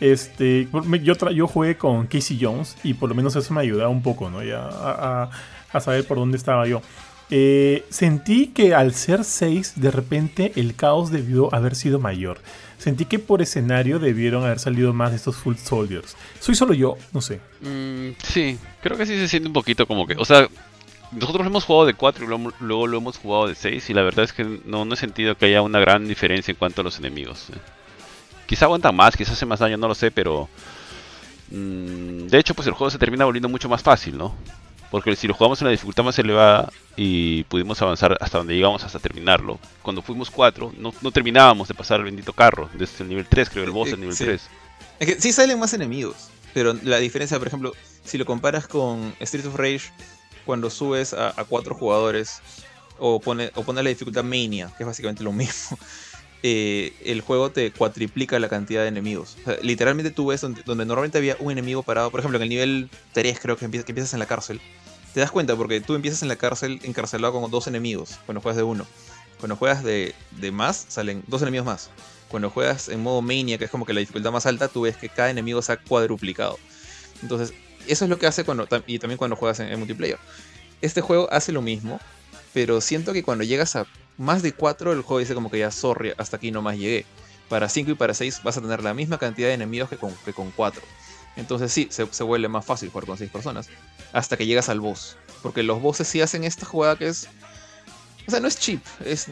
Este, 0.00 0.68
yo, 1.02 1.14
tra- 1.14 1.32
yo 1.32 1.46
jugué 1.46 1.76
con 1.78 2.08
Casey 2.08 2.36
Jones 2.38 2.76
y 2.82 2.94
por 2.94 3.08
lo 3.08 3.14
menos 3.14 3.36
eso 3.36 3.54
me 3.54 3.60
ayudaba 3.60 3.88
un 3.88 4.02
poco, 4.02 4.28
¿no? 4.28 4.42
Ya 4.42 4.58
a, 4.66 5.22
a- 5.22 5.30
a 5.72 5.80
saber 5.80 6.04
por 6.06 6.18
dónde 6.18 6.36
estaba 6.36 6.66
yo. 6.66 6.82
Eh, 7.30 7.84
sentí 7.90 8.48
que 8.48 8.74
al 8.74 8.92
ser 8.92 9.22
6, 9.24 9.74
de 9.76 9.90
repente 9.92 10.52
el 10.56 10.74
caos 10.74 11.10
debió 11.10 11.54
haber 11.54 11.76
sido 11.76 12.00
mayor. 12.00 12.38
Sentí 12.84 13.06
que 13.06 13.18
por 13.18 13.40
escenario 13.40 13.98
debieron 13.98 14.44
haber 14.44 14.58
salido 14.58 14.92
más 14.92 15.08
de 15.08 15.16
estos 15.16 15.36
Full 15.36 15.54
Soldiers. 15.56 16.18
¿Soy 16.38 16.54
solo 16.54 16.74
yo? 16.74 16.98
No 17.14 17.22
sé. 17.22 17.40
Mm, 17.62 18.10
sí, 18.22 18.58
creo 18.82 18.98
que 18.98 19.06
sí 19.06 19.16
se 19.16 19.26
siente 19.26 19.46
un 19.46 19.54
poquito 19.54 19.86
como 19.86 20.06
que, 20.06 20.16
o 20.18 20.24
sea, 20.26 20.46
nosotros 21.10 21.46
lo 21.46 21.50
hemos 21.50 21.64
jugado 21.64 21.86
de 21.86 21.94
4 21.94 22.26
y 22.26 22.28
luego, 22.60 22.86
lo 22.86 22.98
hemos 22.98 23.16
jugado 23.16 23.48
de 23.48 23.54
6 23.54 23.88
y 23.88 23.94
la 23.94 24.02
verdad 24.02 24.26
es 24.26 24.34
que 24.34 24.60
no, 24.66 24.84
he 24.92 24.96
sentido 24.96 25.34
que 25.34 25.46
haya 25.46 25.62
una 25.62 25.78
gran 25.78 26.06
diferencia 26.06 26.52
en 26.52 26.58
cuanto 26.58 26.82
a 26.82 26.84
los 26.84 26.98
enemigos. 26.98 27.46
Quizá 28.44 28.66
aguantan 28.66 28.94
más, 28.94 29.16
quizás 29.16 29.32
hace 29.32 29.46
más 29.46 29.60
daño, 29.60 29.78
no 29.78 29.88
lo 29.88 29.94
sé, 29.94 30.10
pero... 30.10 30.50
mm, 31.52 32.26
de 32.26 32.38
hecho, 32.38 32.52
pues 32.52 32.68
el 32.68 32.74
juego 32.74 32.90
se 32.90 32.98
termina 32.98 33.24
volviendo 33.24 33.48
mucho 33.48 33.70
más 33.70 33.82
fácil, 33.82 34.18
¿no? 34.18 34.34
Porque 34.94 35.16
si 35.16 35.26
lo 35.26 35.34
jugamos 35.34 35.60
en 35.60 35.64
la 35.64 35.72
dificultad 35.72 36.04
más 36.04 36.16
elevada 36.20 36.70
y 36.94 37.42
pudimos 37.42 37.82
avanzar 37.82 38.16
hasta 38.20 38.38
donde 38.38 38.54
llegamos 38.54 38.84
hasta 38.84 39.00
terminarlo, 39.00 39.58
cuando 39.82 40.02
fuimos 40.02 40.30
4 40.30 40.74
no, 40.78 40.94
no 41.02 41.10
terminábamos 41.10 41.66
de 41.66 41.74
pasar 41.74 41.98
el 41.98 42.04
bendito 42.04 42.32
carro, 42.32 42.70
desde 42.74 43.02
el 43.02 43.08
nivel 43.08 43.26
3 43.26 43.50
creo, 43.50 43.64
el 43.64 43.72
boss 43.72 43.90
del 43.90 43.98
nivel 43.98 44.14
Sí. 44.14 44.24
3. 44.24 44.42
Es 45.00 45.06
que 45.08 45.20
sí 45.20 45.32
salen 45.32 45.58
más 45.58 45.74
enemigos, 45.74 46.28
pero 46.52 46.74
la 46.84 46.98
diferencia, 46.98 47.36
por 47.40 47.48
ejemplo, 47.48 47.72
si 48.04 48.18
lo 48.18 48.24
comparas 48.24 48.68
con 48.68 49.16
Street 49.18 49.46
of 49.46 49.56
Rage, 49.56 49.90
cuando 50.46 50.70
subes 50.70 51.12
a, 51.12 51.30
a 51.30 51.42
cuatro 51.42 51.74
jugadores 51.74 52.40
o 53.00 53.18
pone, 53.18 53.50
o 53.56 53.64
pone 53.64 53.82
la 53.82 53.88
dificultad 53.88 54.22
Mania, 54.22 54.70
que 54.76 54.84
es 54.84 54.86
básicamente 54.86 55.24
lo 55.24 55.32
mismo, 55.32 55.76
eh, 56.44 56.92
el 57.04 57.22
juego 57.22 57.50
te 57.50 57.72
cuatriplica 57.72 58.38
la 58.38 58.50
cantidad 58.50 58.82
de 58.82 58.88
enemigos. 58.88 59.38
O 59.40 59.44
sea, 59.46 59.58
literalmente 59.62 60.10
tú 60.10 60.26
ves 60.26 60.42
donde, 60.42 60.62
donde 60.62 60.84
normalmente 60.84 61.16
había 61.16 61.36
un 61.40 61.50
enemigo 61.50 61.82
parado, 61.82 62.10
por 62.10 62.20
ejemplo, 62.20 62.36
en 62.36 62.42
el 62.42 62.48
nivel 62.50 62.90
3 63.12 63.40
creo 63.40 63.56
que, 63.56 63.64
empiezas, 63.64 63.86
que 63.86 63.92
empiezas 63.92 64.12
en 64.12 64.18
la 64.20 64.26
cárcel, 64.26 64.60
te 65.14 65.20
das 65.20 65.30
cuenta 65.30 65.54
porque 65.54 65.80
tú 65.80 65.94
empiezas 65.94 66.22
en 66.22 66.28
la 66.28 66.34
cárcel 66.34 66.80
encarcelado 66.82 67.40
con 67.40 67.48
dos 67.48 67.68
enemigos 67.68 68.18
cuando 68.26 68.40
juegas 68.40 68.56
de 68.56 68.64
uno. 68.64 68.84
Cuando 69.38 69.54
juegas 69.54 69.84
de, 69.84 70.12
más, 70.52 70.86
salen 70.88 71.22
dos 71.28 71.40
enemigos 71.42 71.66
más. 71.66 71.90
Cuando 72.28 72.50
juegas 72.50 72.88
en 72.88 73.00
modo 73.00 73.22
Mania, 73.22 73.56
que 73.56 73.66
es 73.66 73.70
como 73.70 73.86
que 73.86 73.92
la 73.92 74.00
dificultad 74.00 74.32
más 74.32 74.44
alta, 74.46 74.66
tú 74.66 74.82
ves 74.82 74.96
que 74.96 75.08
cada 75.08 75.30
enemigo 75.30 75.62
se 75.62 75.72
ha 75.72 75.76
cuadruplicado. 75.76 76.58
Entonces, 77.22 77.54
eso 77.86 78.04
es 78.04 78.10
lo 78.10 78.18
que 78.18 78.26
hace 78.26 78.44
cuando. 78.44 78.66
Y 78.88 78.98
también 78.98 79.16
cuando 79.16 79.36
juegas 79.36 79.60
en, 79.60 79.68
en 79.68 79.78
multiplayer. 79.78 80.18
Este 80.80 81.00
juego 81.00 81.28
hace 81.30 81.52
lo 81.52 81.62
mismo, 81.62 82.00
pero 82.52 82.80
siento 82.80 83.12
que 83.12 83.22
cuando 83.22 83.44
llegas 83.44 83.76
a 83.76 83.86
más 84.18 84.42
de 84.42 84.52
4, 84.52 84.92
el 84.92 85.02
juego 85.02 85.20
dice 85.20 85.34
como 85.34 85.48
que 85.48 85.58
ya, 85.58 85.70
sorry, 85.70 86.12
hasta 86.18 86.38
aquí 86.38 86.50
nomás 86.50 86.76
llegué. 86.76 87.06
Para 87.48 87.68
5 87.68 87.92
y 87.92 87.94
para 87.94 88.14
6 88.14 88.40
vas 88.42 88.56
a 88.56 88.62
tener 88.62 88.82
la 88.82 88.94
misma 88.94 89.18
cantidad 89.18 89.48
de 89.48 89.54
enemigos 89.54 89.88
que 89.88 89.96
con, 89.96 90.12
que 90.24 90.32
con 90.32 90.50
4. 90.50 90.82
Entonces 91.36 91.72
sí, 91.72 91.88
se, 91.90 92.22
vuelve 92.22 92.48
más 92.48 92.64
fácil 92.64 92.90
jugar 92.90 93.06
con 93.06 93.18
6 93.18 93.30
personas. 93.30 93.68
Hasta 94.12 94.36
que 94.36 94.46
llegas 94.46 94.68
al 94.68 94.80
boss. 94.80 95.16
Porque 95.42 95.62
los 95.62 95.80
bosses 95.82 96.06
sí 96.06 96.20
hacen 96.20 96.44
esta 96.44 96.64
jugada 96.66 96.96
que 96.96 97.08
es... 97.08 97.28
O 98.26 98.30
sea, 98.30 98.40
no 98.40 98.48
es 98.48 98.58
cheap. 98.58 98.80
Es... 99.04 99.26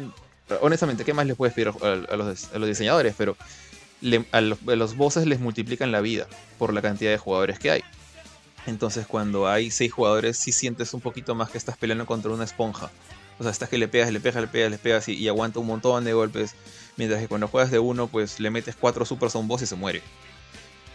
Honestamente, 0.60 1.04
¿qué 1.04 1.14
más 1.14 1.26
les 1.26 1.36
puedes 1.36 1.54
pedir 1.54 1.68
a, 1.68 2.16
los, 2.16 2.66
diseñadores? 2.66 3.14
Pero 3.16 3.36
a, 4.32 4.40
los, 4.40 4.96
bosses 4.96 5.26
les 5.26 5.40
multiplican 5.40 5.92
la 5.92 6.00
vida 6.00 6.26
por 6.58 6.74
la 6.74 6.82
cantidad 6.82 7.10
de 7.10 7.18
jugadores 7.18 7.58
que 7.58 7.70
hay. 7.70 7.84
Entonces 8.66 9.06
cuando 9.06 9.48
hay 9.48 9.70
6 9.70 9.92
jugadores 9.92 10.36
sí 10.36 10.52
sientes 10.52 10.92
un 10.94 11.00
poquito 11.00 11.34
más 11.34 11.50
que 11.50 11.58
estás 11.58 11.76
peleando 11.76 12.06
contra 12.06 12.30
una 12.32 12.44
esponja. 12.44 12.90
O 13.38 13.42
sea, 13.42 13.50
estás 13.50 13.68
que 13.68 13.78
le 13.78 13.88
pegas, 13.88 14.12
le 14.12 14.20
pegas, 14.20 14.42
le 14.42 14.48
pegas, 14.48 14.70
le 14.70 14.78
pegas 14.78 15.08
y, 15.08 15.14
y 15.14 15.28
aguanta 15.28 15.58
un 15.58 15.66
montón 15.66 16.04
de 16.04 16.12
golpes. 16.12 16.54
Mientras 16.96 17.20
que 17.20 17.28
cuando 17.28 17.48
juegas 17.48 17.70
de 17.70 17.78
uno, 17.78 18.08
pues 18.08 18.38
le 18.38 18.50
metes 18.50 18.76
4 18.76 19.04
supers 19.04 19.34
a 19.34 19.38
un 19.38 19.48
boss 19.48 19.62
y 19.62 19.66
se 19.66 19.76
muere. 19.76 20.02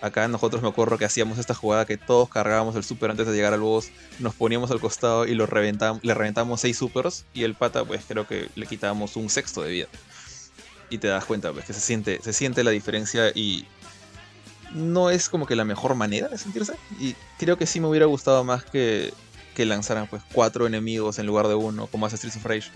Acá 0.08 0.28
nosotros 0.28 0.62
me 0.62 0.70
acuerdo 0.70 0.98
que 0.98 1.06
hacíamos 1.06 1.38
esta 1.38 1.54
jugada 1.54 1.86
que 1.86 1.98
todos 1.98 2.30
cargábamos 2.30 2.76
el 2.76 2.84
super 2.84 3.12
antes 3.12 3.28
de 3.28 3.34
llegar 3.34 3.54
al 3.54 3.62
boss, 3.62 3.90
nos 4.20 4.34
poníamos 4.34 4.72
al 4.72 4.80
costado 4.80 5.26
y 5.26 5.36
lo 5.36 5.46
le 5.46 6.14
reventamos 6.14 6.62
6 6.62 6.78
supers 6.78 7.26
y 7.34 7.44
el 7.44 7.56
pata 7.56 7.86
pues 7.86 8.04
creo 8.08 8.28
que 8.28 8.50
le 8.56 8.66
quitábamos 8.66 9.16
un 9.16 9.30
sexto 9.30 9.62
de 9.62 9.72
vida. 9.72 9.88
Y 10.90 10.98
te 11.00 11.08
das 11.08 11.26
cuenta 11.26 11.52
pues 11.52 11.66
que 11.66 11.74
se 11.74 11.82
siente, 11.82 12.20
se 12.24 12.34
siente 12.34 12.64
la 12.64 12.72
diferencia 12.72 13.30
y 13.36 13.66
no 14.74 15.10
es 15.10 15.30
como 15.30 15.46
que 15.46 15.56
la 15.56 15.66
mejor 15.66 15.96
manera 15.96 16.28
de 16.28 16.38
sentirse. 16.38 16.74
Y 17.00 17.16
creo 17.38 17.58
que 17.58 17.66
sí 17.66 17.80
me 17.80 17.88
hubiera 17.88 18.06
gustado 18.06 18.44
más 18.44 18.64
que, 18.64 19.14
que 19.56 19.66
lanzaran 19.66 20.08
pues 20.08 20.24
cuatro 20.34 20.68
enemigos 20.68 21.20
en 21.20 21.26
lugar 21.26 21.48
de 21.48 21.56
uno, 21.56 21.88
como 21.88 22.06
hace 22.06 22.18
Streets 22.18 22.38
of 22.38 22.46
Rage. 22.46 22.72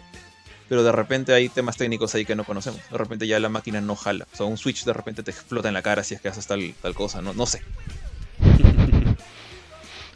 Pero 0.71 0.83
de 0.83 0.93
repente 0.93 1.33
hay 1.33 1.49
temas 1.49 1.75
técnicos 1.75 2.15
ahí 2.15 2.23
que 2.23 2.33
no 2.33 2.45
conocemos. 2.45 2.79
De 2.89 2.97
repente 2.97 3.27
ya 3.27 3.41
la 3.41 3.49
máquina 3.49 3.81
no 3.81 3.97
jala. 3.97 4.25
O 4.31 4.37
sea, 4.37 4.45
un 4.45 4.57
switch 4.57 4.85
de 4.85 4.93
repente 4.93 5.21
te 5.21 5.29
explota 5.29 5.67
en 5.67 5.73
la 5.73 5.81
cara 5.81 6.01
si 6.01 6.13
es 6.13 6.21
que 6.21 6.29
haces 6.29 6.47
tal, 6.47 6.73
tal 6.81 6.93
cosa. 6.93 7.21
No, 7.21 7.33
no 7.33 7.45
sé. 7.45 7.61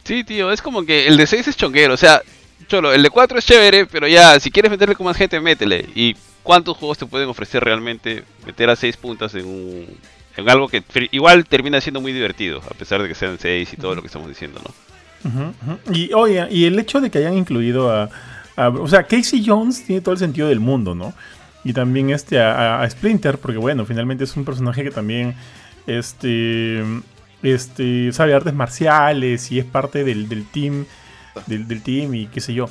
Sí, 0.02 0.24
tío, 0.24 0.50
es 0.50 0.62
como 0.62 0.86
que 0.86 1.08
el 1.08 1.18
de 1.18 1.26
6 1.26 1.48
es 1.48 1.58
chonguero. 1.58 1.92
O 1.92 1.98
sea, 1.98 2.22
cholo, 2.68 2.94
el 2.94 3.02
de 3.02 3.10
4 3.10 3.38
es 3.38 3.44
chévere, 3.44 3.84
pero 3.84 4.08
ya, 4.08 4.40
si 4.40 4.50
quieres 4.50 4.70
meterle 4.70 4.94
con 4.94 5.04
más 5.04 5.18
gente, 5.18 5.38
métele. 5.40 5.90
¿Y 5.94 6.16
cuántos 6.42 6.78
juegos 6.78 6.96
te 6.96 7.04
pueden 7.04 7.28
ofrecer 7.28 7.62
realmente 7.62 8.24
meter 8.46 8.70
a 8.70 8.76
6 8.76 8.96
puntas 8.96 9.34
en 9.34 9.44
un. 9.44 9.86
En 10.38 10.48
algo 10.48 10.68
que 10.68 10.82
igual 11.10 11.44
termina 11.44 11.82
siendo 11.82 12.00
muy 12.00 12.14
divertido, 12.14 12.62
a 12.70 12.72
pesar 12.72 13.02
de 13.02 13.08
que 13.08 13.14
sean 13.14 13.36
6 13.38 13.74
y 13.74 13.76
todo 13.76 13.94
lo 13.94 14.00
que 14.00 14.06
estamos 14.06 14.26
diciendo, 14.26 14.58
¿no? 14.64 15.54
Y 15.92 16.14
oye, 16.14 16.46
y 16.50 16.64
el 16.64 16.78
hecho 16.78 17.02
de 17.02 17.10
que 17.10 17.18
hayan 17.18 17.36
incluido 17.36 17.90
a, 17.90 18.08
a- 18.56 18.68
O 18.68 18.88
sea, 18.88 19.04
Casey 19.04 19.44
Jones 19.46 19.84
tiene 19.84 20.00
todo 20.00 20.12
el 20.12 20.18
sentido 20.18 20.48
del 20.48 20.60
mundo, 20.60 20.94
¿no? 20.94 21.12
Y 21.64 21.72
también 21.72 22.10
este 22.10 22.40
a, 22.40 22.80
a 22.82 22.88
Splinter, 22.90 23.38
porque 23.38 23.58
bueno, 23.58 23.84
finalmente 23.84 24.24
es 24.24 24.36
un 24.36 24.44
personaje 24.44 24.84
que 24.84 24.90
también 24.90 25.34
este, 25.86 26.82
este 27.42 28.12
sabe 28.12 28.34
artes 28.34 28.54
marciales 28.54 29.50
y 29.52 29.58
es 29.58 29.64
parte 29.64 30.04
del, 30.04 30.28
del 30.28 30.46
team, 30.46 30.84
del, 31.46 31.66
del 31.66 31.82
team 31.82 32.14
y 32.14 32.26
qué 32.26 32.40
sé 32.40 32.54
yo. 32.54 32.68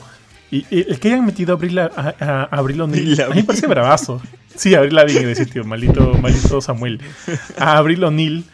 Y, 0.52 0.66
y 0.70 0.86
el 0.90 1.00
que 1.00 1.10
hayan 1.10 1.26
metido 1.26 1.54
a 1.54 1.58
Abril, 1.58 1.78
a, 1.80 1.86
a, 1.86 2.14
a 2.20 2.44
Avril 2.58 2.82
O'Neil, 2.82 3.20
a 3.22 3.28
mí 3.30 3.36
me 3.38 3.44
parece 3.44 3.68
bravazo. 3.68 4.22
Sí, 4.56 4.74
Abril 4.76 4.96
Lavigne, 4.96 5.26
decir, 5.26 5.50
tío, 5.50 5.66
maldito, 5.66 6.14
maldito 6.22 6.62
Samuel. 6.62 7.02
A 7.58 7.78
Abril 7.78 8.04
O'Neil. 8.04 8.46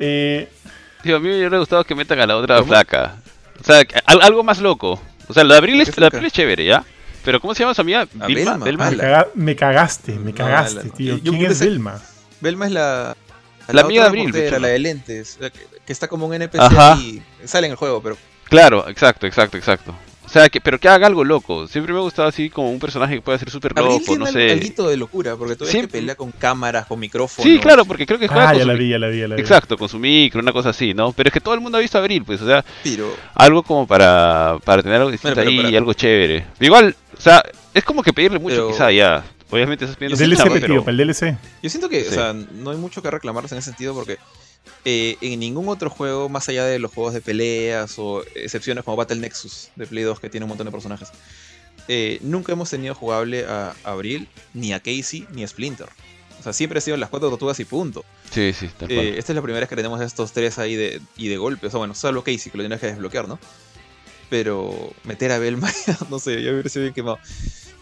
Eh, 0.00 0.48
Tío, 1.02 1.16
a 1.16 1.20
mí 1.20 1.28
me 1.28 1.36
hubiera 1.36 1.58
gustado 1.58 1.84
que 1.84 1.94
metan 1.94 2.18
a 2.18 2.26
la 2.26 2.36
otra 2.36 2.62
flaca. 2.64 3.16
O 3.60 3.62
sea, 3.64 3.84
algo 4.06 4.42
más 4.42 4.60
loco. 4.60 5.00
O 5.28 5.32
sea, 5.34 5.44
la 5.44 5.54
de 5.54 5.58
Abril 5.58 5.82
¿Qué 5.84 5.90
es, 5.90 5.98
la? 5.98 6.06
Abril 6.08 6.24
es 6.26 6.32
chévere, 6.32 6.64
¿ya? 6.64 6.84
Pero 7.24 7.40
¿cómo 7.40 7.54
se 7.54 7.60
llama 7.62 7.74
su 7.74 7.80
amiga? 7.80 8.06
A 8.20 8.26
Vilma. 8.26 8.56
Velma, 8.58 8.64
Velma. 8.64 8.84
me, 8.90 8.94
ala. 8.94 9.02
caga- 9.04 9.28
me 9.34 9.56
cagaste, 9.56 10.12
me 10.18 10.30
No, 10.32 10.36
cagaste, 10.36 10.84
la- 10.88 10.94
tío. 10.94 11.16
yo- 11.16 11.32
¿Quién 11.32 11.42
yo 11.42 11.48
es 11.50 11.60
Velma? 11.60 12.00
Velma 12.40 12.66
es 12.66 12.72
la. 12.72 13.16
La 13.68 13.80
amiga 13.80 14.02
de 14.02 14.08
Abril, 14.08 14.30
pechulo. 14.32 14.58
la 14.58 14.68
de 14.68 14.78
lentes, 14.78 15.38
la 15.40 15.48
que, 15.48 15.60
que 15.86 15.92
está 15.92 16.06
como 16.06 16.26
un 16.26 16.34
NPC 16.34 16.60
Ajá. 16.60 16.98
y 17.00 17.22
sale 17.44 17.66
en 17.66 17.70
el 17.72 17.76
juego, 17.78 18.02
pero 18.02 18.18
Claro, 18.50 18.86
exacto, 18.88 19.26
exacto, 19.26 19.56
exacto. 19.56 19.94
O 20.34 20.36
sea, 20.36 20.48
que, 20.48 20.60
pero 20.60 20.80
que 20.80 20.88
haga 20.88 21.06
algo 21.06 21.22
loco. 21.22 21.68
Siempre 21.68 21.92
me 21.92 22.00
ha 22.00 22.02
gustado 22.02 22.26
así 22.26 22.50
como 22.50 22.68
un 22.68 22.80
personaje 22.80 23.14
que 23.14 23.20
pueda 23.22 23.38
ser 23.38 23.50
súper 23.50 23.72
loco, 23.76 24.00
tiene 24.04 24.24
no 24.24 24.26
sé. 24.32 24.50
alguito 24.50 24.88
de 24.88 24.96
locura, 24.96 25.36
porque 25.36 25.54
tú 25.54 25.62
ves 25.64 25.72
Sí. 25.72 25.82
que 25.82 25.86
pelea 25.86 26.16
con 26.16 26.32
cámaras, 26.32 26.86
con 26.86 26.98
micrófonos. 26.98 27.48
Sí, 27.48 27.60
claro, 27.60 27.84
porque 27.84 28.04
creo 28.04 28.18
que 28.18 28.26
juega 28.26 28.46
Ah, 28.48 28.48
con 28.48 28.56
ya 28.58 28.62
su 28.64 28.68
la 28.68 28.74
vi, 28.74 28.88
ya 28.88 28.98
la 28.98 29.06
vi, 29.06 29.20
ya 29.20 29.28
la 29.28 29.36
vi. 29.36 29.40
Exacto, 29.40 29.78
con 29.78 29.88
su 29.88 30.00
micro, 30.00 30.40
una 30.40 30.52
cosa 30.52 30.70
así, 30.70 30.92
¿no? 30.92 31.12
Pero 31.12 31.28
es 31.28 31.32
que 31.32 31.40
todo 31.40 31.54
el 31.54 31.60
mundo 31.60 31.78
ha 31.78 31.80
visto 31.80 31.98
Abril, 31.98 32.24
pues, 32.24 32.42
o 32.42 32.46
sea, 32.46 32.64
Pero 32.82 33.14
algo 33.34 33.62
como 33.62 33.86
para, 33.86 34.56
para 34.64 34.82
tener 34.82 34.98
algo 34.98 35.12
distinto 35.12 35.36
Bueno, 35.36 35.50
ahí 35.52 35.56
para- 35.58 35.70
y 35.70 35.76
algo 35.76 35.92
chévere. 35.92 36.46
Igual, 36.58 36.96
o 37.16 37.20
sea, 37.20 37.40
es 37.72 37.84
como 37.84 38.02
que 38.02 38.12
pedirle 38.12 38.40
mucho 38.40 38.56
Pero- 38.56 38.68
quizá 38.72 38.90
ya. 38.90 39.22
Obviamente 39.50 39.84
estás 39.84 39.96
pidiendo 39.96 40.16
DLC, 40.18 40.40
mucho, 40.42 40.52
pe, 40.54 40.60
pero- 40.62 40.74
tío, 40.74 40.80
para 40.84 40.90
el 40.90 40.96
DLC. 40.96 41.36
yo 41.62 41.70
siento 41.70 41.88
que, 41.88 42.08
o 42.08 42.10
sea, 42.10 42.32
no 42.32 42.70
hay 42.72 42.76
mucho 42.76 43.00
que 43.02 43.08
reclamarles 43.12 43.52
en 43.52 43.58
ese 43.58 43.66
sentido 43.70 43.94
porque 43.94 44.18
eh, 44.84 45.16
en 45.20 45.40
ningún 45.40 45.68
otro 45.68 45.90
juego, 45.90 46.28
más 46.28 46.48
allá 46.48 46.64
de 46.66 46.78
los 46.78 46.92
juegos 46.92 47.14
de 47.14 47.20
peleas 47.20 47.94
o 47.98 48.22
excepciones 48.34 48.84
como 48.84 48.96
Battle 48.96 49.16
Nexus 49.16 49.70
de 49.76 49.86
Play 49.86 50.04
2 50.04 50.20
que 50.20 50.28
tiene 50.30 50.44
un 50.44 50.48
montón 50.48 50.66
de 50.66 50.70
personajes, 50.72 51.08
eh, 51.88 52.18
nunca 52.22 52.52
hemos 52.52 52.70
tenido 52.70 52.94
jugable 52.94 53.44
a 53.46 53.74
Abril, 53.84 54.28
ni 54.54 54.72
a 54.72 54.80
Casey, 54.80 55.26
ni 55.32 55.44
a 55.44 55.48
Splinter. 55.48 55.88
O 56.40 56.42
sea, 56.42 56.52
siempre 56.52 56.78
han 56.78 56.82
sido 56.82 56.96
las 56.96 57.08
cuatro 57.08 57.30
tortugas 57.30 57.58
y 57.60 57.64
punto. 57.64 58.04
Sí, 58.30 58.52
sí, 58.52 58.68
tal 58.78 58.90
Eh, 58.90 58.94
cual. 58.94 59.06
esta 59.18 59.32
es 59.32 59.36
la 59.36 59.42
primera 59.42 59.60
vez 59.60 59.68
que 59.68 59.76
tenemos 59.76 60.00
a 60.00 60.04
estos 60.04 60.32
tres 60.32 60.58
ahí 60.58 60.74
de, 60.76 61.00
y 61.16 61.28
de 61.28 61.36
golpe. 61.38 61.66
O 61.68 61.70
sea, 61.70 61.78
bueno, 61.78 61.94
salvo 61.94 62.22
Casey, 62.22 62.50
que 62.50 62.58
lo 62.58 62.64
tienes 62.64 62.80
que 62.80 62.86
desbloquear, 62.88 63.28
¿no? 63.28 63.38
Pero 64.30 64.92
meter 65.04 65.30
a 65.32 65.38
Belma, 65.38 65.70
no 66.10 66.18
sé, 66.18 66.42
yo 66.42 66.52
hubiera 66.52 66.68
sido 66.68 66.82
bien 66.82 66.94
quemado. 66.94 67.18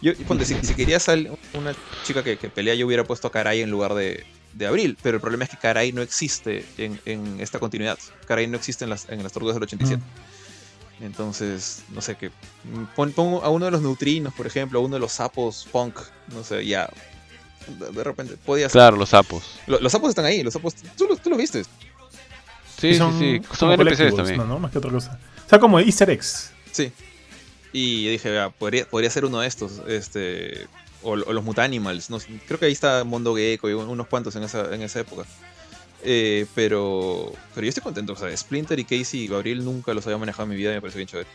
Yo, 0.01 0.13
ponte, 0.27 0.45
si, 0.45 0.55
si 0.61 0.75
quería 0.75 0.99
sal- 0.99 1.37
una 1.53 1.73
chica 2.03 2.23
que, 2.23 2.37
que 2.37 2.49
pelea, 2.49 2.75
yo 2.75 2.85
hubiera 2.85 3.03
puesto 3.05 3.27
a 3.27 3.31
Karai 3.31 3.61
en 3.61 3.71
lugar 3.71 3.93
de, 3.95 4.23
de 4.53 4.65
Abril. 4.67 4.97
Pero 5.01 5.15
el 5.17 5.21
problema 5.21 5.43
es 5.45 5.49
que 5.49 5.57
Karai 5.57 5.91
no 5.91 6.01
existe 6.01 6.65
en, 6.77 6.99
en 7.05 7.39
esta 7.39 7.59
continuidad. 7.59 7.97
Karai 8.27 8.47
no 8.47 8.57
existe 8.57 8.83
en 8.85 8.89
las, 8.89 9.07
en 9.09 9.21
las 9.23 9.31
tortugas 9.31 9.55
del 9.55 9.63
87. 9.63 10.01
Entonces, 11.01 11.83
no 11.89 12.01
sé 12.01 12.15
qué. 12.15 12.31
Pon, 12.95 13.11
pon 13.11 13.39
a 13.43 13.49
uno 13.49 13.65
de 13.65 13.71
los 13.71 13.81
neutrinos, 13.81 14.33
por 14.33 14.47
ejemplo, 14.47 14.79
a 14.79 14.81
uno 14.81 14.95
de 14.95 14.99
los 14.99 15.11
sapos 15.13 15.67
punk. 15.71 15.99
No 16.33 16.43
sé, 16.43 16.65
ya. 16.65 16.89
De, 17.67 17.91
de 17.91 18.03
repente, 18.03 18.37
podía 18.37 18.67
ser. 18.69 18.73
Claro, 18.73 18.97
los 18.97 19.09
sapos. 19.09 19.43
Lo- 19.67 19.79
Los 19.79 19.91
sapos 19.91 20.09
están 20.09 20.25
ahí, 20.25 20.43
los 20.43 20.53
sapos. 20.53 20.75
Tú, 20.97 21.07
los- 21.07 21.19
tú 21.19 21.29
los 21.29 21.39
viste. 21.39 21.63
Sí, 21.63 22.95
sí, 22.95 22.99
sí. 23.19 23.41
Son 23.57 23.71
NPCs 23.71 24.15
también. 24.15 24.37
No, 24.37 24.45
no, 24.45 24.59
más 24.59 24.71
que 24.71 24.77
otra 24.77 24.91
cosa. 24.91 25.19
O 25.45 25.49
sea, 25.49 25.59
como 25.59 25.79
Easter 25.79 26.09
eggs. 26.09 26.51
Sí. 26.71 26.91
Y 27.71 28.07
dije, 28.09 28.29
vea, 28.29 28.49
podría, 28.49 28.85
podría 28.87 29.09
ser 29.09 29.25
uno 29.25 29.39
de 29.39 29.47
estos. 29.47 29.81
Este. 29.87 30.67
O, 31.03 31.11
o 31.11 31.33
los 31.33 31.43
Mutanimals. 31.43 32.09
No, 32.09 32.17
creo 32.47 32.59
que 32.59 32.65
ahí 32.65 32.71
está 32.71 33.03
Mondo 33.03 33.35
Gecko 33.35 33.69
y 33.69 33.73
un- 33.73 33.87
unos 33.89 34.07
cuantos 34.07 34.35
en 34.35 34.43
esa, 34.43 34.73
en 34.73 34.81
esa 34.81 34.99
época. 35.01 35.23
Eh, 36.03 36.45
pero. 36.55 37.31
Pero 37.53 37.65
yo 37.65 37.69
estoy 37.69 37.83
contento. 37.83 38.13
O 38.13 38.15
sea, 38.15 38.35
Splinter 38.35 38.77
y 38.79 38.83
Casey 38.85 39.21
y 39.21 39.27
Gabriel 39.27 39.63
nunca 39.63 39.93
los 39.93 40.05
había 40.05 40.17
manejado 40.17 40.43
en 40.43 40.49
mi 40.49 40.55
vida 40.55 40.71
y 40.71 40.75
me 40.75 40.81
pareció 40.81 40.97
bien 40.97 41.07
chévere. 41.07 41.29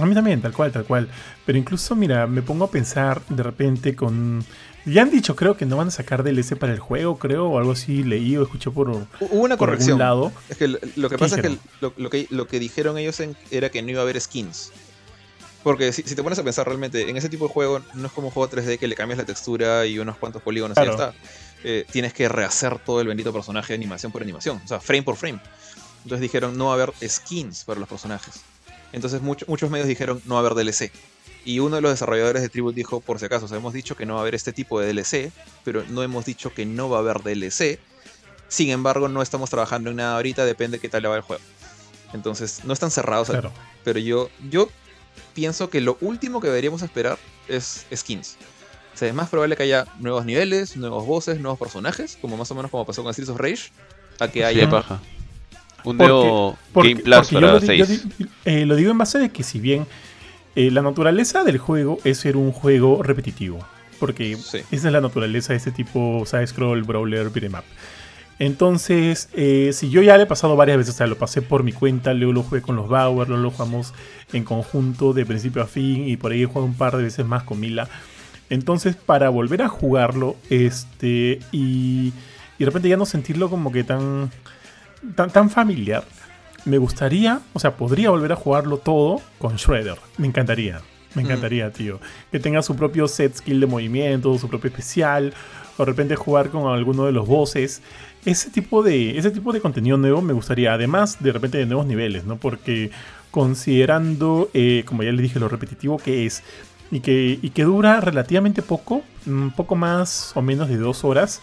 A 0.00 0.06
mí 0.06 0.14
también, 0.14 0.40
tal 0.40 0.52
cual, 0.52 0.72
tal 0.72 0.84
cual. 0.84 1.08
Pero 1.44 1.58
incluso, 1.58 1.94
mira, 1.94 2.26
me 2.26 2.40
pongo 2.42 2.64
a 2.64 2.70
pensar 2.70 3.20
de 3.28 3.42
repente 3.42 3.94
con... 3.94 4.44
Ya 4.84 5.02
han 5.02 5.10
dicho, 5.10 5.36
creo 5.36 5.56
que 5.56 5.64
no 5.66 5.76
van 5.76 5.88
a 5.88 5.90
sacar 5.92 6.24
DLC 6.24 6.56
para 6.58 6.72
el 6.72 6.80
juego, 6.80 7.16
creo, 7.18 7.46
o 7.46 7.58
algo 7.58 7.72
así, 7.72 8.02
leí 8.02 8.36
o 8.36 8.42
escuché 8.42 8.70
por, 8.70 8.88
Hu- 8.88 9.06
Hubo 9.20 9.40
una 9.42 9.56
por 9.56 9.68
corrección. 9.68 9.98
lado. 9.98 10.32
Es 10.48 10.56
que 10.56 10.66
lo, 10.66 10.78
lo 10.96 11.08
que 11.08 11.14
¿Qué 11.16 11.18
pasa 11.18 11.36
es 11.36 11.42
que 11.42 11.56
lo, 11.80 11.92
lo 11.96 12.10
que 12.10 12.26
lo 12.30 12.48
que 12.48 12.58
dijeron 12.58 12.98
ellos 12.98 13.20
en- 13.20 13.36
era 13.52 13.68
que 13.68 13.80
no 13.82 13.90
iba 13.90 14.00
a 14.00 14.02
haber 14.02 14.20
skins. 14.20 14.72
Porque 15.62 15.92
si, 15.92 16.02
si 16.02 16.14
te 16.16 16.22
pones 16.22 16.38
a 16.38 16.42
pensar 16.42 16.66
realmente, 16.66 17.08
en 17.08 17.16
ese 17.16 17.28
tipo 17.28 17.46
de 17.46 17.52
juego 17.52 17.80
no 17.94 18.06
es 18.08 18.12
como 18.12 18.28
un 18.28 18.32
juego 18.32 18.50
3D 18.50 18.78
que 18.78 18.88
le 18.88 18.94
cambias 18.96 19.18
la 19.18 19.24
textura 19.24 19.86
y 19.86 19.98
unos 19.98 20.16
cuantos 20.18 20.42
polígonos 20.42 20.76
y 20.76 20.80
ya 20.84 20.90
está. 20.90 21.14
Eh, 21.64 21.86
tienes 21.92 22.12
que 22.12 22.28
rehacer 22.28 22.78
todo 22.80 23.00
el 23.00 23.06
bendito 23.06 23.32
personaje 23.32 23.72
animación 23.72 24.10
por 24.10 24.22
animación, 24.22 24.60
o 24.64 24.66
sea, 24.66 24.80
frame 24.80 25.04
por 25.04 25.16
frame. 25.16 25.38
Entonces 26.02 26.20
dijeron 26.20 26.58
no 26.58 26.66
va 26.66 26.72
a 26.72 26.74
haber 26.74 26.92
skins 27.08 27.62
para 27.64 27.78
los 27.78 27.88
personajes. 27.88 28.40
Entonces 28.92 29.22
mucho- 29.22 29.46
muchos 29.48 29.70
medios 29.70 29.86
dijeron 29.86 30.20
no 30.24 30.34
va 30.34 30.40
a 30.40 30.46
haber 30.46 30.54
DLC. 30.54 30.90
Y 31.44 31.60
uno 31.60 31.76
de 31.76 31.82
los 31.82 31.92
desarrolladores 31.92 32.42
de 32.42 32.48
Tribute 32.48 32.74
dijo, 32.76 33.00
por 33.00 33.18
si 33.20 33.24
acaso, 33.26 33.44
o 33.44 33.48
sea, 33.48 33.58
hemos 33.58 33.72
dicho 33.72 33.96
que 33.96 34.04
no 34.06 34.14
va 34.14 34.20
a 34.20 34.22
haber 34.22 34.34
este 34.34 34.52
tipo 34.52 34.80
de 34.80 34.86
DLC, 34.92 35.32
pero 35.64 35.84
no 35.88 36.02
hemos 36.02 36.24
dicho 36.24 36.52
que 36.52 36.66
no 36.66 36.88
va 36.88 36.98
a 36.98 37.00
haber 37.00 37.22
DLC. 37.22 37.78
Sin 38.48 38.70
embargo, 38.70 39.08
no 39.08 39.22
estamos 39.22 39.48
trabajando 39.50 39.90
en 39.90 39.96
nada 39.96 40.16
ahorita, 40.16 40.44
depende 40.44 40.76
de 40.78 40.80
qué 40.80 40.88
tal 40.88 41.02
le 41.02 41.08
va 41.08 41.16
el 41.16 41.22
juego. 41.22 41.42
Entonces, 42.12 42.60
no 42.64 42.72
están 42.72 42.90
cerrados, 42.90 43.30
al- 43.30 43.40
Claro. 43.40 43.52
pero 43.84 43.98
yo, 43.98 44.28
yo 44.50 44.68
pienso 45.34 45.70
que 45.70 45.80
lo 45.80 45.96
último 46.00 46.40
que 46.40 46.48
deberíamos 46.48 46.82
esperar 46.82 47.18
es 47.48 47.86
skins. 47.94 48.36
O 48.94 48.96
sea, 48.96 49.08
es 49.08 49.14
más 49.14 49.28
probable 49.30 49.56
que 49.56 49.62
haya 49.62 49.86
nuevos 50.00 50.24
niveles, 50.26 50.76
nuevos 50.76 51.06
voces, 51.06 51.40
nuevos 51.40 51.58
personajes, 51.58 52.18
como 52.20 52.36
más 52.36 52.50
o 52.50 52.54
menos 52.54 52.70
como 52.70 52.84
pasó 52.84 53.02
con 53.02 53.12
Streets 53.12 53.30
of 53.30 53.38
Rage, 53.38 53.70
a 54.20 54.28
que 54.28 54.40
Sí, 54.40 54.44
haya... 54.44 54.68
paja. 54.68 55.00
Un 55.84 55.96
Porque, 55.98 56.90
Game 56.90 57.02
Plus 57.02 57.16
porque 57.16 57.34
yo 57.34 57.40
para 57.40 57.52
lo, 57.54 57.60
di- 57.60 57.78
yo 57.78 57.86
6. 57.86 58.18
di- 58.18 58.26
eh, 58.44 58.66
lo 58.66 58.76
digo 58.76 58.90
en 58.92 58.98
base 58.98 59.18
de 59.18 59.30
que 59.30 59.42
si 59.42 59.58
bien 59.58 59.86
eh, 60.54 60.70
la 60.70 60.80
naturaleza 60.82 61.42
del 61.42 61.58
juego 61.58 61.98
es 62.04 62.18
ser 62.18 62.36
un 62.36 62.52
juego 62.52 63.02
repetitivo, 63.02 63.58
porque 63.98 64.36
Sí. 64.36 64.58
esa 64.70 64.86
es 64.88 64.92
la 64.92 65.00
naturaleza 65.00 65.54
de 65.54 65.56
este 65.56 65.72
tipo 65.72 66.22
side-scroll, 66.24 66.82
brawler, 66.84 67.30
beat'em 67.30 67.54
up. 67.54 67.64
Entonces, 68.46 69.28
eh, 69.34 69.70
si 69.72 69.88
yo 69.88 70.02
ya 70.02 70.16
le 70.16 70.24
he 70.24 70.26
pasado 70.26 70.56
varias 70.56 70.76
veces, 70.76 70.94
o 70.94 70.98
sea, 70.98 71.06
lo 71.06 71.16
pasé 71.16 71.42
por 71.42 71.62
mi 71.62 71.72
cuenta, 71.72 72.12
luego 72.12 72.32
lo 72.32 72.42
jugué 72.42 72.60
con 72.60 72.74
los 72.74 72.88
Bauer, 72.88 73.28
luego 73.28 73.40
lo 73.40 73.50
jugamos 73.52 73.94
en 74.32 74.42
conjunto 74.42 75.12
de 75.12 75.24
principio 75.24 75.62
a 75.62 75.66
fin 75.66 76.08
y 76.08 76.16
por 76.16 76.32
ahí 76.32 76.42
he 76.42 76.46
jugado 76.46 76.64
un 76.66 76.74
par 76.74 76.96
de 76.96 77.04
veces 77.04 77.24
más 77.24 77.44
con 77.44 77.60
Mila. 77.60 77.88
Entonces, 78.50 78.96
para 78.96 79.28
volver 79.28 79.62
a 79.62 79.68
jugarlo, 79.68 80.34
este, 80.50 81.38
y, 81.52 82.08
y 82.08 82.58
de 82.58 82.66
repente 82.66 82.88
ya 82.88 82.96
no 82.96 83.06
sentirlo 83.06 83.48
como 83.48 83.70
que 83.70 83.84
tan, 83.84 84.32
tan, 85.14 85.30
tan 85.30 85.48
familiar, 85.48 86.02
me 86.64 86.78
gustaría, 86.78 87.38
o 87.52 87.60
sea, 87.60 87.76
podría 87.76 88.10
volver 88.10 88.32
a 88.32 88.36
jugarlo 88.36 88.78
todo 88.78 89.20
con 89.38 89.54
Shredder. 89.54 89.98
Me 90.18 90.26
encantaría, 90.26 90.80
me 91.14 91.22
Mm. 91.22 91.26
encantaría, 91.26 91.70
tío. 91.70 92.00
Que 92.32 92.40
tenga 92.40 92.60
su 92.62 92.74
propio 92.74 93.06
set 93.06 93.36
skill 93.36 93.60
de 93.60 93.66
movimiento, 93.66 94.36
su 94.36 94.48
propio 94.48 94.68
especial, 94.68 95.32
o 95.78 95.84
de 95.84 95.86
repente 95.86 96.16
jugar 96.16 96.48
con 96.50 96.66
alguno 96.72 97.04
de 97.06 97.12
los 97.12 97.28
bosses. 97.28 97.82
Ese 98.24 98.50
tipo 98.50 98.82
de, 98.82 99.18
ese 99.18 99.30
tipo 99.30 99.52
de 99.52 99.60
contenido 99.60 99.96
nuevo 99.96 100.22
me 100.22 100.32
gustaría, 100.32 100.72
además 100.72 101.22
de 101.22 101.32
repente 101.32 101.58
de 101.58 101.66
nuevos 101.66 101.86
niveles, 101.86 102.24
¿no? 102.24 102.36
Porque 102.36 102.90
considerando, 103.30 104.48
eh, 104.54 104.84
como 104.86 105.02
ya 105.02 105.10
les 105.10 105.22
dije, 105.22 105.40
lo 105.40 105.48
repetitivo 105.48 105.98
que 105.98 106.26
es 106.26 106.42
y 106.92 107.00
que, 107.00 107.38
y 107.40 107.50
que 107.50 107.64
dura 107.64 108.00
relativamente 108.00 108.62
poco, 108.62 109.02
un 109.26 109.50
poco 109.50 109.74
más 109.74 110.32
o 110.36 110.42
menos 110.42 110.68
de 110.68 110.76
dos 110.76 111.02
horas, 111.04 111.40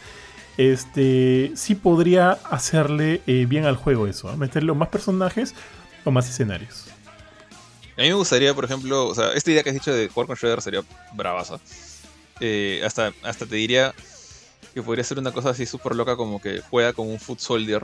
este 0.58 1.52
sí 1.56 1.76
podría 1.76 2.32
hacerle 2.32 3.22
eh, 3.28 3.46
bien 3.48 3.66
al 3.66 3.76
juego 3.76 4.08
eso, 4.08 4.36
meterle 4.38 4.74
más 4.74 4.90
personajes 4.90 5.56
o 6.06 6.12
más 6.12 6.30
escenarios. 6.30 6.86
A 7.98 8.02
mí 8.02 8.08
me 8.08 8.14
gustaría, 8.14 8.54
por 8.54 8.66
ejemplo, 8.66 9.08
o 9.08 9.16
sea, 9.16 9.34
esta 9.34 9.52
idea 9.52 9.64
que 9.64 9.70
has 9.70 9.76
dicho 9.76 9.94
de 9.94 10.08
jugar 10.08 10.28
con 10.28 10.36
Shredder 10.36 10.62
sería 10.62 10.84
bravaza. 11.14 11.60
Eh, 12.40 12.82
hasta, 12.86 13.12
hasta 13.24 13.46
te 13.46 13.56
diría 13.56 13.94
que 14.74 14.84
podría 14.84 15.04
ser 15.04 15.20
una 15.20 15.32
cosa 15.32 15.50
así 15.50 15.66
súper 15.66 15.96
loca 15.96 16.16
como 16.16 16.42
que 16.42 16.62
juega 16.70 16.94
con 16.94 17.08
un 17.08 17.20
Foot 17.20 17.40
Soldier 17.40 17.84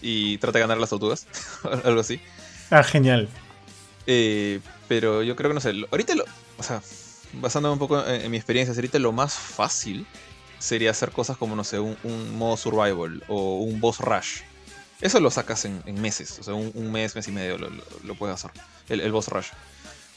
y 0.00 0.38
trata 0.38 0.58
de 0.58 0.62
ganar 0.62 0.78
las 0.78 0.90
tortugas, 0.90 1.26
algo 1.84 2.00
así. 2.00 2.20
Ah, 2.70 2.82
genial. 2.82 3.28
Eh, 4.06 4.60
pero 4.88 5.22
yo 5.22 5.36
creo 5.36 5.50
que 5.50 5.54
no 5.54 5.60
sé. 5.60 5.72
Ahorita, 5.90 6.14
lo, 6.14 6.24
o 6.56 6.62
sea, 6.62 6.82
basándome 7.34 7.74
un 7.74 7.78
poco 7.78 8.04
en, 8.06 8.30
mi 8.30 8.36
experiencia, 8.36 8.74
ahorita 8.74 8.98
lo 8.98 9.12
más 9.12 9.34
fácil 9.34 10.06
sería 10.58 10.90
hacer 10.90 11.10
cosas 11.10 11.36
como, 11.36 11.54
no 11.54 11.64
sé, 11.64 11.78
un, 11.78 11.96
modo 12.36 12.56
survival 12.56 13.22
o 13.28 13.60
un 13.60 13.80
boss 13.80 13.98
rush. 13.98 14.40
Eso 15.00 15.20
lo 15.20 15.30
sacas 15.30 15.64
en, 15.64 15.82
meses, 16.00 16.38
o 16.40 16.42
sea, 16.42 16.54
un, 16.54 16.90
mes, 16.90 17.14
mes 17.14 17.28
y 17.28 17.32
medio 17.32 17.56
lo, 17.58 18.14
puedes 18.16 18.34
hacer, 18.34 18.50
el, 18.88 19.12
boss 19.12 19.28
rush. 19.28 19.48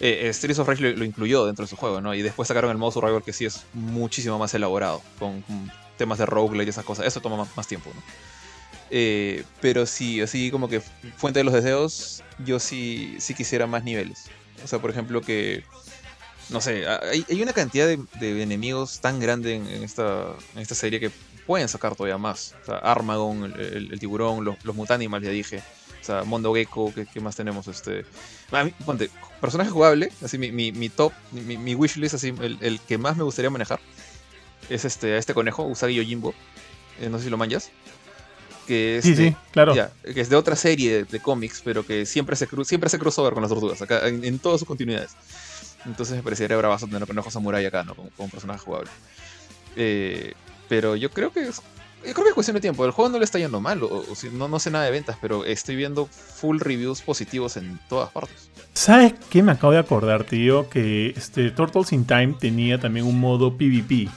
Eh, 0.04 0.28
eh, 0.28 0.34
Streets 0.34 0.58
of 0.58 0.68
Rage 0.68 0.82
lo, 0.82 1.06
incluyó 1.06 1.46
dentro 1.46 1.64
de 1.64 1.70
su 1.70 1.76
juego, 1.76 2.02
¿no? 2.02 2.16
Y 2.16 2.24
después 2.24 2.48
sacaron 2.48 2.72
el 2.72 2.78
modo 2.78 2.92
survival 2.92 3.22
que 3.22 3.34
sí 3.34 3.46
es 3.46 3.66
muchísimo 3.74 4.40
más 4.40 4.52
elaborado, 4.56 5.00
con, 5.20 5.44
temas 5.96 6.18
de 6.18 6.26
roguelite 6.26 6.66
y 6.66 6.70
esas 6.70 6.84
cosas. 6.84 7.06
Eso 7.06 7.22
toma 7.22 7.48
más, 7.56 7.68
tiempo, 7.68 7.92
¿no? 7.94 8.02
Eh, 8.90 9.44
pero 9.62 9.86
sí, 9.86 10.20
así 10.20 10.50
como 10.50 10.68
que 10.68 10.82
fuente 10.82 11.40
de 11.40 11.44
los 11.44 11.54
deseos, 11.54 12.24
yo 12.44 12.60
sí, 12.60 13.16
sí 13.20 13.36
quisiera 13.36 13.68
más 13.68 13.84
niveles. 13.84 14.26
O 14.64 14.68
sea, 14.68 14.80
por 14.80 14.90
ejemplo, 14.90 15.22
que 15.22 15.64
no 16.50 16.62
sé, 16.62 16.86
hay, 16.88 17.42
una 17.42 17.54
cantidad 17.54 17.88
de, 17.88 18.42
enemigos 18.42 19.02
tan 19.02 19.20
grande 19.20 19.56
en, 19.56 19.84
esta, 19.84 20.34
en 20.56 20.62
esta 20.62 20.74
serie 20.74 21.00
que 21.00 21.12
pueden 21.46 21.68
sacar 21.68 21.96
todavía 21.96 22.18
más. 22.18 22.56
O 22.64 22.66
sea, 22.66 22.78
Armagon, 22.78 23.54
el, 23.60 24.00
tiburón, 24.00 24.44
los, 24.44 24.56
los 24.66 24.76
Mutanimals, 24.76 25.24
ya 25.24 25.32
dije. 25.32 25.62
O 26.02 26.04
sea, 26.04 26.24
Mondo 26.24 26.54
Gecko, 26.54 26.92
¿qué, 26.94 27.20
más 27.20 27.36
tenemos? 27.36 27.68
Este, 27.68 28.06
a 28.52 28.64
mí, 28.64 28.74
ponte, 28.86 29.10
personaje 29.40 29.70
jugable, 29.70 30.12
así 30.24 30.38
mi, 30.38 30.52
mi, 30.52 30.90
top, 30.90 31.14
mi, 31.32 31.58
mi, 31.58 31.76
wishlist, 31.76 32.16
así, 32.16 32.34
el, 32.40 32.80
que 32.88 32.98
más 32.98 33.16
me 33.18 33.24
gustaría 33.24 33.50
manejar 33.52 33.80
es 34.70 34.86
este, 34.86 35.18
este 35.18 35.34
conejo, 35.34 35.64
Usagi 35.64 35.96
Yojimbo. 35.96 36.34
Eh, 37.00 37.10
no 37.10 37.18
sé 37.18 37.26
si 37.26 37.30
lo 37.30 37.38
manjas. 37.38 37.70
Que 38.68 38.98
es 38.98 39.06
sí, 39.06 39.16
sí, 39.16 39.36
claro. 39.52 39.74
que 39.74 40.22
es 40.22 40.30
de 40.30 40.36
otra 40.36 40.56
serie 40.56 41.04
de, 41.04 41.20
cómics, 41.20 41.62
pero 41.64 41.86
que 41.86 42.06
siempre 42.06 42.36
se, 42.36 42.48
siempre 42.64 42.90
se 42.90 43.00
crossover 43.00 43.34
con 43.34 43.42
las 43.42 43.50
tortugas, 43.50 43.82
acá, 43.82 44.08
en 44.08 44.40
todas 44.40 44.60
sus 44.60 44.68
continuidades. 44.68 45.16
Entonces 45.86 46.16
me 46.16 46.24
parecería 46.24 46.58
bravazo 46.58 46.88
tener 46.88 47.08
conejo 47.08 47.32
samurai 47.32 47.66
acá, 47.66 47.84
¿no? 47.84 47.96
Como, 47.96 48.10
un 48.18 48.30
personaje 48.30 48.60
jugable. 48.60 48.90
Eh, 49.76 50.34
pero 50.70 50.96
yo 50.96 51.10
creo 51.10 51.32
que 51.32 51.48
es, 51.48 51.62
yo 52.06 52.14
creo 52.14 52.24
que 52.24 52.30
es 52.30 52.36
cuestión 52.36 52.56
de 52.56 52.62
tiempo. 52.62 52.86
El 52.86 52.92
juego 52.92 53.10
no 53.10 53.18
le 53.18 53.26
está 53.26 53.40
yendo 53.40 53.60
mal, 53.62 53.82
o, 53.84 54.04
no, 54.34 54.48
no 54.48 54.60
sé 54.60 54.72
nada 54.72 54.86
de 54.86 54.92
ventas, 54.92 55.18
pero 55.22 55.46
estoy 55.46 55.76
viendo 55.76 56.06
full 56.08 56.60
reviews 56.60 57.02
positivos 57.02 57.58
en 57.58 57.80
todas 57.90 58.10
partes. 58.12 58.50
¿Sabes 58.74 59.14
qué? 59.30 59.44
Me 59.44 59.52
acabo 59.52 59.74
de 59.74 59.80
acordar, 59.80 60.24
tío, 60.24 60.70
que 60.70 61.14
este 61.16 61.52
Turtles 61.52 61.92
in 61.92 62.06
Time 62.06 62.36
tenía 62.40 62.80
también 62.80 63.06
un 63.06 63.20
modo 63.20 63.58
PvP 63.58 64.10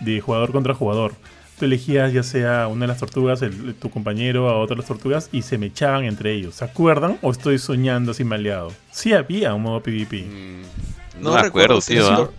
de 0.00 0.20
jugador 0.20 0.52
contra 0.52 0.74
jugador. 0.74 1.14
Tú 1.58 1.64
elegías 1.64 2.12
ya 2.12 2.22
sea 2.22 2.68
una 2.68 2.82
de 2.82 2.88
las 2.88 2.98
tortugas, 2.98 3.40
tu 3.80 3.88
compañero, 3.88 4.50
a 4.50 4.58
otra 4.58 4.74
de 4.74 4.80
las 4.80 4.88
tortugas, 4.88 5.30
y 5.32 5.40
se 5.40 5.56
me 5.56 5.66
echaban 5.66 6.04
entre 6.04 6.34
ellos. 6.34 6.56
¿Se 6.56 6.64
acuerdan? 6.64 7.18
¿O 7.22 7.30
estoy 7.30 7.58
soñando 7.58 8.12
así 8.12 8.24
maleado? 8.24 8.72
Sí 8.90 9.14
había 9.14 9.54
un 9.54 9.62
modo 9.62 9.82
PvP. 9.82 10.26
No, 11.18 11.32
me 11.32 11.40
acuerdo, 11.40 11.80
tío. 11.80 12.30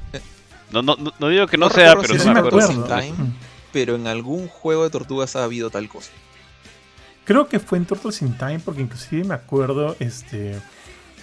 No, 0.72 0.82
no, 0.84 0.96
no, 1.20 1.30
digo 1.30 1.48
que 1.48 1.58
no, 1.58 1.70
sea, 1.70 1.96
pero 2.00 2.14
no 2.14 2.34
me 2.34 2.40
acuerdo. 2.42 2.84
Time, 2.84 3.16
pero 3.78 3.94
en 3.94 4.08
algún 4.08 4.48
juego 4.48 4.86
de 4.86 4.90
tortugas 4.90 5.36
ha 5.36 5.44
habido 5.44 5.70
tal 5.70 5.88
cosa. 5.88 6.10
Creo 7.26 7.48
que 7.48 7.60
fue 7.60 7.78
en 7.78 7.86
Turtles 7.86 8.24
in 8.24 8.36
Time, 8.36 8.58
porque 8.58 8.82
inclusive 8.82 9.24
me 9.24 9.36
acuerdo 9.36 9.96
este 10.00 10.56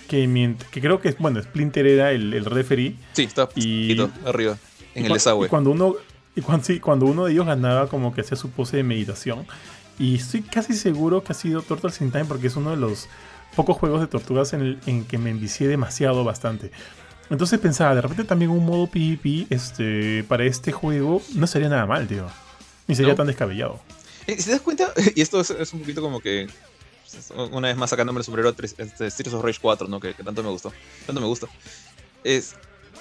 que, 0.06 0.54
que 0.70 0.80
creo 0.80 1.00
que 1.00 1.10
bueno, 1.18 1.42
Splinter 1.42 1.84
era 1.84 2.12
el, 2.12 2.32
el 2.32 2.44
referee. 2.44 2.94
Sí, 3.12 3.24
está 3.24 3.48
y, 3.56 4.00
arriba, 4.24 4.56
en 4.94 5.06
el 5.06 5.14
desagüe. 5.14 5.46
Y 5.46 5.50
cuando 5.50 5.72
uno, 5.72 5.96
y 6.36 6.42
cuando, 6.42 6.64
sí, 6.64 6.78
cuando 6.78 7.06
uno 7.06 7.24
de 7.24 7.32
ellos 7.32 7.44
ganaba, 7.44 7.88
como 7.88 8.14
que 8.14 8.20
hacía 8.20 8.36
su 8.36 8.50
pose 8.50 8.76
de 8.76 8.84
meditación. 8.84 9.44
Y 9.98 10.14
estoy 10.14 10.42
casi 10.42 10.74
seguro 10.74 11.24
que 11.24 11.32
ha 11.32 11.34
sido 11.34 11.60
Turtles 11.60 12.00
in 12.02 12.12
Time, 12.12 12.26
porque 12.26 12.46
es 12.46 12.54
uno 12.54 12.70
de 12.70 12.76
los 12.76 13.08
pocos 13.56 13.76
juegos 13.76 14.00
de 14.00 14.06
tortugas 14.06 14.52
en, 14.52 14.60
el, 14.60 14.78
en 14.86 15.04
que 15.06 15.18
me 15.18 15.30
envicié 15.30 15.66
demasiado 15.66 16.22
bastante. 16.22 16.70
Entonces 17.30 17.58
pensaba, 17.58 17.96
de 17.96 18.02
repente 18.02 18.22
también 18.22 18.52
un 18.52 18.64
modo 18.64 18.86
PvP 18.86 19.48
este, 19.50 20.22
para 20.28 20.44
este 20.44 20.70
juego 20.70 21.20
no 21.34 21.48
sería 21.48 21.68
nada 21.68 21.86
mal, 21.86 22.06
tío. 22.06 22.28
Ni 22.86 22.94
sería 22.94 23.14
tan 23.14 23.26
descabellado. 23.26 23.80
Si 24.26 24.36
te 24.36 24.50
das 24.50 24.60
cuenta, 24.60 24.92
y 25.14 25.20
esto 25.20 25.40
es, 25.40 25.72
un 25.72 25.80
poquito 25.80 26.02
como 26.02 26.20
que. 26.20 26.48
Una 27.52 27.68
vez 27.68 27.76
más 27.76 27.90
sacándome 27.90 28.18
el 28.18 28.24
sombrero 28.24 28.48
este, 28.48 29.10
Streets 29.10 29.34
of 29.34 29.44
Rage 29.44 29.58
4, 29.60 29.86
¿no? 29.86 30.00
Que, 30.00 30.14
tanto 30.14 30.42
me 30.42 30.48
gustó. 30.48 30.72
Tanto 31.06 31.20
me 31.20 31.26
gusta. 31.26 31.46
Es. 32.24 32.56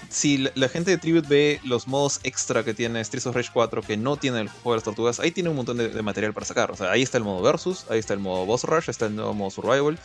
Si 0.10 0.38
la, 0.38 0.68
gente 0.68 0.92
de 0.92 0.98
Tribute 0.98 1.28
ve 1.28 1.62
los 1.64 1.88
modos 1.88 2.20
extra 2.24 2.64
que 2.66 2.74
tiene 2.74 3.04
Streets 3.04 3.26
of 3.26 3.36
Rage 3.36 3.50
4 3.54 3.82
que 3.82 3.96
no 3.96 4.18
tiene 4.18 4.42
el 4.42 4.50
juego 4.50 4.72
de 4.72 4.78
las 4.78 4.84
tortugas, 4.84 5.20
ahí 5.22 5.32
tiene 5.32 5.50
un 5.50 5.56
montón 5.56 5.78
de, 5.78 5.88
de 5.88 6.02
material 6.02 6.34
para 6.34 6.46
sacar. 6.46 6.72
O 6.72 6.76
sea, 6.76 6.92
ahí 6.92 7.02
está 7.02 7.18
el 7.18 7.24
modo 7.24 7.42
Versus, 7.42 7.86
ahí 7.90 8.00
está 8.00 8.14
el 8.14 8.20
modo 8.20 8.46
Boss 8.46 8.66
Rush, 8.66 8.90
está 8.90 9.06
el 9.06 9.16
nuevo 9.16 9.34
modo 9.34 9.50
Survival. 9.50 9.98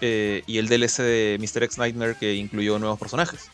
Eh, 0.00 0.42
y 0.46 0.58
el 0.58 0.68
DLC 0.68 1.02
de 1.02 1.38
Mr. 1.38 1.64
X 1.64 1.78
Nightmare 1.78 2.16
que 2.18 2.34
incluyó 2.34 2.78
nuevos 2.78 2.98
personajes. 2.98 3.50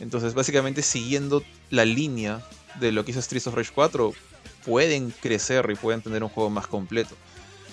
Entonces, 0.00 0.34
básicamente, 0.34 0.82
siguiendo 0.82 1.42
la 1.70 1.84
línea 1.84 2.44
de 2.80 2.90
lo 2.90 3.04
que 3.04 3.12
hizo 3.12 3.22
Streets 3.22 3.46
of 3.46 3.54
Rage 3.54 3.70
4, 3.72 4.12
pueden 4.64 5.10
crecer 5.10 5.68
y 5.70 5.74
pueden 5.74 6.02
tener 6.02 6.22
un 6.22 6.28
juego 6.28 6.50
más 6.50 6.66
completo. 6.66 7.16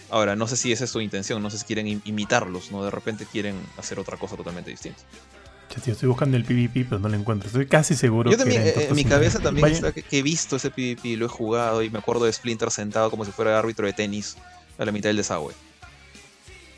Ahora, 0.09 0.35
no 0.35 0.47
sé 0.47 0.57
si 0.57 0.71
esa 0.71 0.83
es 0.83 0.89
su 0.89 0.99
intención, 0.99 1.41
no 1.41 1.49
sé 1.49 1.57
si 1.57 1.65
quieren 1.65 2.01
imitarlos, 2.03 2.71
¿no? 2.71 2.83
De 2.83 2.91
repente 2.91 3.25
quieren 3.25 3.55
hacer 3.77 3.99
otra 3.99 4.17
cosa 4.17 4.35
totalmente 4.35 4.69
distinta. 4.69 5.01
estoy 5.85 6.09
buscando 6.09 6.35
el 6.35 6.43
PvP, 6.43 6.85
pero 6.89 6.99
no 6.99 7.07
lo 7.07 7.15
encuentro. 7.15 7.47
Estoy 7.47 7.67
casi 7.67 7.95
seguro. 7.95 8.29
Yo 8.29 8.37
también, 8.37 8.61
eh, 8.63 8.87
en 8.89 8.95
mi 8.95 9.05
cabeza 9.05 9.39
también 9.39 9.69
está 9.69 9.93
que, 9.93 10.03
he 10.11 10.21
visto 10.21 10.57
ese 10.57 10.69
PvP, 10.69 11.15
lo 11.15 11.27
he 11.27 11.29
jugado 11.29 11.81
y 11.81 11.89
me 11.89 11.99
acuerdo 11.99 12.25
de 12.25 12.33
Splinter 12.33 12.71
sentado 12.71 13.09
como 13.09 13.23
si 13.23 13.31
fuera 13.31 13.57
árbitro 13.57 13.85
de 13.85 13.93
tenis 13.93 14.35
a 14.77 14.83
la 14.83 14.91
mitad 14.91 15.09
del 15.09 15.17
desagüe 15.17 15.53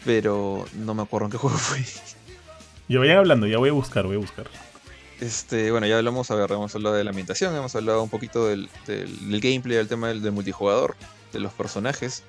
pero 0.06 0.66
no 0.74 0.94
me 0.94 1.04
acuerdo 1.04 1.28
en 1.28 1.32
qué 1.32 1.38
juego 1.38 1.58
fue. 1.58 1.84
Ya 2.88 3.00
vayan 3.00 3.18
hablando, 3.18 3.48
ya 3.48 3.58
voy 3.58 3.70
a 3.70 3.74
buscar, 3.74 4.06
voy 4.06 4.16
a 4.16 4.20
buscar. 4.20 4.48
Este, 5.20 5.72
bueno, 5.72 5.88
ya 5.88 5.98
hablamos, 5.98 6.30
a 6.32 6.36
ver, 6.36 6.52
hemos 6.52 6.74
hablado 6.76 6.96
de 6.96 7.04
la 7.04 7.12
ambientación, 7.12 7.56
hemos 7.56 7.76
hablado 7.76 8.04
un 8.04 8.10
poquito 8.10 8.48
del, 8.48 8.70
gameplay, 8.88 9.78
del 9.78 9.88
tema 9.88 10.10
del, 10.10 10.32
multijugador, 10.32 10.96
de 11.32 11.40
los 11.40 11.54
personajes. 11.54 12.24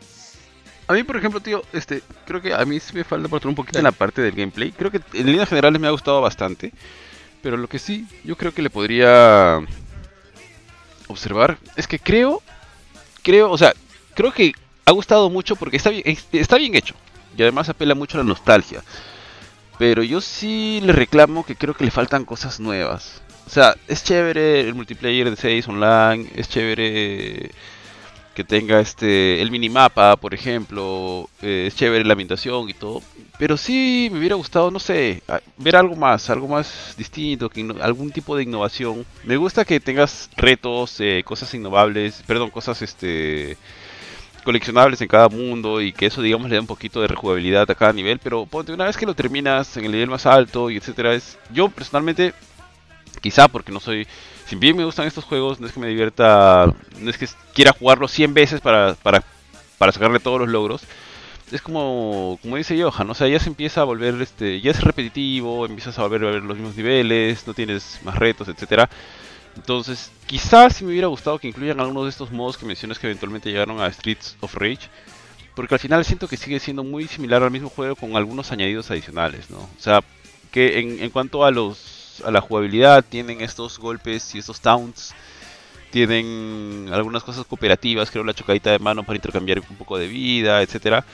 A 0.86 0.92
mí, 0.92 1.02
por 1.02 1.16
ejemplo, 1.16 1.40
tío, 1.40 1.62
este, 1.72 2.02
creo 2.26 2.42
que 2.42 2.52
a 2.54 2.64
mí 2.64 2.78
sí 2.78 2.94
me 2.94 3.04
falta 3.04 3.28
por 3.28 3.46
un 3.46 3.54
poquito 3.54 3.78
en 3.78 3.84
la 3.84 3.92
parte 3.92 4.20
del 4.20 4.32
gameplay. 4.32 4.70
Creo 4.70 4.90
que 4.90 5.00
en 5.14 5.26
líneas 5.26 5.48
generales 5.48 5.80
me 5.80 5.88
ha 5.88 5.90
gustado 5.90 6.20
bastante. 6.20 6.72
Pero 7.42 7.56
lo 7.56 7.68
que 7.68 7.78
sí, 7.78 8.06
yo 8.24 8.36
creo 8.36 8.52
que 8.52 8.62
le 8.62 8.70
podría 8.70 9.60
observar 11.08 11.58
es 11.76 11.86
que 11.86 11.98
creo, 11.98 12.42
creo, 13.22 13.50
o 13.50 13.58
sea, 13.58 13.74
creo 14.14 14.32
que 14.32 14.52
ha 14.86 14.92
gustado 14.92 15.28
mucho 15.30 15.56
porque 15.56 15.76
está 15.76 15.90
bien, 15.90 16.02
está 16.32 16.56
bien 16.56 16.74
hecho 16.74 16.94
y 17.36 17.42
además 17.42 17.68
apela 17.68 17.94
mucho 17.94 18.18
a 18.18 18.22
la 18.22 18.28
nostalgia. 18.28 18.82
Pero 19.78 20.02
yo 20.02 20.20
sí 20.20 20.80
le 20.82 20.92
reclamo 20.92 21.44
que 21.44 21.56
creo 21.56 21.74
que 21.74 21.84
le 21.84 21.90
faltan 21.90 22.24
cosas 22.24 22.60
nuevas. 22.60 23.22
O 23.46 23.50
sea, 23.50 23.76
es 23.88 24.04
chévere 24.04 24.60
el 24.60 24.74
multiplayer 24.74 25.28
de 25.28 25.36
6 25.36 25.68
online, 25.68 26.30
es 26.34 26.48
chévere 26.48 27.50
que 28.34 28.44
tenga 28.44 28.80
este 28.80 29.40
el 29.40 29.50
minimapa, 29.50 30.16
por 30.16 30.34
ejemplo, 30.34 31.28
eh, 31.40 31.66
es 31.68 31.76
chévere 31.76 32.04
la 32.04 32.12
ambientación 32.12 32.68
y 32.68 32.74
todo, 32.74 33.02
pero 33.38 33.56
sí 33.56 34.08
me 34.10 34.18
hubiera 34.18 34.34
gustado, 34.34 34.70
no 34.70 34.80
sé, 34.80 35.22
ver 35.56 35.76
algo 35.76 35.94
más, 35.94 36.28
algo 36.30 36.48
más 36.48 36.94
distinto, 36.98 37.48
que 37.48 37.66
algún 37.80 38.10
tipo 38.10 38.36
de 38.36 38.42
innovación. 38.42 39.06
Me 39.24 39.36
gusta 39.36 39.64
que 39.64 39.78
tengas 39.80 40.30
retos, 40.36 40.96
eh, 41.00 41.22
cosas 41.24 41.52
innovables, 41.54 42.22
perdón, 42.26 42.50
cosas 42.50 42.82
este 42.82 43.56
coleccionables 44.44 45.00
en 45.00 45.08
cada 45.08 45.28
mundo 45.28 45.80
y 45.80 45.92
que 45.92 46.06
eso 46.06 46.22
digamos 46.22 46.48
le 46.48 46.56
da 46.56 46.60
un 46.60 46.66
poquito 46.66 47.00
de 47.00 47.08
rejugabilidad 47.08 47.70
a 47.70 47.74
cada 47.74 47.92
nivel, 47.92 48.18
pero 48.18 48.46
ponte 48.46 48.72
una 48.72 48.84
vez 48.84 48.96
que 48.96 49.06
lo 49.06 49.14
terminas 49.14 49.76
en 49.76 49.86
el 49.86 49.92
nivel 49.92 50.10
más 50.10 50.26
alto 50.26 50.70
y 50.70 50.76
etcétera, 50.76 51.14
es 51.14 51.38
yo 51.50 51.68
personalmente 51.68 52.34
quizá 53.20 53.48
porque 53.48 53.72
no 53.72 53.80
soy 53.80 54.06
si 54.46 54.56
bien 54.56 54.76
me 54.76 54.84
gustan 54.84 55.06
estos 55.06 55.24
juegos, 55.24 55.60
no 55.60 55.66
es 55.66 55.72
que 55.72 55.80
me 55.80 55.88
divierta, 55.88 56.72
no 57.00 57.10
es 57.10 57.18
que 57.18 57.26
quiera 57.54 57.72
jugarlo 57.72 58.08
100 58.08 58.34
veces 58.34 58.60
para, 58.60 58.94
para, 58.94 59.22
para 59.78 59.92
sacarle 59.92 60.20
todos 60.20 60.40
los 60.40 60.48
logros. 60.48 60.82
Es 61.50 61.62
como, 61.62 62.38
como 62.42 62.56
dice 62.56 62.80
Johan, 62.80 63.10
o 63.10 63.14
sea, 63.14 63.28
ya 63.28 63.38
se 63.38 63.48
empieza 63.48 63.82
a 63.82 63.84
volver, 63.84 64.20
este, 64.20 64.60
ya 64.60 64.70
es 64.70 64.82
repetitivo, 64.82 65.66
empiezas 65.66 65.98
a 65.98 66.02
volver 66.02 66.24
a 66.24 66.30
ver 66.30 66.42
los 66.42 66.56
mismos 66.56 66.76
niveles, 66.76 67.46
no 67.46 67.54
tienes 67.54 68.00
más 68.02 68.16
retos, 68.16 68.48
etcétera. 68.48 68.88
Entonces, 69.56 70.10
quizás 70.26 70.76
si 70.76 70.84
me 70.84 70.90
hubiera 70.90 71.06
gustado 71.06 71.38
que 71.38 71.48
incluyan 71.48 71.80
algunos 71.80 72.04
de 72.04 72.10
estos 72.10 72.30
modos 72.30 72.56
que 72.56 72.66
mencionas 72.66 72.98
que 72.98 73.06
eventualmente 73.06 73.50
llegaron 73.50 73.80
a 73.80 73.92
Streets 73.92 74.36
of 74.40 74.54
Rage. 74.54 74.88
Porque 75.54 75.74
al 75.74 75.80
final 75.80 76.04
siento 76.04 76.26
que 76.26 76.36
sigue 76.36 76.58
siendo 76.58 76.82
muy 76.82 77.06
similar 77.06 77.42
al 77.42 77.50
mismo 77.50 77.68
juego 77.68 77.94
con 77.94 78.16
algunos 78.16 78.50
añadidos 78.50 78.90
adicionales, 78.90 79.50
¿no? 79.50 79.58
O 79.58 79.80
sea, 79.80 80.02
que 80.50 80.78
en, 80.78 81.10
cuanto 81.10 81.44
a 81.44 81.50
los 81.50 82.22
a 82.24 82.30
la 82.30 82.40
jugabilidad 82.40 83.04
tienen 83.04 83.40
estos 83.40 83.78
golpes 83.78 84.34
y 84.34 84.38
estos 84.38 84.60
taunts, 84.60 85.14
tienen 85.90 86.88
algunas 86.92 87.24
cosas 87.24 87.44
cooperativas, 87.44 88.10
creo 88.10 88.24
la 88.24 88.34
chocadita 88.34 88.70
de 88.70 88.78
mano 88.78 89.02
para 89.04 89.16
intercambiar 89.16 89.60
un 89.60 89.76
poco 89.76 89.98
de 89.98 90.08
vida, 90.08 90.62
etcétera. 90.62 91.04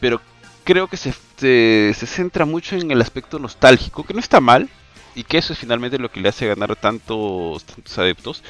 Pero 0.00 0.20
creo 0.62 0.88
que 0.88 0.96
se, 0.96 1.12
se 1.38 2.06
centra 2.06 2.44
mucho 2.44 2.76
en 2.76 2.90
el 2.90 3.00
aspecto 3.00 3.38
nostálgico, 3.38 4.04
que 4.04 4.14
no 4.14 4.20
está 4.20 4.40
mal, 4.40 4.68
y 5.14 5.24
que 5.24 5.38
eso 5.38 5.52
es 5.52 5.58
finalmente 5.58 5.98
lo 5.98 6.10
que 6.10 6.20
le 6.20 6.28
hace 6.28 6.46
ganar 6.46 6.76
tantos, 6.76 7.64
tantos 7.64 7.98
adeptos. 7.98 8.42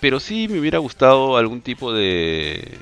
Pero 0.00 0.20
sí 0.20 0.48
me 0.48 0.58
hubiera 0.60 0.78
gustado 0.78 1.36
algún 1.36 1.62
tipo 1.62 1.92
de, 1.92 2.78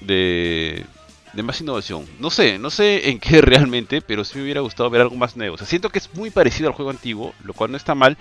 de, 0.00 0.84
de 1.32 1.42
más 1.42 1.60
innovación. 1.60 2.06
No 2.18 2.30
sé, 2.30 2.58
no 2.58 2.70
sé 2.70 3.10
en 3.10 3.18
qué 3.20 3.40
realmente, 3.42 4.02
pero 4.02 4.24
sí 4.24 4.38
me 4.38 4.44
hubiera 4.44 4.60
gustado 4.60 4.90
ver 4.90 5.02
algo 5.02 5.16
más 5.16 5.36
nuevo. 5.36 5.56
Siento 5.58 5.90
que 5.90 5.98
es 5.98 6.12
muy 6.14 6.30
parecido 6.30 6.68
al 6.68 6.74
juego 6.74 6.90
antiguo, 6.90 7.34
lo 7.44 7.54
cual 7.54 7.70
no 7.70 7.76
está 7.76 7.94
mal, 7.94 8.16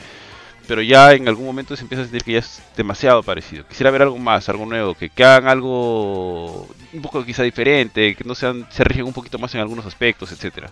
pero 0.68 0.82
ya 0.82 1.14
en 1.14 1.28
algún 1.28 1.46
momento 1.46 1.76
se 1.76 1.84
empieza 1.84 2.04
a 2.04 2.06
sentir 2.06 2.24
que 2.24 2.34
ya 2.34 2.40
es 2.40 2.62
demasiado 2.76 3.24
parecido. 3.24 3.68
Quisiera 3.68 3.92
ver 3.92 4.02
algo 4.04 4.18
más, 4.18 4.48
algo 4.50 4.66
nuevo, 4.66 4.96
que, 4.96 5.12
hagan 5.24 5.48
algo 5.48 6.68
un 6.94 7.02
poco 7.02 7.24
quizá 7.26 7.44
diferente, 7.44 8.16
que 8.16 8.24
no 8.24 8.36
sean, 8.36 8.68
se 8.72 8.84
rigen 8.84 9.06
un 9.06 9.14
poquito 9.14 9.38
más 9.40 9.54
en 9.56 9.62
algunos 9.62 9.86
aspectos, 9.86 10.32
etcétera. 10.32 10.72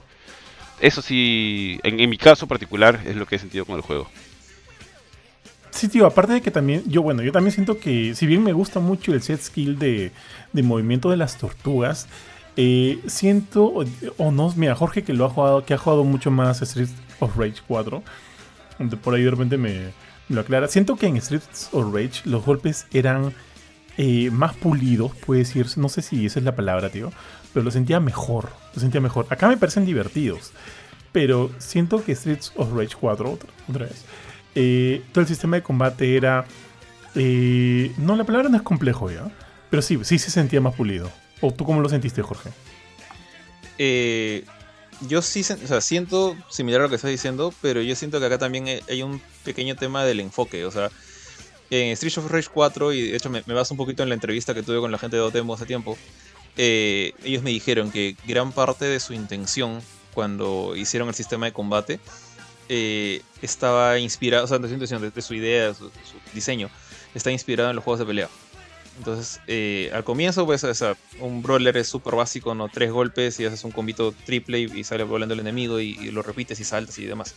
Eso 0.83 1.01
sí, 1.01 1.79
en, 1.83 2.09
mi 2.09 2.17
caso 2.17 2.45
particular, 2.45 2.99
es 3.05 3.15
lo 3.15 3.25
que 3.25 3.37
he 3.37 3.39
sentido 3.39 3.63
con 3.63 3.77
el 3.77 3.81
juego. 3.81 4.09
Sí, 5.71 5.87
tío, 5.87 6.05
aparte 6.05 6.33
de 6.33 6.41
que 6.41 6.51
también, 6.51 6.83
yo 6.85 7.01
bueno, 7.01 7.23
yo 7.23 7.31
también 7.31 7.53
siento 7.53 7.79
que 7.79 8.13
si 8.15 8.27
bien 8.27 8.43
me 8.43 8.51
gusta 8.51 8.81
mucho 8.81 9.13
el 9.13 9.21
set 9.21 9.39
skill 9.39 9.79
de, 9.79 10.11
de 10.51 10.61
movimiento 10.61 11.09
de 11.09 11.15
las 11.15 11.37
tortugas, 11.37 12.09
eh, 12.57 12.99
siento, 13.07 13.73
o, 14.17 14.31
no, 14.31 14.53
mira, 14.57 14.75
Jorge 14.75 15.03
que 15.03 15.13
lo 15.13 15.23
ha 15.23 15.29
jugado, 15.29 15.63
que 15.63 15.73
ha 15.73 15.77
jugado 15.77 16.03
mucho 16.03 16.31
más 16.31 16.61
Street 16.61 16.89
of 17.21 17.37
Rage 17.37 17.61
4, 17.65 18.03
por 19.01 19.15
ahí 19.15 19.23
de 19.23 19.31
repente 19.31 19.57
me, 19.57 19.93
lo 20.27 20.41
aclara. 20.41 20.67
Siento 20.67 20.97
que 20.97 21.07
en 21.07 21.21
Streets 21.21 21.69
of 21.71 21.93
Rage 21.93 22.23
los 22.25 22.43
golpes 22.45 22.87
eran 22.91 23.33
eh, 23.97 24.29
más 24.31 24.53
pulidos, 24.53 25.15
puede 25.15 25.39
decirse, 25.39 25.79
no 25.79 25.87
sé 25.87 26.01
si 26.01 26.25
esa 26.25 26.39
es 26.39 26.45
la 26.45 26.57
palabra, 26.57 26.89
tío, 26.89 27.09
pero 27.53 27.63
lo 27.63 27.71
sentía 27.71 27.99
mejor, 27.99 28.49
lo 28.73 28.81
sentía 28.81 28.99
mejor. 28.99 29.27
Acá 29.29 29.47
me 29.47 29.57
parecen 29.57 29.85
divertidos, 29.85 30.51
pero 31.11 31.51
siento 31.59 32.03
que 32.03 32.15
Streets 32.15 32.51
of 32.55 32.73
Rage 32.73 32.95
4, 32.99 33.39
otra, 33.69 33.85
vez, 33.85 34.03
eh, 34.55 35.03
todo 35.11 35.21
el 35.21 35.27
sistema 35.27 35.57
de 35.57 35.63
combate 35.63 36.17
era... 36.17 36.45
Eh, 37.15 37.91
no, 37.97 38.15
la 38.15 38.23
palabra 38.23 38.49
no 38.49 38.57
es 38.57 38.63
complejo 38.63 39.11
ya, 39.11 39.31
pero 39.69 39.83
sí, 39.83 39.99
sí 40.03 40.17
se 40.17 40.31
sentía 40.31 40.59
más 40.61 40.73
pulido. 40.73 41.11
¿O 41.41 41.51
tú 41.51 41.63
cómo 41.65 41.81
lo 41.81 41.89
sentiste, 41.89 42.23
Jorge? 42.23 42.49
Eh, 43.77 44.45
yo 45.07 45.21
sí 45.21 45.41
o 45.41 45.67
sea, 45.67 45.81
siento 45.81 46.35
similar 46.49 46.81
a 46.81 46.83
lo 46.85 46.89
que 46.89 46.95
estás 46.95 47.11
diciendo, 47.11 47.53
pero 47.61 47.81
yo 47.81 47.95
siento 47.95 48.19
que 48.19 48.25
acá 48.25 48.37
también 48.37 48.65
hay 48.89 49.03
un 49.03 49.21
pequeño 49.43 49.75
tema 49.75 50.05
del 50.05 50.19
enfoque. 50.19 50.65
O 50.65 50.71
sea, 50.71 50.89
en 51.69 51.91
Street 51.91 52.17
of 52.17 52.31
Rage 52.31 52.49
4, 52.51 52.93
y 52.93 53.11
de 53.11 53.17
hecho 53.17 53.29
me, 53.29 53.43
me 53.45 53.53
baso 53.53 53.73
un 53.73 53.77
poquito 53.77 54.01
en 54.03 54.09
la 54.09 54.15
entrevista 54.15 54.53
que 54.53 54.63
tuve 54.63 54.79
con 54.79 54.91
la 54.91 54.97
gente 54.97 55.17
de 55.17 55.21
Dotemo 55.21 55.53
hace 55.53 55.65
tiempo, 55.65 55.97
ellos 56.57 57.43
me 57.43 57.49
dijeron 57.49 57.91
que 57.91 58.15
gran 58.25 58.51
parte 58.51 58.85
de 58.85 58.99
su 58.99 59.13
intención 59.13 59.81
cuando 60.13 60.75
hicieron 60.75 61.09
el 61.09 61.15
sistema 61.15 61.47
de 61.47 61.53
combate 61.53 61.99
eh, 62.69 63.21
estaba 63.41 63.99
inspirado, 63.99 64.45
o 64.45 64.47
sea, 64.47 64.59
de, 64.59 65.11
de 65.11 65.21
su 65.21 65.33
idea, 65.33 65.73
su, 65.73 65.89
su, 65.89 66.15
diseño, 66.33 66.69
está 67.13 67.31
inspirado 67.31 67.69
en 67.69 67.75
los 67.75 67.83
juegos 67.83 67.99
de 67.99 68.05
pelea. 68.05 68.29
Entonces, 68.97 69.41
eh, 69.47 69.91
al 69.93 70.03
comienzo, 70.03 70.45
pues, 70.45 70.65
un 71.19 71.41
brawler 71.41 71.75
es 71.77 71.87
súper 71.87 72.15
básico, 72.15 72.53
¿no? 72.53 72.69
Tres 72.69 72.91
golpes 72.91 73.39
y 73.39 73.45
haces 73.45 73.63
un 73.63 73.71
combito 73.71 74.13
triple 74.25 74.59
y, 74.59 74.83
sale 74.83 75.03
volando 75.03 75.33
el 75.33 75.39
enemigo 75.39 75.79
y, 75.79 76.11
lo 76.11 76.21
repites 76.21 76.59
y 76.59 76.63
saltas 76.63 76.99
y 76.99 77.05
demás. 77.05 77.35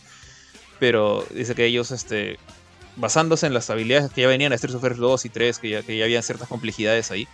Pero 0.79 1.25
dice 1.33 1.55
que 1.55 1.65
ellos, 1.65 1.91
este, 1.91 2.37
basándose 2.95 3.47
en 3.47 3.53
las 3.53 3.69
habilidades 3.69 4.11
que 4.11 4.21
ya 4.21 4.27
venían 4.27 4.51
a 4.53 4.55
Street 4.55 4.77
Fighter 4.79 4.97
2 4.97 5.25
y 5.25 5.29
3, 5.29 5.59
que 5.59 5.69
ya, 5.69 5.81
que 5.81 5.97
ya 5.97 6.05
habían 6.05 6.23
ciertas 6.23 6.47
complejidades 6.47 7.09
ahí, 7.11 7.27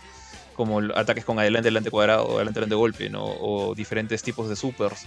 como 0.54 0.80
ataques 0.94 1.24
con 1.24 1.38
adelante, 1.38 1.68
adelante 1.68 1.90
cuadrado, 1.90 2.36
adelante, 2.36 2.60
adelante 2.60 2.74
golpe, 2.74 3.10
¿no? 3.10 3.24
O 3.24 3.74
diferentes 3.74 4.22
tipos 4.22 4.48
de 4.48 4.56
supers 4.56 5.06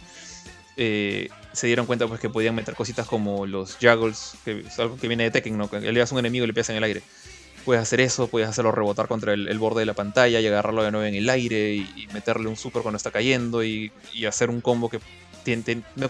eh, 0.79 1.29
se 1.53 1.65
dieron 1.65 1.87
cuenta 1.87 2.07
pues 2.07 2.19
que 2.19 2.29
podían 2.29 2.53
meter 2.53 2.75
cositas 2.75 3.07
como 3.07 3.47
los 3.47 3.77
juggles, 3.81 4.35
que 4.45 4.59
es 4.59 4.77
algo 4.77 4.95
que 4.97 5.07
viene 5.07 5.23
de 5.23 5.31
Tekken, 5.31 5.57
¿no? 5.57 5.69
Que 5.69 5.79
le 5.79 5.99
das 5.99 6.11
a 6.11 6.15
un 6.15 6.19
enemigo 6.19 6.43
y 6.43 6.47
le 6.47 6.53
pegas 6.53 6.69
en 6.69 6.75
el 6.75 6.83
aire. 6.83 7.01
Puedes 7.65 7.81
hacer 7.81 7.99
eso, 7.99 8.27
puedes 8.27 8.47
hacerlo 8.47 8.71
rebotar 8.71 9.07
contra 9.07 9.33
el, 9.33 9.57
borde 9.59 9.81
de 9.81 9.87
la 9.87 9.95
pantalla 9.95 10.39
y 10.39 10.47
agarrarlo 10.47 10.83
de 10.83 10.91
nuevo 10.91 11.05
en 11.05 11.15
el 11.15 11.29
aire 11.29 11.73
y, 11.73 12.07
meterle 12.13 12.47
un 12.47 12.55
super 12.55 12.83
cuando 12.83 12.97
está 12.97 13.11
cayendo 13.11 13.63
y, 13.63 13.91
hacer 14.25 14.49
un 14.49 14.61
combo 14.61 14.89
que 14.89 14.99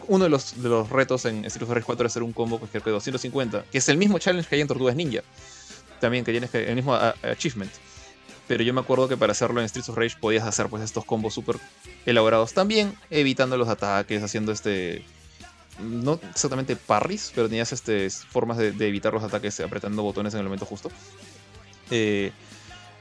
uno 0.08 0.24
de 0.24 0.30
los, 0.30 0.90
retos 0.90 1.26
en 1.26 1.46
Street 1.46 1.68
Fighter 1.68 1.84
4 1.84 2.06
es 2.06 2.12
hacer 2.12 2.24
un 2.24 2.34
combo 2.34 2.60
que 2.60 2.66
es 2.66 2.84
de 2.84 2.92
250, 2.92 3.66
que 3.72 3.78
es 3.78 3.90
el 3.90 3.98
mismo 3.98 4.20
challenge 4.20 4.50
que 4.50 4.56
hay 4.56 4.62
en 4.62 4.68
Tortugas 4.68 4.96
Ninja. 4.96 5.22
También 6.00 6.26
que 6.26 6.32
tienes 6.32 6.54
el 6.54 6.76
mismo 6.76 6.96
achievement. 6.96 7.72
Pero 8.48 8.64
yo 8.64 8.74
me 8.74 8.82
acuerdo 8.82 9.08
que 9.08 9.18
para 9.18 9.32
hacerlo 9.32 9.62
en 9.62 9.68
Streets 9.68 9.90
of 9.90 9.98
Rage 9.98 10.18
podías 10.20 10.46
hacer 10.46 10.68
pues 10.68 10.84
estos 10.84 11.06
combos 11.06 11.34
súper 11.34 11.58
elaborados 12.06 12.54
también, 12.54 12.94
evitando 13.10 13.58
los 13.58 13.68
ataques, 13.68 14.24
haciendo 14.24 14.52
este... 14.52 15.04
No 15.80 16.20
exactamente 16.32 16.76
parries, 16.76 17.32
pero 17.36 17.48
tenías 17.48 17.72
este, 17.72 18.10
formas 18.10 18.58
de, 18.58 18.70
evitar 18.88 19.14
los 19.14 19.22
ataques 19.22 19.60
apretando 19.60 20.02
botones 20.02 20.34
en 20.34 20.40
el 20.40 20.46
momento 20.46 20.66
justo. 20.66 20.90
Eh, 21.92 22.32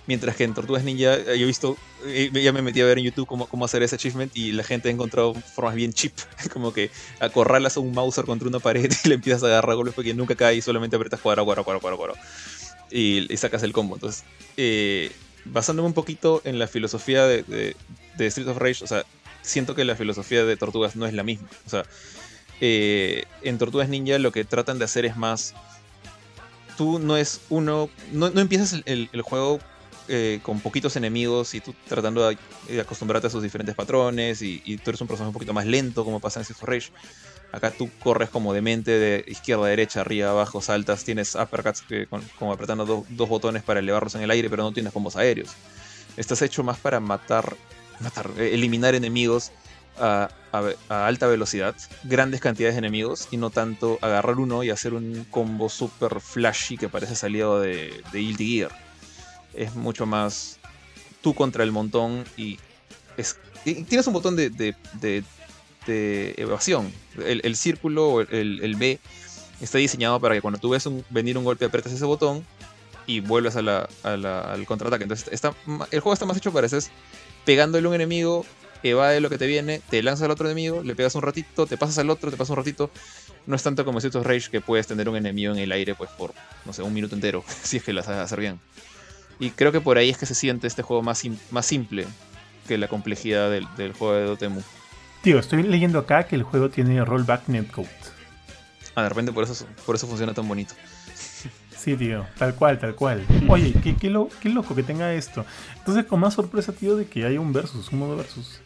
mientras 0.06 0.36
que 0.36 0.44
en 0.44 0.54
Tortugas 0.54 0.84
Ninja 0.84 1.14
eh, 1.14 1.38
yo 1.38 1.44
he 1.44 1.46
visto, 1.46 1.76
eh, 2.04 2.30
ya 2.32 2.52
me 2.52 2.62
metí 2.62 2.80
a 2.80 2.84
ver 2.84 2.98
en 2.98 3.04
YouTube 3.04 3.26
cómo, 3.26 3.46
cómo 3.46 3.64
hacer 3.64 3.82
ese 3.82 3.96
achievement 3.96 4.34
y 4.36 4.52
la 4.52 4.62
gente 4.62 4.88
ha 4.88 4.92
encontrado 4.92 5.34
formas 5.34 5.74
bien 5.74 5.92
cheap, 5.92 6.12
como 6.52 6.72
que 6.72 6.90
acorralas 7.20 7.76
a 7.76 7.80
un 7.80 7.92
Mauser 7.92 8.24
contra 8.24 8.48
una 8.48 8.60
pared 8.60 8.90
y 9.04 9.08
le 9.08 9.14
empiezas 9.16 9.42
a 9.42 9.46
agarrar 9.46 9.76
golpes 9.76 9.94
porque 9.94 10.14
nunca 10.14 10.34
cae 10.34 10.56
y 10.56 10.62
solamente 10.62 10.96
apretas 10.96 11.20
cuadrado, 11.20 11.44
cuadrado, 11.44 11.64
cuadrado, 11.64 11.96
cuadrado, 11.96 12.18
y, 12.90 13.32
y, 13.32 13.36
sacas 13.36 13.62
el 13.62 13.72
combo. 13.72 13.96
Entonces, 13.96 14.24
eh, 14.56 15.10
basándome 15.52 15.88
un 15.88 15.94
poquito 15.94 16.40
en 16.44 16.58
la 16.58 16.66
filosofía 16.66 17.24
de, 17.26 17.74
de, 18.16 18.26
Street 18.26 18.48
of 18.48 18.58
Rage, 18.58 18.84
o 18.84 18.86
sea, 18.86 19.04
siento 19.42 19.74
que 19.74 19.84
la 19.84 19.96
filosofía 19.96 20.44
de 20.44 20.56
Tortugas 20.56 20.96
no 20.96 21.06
es 21.06 21.14
la 21.14 21.22
misma. 21.22 21.48
O 21.66 21.70
sea, 21.70 21.84
eh, 22.60 23.24
en 23.42 23.58
Tortugas 23.58 23.88
Ninja 23.88 24.18
lo 24.18 24.32
que 24.32 24.44
tratan 24.44 24.78
de 24.78 24.84
hacer 24.84 25.04
es 25.06 25.16
más. 25.16 25.54
Tú 26.76 26.98
no 26.98 27.16
es 27.16 27.40
uno. 27.48 27.88
No, 28.12 28.30
no 28.30 28.40
empiezas 28.40 28.82
el, 28.84 29.08
juego 29.22 29.60
eh, 30.08 30.40
con 30.42 30.60
poquitos 30.60 30.96
enemigos 30.96 31.54
y 31.54 31.60
tú 31.60 31.74
tratando 31.88 32.28
de, 32.28 32.80
acostumbrarte 32.80 33.28
a 33.28 33.30
sus 33.30 33.42
diferentes 33.42 33.74
patrones 33.74 34.42
y, 34.42 34.62
y, 34.64 34.76
tú 34.78 34.90
eres 34.90 35.00
un 35.00 35.08
personaje 35.08 35.28
un 35.28 35.34
poquito 35.34 35.54
más 35.54 35.66
lento, 35.66 36.04
como 36.04 36.20
pasa 36.20 36.40
en 36.40 36.42
Street 36.42 36.58
of 36.62 36.68
Rage. 36.68 36.92
Acá 37.52 37.70
tú 37.70 37.88
corres 38.00 38.28
como 38.28 38.52
demente 38.52 38.90
de 38.90 39.24
izquierda 39.28 39.66
a 39.66 39.68
derecha, 39.68 40.00
arriba, 40.00 40.30
abajo, 40.30 40.60
saltas, 40.60 41.04
tienes 41.04 41.34
uppercuts 41.34 41.82
que, 41.82 42.06
como 42.38 42.52
apretando 42.52 43.04
dos 43.08 43.28
botones 43.28 43.62
para 43.62 43.80
elevarlos 43.80 44.14
en 44.14 44.22
el 44.22 44.30
aire, 44.30 44.50
pero 44.50 44.62
no 44.62 44.72
tienes 44.72 44.92
combos 44.92 45.16
aéreos. 45.16 45.50
Estás 46.16 46.42
hecho 46.42 46.62
más 46.62 46.78
para 46.78 47.00
matar, 47.00 47.56
matar 48.00 48.30
eh, 48.38 48.50
eliminar 48.52 48.94
enemigos 48.94 49.52
a, 49.98 50.28
alta 50.88 51.26
velocidad, 51.26 51.74
grandes 52.04 52.40
cantidades 52.40 52.74
de 52.74 52.80
enemigos, 52.80 53.28
y 53.30 53.36
no 53.36 53.50
tanto 53.50 53.98
agarrar 54.02 54.38
uno 54.38 54.62
y 54.62 54.70
hacer 54.70 54.92
un 54.92 55.26
combo 55.30 55.68
super 55.68 56.20
flashy 56.20 56.76
que 56.76 56.88
parece 56.88 57.14
salido 57.14 57.60
de, 57.60 58.02
de 58.12 58.34
Gear. 58.34 58.70
Es 59.54 59.74
mucho 59.74 60.04
más 60.04 60.58
tú 61.22 61.34
contra 61.34 61.64
el 61.64 61.72
montón 61.72 62.24
y, 62.36 62.58
es, 63.16 63.36
tienes 63.64 64.06
un 64.06 64.12
botón 64.12 64.36
de 64.36 64.74
evasión. 65.88 66.92
El, 67.24 67.56
círculo 67.56 68.08
o 68.08 68.20
el, 68.20 68.76
B 68.76 68.98
está 69.60 69.78
diseñado 69.78 70.20
para 70.20 70.34
que 70.34 70.40
cuando 70.40 70.58
tú 70.58 70.70
ves 70.70 70.86
un, 70.86 71.04
venir 71.10 71.38
un 71.38 71.44
golpe 71.44 71.64
apretas 71.64 71.92
ese 71.92 72.04
botón 72.04 72.44
y 73.06 73.20
vuelves 73.20 73.56
a 73.56 73.62
la, 73.62 73.88
al 74.02 74.66
contraataque. 74.66 75.04
Entonces 75.04 75.28
está, 75.30 75.54
el 75.90 76.00
juego 76.00 76.12
está 76.12 76.26
más 76.26 76.36
hecho 76.36 76.52
para 76.52 76.66
eso. 76.66 76.76
Es 76.76 76.90
pegándole 77.44 77.86
un 77.86 77.94
enemigo, 77.94 78.44
evade 78.82 79.20
lo 79.20 79.30
que 79.30 79.38
te 79.38 79.46
viene, 79.46 79.80
te 79.88 80.02
lanzas 80.02 80.24
al 80.24 80.32
otro 80.32 80.46
enemigo, 80.46 80.82
le 80.82 80.94
pegas 80.94 81.14
un 81.14 81.22
ratito, 81.22 81.66
te 81.66 81.76
pasas 81.76 81.98
al 81.98 82.10
otro, 82.10 82.30
te 82.30 82.36
pasas 82.36 82.50
un 82.50 82.56
ratito. 82.56 82.90
No 83.46 83.54
es 83.54 83.62
tanto 83.62 83.84
como 83.84 84.00
ciertos 84.00 84.26
Rage 84.26 84.50
que 84.50 84.60
puedes 84.60 84.86
tener 84.86 85.08
un 85.08 85.16
enemigo 85.16 85.52
en 85.52 85.58
el 85.58 85.70
aire 85.72 85.94
pues 85.94 86.10
por, 86.10 86.34
no 86.64 86.72
sé, 86.72 86.82
un 86.82 86.92
minuto 86.92 87.14
entero, 87.14 87.44
si 87.62 87.78
es 87.78 87.84
que 87.84 87.92
lo 87.92 88.02
sabes 88.02 88.20
hacer 88.20 88.40
bien. 88.40 88.60
Y 89.38 89.50
creo 89.50 89.70
que 89.70 89.80
por 89.80 89.98
ahí 89.98 90.10
es 90.10 90.18
que 90.18 90.26
se 90.26 90.34
siente 90.34 90.66
este 90.66 90.82
juego 90.82 91.02
más, 91.02 91.22
más 91.50 91.66
simple 91.66 92.06
que 92.66 92.78
la 92.78 92.88
complejidad 92.88 93.50
del, 93.50 93.66
del 93.76 93.92
juego 93.92 94.14
de 94.14 94.24
Dotemu. 94.24 94.62
Tío, 95.26 95.40
estoy 95.40 95.64
leyendo 95.64 95.98
acá 95.98 96.28
que 96.28 96.36
el 96.36 96.44
juego 96.44 96.70
tiene 96.70 97.04
rollback 97.04 97.48
netcode. 97.48 97.88
Ah, 98.94 99.02
de 99.02 99.08
repente 99.08 99.32
por 99.32 99.42
eso, 99.42 99.66
por 99.84 99.96
eso 99.96 100.06
funciona 100.06 100.32
tan 100.32 100.46
bonito. 100.46 100.74
Sí, 101.76 101.96
tío, 101.96 102.24
tal 102.38 102.54
cual, 102.54 102.78
tal 102.78 102.94
cual. 102.94 103.26
Oye, 103.48 103.74
qué, 103.82 103.96
qué, 103.96 104.08
loco 104.08 104.76
que 104.76 104.84
tenga 104.84 105.12
esto. 105.14 105.44
Entonces, 105.78 106.04
con 106.04 106.20
más 106.20 106.34
sorpresa, 106.34 106.70
tío, 106.70 106.94
de 106.94 107.08
que 107.08 107.26
haya 107.26 107.40
un 107.40 107.52
versus, 107.52 107.90
un 107.90 107.98
modo 107.98 108.16
versus. 108.16 108.60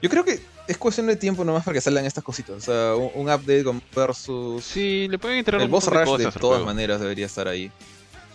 Yo 0.00 0.08
creo 0.08 0.24
que 0.24 0.40
es 0.68 0.78
cuestión 0.78 1.08
de 1.08 1.16
tiempo 1.16 1.44
nomás 1.44 1.64
para 1.64 1.74
que 1.74 1.80
salgan 1.80 2.06
estas 2.06 2.22
cositas. 2.22 2.54
O 2.54 2.60
sea, 2.60 2.94
un, 2.94 3.28
update 3.28 3.64
con 3.64 3.82
versus. 3.96 4.62
Sí, 4.62 5.08
le 5.10 5.18
pueden 5.18 5.38
entrar 5.38 5.60
El 5.60 5.66
boss 5.66 5.88
rush 5.88 6.16
de, 6.16 6.30
todas 6.30 6.64
maneras 6.64 7.00
debería 7.00 7.26
estar 7.26 7.48
ahí, 7.48 7.72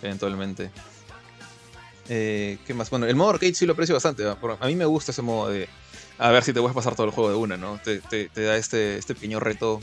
eventualmente. 0.02 0.70
Eh, 2.10 2.58
¿Qué 2.66 2.74
más? 2.74 2.90
Bueno, 2.90 3.06
el 3.06 3.16
modo 3.16 3.30
arcade 3.30 3.54
sí 3.54 3.64
lo 3.64 3.72
aprecio 3.72 3.94
bastante. 3.94 4.22
A 4.28 4.66
mí 4.66 4.76
me 4.76 4.84
gusta 4.84 5.12
ese 5.12 5.22
modo 5.22 5.48
de 5.48 5.66
a 6.18 6.30
ver 6.30 6.44
si 6.44 6.52
te 6.52 6.60
puedes 6.60 6.74
pasar 6.74 6.94
todo 6.94 7.06
el 7.06 7.12
juego 7.12 7.30
de 7.30 7.36
una, 7.36 7.56
¿no? 7.56 7.80
Te, 7.82 8.00
da 8.34 8.56
este, 8.56 8.98
este 8.98 9.14
pequeño 9.14 9.40
reto 9.40 9.80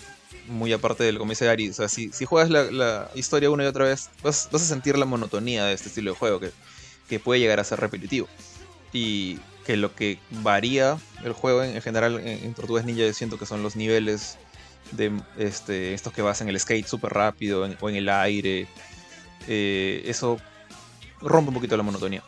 muy 0.47 0.73
aparte 0.73 1.03
del, 1.03 1.17
como 1.17 1.31
dice 1.31 1.49
Ari, 1.49 1.69
o 1.69 1.73
sea, 1.73 1.87
si, 1.87 2.11
si 2.11 2.25
juegas 2.25 2.49
la, 2.49 3.09
historia 3.15 3.49
una 3.49 3.63
y 3.63 3.67
otra 3.67 3.85
vez, 3.85 4.09
vas, 4.23 4.49
a 4.51 4.59
sentir 4.59 4.97
la 4.97 5.05
monotonía 5.05 5.65
de 5.65 5.73
este 5.73 5.89
estilo 5.89 6.11
de 6.11 6.17
juego, 6.17 6.39
que, 6.39 6.51
que, 7.09 7.19
puede 7.19 7.39
llegar 7.39 7.59
a 7.59 7.63
ser 7.63 7.79
repetitivo. 7.79 8.27
Y 8.93 9.39
que 9.65 9.77
lo 9.77 9.93
que 9.95 10.19
varía 10.29 10.97
el 11.23 11.33
juego 11.33 11.63
en, 11.63 11.81
general 11.81 12.19
en, 12.19 12.53
Tortugas 12.53 12.83
Ninja 12.85 13.03
yo 13.03 13.13
siento 13.13 13.37
que 13.37 13.45
son 13.45 13.63
los 13.63 13.75
niveles 13.75 14.37
de 14.91 15.11
este, 15.37 15.93
estos 15.93 16.11
que 16.11 16.21
vas 16.21 16.41
en 16.41 16.49
el 16.49 16.59
skate 16.59 16.87
súper 16.87 17.13
rápido 17.13 17.69
o 17.79 17.89
en 17.89 17.95
el 17.95 18.09
aire. 18.09 18.67
Eh, 19.47 20.03
eso 20.05 20.37
rompe 21.21 21.49
un 21.49 21.55
poquito 21.55 21.77
la 21.77 21.83
monotonía. 21.83 22.23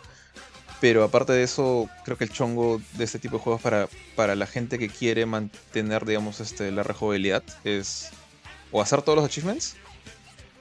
Pero 0.84 1.06
aparte 1.06 1.32
de 1.32 1.44
eso, 1.44 1.90
creo 2.04 2.18
que 2.18 2.26
el 2.26 2.30
chongo 2.30 2.82
de 2.98 3.06
este 3.06 3.18
tipo 3.18 3.38
de 3.38 3.44
juegos 3.44 3.62
para, 3.62 3.88
para 4.18 4.36
la 4.36 4.46
gente 4.46 4.78
que 4.78 4.90
quiere 4.90 5.26
mantener, 5.26 6.04
digamos, 6.04 6.42
este, 6.42 6.72
la 6.72 6.84
rejugabilidad 6.84 7.42
es 7.64 8.10
o 8.70 8.82
hacer 8.82 9.02
todos 9.02 9.16
los 9.16 9.24
achievements, 9.24 9.78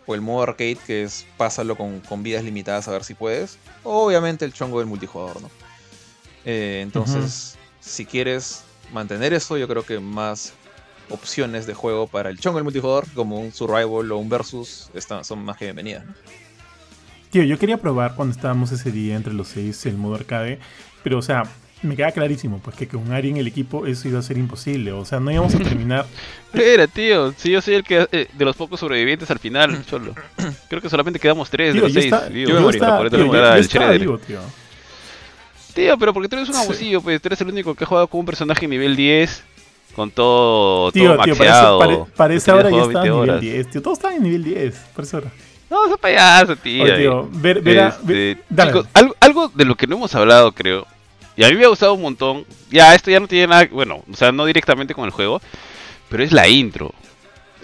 o 0.06 0.14
el 0.14 0.20
modo 0.20 0.44
arcade, 0.44 0.78
que 0.86 1.02
es 1.02 1.26
pásalo 1.36 1.76
con, 1.76 1.98
con 1.98 2.22
vidas 2.22 2.44
limitadas 2.44 2.86
a 2.86 2.92
ver 2.92 3.02
si 3.02 3.14
puedes, 3.14 3.58
o 3.82 4.06
obviamente 4.06 4.44
el 4.44 4.52
chongo 4.52 4.78
del 4.78 4.86
multijugador, 4.86 5.42
¿no? 5.42 5.50
Eh, 6.44 6.82
entonces, 6.84 7.58
si 7.80 8.06
quieres 8.06 8.62
mantener 8.92 9.32
eso, 9.32 9.58
yo 9.58 9.66
creo 9.66 9.84
que 9.84 9.98
más 9.98 10.52
opciones 11.10 11.66
de 11.66 11.74
juego 11.74 12.06
para 12.06 12.30
el 12.30 12.38
chongo 12.38 12.58
del 12.58 12.64
multijugador, 12.64 13.12
como 13.12 13.40
un 13.40 13.50
survival 13.50 14.12
o 14.12 14.18
un 14.18 14.28
versus, 14.28 14.88
están, 14.94 15.24
son 15.24 15.44
más 15.44 15.56
que 15.56 15.64
bienvenidas. 15.64 16.06
¿no? 16.06 16.14
Tío, 17.32 17.42
yo 17.44 17.58
quería 17.58 17.78
probar 17.78 18.14
cuando 18.14 18.34
estábamos 18.34 18.70
ese 18.72 18.92
día 18.92 19.16
entre 19.16 19.32
los 19.32 19.48
seis 19.48 19.84
el 19.86 19.96
modo 19.96 20.16
arcade, 20.16 20.58
pero 21.02 21.16
o 21.18 21.22
sea, 21.22 21.44
me 21.82 21.96
queda 21.96 22.12
clarísimo, 22.12 22.60
pues 22.62 22.76
que 22.76 22.86
con 22.86 23.10
Ari 23.10 23.30
en 23.30 23.38
el 23.38 23.46
equipo 23.46 23.86
eso 23.86 24.06
iba 24.06 24.18
a 24.18 24.22
ser 24.22 24.36
imposible. 24.38 24.92
O 24.92 25.04
sea, 25.06 25.18
no 25.18 25.30
íbamos 25.32 25.54
a 25.54 25.58
terminar. 25.62 26.04
Espera, 26.52 26.86
tío, 26.86 27.32
si 27.36 27.50
yo 27.50 27.62
soy 27.62 27.74
el 27.74 27.84
que 27.84 28.06
eh, 28.12 28.28
de 28.32 28.44
los 28.44 28.54
pocos 28.54 28.78
sobrevivientes 28.78 29.30
al 29.30 29.38
final, 29.38 29.82
solo. 29.88 30.14
Creo 30.68 30.82
que 30.82 30.90
solamente 30.90 31.18
quedamos 31.18 31.48
tres 31.48 31.74
de 31.74 31.80
los 31.80 31.92
seis. 31.92 32.04
está- 32.06 32.28
yo 32.30 32.70
está- 32.70 32.98
por 32.98 33.08
tío, 33.10 33.18
yo- 33.18 33.32
yo 33.32 33.54
estaba 33.56 33.90
vivo, 33.92 34.18
tío. 34.18 34.38
Tío, 35.74 35.96
pero 35.98 36.12
porque 36.12 36.28
tú 36.28 36.36
eres 36.36 36.50
un 36.50 36.54
Sí. 36.54 36.62
abusillo, 36.64 37.00
pues 37.00 37.20
tú 37.22 37.28
eres 37.28 37.40
el 37.40 37.48
único 37.48 37.74
que 37.74 37.84
ha 37.84 37.86
jugado 37.86 38.06
con 38.08 38.20
un 38.20 38.26
personaje 38.26 38.68
nivel 38.68 38.94
10, 38.94 39.42
con 39.96 40.10
todo, 40.10 40.92
Tío, 40.92 41.14
todo 41.14 41.24
tío, 41.24 41.34
maxeado. 41.34 41.78
parece, 41.78 41.98
pare- 42.02 42.12
parece 42.14 42.50
ahora 42.50 42.70
ya 42.70 42.76
20 42.76 42.98
en 42.98 43.02
nivel 43.04 43.12
horas. 43.30 43.40
10, 43.40 43.70
tío. 43.70 43.80
Todos 43.82 43.96
estaban 43.98 44.18
en 44.18 44.22
nivel 44.22 44.44
10, 44.44 44.74
parece 44.94 45.16
ahora. 45.16 45.32
No, 45.72 45.86
ese 45.86 45.96
payaso, 45.96 46.54
tío. 46.54 46.84
Oye, 46.84 46.98
tío, 46.98 47.28
ver, 47.32 47.62
ver 47.62 47.78
Este, 47.78 48.04
ver- 48.04 48.44
dale. 48.50 48.70
chicos, 48.72 48.86
algo, 48.92 49.16
algo 49.20 49.48
de 49.54 49.64
lo 49.64 49.74
que 49.74 49.86
no 49.86 49.96
hemos 49.96 50.14
hablado, 50.14 50.52
creo. 50.52 50.86
Y 51.34 51.44
a 51.44 51.48
mí 51.48 51.56
me 51.56 51.64
ha 51.64 51.68
gustado 51.68 51.94
un 51.94 52.02
montón. 52.02 52.44
Ya, 52.70 52.94
esto 52.94 53.10
ya 53.10 53.18
no 53.18 53.26
tiene 53.26 53.46
nada. 53.46 53.66
Bueno, 53.72 54.02
o 54.12 54.14
sea, 54.14 54.32
no 54.32 54.44
directamente 54.44 54.92
con 54.94 55.06
el 55.06 55.10
juego. 55.12 55.40
Pero 56.10 56.22
es 56.22 56.30
la 56.30 56.46
intro. 56.46 56.92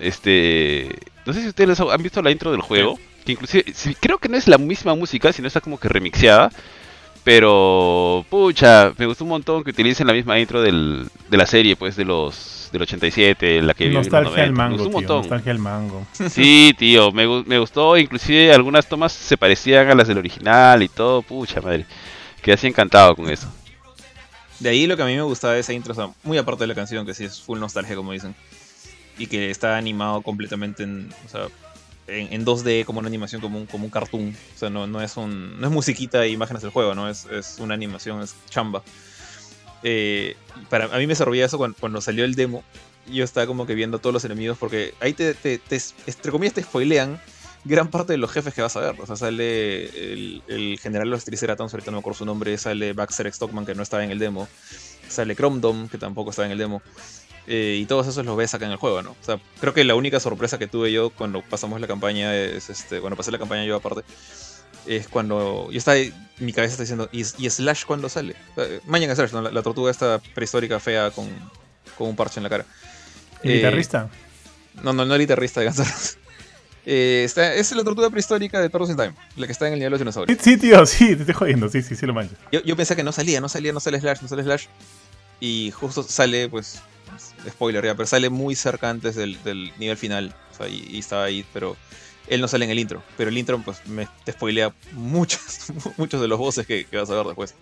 Este. 0.01 0.89
No 1.27 1.35
sé 1.35 1.43
si 1.43 1.49
ustedes 1.49 1.79
han 1.79 2.03
visto 2.03 2.23
la 2.23 2.31
intro 2.31 2.51
del 2.51 2.63
juego. 2.63 2.99
Que 3.27 3.33
inclusive. 3.33 3.65
sí, 3.75 3.95
creo 4.01 4.17
que 4.17 4.31
no 4.31 4.39
es 4.39 4.49
la 4.49 4.57
misma 4.57 4.95
música, 4.95 5.31
sino 5.35 5.47
está 5.47 5.61
como 5.61 5.79
que 5.79 5.89
remixeada. 5.91 6.51
Pero. 7.25 8.25
Pucha, 8.31 8.93
me 8.97 9.05
gustó 9.05 9.25
un 9.25 9.31
montón 9.31 9.63
que 9.65 9.71
utilicen 9.71 10.07
la 10.07 10.15
misma 10.15 10.39
intro 10.39 10.63
del, 10.63 11.07
de 11.29 11.37
la 11.37 11.45
serie, 11.45 11.77
pues, 11.77 11.95
de 11.97 12.07
los. 12.07 12.55
Del 12.73 12.83
87, 12.83 13.63
la 13.63 13.75
que 13.75 13.85
vivió 13.85 13.99
en 14.01 14.05
los 14.05 14.13
Nostalgia 14.13 14.31
90. 14.31 14.43
al 14.45 14.53
Me 14.53 14.57
mango, 14.57 14.85
gustó 14.85 14.85
un 14.85 14.91
tío. 14.91 15.09
montón. 15.15 15.19
Nostalgia 15.19 15.53
al 15.53 15.59
mango. 15.59 16.07
Sí, 16.31 16.75
tío, 16.79 17.13
me, 17.13 17.27
me 17.45 17.59
gustó, 17.59 17.97
inclusive 17.97 18.53
algunas 18.53 18.89
tomas 18.89 19.13
se 19.13 19.37
parecían 19.37 19.89
a 19.91 19.95
las 19.95 20.09
del 20.09 20.19
original 20.19 20.83
y 20.83 20.89
todo, 20.89 21.23
pucha 21.23 21.61
madre. 21.61 21.87
Quedé 22.43 22.55
así 22.55 22.67
encantado 22.67 23.17
con 23.17 23.29
eso. 23.31 23.49
De 24.61 24.69
ahí 24.71 24.87
lo 24.87 24.97
que 24.97 25.03
a 25.03 25.07
mí 25.07 25.15
me 25.15 25.23
gustaba 25.23 25.55
de 25.55 25.61
esa 25.61 25.73
intro, 25.73 25.93
o 25.93 25.95
sea, 25.95 26.11
muy 26.25 26.37
aparte 26.37 26.65
de 26.65 26.69
la 26.69 26.75
canción, 26.75 27.07
que 27.07 27.15
sí 27.15 27.25
es 27.25 27.41
full 27.41 27.61
nostalgia, 27.61 27.95
como 27.95 28.13
dicen, 28.13 28.35
y 29.17 29.27
que 29.29 29.51
está 29.51 29.77
animado 29.77 30.21
completamente 30.23 30.83
en, 30.83 31.13
o 31.27 31.29
sea, 31.29 31.47
en, 32.09 32.33
en 32.33 32.45
2D, 32.45 32.85
como 32.85 32.99
una 32.99 33.09
animación, 33.09 33.41
como 33.41 33.59
un, 33.59 33.67
como 33.67 33.85
un 33.85 33.91
cartoon. 33.91 34.35
O 34.55 34.59
sea, 34.59 34.69
no, 34.71 34.87
no, 34.87 35.01
es 35.01 35.17
un, 35.17 35.61
no 35.61 35.67
es 35.69 35.73
musiquita 35.73 36.25
e 36.25 36.31
imágenes 36.31 36.63
del 36.63 36.73
juego, 36.73 36.95
¿no? 36.95 37.09
Es, 37.09 37.27
es 37.27 37.59
una 37.61 37.75
animación, 37.75 38.21
es 38.23 38.35
chamba. 38.51 38.83
Eh, 39.83 40.37
para, 40.71 40.87
a 40.87 40.99
mí 40.99 41.07
me 41.07 41.15
servía 41.15 41.47
eso 41.47 41.59
cuando, 41.59 42.01
salió 42.01 42.25
el 42.25 42.35
demo. 42.35 42.65
Yo 43.11 43.25
estaba 43.25 43.47
como 43.47 43.67
que 43.67 43.75
viendo 43.75 43.97
a 43.99 44.01
todos 44.01 44.13
los 44.13 44.25
enemigos, 44.25 44.59
porque 44.59 44.95
ahí 45.01 45.15
te, 45.15 45.35
te, 45.35 45.59
te- 45.59 45.81
entre 46.07 46.31
comillas, 46.31 46.55
te 46.55 46.63
spoilean 46.63 47.21
gran 47.65 47.89
parte 47.91 48.13
de 48.13 48.19
los 48.19 48.31
jefes 48.31 48.53
que 48.55 48.63
vas 48.63 48.77
a 48.77 48.81
ver. 48.81 49.01
O 49.01 49.07
sea, 49.07 49.17
sale 49.17 49.85
el, 50.13 50.79
general 50.81 51.07
de 51.09 51.11
los 51.13 51.25
Triceratons, 51.25 51.73
ahorita 51.73 51.91
no 51.91 51.97
me 51.97 52.01
acuerdo 52.01 52.19
su 52.19 52.25
nombre, 52.27 52.57
sale 52.59 52.93
Baxter 52.93 53.33
Stockman, 53.33 53.65
que 53.67 53.75
no 53.75 53.83
estaba 53.83 54.05
en 54.05 54.11
el 54.11 54.19
demo, 54.19 54.49
sale 55.09 55.35
Chromdom, 55.35 55.89
que 55.89 55.99
tampoco 55.99 56.31
estaba 56.31 56.47
en 56.47 56.53
el 56.53 56.59
demo. 56.59 56.83
eh, 57.47 57.79
y 57.81 57.87
todos 57.87 58.07
esos 58.07 58.27
los 58.27 58.37
ves 58.37 58.53
acá 58.55 58.67
en 58.67 58.73
el 58.73 58.77
juego, 58.79 59.03
¿no? 59.03 59.13
O 59.13 59.25
sea, 59.25 59.41
creo 59.61 59.73
que 59.73 59.85
la 59.85 59.95
única 59.95 60.21
sorpresa 60.21 60.59
que 60.59 60.67
tuve 60.67 60.93
yo 60.93 61.11
cuando 61.11 61.43
pasamos 61.43 61.81
la 61.81 61.87
campaña 61.87 62.37
es, 62.37 62.69
este, 62.69 63.01
cuando 63.01 63.17
pasé 63.17 63.31
la 63.33 63.39
campaña 63.39 63.65
yo 63.65 63.77
aparte, 63.77 64.03
es 64.89 65.09
cuando 65.09 65.69
yo 65.71 65.79
estaba, 65.79 65.97
ahí, 65.97 66.13
mi 66.39 66.53
cabeza 66.53 66.73
está 66.73 66.83
diciendo, 66.85 67.09
¿y, 67.13 67.21
y 67.21 67.51
Slash 67.51 67.85
cuándo 67.85 68.09
sale? 68.09 68.35
Sea, 68.55 68.65
Mañana 68.87 69.15
Slash, 69.15 69.33
¿no? 69.33 69.43
la, 69.43 69.51
la 69.51 69.63
tortuga 69.63 69.91
esta 69.91 70.19
prehistórica 70.35 70.81
fea 70.81 71.11
con, 71.11 71.29
con 71.97 72.09
un 72.09 72.17
parche 72.17 72.39
en 72.41 72.45
la 72.45 72.51
cara. 72.51 72.65
¿El 73.43 73.51
Eh, 73.51 73.55
guitarrista? 73.57 74.09
no, 74.83 74.93
no, 74.93 75.05
no 75.05 75.15
el 75.15 75.21
guitarrista 75.21 75.61
de 75.61 75.67
Guns. 75.67 76.19
Eh, 76.91 77.25
está, 77.27 77.53
es 77.55 77.71
la 77.73 77.85
tortuga 77.85 78.09
prehistórica 78.09 78.63
de 78.63 78.71
Turtles 78.71 78.89
in 78.93 78.97
Time, 78.97 79.15
la 79.37 79.45
que 79.45 79.53
está 79.53 79.67
en 79.67 79.75
el 79.75 79.79
nivel 79.79 79.91
de 79.91 79.95
los 79.97 80.01
dinosaurios. 80.01 80.39
sí, 80.41 80.57
tío, 80.57 80.87
sí, 80.87 81.15
te 81.17 81.21
estoy 81.21 81.35
jodiendo. 81.35 81.69
Sí, 81.69 81.83
sí, 81.83 81.95
sí 81.95 82.07
lo 82.07 82.15
mancho. 82.15 82.35
Yo, 82.51 82.63
yo 82.63 82.77
pensé 82.77 82.97
que 82.97 83.03
no 83.05 83.13
salía, 83.13 83.43
no 83.43 83.49
salía, 83.51 83.75
no 83.75 83.81
sale 83.81 84.01
Slash, 84.01 84.23
no 84.23 84.29
sale 84.29 84.43
Slash. 84.43 84.67
Y 85.39 85.71
justo 85.73 86.03
sale, 86.03 86.49
pues, 86.49 86.81
spoiler 87.47 87.85
ya, 87.85 87.95
pero 87.95 88.07
sale 88.07 88.31
muy 88.31 88.55
cerca 88.55 88.89
antes 88.89 89.17
del, 89.17 89.37
del 89.43 89.71
nivel 89.79 89.99
final. 89.99 90.35
O 90.55 90.57
sea, 90.57 90.69
y, 90.69 90.87
y 90.91 91.01
estaba 91.01 91.25
ahí, 91.25 91.45
pero 91.53 91.77
él 92.31 92.41
no 92.41 92.49
sale 92.49 92.65
en 92.65 92.71
el 92.71 92.79
intro. 92.79 93.03
Pero 93.17 93.31
el 93.31 93.39
intro, 93.39 93.61
pues, 93.65 93.87
me 93.87 94.09
te 94.25 94.33
spoilea 94.33 94.75
muchos, 94.93 95.69
de 96.21 96.29
los 96.29 96.39
voces 96.39 96.67
que, 96.67 96.85
que 96.87 96.97
vas 96.97 97.11
a 97.11 97.15
ver 97.15 97.27
después. 97.27 97.55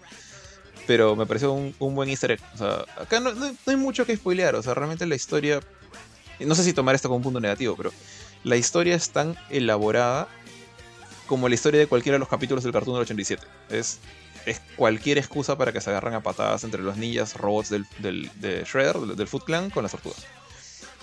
Pero 0.86 1.16
me 1.16 1.26
pareció 1.26 1.52
un, 1.52 1.74
un 1.78 1.94
buen 1.94 2.08
easter 2.08 2.32
egg. 2.32 2.40
O 2.54 2.58
sea, 2.58 2.84
acá 3.00 3.18
no, 3.20 3.32
no- 3.32 3.46
no 3.50 3.56
hay 3.66 3.76
mucho 3.76 4.06
que 4.06 4.16
spoilear. 4.16 4.54
O 4.54 4.62
sea, 4.62 4.74
realmente 4.74 5.06
la 5.06 5.14
historia. 5.16 5.60
No 6.40 6.54
sé 6.54 6.62
si 6.64 6.72
tomar 6.72 6.94
esto 6.94 7.08
como 7.08 7.16
un 7.16 7.22
punto 7.22 7.40
negativo, 7.40 7.74
pero 7.76 7.92
la 8.44 8.56
historia 8.56 8.94
es 8.94 9.10
tan 9.10 9.36
elaborada 9.50 10.28
como 11.26 11.48
la 11.48 11.54
historia 11.54 11.80
de 11.80 11.86
cualquiera 11.88 12.14
de 12.16 12.20
los 12.20 12.28
capítulos 12.28 12.62
del 12.62 12.72
cartoon 12.72 12.94
del 12.96 13.02
87. 13.02 13.42
Es, 13.70 13.98
es 14.44 14.60
cualquier 14.76 15.18
excusa 15.18 15.56
para 15.58 15.72
que 15.72 15.80
se 15.80 15.90
agarran 15.90 16.14
a 16.14 16.22
patadas 16.22 16.62
entre 16.62 16.82
los 16.82 16.96
ninjas 16.98 17.34
robots 17.34 17.70
del, 17.70 17.84
del, 17.98 18.30
de 18.36 18.62
Shredder, 18.64 18.98
del, 19.00 19.16
del 19.16 19.26
Foot 19.26 19.44
Clan, 19.44 19.70
con 19.70 19.82
las 19.82 19.90
tortugas. 19.92 20.24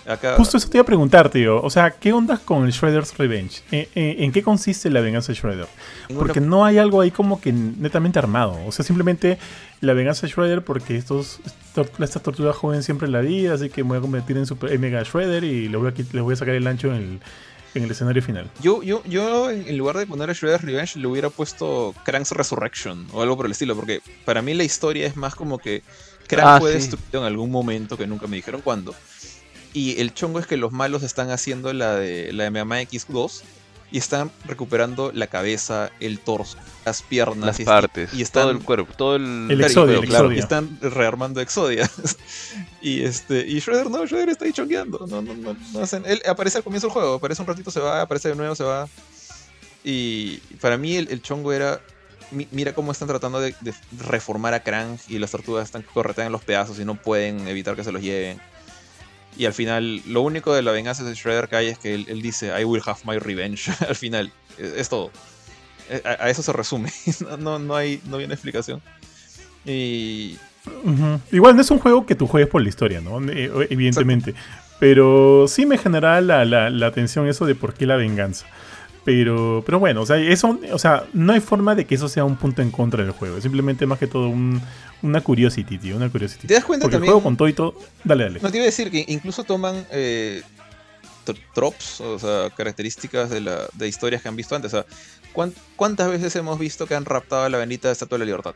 Acá, 0.06 0.34
Justo 0.36 0.58
eso 0.58 0.68
te 0.68 0.76
iba 0.76 0.82
a 0.82 0.86
preguntar, 0.86 1.30
tío. 1.30 1.62
O 1.62 1.70
sea, 1.70 1.90
¿qué 1.92 2.12
onda 2.12 2.38
con 2.38 2.64
el 2.66 2.72
Shredder's 2.72 3.16
Revenge? 3.16 3.62
¿En, 3.70 3.86
en- 3.94 4.22
en 4.24 4.32
qué 4.32 4.42
consiste 4.42 4.90
la 4.90 5.00
venganza 5.00 5.32
de 5.32 5.38
Shredder? 5.38 5.66
Porque 6.14 6.40
no 6.40 6.64
hay 6.64 6.76
algo 6.78 7.00
ahí 7.00 7.10
como 7.10 7.40
que 7.40 7.52
netamente 7.52 8.18
armado. 8.18 8.58
O 8.66 8.72
sea, 8.72 8.84
simplemente 8.84 9.38
la 9.80 9.94
venganza 9.94 10.26
de 10.26 10.32
Shredder 10.32 10.62
porque 10.62 10.96
estos, 10.96 11.40
estas 11.98 12.22
tortugas 12.22 12.54
joven 12.56 12.82
siempre 12.82 13.06
en 13.06 13.12
la 13.12 13.20
vida, 13.20 13.54
así 13.54 13.70
que 13.70 13.82
me 13.82 13.90
voy 13.90 13.98
a 13.98 14.00
convertir 14.02 14.36
en 14.36 14.46
super 14.46 14.72
en 14.72 14.80
Mega 14.80 15.02
Shredder 15.02 15.42
y 15.44 15.68
les 15.68 15.80
voy, 15.80 15.88
a, 15.88 15.94
les 15.96 16.22
voy 16.22 16.34
a 16.34 16.36
sacar 16.36 16.54
el 16.54 16.66
ancho 16.66 16.88
en 16.88 16.94
el, 16.96 17.20
en 17.74 17.82
el 17.84 17.90
escenario 17.90 18.22
final. 18.22 18.50
yo, 18.62 18.82
yo, 18.82 19.02
yo, 19.06 19.50
en 19.50 19.66
en 19.68 19.78
lugar 19.78 19.96
de 19.96 20.06
poner 20.06 20.28
a 20.28 20.34
Shredder's 20.34 20.62
Revenge, 20.64 20.96
le 20.98 21.06
hubiera 21.06 21.30
puesto 21.30 21.94
Krang's 22.04 22.30
Resurrection 22.32 23.06
o 23.12 23.22
algo 23.22 23.36
por 23.38 23.46
el 23.46 23.52
estilo, 23.52 23.74
porque 23.74 24.00
para 24.26 24.42
mí 24.42 24.52
la 24.54 24.64
historia 24.64 25.06
es 25.06 25.16
más 25.16 25.34
como 25.34 25.58
que 25.58 25.82
Krang 26.26 26.46
Ah, 26.46 26.58
fue 26.60 26.72
sí. 26.72 26.76
destruido 26.76 27.20
en 27.20 27.24
algún 27.24 27.50
momento 27.50 27.96
que 27.96 28.06
nunca 28.06 28.26
me 28.26 28.36
dijeron 28.36 28.60
cuándo. 28.62 28.94
Y 29.74 30.00
el 30.00 30.14
chongo 30.14 30.38
es 30.38 30.46
que 30.46 30.56
los 30.56 30.72
malos 30.72 31.02
están 31.02 31.30
haciendo 31.30 31.72
la 31.74 31.96
de 31.96 32.32
la 32.32 32.44
de 32.44 32.50
Man 32.64 32.78
X2 32.86 33.42
y 33.90 33.98
están 33.98 34.30
recuperando 34.46 35.12
la 35.12 35.26
cabeza, 35.26 35.90
el 36.00 36.18
torso, 36.20 36.56
las 36.84 37.02
piernas 37.02 37.46
Las 37.46 37.60
y, 37.60 37.64
partes, 37.64 38.12
y 38.14 38.22
están 38.22 38.44
todo 38.44 38.50
el 38.52 38.58
cuerpo, 38.60 38.92
todo 38.96 39.16
el... 39.16 39.48
El 39.50 39.58
Claro, 39.58 39.66
Exodia, 39.66 39.94
y- 39.96 40.00
el 40.00 40.08
claro, 40.08 40.32
y 40.32 40.38
están 40.38 40.78
rearmando 40.80 41.40
Exodia. 41.40 41.88
y 42.80 43.02
este 43.02 43.46
y 43.46 43.60
Shredder 43.60 43.90
no, 43.90 44.04
Shredder 44.06 44.30
está 44.30 44.46
ahí 44.46 44.52
chongueando. 44.52 45.04
No, 45.08 45.22
no, 45.22 45.34
no, 45.34 45.56
no 45.72 45.80
hacen- 45.80 46.04
él 46.06 46.22
aparece 46.26 46.58
al 46.58 46.64
comienzo 46.64 46.86
del 46.88 46.92
juego, 46.94 47.14
aparece 47.14 47.42
un 47.42 47.48
ratito, 47.48 47.70
se 47.70 47.80
va, 47.80 48.00
aparece 48.00 48.30
de 48.30 48.36
nuevo, 48.36 48.54
se 48.54 48.64
va. 48.64 48.88
Y 49.84 50.38
para 50.60 50.76
mí 50.78 50.96
el, 50.96 51.08
el 51.10 51.20
chongo 51.22 51.52
era. 51.52 51.80
mi- 52.30 52.48
Mira 52.50 52.74
cómo 52.74 52.90
están 52.90 53.06
tratando 53.08 53.40
de, 53.40 53.54
de 53.60 53.74
reformar 54.06 54.54
a 54.54 54.62
Krang 54.62 54.98
y 55.08 55.18
las 55.18 55.30
tortugas 55.30 55.64
están 55.66 55.82
correteando 55.82 56.28
en 56.28 56.32
los 56.32 56.42
pedazos 56.44 56.78
y 56.80 56.84
no 56.84 56.94
pueden 57.00 57.46
evitar 57.48 57.76
que 57.76 57.84
se 57.84 57.92
los 57.92 58.02
lleven. 58.02 58.40
Y 59.36 59.46
al 59.46 59.52
final, 59.52 60.02
lo 60.06 60.20
único 60.22 60.54
de 60.54 60.62
la 60.62 60.72
venganza 60.72 61.04
de 61.04 61.14
Shredder 61.14 61.48
que 61.48 61.56
hay 61.56 61.66
es 61.68 61.78
que 61.78 61.94
él, 61.94 62.06
él 62.08 62.22
dice, 62.22 62.52
I 62.58 62.64
will 62.64 62.82
have 62.86 63.00
my 63.04 63.18
revenge. 63.18 63.70
al 63.88 63.96
final, 63.96 64.32
es, 64.58 64.72
es 64.74 64.88
todo. 64.88 65.10
Eh, 65.90 66.02
A, 66.04 66.24
a 66.24 66.30
eso 66.30 66.42
se 66.42 66.52
resume. 66.52 66.90
no, 67.38 67.58
no, 67.58 67.76
hay, 67.76 68.00
no 68.06 68.18
explicación. 68.20 68.80
Y. 69.64 70.38
Igual 71.30 71.56
no 71.56 71.62
es 71.62 71.70
un 71.70 71.78
juego 71.78 72.06
que 72.06 72.14
tú 72.14 72.26
juegues 72.26 72.48
por 72.48 72.62
la 72.62 72.68
historia, 72.68 73.00
¿no? 73.00 73.20
Eh, 73.30 73.50
Evidentemente. 73.70 74.34
Pero 74.78 75.46
sí 75.46 75.66
me 75.66 75.78
genera 75.78 76.20
la, 76.20 76.44
la, 76.44 76.70
la 76.70 76.86
atención 76.86 77.28
eso 77.28 77.46
de 77.46 77.54
por 77.54 77.74
qué 77.74 77.86
la 77.86 77.96
venganza. 77.96 78.46
Pero, 79.04 79.62
pero 79.66 79.78
bueno, 79.78 80.00
o 80.02 80.06
sea, 80.06 80.16
eso, 80.16 80.58
o 80.72 80.78
sea, 80.78 81.04
no 81.12 81.32
hay 81.34 81.40
forma 81.40 81.74
de 81.74 81.84
que 81.86 81.94
eso 81.94 82.08
sea 82.08 82.24
un 82.24 82.36
punto 82.36 82.62
en 82.62 82.70
contra 82.70 83.02
del 83.02 83.12
juego. 83.12 83.36
Es 83.36 83.42
simplemente 83.42 83.84
más 83.86 83.98
que 83.98 84.06
todo 84.06 84.28
un, 84.28 84.62
una 85.02 85.20
curiosity, 85.20 85.76
tío. 85.78 85.96
Una 85.96 86.08
curiosity. 86.10 86.46
¿Te 86.46 86.54
das 86.54 86.64
cuenta 86.64 86.84
Porque 86.84 86.94
también? 86.96 87.08
el 87.10 87.12
juego 87.14 87.22
con 87.24 87.36
todo 87.36 87.48
y 87.48 87.52
todo. 87.52 87.74
Dale, 88.02 88.24
dale. 88.24 88.40
No 88.40 88.50
te 88.50 88.56
iba 88.56 88.64
a 88.64 88.66
decir 88.66 88.90
que 88.90 89.04
incluso 89.08 89.44
toman 89.44 89.86
eh, 89.90 90.42
o 92.00 92.18
sea, 92.18 92.50
características 92.56 93.30
de, 93.30 93.40
la, 93.40 93.66
de 93.74 93.88
historias 93.88 94.22
que 94.22 94.28
han 94.28 94.36
visto 94.36 94.54
antes. 94.56 94.72
O 94.74 94.76
sea, 94.78 94.86
¿cuán- 95.32 95.54
¿cuántas 95.76 96.10
veces 96.10 96.34
hemos 96.36 96.58
visto 96.58 96.86
que 96.86 96.94
han 96.94 97.04
raptado 97.04 97.44
a 97.44 97.48
la 97.48 97.58
bendita 97.58 97.90
Estatua 97.90 98.16
de 98.18 98.20
la 98.20 98.26
Libertad? 98.26 98.54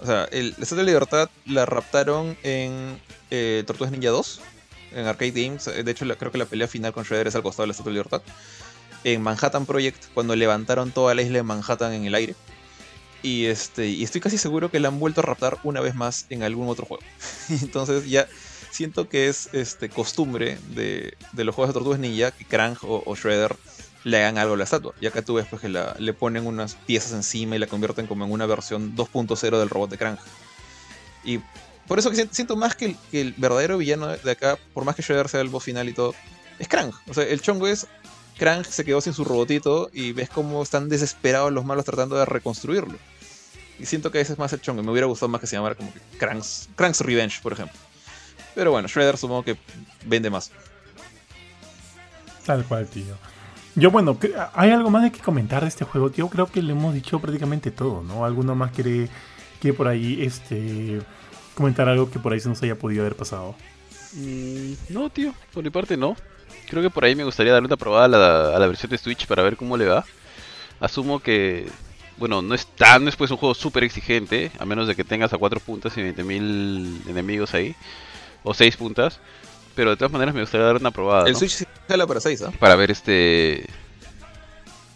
O 0.00 0.06
sea, 0.06 0.24
el, 0.32 0.50
la 0.56 0.62
Estatua 0.62 0.78
de 0.78 0.82
la 0.84 0.90
Libertad 0.90 1.30
la 1.46 1.66
raptaron 1.66 2.36
en 2.42 2.98
eh, 3.30 3.64
Tortugas 3.66 3.90
Ninja 3.92 4.10
2, 4.10 4.40
en 4.92 5.06
Arcade 5.06 5.30
Games. 5.32 5.64
De 5.66 5.90
hecho, 5.90 6.04
la- 6.04 6.16
creo 6.16 6.30
que 6.30 6.38
la 6.38 6.46
pelea 6.46 6.68
final 6.68 6.92
con 6.92 7.04
Shredder 7.04 7.28
es 7.28 7.34
al 7.34 7.42
costado 7.42 7.62
de 7.64 7.68
la 7.68 7.72
Estatua 7.72 7.92
de 7.92 7.98
la 7.98 8.02
Libertad. 8.04 8.22
En 9.06 9.22
Manhattan 9.22 9.66
Project, 9.66 10.02
cuando 10.14 10.34
levantaron 10.34 10.90
toda 10.90 11.14
la 11.14 11.22
isla 11.22 11.36
de 11.38 11.44
Manhattan 11.44 11.92
en 11.92 12.06
el 12.06 12.14
aire. 12.16 12.34
Y, 13.22 13.44
este, 13.44 13.86
y 13.86 14.02
estoy 14.02 14.20
casi 14.20 14.36
seguro 14.36 14.68
que 14.68 14.80
la 14.80 14.88
han 14.88 14.98
vuelto 14.98 15.20
a 15.20 15.22
raptar 15.22 15.58
una 15.62 15.80
vez 15.80 15.94
más 15.94 16.26
en 16.28 16.42
algún 16.42 16.68
otro 16.68 16.86
juego. 16.86 17.04
Entonces 17.48 18.08
ya 18.08 18.26
siento 18.72 19.08
que 19.08 19.28
es 19.28 19.48
este, 19.52 19.90
costumbre 19.90 20.58
de, 20.74 21.16
de 21.32 21.44
los 21.44 21.54
juegos 21.54 21.70
de 21.70 21.74
Tortugas 21.74 22.00
Ninja 22.00 22.32
que 22.32 22.44
Krang 22.44 22.76
o, 22.82 23.00
o 23.06 23.14
Shredder 23.14 23.54
le 24.02 24.18
hagan 24.18 24.38
algo 24.38 24.54
a 24.54 24.56
la 24.56 24.64
estatua. 24.64 24.92
Y 25.00 25.06
acá 25.06 25.22
tú 25.22 25.34
ves 25.34 25.46
pues, 25.48 25.62
que 25.62 25.68
le 25.68 26.12
ponen 26.12 26.44
unas 26.44 26.74
piezas 26.74 27.12
encima 27.12 27.54
y 27.54 27.60
la 27.60 27.68
convierten 27.68 28.08
como 28.08 28.24
en 28.24 28.32
una 28.32 28.46
versión 28.46 28.96
2.0 28.96 29.56
del 29.58 29.70
robot 29.70 29.90
de 29.90 29.98
Krang. 29.98 30.18
Y 31.22 31.38
por 31.86 32.00
eso 32.00 32.10
que 32.10 32.16
si- 32.16 32.28
siento 32.32 32.56
más 32.56 32.74
que 32.74 32.86
el, 32.86 32.96
que 33.12 33.20
el 33.20 33.34
verdadero 33.36 33.78
villano 33.78 34.08
de 34.08 34.30
acá, 34.32 34.58
por 34.74 34.84
más 34.84 34.96
que 34.96 35.02
Shredder 35.02 35.28
sea 35.28 35.40
el 35.42 35.48
boss 35.48 35.62
final 35.62 35.88
y 35.88 35.92
todo, 35.92 36.12
es 36.58 36.66
Krang. 36.66 36.90
O 37.08 37.14
sea, 37.14 37.22
el 37.22 37.40
chongo 37.40 37.68
es 37.68 37.86
Krang 38.38 38.64
se 38.64 38.84
quedó 38.84 39.00
sin 39.00 39.14
su 39.14 39.24
robotito 39.24 39.90
y 39.92 40.12
ves 40.12 40.28
cómo 40.28 40.62
están 40.62 40.88
desesperados 40.88 41.52
los 41.52 41.64
malos 41.64 41.84
tratando 41.84 42.16
de 42.16 42.24
reconstruirlo. 42.24 42.98
Y 43.78 43.86
siento 43.86 44.10
que 44.10 44.20
ese 44.20 44.32
es 44.32 44.38
más 44.38 44.52
el 44.52 44.60
chongo. 44.60 44.82
Me 44.82 44.90
hubiera 44.90 45.06
gustado 45.06 45.28
más 45.28 45.40
que 45.40 45.46
se 45.46 45.56
llamara 45.56 45.74
como 45.74 45.92
que 45.92 46.00
Krang's, 46.18 46.68
Krang's 46.76 47.00
Revenge, 47.00 47.40
por 47.42 47.52
ejemplo. 47.52 47.78
Pero 48.54 48.70
bueno, 48.70 48.88
Shredder 48.88 49.18
supongo 49.18 49.42
que 49.42 49.56
vende 50.06 50.30
más. 50.30 50.50
Tal 52.44 52.64
cual, 52.64 52.86
tío. 52.86 53.16
Yo, 53.74 53.90
bueno, 53.90 54.16
¿hay 54.54 54.70
algo 54.70 54.88
más 54.88 55.02
de 55.02 55.12
que 55.12 55.20
comentar 55.20 55.62
de 55.62 55.68
este 55.68 55.84
juego, 55.84 56.10
tío? 56.10 56.28
Creo 56.28 56.46
que 56.46 56.62
le 56.62 56.72
hemos 56.72 56.94
dicho 56.94 57.18
prácticamente 57.20 57.70
todo, 57.70 58.02
¿no? 58.02 58.24
¿Alguno 58.24 58.54
más 58.54 58.72
quiere, 58.72 59.10
quiere 59.60 59.76
por 59.76 59.88
ahí 59.88 60.22
este, 60.22 61.02
comentar 61.54 61.86
algo 61.86 62.10
que 62.10 62.18
por 62.18 62.32
ahí 62.32 62.40
se 62.40 62.48
nos 62.48 62.62
haya 62.62 62.78
podido 62.78 63.02
haber 63.02 63.16
pasado? 63.16 63.54
Mm, 64.14 64.72
no, 64.88 65.10
tío, 65.10 65.34
por 65.52 65.62
mi 65.62 65.68
parte 65.68 65.98
no. 65.98 66.16
Creo 66.68 66.82
que 66.82 66.90
por 66.90 67.04
ahí 67.04 67.14
me 67.14 67.24
gustaría 67.24 67.52
darle 67.52 67.66
una 67.66 67.76
probada 67.76 68.04
a 68.04 68.08
la, 68.08 68.56
a 68.56 68.58
la 68.58 68.66
versión 68.66 68.90
de 68.90 68.98
Switch 68.98 69.26
para 69.26 69.42
ver 69.42 69.56
cómo 69.56 69.76
le 69.76 69.86
va. 69.86 70.04
Asumo 70.80 71.20
que, 71.20 71.68
bueno, 72.18 72.42
no 72.42 72.54
es 72.54 72.66
tan, 72.66 73.04
no 73.04 73.08
es 73.08 73.16
pues 73.16 73.30
un 73.30 73.36
juego 73.36 73.54
súper 73.54 73.84
exigente, 73.84 74.50
a 74.58 74.64
menos 74.64 74.88
de 74.88 74.94
que 74.96 75.04
tengas 75.04 75.32
a 75.32 75.38
4 75.38 75.60
puntas 75.60 75.96
y 75.96 76.02
20.000 76.02 77.08
enemigos 77.08 77.54
ahí, 77.54 77.74
o 78.42 78.52
6 78.54 78.76
puntas. 78.76 79.20
Pero 79.74 79.90
de 79.90 79.96
todas 79.96 80.12
maneras 80.12 80.34
me 80.34 80.40
gustaría 80.40 80.66
dar 80.66 80.76
una 80.76 80.90
probada 80.90 81.26
El 81.26 81.34
¿no? 81.34 81.38
Switch 81.38 81.52
sí 81.52 81.64
jala 81.88 82.06
para 82.06 82.20
6, 82.20 82.42
¿ah? 82.42 82.52
para 82.58 82.76
ver 82.76 82.90
este... 82.90 83.66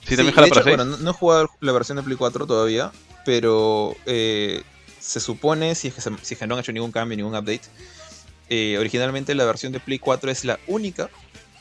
Sí, 0.06 0.16
también 0.16 0.28
Sí, 0.28 0.32
jala 0.34 0.46
para 0.48 0.60
hecho, 0.60 0.62
6. 0.62 0.76
Bueno, 0.76 0.84
no, 0.84 0.96
no 0.96 1.10
he 1.10 1.12
jugado 1.12 1.50
la 1.60 1.72
versión 1.72 1.96
de 1.96 2.02
Play 2.02 2.16
4 2.16 2.46
todavía, 2.46 2.90
pero 3.24 3.94
eh, 4.06 4.62
se 4.98 5.20
supone, 5.20 5.74
si 5.74 5.88
es, 5.88 5.94
que 5.94 6.00
se- 6.00 6.10
si 6.22 6.34
es 6.34 6.40
que 6.40 6.46
no 6.46 6.54
han 6.54 6.60
hecho 6.60 6.72
ningún 6.72 6.90
cambio, 6.92 7.16
ningún 7.16 7.34
update, 7.34 7.62
eh, 8.48 8.76
originalmente 8.78 9.34
la 9.34 9.44
versión 9.44 9.72
de 9.72 9.80
Play 9.80 9.98
4 9.98 10.30
es 10.30 10.44
la 10.44 10.58
única 10.66 11.10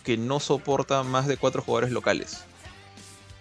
que 0.04 0.18
no 0.18 0.40
soporta 0.40 1.04
más 1.04 1.28
de 1.28 1.38
4 1.38 1.62
jugadores 1.62 1.92
locales. 1.92 2.44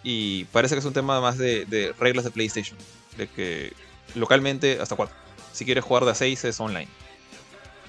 Y 0.02 0.44
parece 0.46 0.74
que 0.74 0.80
es 0.80 0.84
un 0.84 0.92
tema 0.92 1.20
más 1.20 1.38
de, 1.38 1.64
de 1.66 1.92
reglas 1.98 2.24
de 2.24 2.30
PlayStation, 2.30 2.76
de 3.16 3.26
que 3.28 3.72
localmente 4.14 4.78
hasta 4.80 4.96
4. 4.96 5.14
Si 5.52 5.64
quieres 5.64 5.84
jugar 5.84 6.04
de 6.04 6.12
a 6.12 6.14
6 6.14 6.44
es 6.44 6.60
online. 6.60 6.88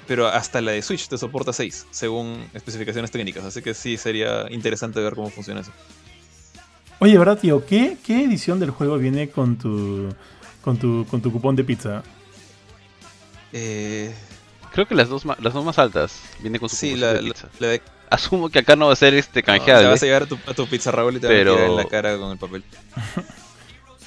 Pero 0.07 0.27
hasta 0.27 0.59
la 0.61 0.71
de 0.71 0.81
Switch 0.81 1.07
te 1.07 1.17
soporta 1.19 1.53
6, 1.53 1.87
según 1.91 2.49
especificaciones 2.55 3.11
técnicas. 3.11 3.43
Así 3.45 3.61
que 3.61 3.75
sí 3.75 3.95
sería 3.95 4.47
interesante 4.49 4.99
ver 4.99 5.13
cómo 5.13 5.29
funciona 5.29 5.61
eso. 5.61 5.71
Oye, 6.97 7.17
¿verdad, 7.17 7.37
tío? 7.37 7.63
¿Qué, 7.65 7.95
qué 8.03 8.23
edición 8.23 8.59
del 8.59 8.71
juego 8.71 8.97
viene 8.97 9.29
con 9.29 9.57
tu, 9.57 10.09
con 10.63 10.77
tu, 10.77 11.05
con 11.09 11.21
tu 11.21 11.31
cupón 11.31 11.55
de 11.55 11.63
pizza? 11.63 12.01
Eh, 13.53 14.13
Creo 14.73 14.87
que 14.87 14.95
las 14.95 15.09
dos, 15.09 15.25
las 15.25 15.53
dos 15.53 15.65
más 15.65 15.79
altas 15.79 16.19
vienen 16.41 16.59
con 16.59 16.69
su 16.69 16.75
sí, 16.75 16.87
cupón 16.89 17.01
la, 17.01 17.13
de 17.13 17.21
la- 17.21 17.27
pizza. 17.33 17.49
la 17.59 17.67
de 17.67 17.81
Asumo 18.11 18.49
que 18.49 18.59
acá 18.59 18.75
no 18.75 18.87
va 18.87 18.93
a 18.93 18.95
ser 18.95 19.13
este 19.13 19.41
No, 19.41 19.45
canjeable. 19.45 19.83
te 19.85 19.89
vas 19.91 20.03
a 20.03 20.05
llevar 20.05 20.23
a 20.23 20.25
tu, 20.25 20.37
a 20.47 20.53
tu 20.53 20.67
pizza 20.67 20.91
Raúl 20.91 21.17
y 21.17 21.19
te 21.19 21.27
Pero- 21.27 21.53
van 21.53 21.61
a 21.61 21.65
tirar 21.65 21.71
en 21.71 21.77
la 21.77 21.85
cara 21.89 22.17
con 22.17 22.31
el 22.31 22.37
papel. 22.37 22.63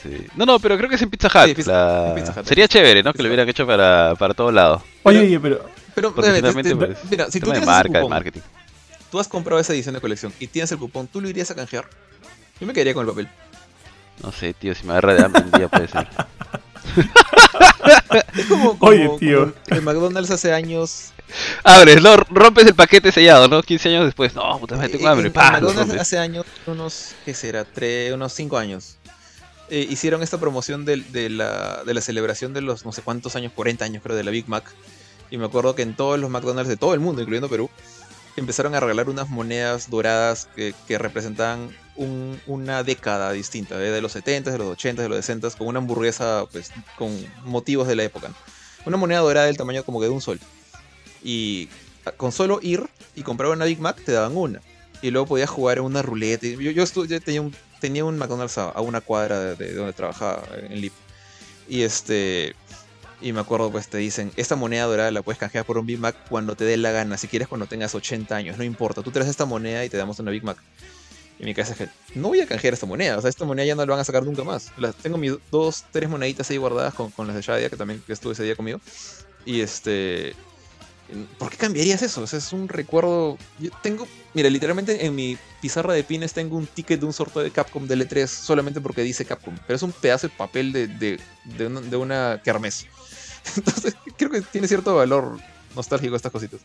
Sí. 0.03 0.27
No, 0.35 0.45
no, 0.45 0.59
pero 0.59 0.77
creo 0.77 0.89
que 0.89 0.97
es 0.97 1.03
en 1.03 1.11
Pizza 1.11 1.29
Hut. 1.29 1.47
Sí, 1.47 1.55
Pizza- 1.55 2.09
la- 2.09 2.15
Pizza 2.16 2.35
Hut. 2.37 2.45
Sería 2.45 2.66
chévere, 2.66 3.05
¿no? 3.05 3.12
Que 3.12 3.19
Pizza 3.19 3.23
lo 3.23 3.29
hubieran 3.29 3.49
hecho 3.49 3.65
para, 3.65 4.16
para 4.19 4.35
todos 4.35 4.53
lados. 4.53 4.83
Oye, 5.05 5.19
Pero- 5.20 5.29
oye, 5.29 5.41
pero... 5.41 5.65
Pero, 5.95 6.11
te- 6.12 6.43
te- 6.43 6.77
pues, 6.77 6.99
mira, 7.09 7.31
si 7.31 7.39
tú 7.39 7.47
tema 7.47 7.55
de 7.55 7.61
tienes 7.61 7.66
marca, 7.66 7.89
ese 7.89 7.93
de 7.93 7.99
cupón, 8.01 8.11
marketing. 8.11 8.41
tú 9.12 9.20
has 9.20 9.29
comprado 9.29 9.61
esa 9.61 9.73
edición 9.74 9.95
de 9.95 10.01
colección 10.01 10.33
y 10.41 10.49
tienes 10.49 10.73
el 10.73 10.79
cupón, 10.79 11.07
¿tú 11.07 11.20
lo 11.20 11.29
irías 11.29 11.53
a 11.53 11.55
canjear? 11.55 11.85
Yo 12.59 12.66
me 12.66 12.73
quedaría 12.73 12.95
con 12.95 13.03
el 13.05 13.11
papel. 13.11 13.29
No 14.24 14.33
sé, 14.33 14.55
tío, 14.55 14.74
si 14.74 14.85
me 14.85 14.91
agarra 14.93 15.15
de 15.15 15.24
hambre 15.24 15.43
un 15.45 15.51
día 15.53 15.69
puede 15.69 15.87
ser. 15.87 16.09
Es 18.35 18.47
como, 18.47 18.77
como- 18.79 18.91
Oye, 18.91 19.09
tío. 19.20 19.55
como 19.69 19.79
en 19.79 19.85
McDonald's 19.85 20.31
hace 20.33 20.53
años. 20.53 21.11
Abres, 21.65 22.03
¿no? 22.03 22.16
Rompes 22.16 22.66
el 22.66 22.74
paquete 22.74 23.11
sellado, 23.12 23.49
¿no? 23.49 23.62
15 23.62 23.89
años 23.89 24.05
después. 24.05 24.35
No, 24.35 24.59
puta 24.59 24.77
madre, 24.77 24.90
tengo 24.90 25.05
eh, 25.05 25.09
hambre. 25.09 25.31
hace 26.01 26.19
años, 26.19 26.44
unos, 26.66 27.15
¿qué 27.24 27.35
será? 27.35 27.65
Tres, 27.65 28.12
unos 28.12 28.32
5 28.32 28.59
años. 28.59 28.97
eh, 29.70 29.86
hicieron 29.89 30.23
esta 30.23 30.39
promoción 30.39 30.85
de, 30.85 30.99
la, 31.31 31.82
de 31.85 31.94
la 31.94 32.01
celebración 32.03 32.53
de 32.53 32.61
los 32.61 32.85
no 32.85 32.93
sé 32.93 33.01
cuántos 33.03 33.36
años, 33.36 33.53
40 33.55 33.85
años 33.85 34.03
creo, 34.03 34.16
de 34.16 34.24
la 34.24 34.31
Big 34.31 34.49
Mac. 34.49 34.65
Y 35.31 35.39
me 35.39 35.47
acuerdo 35.47 35.74
que 35.74 35.81
en 35.82 35.97
todos 35.97 36.19
los 36.19 36.28
McDonald's 36.31 36.69
de 36.69 36.77
todo 36.77 36.93
el 36.93 37.01
mundo, 37.01 37.23
incluyendo 37.23 37.49
Perú, 37.49 37.70
empezaron 38.36 38.74
a 38.74 38.81
regalar 38.81 39.09
unas 39.09 39.31
monedas 39.31 39.89
doradas 39.89 40.49
que, 40.55 40.74
que 40.86 40.99
representaban 40.99 41.74
un- 41.97 42.39
una 42.47 42.82
década 42.82 43.32
distinta, 43.32 43.77
¿eh? 43.77 43.90
de 43.90 44.03
los 44.03 44.12
70, 44.12 44.51
de 44.51 44.59
los 44.59 44.66
80, 44.69 45.01
de 45.03 45.09
los 45.09 45.16
60, 45.24 45.51
con 45.53 45.69
una 45.69 45.78
hamburguesa 45.78 46.44
pues, 46.53 46.70
con 46.99 47.11
motivos 47.44 47.89
de 47.89 47.97
la 47.97 48.03
época. 48.05 48.28
¿no? 48.28 48.35
Una 48.85 48.97
moneda 48.99 49.20
dorada 49.20 49.47
del 49.47 49.57
tamaño 49.57 49.85
como 49.85 50.01
que 50.01 50.07
de 50.07 50.12
un 50.12 50.20
sol. 50.20 50.39
Y 51.23 51.69
con 52.16 52.32
solo 52.32 52.59
ir 52.62 52.85
y 53.15 53.23
comprar 53.23 53.51
una 53.51 53.65
Big 53.65 53.81
Mac 53.81 54.03
te 54.05 54.12
daban 54.12 54.36
una. 54.36 54.61
Y 55.03 55.11
luego 55.11 55.27
podías 55.27 55.51
jugar 55.51 55.78
en 55.78 55.85
una 55.85 56.03
ruleta. 56.03 56.47
Yo, 56.47 56.70
yo, 56.70 56.85
yo 57.05 57.20
tenía, 57.20 57.43
un, 57.43 57.55
tenía 57.81 58.05
un 58.05 58.19
McDonald's 58.19 58.59
a, 58.59 58.70
a 58.70 58.81
una 58.81 59.01
cuadra 59.01 59.40
de, 59.40 59.57
de 59.57 59.74
donde 59.74 59.93
trabajaba, 59.93 60.44
en 60.69 60.81
Lip. 60.81 60.93
Y 61.69 61.82
este. 61.82 62.55
Y 63.20 63.32
me 63.32 63.40
acuerdo, 63.40 63.70
pues 63.70 63.89
te 63.89 63.99
dicen: 63.99 64.32
Esta 64.36 64.57
moneda 64.57 64.85
dorada 64.85 65.11
la 65.11 65.23
puedes 65.23 65.39
canjear 65.39 65.65
por 65.65 65.78
un 65.78 65.86
Big 65.86 65.99
Mac 65.99 66.16
cuando 66.28 66.57
te 66.57 66.65
dé 66.65 66.77
la 66.77 66.90
gana. 66.90 67.16
Si 67.16 67.28
quieres, 67.28 67.49
cuando 67.49 67.66
tengas 67.66 67.94
80 67.94 68.35
años, 68.35 68.59
no 68.59 68.65
importa. 68.65 69.03
Tú 69.03 69.11
traes 69.11 69.28
esta 69.28 69.44
moneda 69.44 69.85
y 69.85 69.89
te 69.89 69.97
damos 69.97 70.19
una 70.19 70.31
Big 70.31 70.44
Mac. 70.44 70.59
Y 71.39 71.44
mi 71.44 71.55
cabeza 71.55 71.73
es 71.73 71.78
que 71.78 71.89
no 72.19 72.28
voy 72.28 72.40
a 72.40 72.47
canjear 72.47 72.74
esta 72.74 72.86
moneda. 72.86 73.16
O 73.16 73.20
sea, 73.20 73.31
esta 73.31 73.44
moneda 73.44 73.66
ya 73.66 73.74
no 73.74 73.85
la 73.85 73.90
van 73.90 74.01
a 74.01 74.05
sacar 74.05 74.24
nunca 74.24 74.44
más. 74.44 74.70
Tengo 75.03 75.19
mis 75.19 75.32
dos, 75.51 75.85
tres 75.90 76.09
moneditas 76.09 76.51
ahí 76.51 76.57
guardadas 76.57 76.94
con, 76.94 77.27
las 77.27 77.35
de 77.35 77.43
Shadia, 77.43 77.70
que 77.70 77.77
también 77.77 78.03
estuvo 78.07 78.32
ese 78.32 78.44
día 78.44 78.57
conmigo. 78.57 78.81
Y 79.44 79.61
este. 79.61 80.35
¿Por 81.39 81.51
qué 81.51 81.56
cambiarías 81.56 82.02
eso? 82.02 82.22
O 82.22 82.26
sea, 82.26 82.39
es 82.39 82.52
un 82.52 82.68
recuerdo. 82.68 83.39
Yo 83.59 83.70
tengo. 83.82 84.06
Mira, 84.34 84.48
literalmente 84.48 85.05
en 85.05 85.14
mi 85.14 85.36
pizarra 85.60 85.93
de 85.93 86.05
pines 86.05 86.32
tengo 86.32 86.56
un 86.56 86.66
ticket 86.66 87.01
de 87.01 87.06
un 87.06 87.12
sorteo 87.12 87.43
de 87.43 87.51
Capcom 87.51 87.86
de 87.86 87.97
L3 87.97 88.26
solamente 88.26 88.80
porque 88.80 89.02
dice 89.02 89.24
Capcom. 89.24 89.55
Pero 89.66 89.76
es 89.76 89.82
un 89.82 89.93
pedazo 89.93 90.28
de 90.28 90.34
papel 90.34 90.72
de, 90.72 90.86
de, 90.86 91.20
de, 91.44 91.66
una, 91.66 91.80
de 91.80 91.97
una 91.97 92.40
kermés. 92.43 92.86
Entonces, 93.56 93.97
creo 94.16 94.30
que 94.30 94.40
tiene 94.43 94.68
cierto 94.68 94.94
valor 94.94 95.39
nostálgico 95.74 96.16
estas 96.16 96.32
cositas. 96.32 96.60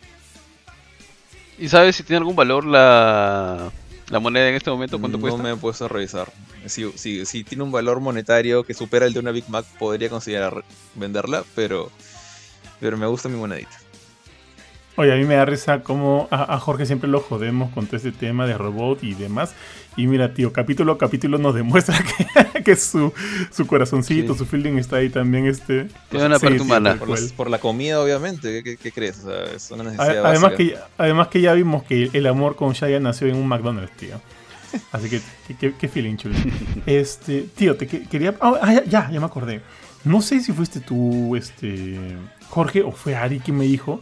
¿Y 1.57 1.69
sabes 1.69 1.95
si 1.95 2.03
tiene 2.03 2.17
algún 2.17 2.35
valor 2.35 2.65
la, 2.65 3.71
la 4.09 4.19
moneda 4.19 4.47
en 4.49 4.55
este 4.55 4.69
momento? 4.69 4.99
¿Cuánto 4.99 5.17
no 5.17 5.21
cuesta? 5.21 5.41
me 5.41 5.51
he 5.51 5.55
puesto 5.55 5.85
a 5.85 5.87
revisar. 5.87 6.31
Si, 6.67 6.89
si, 6.95 7.25
si 7.25 7.43
tiene 7.43 7.63
un 7.63 7.71
valor 7.71 7.99
monetario 7.99 8.63
que 8.63 8.73
supera 8.73 9.05
el 9.05 9.13
de 9.13 9.19
una 9.19 9.31
Big 9.31 9.49
Mac, 9.49 9.65
podría 9.79 10.09
considerar 10.09 10.63
venderla, 10.95 11.43
pero, 11.55 11.91
pero 12.79 12.97
me 12.97 13.07
gusta 13.07 13.27
mi 13.29 13.37
monedita. 13.37 13.86
Oye, 14.97 15.13
a 15.13 15.15
mí 15.15 15.25
me 15.25 15.35
da 15.35 15.45
risa 15.45 15.81
como 15.83 16.27
a, 16.31 16.55
a 16.55 16.59
Jorge 16.59 16.85
siempre 16.87 17.07
lo 17.09 17.19
jodemos 17.21 17.71
con 17.71 17.85
todo 17.85 17.97
este 17.97 18.11
tema 18.11 18.45
de 18.47 18.57
robot 18.57 19.03
y 19.03 19.13
demás. 19.13 19.53
Y 19.95 20.07
mira, 20.07 20.33
tío, 20.33 20.51
capítulo 20.51 20.93
a 20.93 20.97
capítulo 20.97 21.37
nos 21.37 21.53
demuestra 21.55 21.97
que, 22.53 22.63
que 22.63 22.75
su, 22.75 23.13
su 23.51 23.65
corazoncito, 23.67 24.33
Sí. 24.33 24.39
su 24.39 24.45
feeling 24.45 24.77
está 24.77 24.97
ahí 24.97 25.09
también. 25.09 25.45
Este, 25.47 25.87
Tiene 26.09 26.25
una 26.25 26.39
Sí, 26.39 26.45
parte 26.45 26.59
sí, 26.59 26.65
humana. 26.65 26.95
Por, 26.97 27.33
por 27.35 27.49
la 27.49 27.59
comida, 27.59 28.01
obviamente. 28.01 28.63
¿Qué, 28.63 28.63
qué- 28.63 28.77
qué 28.77 28.91
crees? 28.91 29.19
O 29.23 29.29
sea, 29.29 29.43
es 29.55 29.69
una 29.71 29.83
A- 29.83 29.85
necesidad 29.91 30.25
Además 30.25 30.41
básica. 30.51 30.57
que, 30.57 30.65
ya- 30.71 30.87
además 30.97 31.27
que 31.29 31.41
ya 31.41 31.53
vimos 31.53 31.83
que 31.83 32.09
el 32.13 32.25
amor 32.27 32.55
con 32.55 32.73
Shaya 32.73 32.99
nació 32.99 33.27
en 33.27 33.35
un 33.37 33.47
McDonald's, 33.47 33.95
tío. 33.97 34.19
Así 34.91 35.09
que, 35.59 35.73
qué 35.79 35.87
feeling 35.87 36.17
chulo. 36.17 36.35
Este, 36.85 37.43
tío, 37.55 37.75
te 37.77 37.85
que- 37.87 38.03
quería. 38.03 38.35
ah, 38.41 38.53
ah, 38.61 38.73
ya, 38.73 38.83
ya, 38.83 39.11
ya 39.11 39.19
me 39.19 39.25
acordé. 39.27 39.61
No 40.03 40.21
sé 40.21 40.39
si 40.41 40.53
fuiste 40.53 40.79
tú, 40.79 41.35
este, 41.35 41.97
Jorge, 42.49 42.81
o 42.81 42.91
fue 42.91 43.15
Ari 43.15 43.39
quien 43.39 43.57
me 43.57 43.65
dijo 43.65 44.01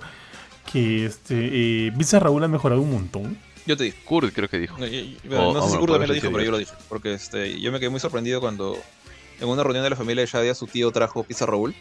que 0.71 1.05
este, 1.05 1.87
eh, 1.87 1.91
Pizza 1.97 2.19
Raúl 2.19 2.43
ha 2.43 2.47
mejorado 2.47 2.81
un 2.81 2.91
montón. 2.91 3.37
Yo 3.65 3.75
te 3.75 3.85
dije. 3.85 3.97
Kurt 4.05 4.33
creo 4.33 4.47
que 4.49 4.59
dijo. 4.59 4.77
No, 4.77 4.85
y- 4.85 4.95
y- 5.23 5.27
bueno, 5.27 5.49
O- 5.49 5.53
no 5.53 5.61
sé 5.63 5.67
si 5.69 5.73
me 5.73 5.79
Kurt 5.79 5.91
también 5.93 6.07
lo 6.09 6.13
dijo, 6.13 6.31
pero 6.31 6.43
yo 6.43 6.51
lo 6.51 6.57
dije. 6.59 6.71
Porque 6.89 7.13
este, 7.13 7.59
yo 7.59 7.71
me 7.71 7.79
quedé 7.79 7.89
muy 7.89 7.99
sorprendido 7.99 8.39
cuando 8.39 8.77
en 9.39 9.47
una 9.47 9.63
reunión 9.63 9.83
de 9.83 9.89
la 9.89 9.95
familia 9.95 10.21
de 10.21 10.27
Shadia 10.27 10.53
su 10.55 10.67
tío 10.67 10.91
trajo 10.91 11.23
pizza 11.23 11.45
Raúl. 11.45 11.73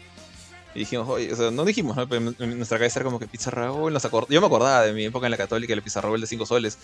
Y 0.73 0.79
dijimos, 0.79 1.07
oye, 1.07 1.31
o 1.31 1.35
sea, 1.35 1.51
no 1.51 1.63
dijimos, 1.63 1.95
¿no? 1.95 2.07
Pero 2.09 2.33
en- 2.39 2.57
nuestra 2.57 2.77
cabeza 2.77 2.99
era 2.99 3.05
como 3.05 3.19
que 3.19 3.27
pizza 3.27 3.49
Raúl. 3.51 3.93
Nos 3.93 4.03
acord- 4.03 4.27
Yo 4.29 4.41
me 4.41 4.47
acordaba 4.47 4.81
de 4.81 4.93
mi 4.93 5.05
época 5.05 5.27
en 5.27 5.31
la 5.31 5.37
católica, 5.37 5.75
la 5.75 5.81
pizza 5.81 6.01
Raúl 6.01 6.19
de 6.19 6.27
5 6.27 6.45
soles. 6.45 6.77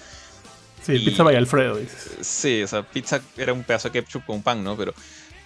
Sí, 0.84 0.94
Y- 0.94 1.06
Pizza 1.06 1.24
by 1.24 1.36
Alfredo, 1.36 1.78
dices. 1.78 2.12
Sí, 2.22 2.64
o 2.64 2.68
sea, 2.68 2.84
pizza 2.84 3.22
era 3.38 3.54
un 3.54 3.64
pedazo 3.64 3.90
de 3.90 4.02
ketchup 4.02 4.26
con 4.26 4.42
pan, 4.42 4.64
¿no? 4.64 4.76
Pero 4.78 4.94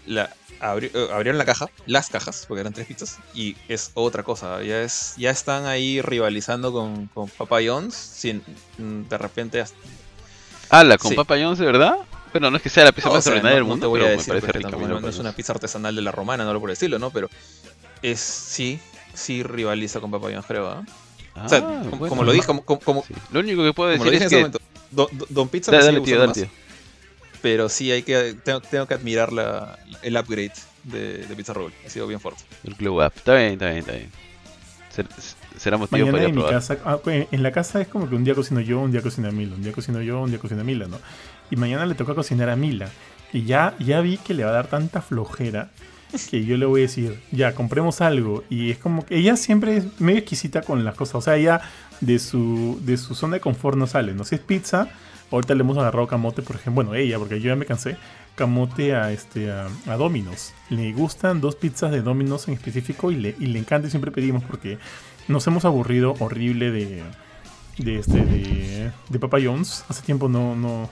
la, 0.05 0.29
abri- 0.61 0.91
eh, 0.93 1.07
abrieron 1.13 1.37
la 1.37 1.45
caja, 1.45 1.67
las 1.85 2.09
cajas, 2.09 2.45
porque 2.47 2.61
eran 2.61 2.73
tres 2.73 2.87
pizzas, 2.87 3.17
y 3.33 3.55
es 3.67 3.91
otra 3.93 4.23
cosa. 4.23 4.61
Ya, 4.63 4.81
es, 4.81 5.13
ya 5.17 5.29
están 5.31 5.65
ahí 5.65 6.01
rivalizando 6.01 6.71
con, 6.71 7.07
con 7.07 7.27
Papa. 7.29 7.59
Sin, 7.91 8.41
mm, 8.77 9.03
de 9.09 9.17
repente, 9.17 9.61
hasta- 9.61 9.77
Ah, 10.69 10.83
la 10.83 10.97
con 10.97 11.11
Sí. 11.11 11.15
Papa 11.15 11.35
¿de 11.35 11.65
verdad? 11.65 11.95
Pero 12.33 12.49
no 12.51 12.57
es 12.57 12.63
que 12.63 12.69
sea 12.69 12.83
la 12.83 12.91
pizza 12.91 13.07
más 13.09 13.19
o 13.19 13.21
sea, 13.21 13.33
extraordinaria 13.33 13.59
no- 13.59 13.65
del 13.65 13.69
mundo, 13.69 13.89
voy 13.89 14.01
a 14.01 14.03
me 14.03 14.09
decir 14.11 14.27
parece 14.27 14.47
pues, 14.47 14.55
rica. 14.65 14.77
mira, 14.77 14.89
no, 14.89 14.99
no 14.99 15.07
es 15.07 15.19
una 15.19 15.31
pizza 15.31 15.53
artesanal 15.53 15.95
de 15.95 16.01
la 16.01 16.11
romana, 16.11 16.43
no 16.43 16.53
lo 16.53 16.59
por 16.59 16.69
el 16.69 16.73
estilo, 16.73 16.99
¿no? 16.99 17.09
Pero 17.11 17.29
es 18.01 18.19
sí, 18.19 18.79
sí 19.13 19.41
rivaliza 19.43 19.99
con 20.01 20.11
Papa 20.11 20.27
John's, 20.31 20.45
creo, 20.45 20.67
¿ah? 20.67 20.83
o 21.45 21.49
sea, 21.49 21.59
Ah, 21.59 21.61
como, 21.83 21.97
bueno. 21.97 22.09
como 22.09 22.23
lo 22.23 22.31
dije, 22.33 22.45
como, 22.45 22.63
como, 22.65 22.79
como 22.81 23.03
Sí. 23.07 23.13
Lo 23.31 23.39
único 23.39 23.63
que 23.63 23.73
puedo 23.73 23.89
decir 23.89 24.13
es 24.13 24.29
que... 24.29 24.35
momento, 24.37 24.59
Don, 24.91 25.07
Pizza 25.49 25.71
Dale, 25.71 25.91
me 25.99 26.01
tío, 26.01 26.19
dale, 26.19 26.33
tío. 26.33 26.47
Pero 27.45 27.69
sí 27.69 27.91
hay 27.91 28.01
que, 28.01 28.35
tengo, 28.43 28.59
tengo 28.59 28.87
que 28.87 28.95
admirar 28.95 29.31
la, 29.31 29.77
el 30.01 30.17
upgrade 30.17 30.51
de, 30.83 31.27
de 31.27 31.35
Pizza 31.35 31.53
Roll, 31.53 31.71
ha 31.85 31.89
sido 31.91 32.07
bien 32.07 32.19
fuerte. 32.19 32.41
El 32.63 32.73
glow 32.73 33.05
up. 33.05 33.11
Está 33.15 33.35
bien, 33.35 33.51
está 33.51 33.67
bien, 33.67 33.77
está 33.77 33.91
bien. 33.91 34.09
Ser- 34.89 35.07
será 35.55 35.77
motivo 35.77 35.99
Mañana 36.07 36.17
para 36.17 36.29
en 36.29 36.35
mi 36.35 36.43
casa, 36.43 36.79
ah, 36.85 36.97
en 37.05 37.27
en 37.31 37.43
la 37.43 37.51
casa 37.51 37.79
es 37.81 37.87
como 37.87 38.09
que 38.09 38.15
un 38.15 38.23
día 38.23 38.33
cocino 38.33 38.61
yo, 38.61 38.79
un 38.79 38.91
día 38.91 39.03
cocina 39.03 39.29
Mila, 39.29 39.53
un 39.53 39.61
día 39.61 39.73
cocino 39.73 40.01
yo, 40.01 40.21
un 40.21 40.31
día 40.31 40.39
cocina 40.39 40.63
Mila, 40.63 40.87
¿no? 40.87 40.97
Y 41.51 41.55
mañana 41.55 41.85
le 41.85 41.93
toca 41.93 42.15
cocinar 42.15 42.49
a 42.49 42.55
Mila. 42.55 42.89
Y 43.31 43.43
ya, 43.43 43.75
ya 43.77 44.01
vi 44.01 44.17
que 44.17 44.33
le 44.33 44.43
va 44.43 44.49
a 44.49 44.53
dar 44.53 44.65
tanta 44.65 45.03
flojera 45.03 45.69
que 46.31 46.45
yo 46.45 46.57
le 46.57 46.65
voy 46.65 46.81
a 46.81 46.83
decir, 46.83 47.19
ya, 47.31 47.53
compremos 47.53 48.01
algo. 48.01 48.43
Y 48.49 48.71
es 48.71 48.79
como 48.79 49.05
que 49.05 49.17
ella 49.17 49.37
siempre 49.37 49.77
es 49.77 49.99
medio 49.99 50.17
exquisita 50.17 50.63
con 50.63 50.83
las 50.83 50.95
cosas. 50.95 51.15
O 51.15 51.21
sea, 51.21 51.35
ella 51.35 51.61
de 52.01 52.17
su, 52.17 52.79
de 52.81 52.97
su 52.97 53.13
zona 53.13 53.35
de 53.35 53.41
confort 53.41 53.77
no 53.77 53.85
sale, 53.85 54.15
¿no? 54.15 54.23
Si 54.23 54.33
es 54.33 54.41
pizza, 54.41 54.89
ahorita 55.31 55.55
le 55.55 55.61
hemos 55.61 55.77
agarrado 55.77 56.07
camote, 56.07 56.41
por 56.41 56.55
ejemplo. 56.55 56.83
Bueno, 56.83 56.95
ella, 56.95 57.17
porque 57.17 57.39
yo 57.39 57.49
ya 57.49 57.55
me 57.55 57.65
cansé. 57.65 57.97
Camote 58.35 58.95
a, 58.95 59.11
este, 59.11 59.51
a, 59.51 59.67
Domino's. 59.97 60.53
Le 60.69 60.91
gustan 60.91 61.39
dos 61.39 61.55
pizzas 61.55 61.91
de 61.91 62.01
Domino's 62.01 62.47
en 62.47 62.53
específico 62.53 63.11
y 63.11 63.15
le, 63.15 63.35
y 63.39 63.47
le 63.47 63.59
encanta 63.59 63.87
y 63.87 63.91
siempre 63.91 64.11
pedimos 64.11 64.43
porque 64.43 64.77
nos 65.27 65.47
hemos 65.47 65.63
aburrido 65.63 66.15
horrible 66.19 66.69
de, 66.71 67.03
de, 67.77 67.99
este, 67.99 68.25
de, 68.25 68.91
de 69.09 69.19
Papa 69.19 69.37
John's. 69.41 69.85
Hace 69.87 70.01
tiempo 70.01 70.27
no, 70.27 70.55
no, 70.55 70.89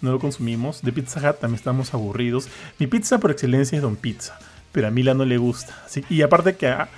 no 0.00 0.10
lo 0.10 0.18
consumimos. 0.18 0.82
De 0.82 0.92
Pizza 0.92 1.20
Hut 1.20 1.38
también 1.38 1.58
estamos 1.58 1.94
aburridos. 1.94 2.48
Mi 2.78 2.86
pizza 2.86 3.18
por 3.18 3.30
excelencia 3.30 3.76
es 3.76 3.82
Don 3.82 3.96
Pizza, 3.96 4.38
pero 4.72 4.88
a 4.88 4.90
Mila 4.90 5.14
no 5.14 5.24
le 5.24 5.38
gusta. 5.38 5.74
Y 6.08 6.22
aparte 6.22 6.56
que 6.56 6.68
a, 6.68 6.88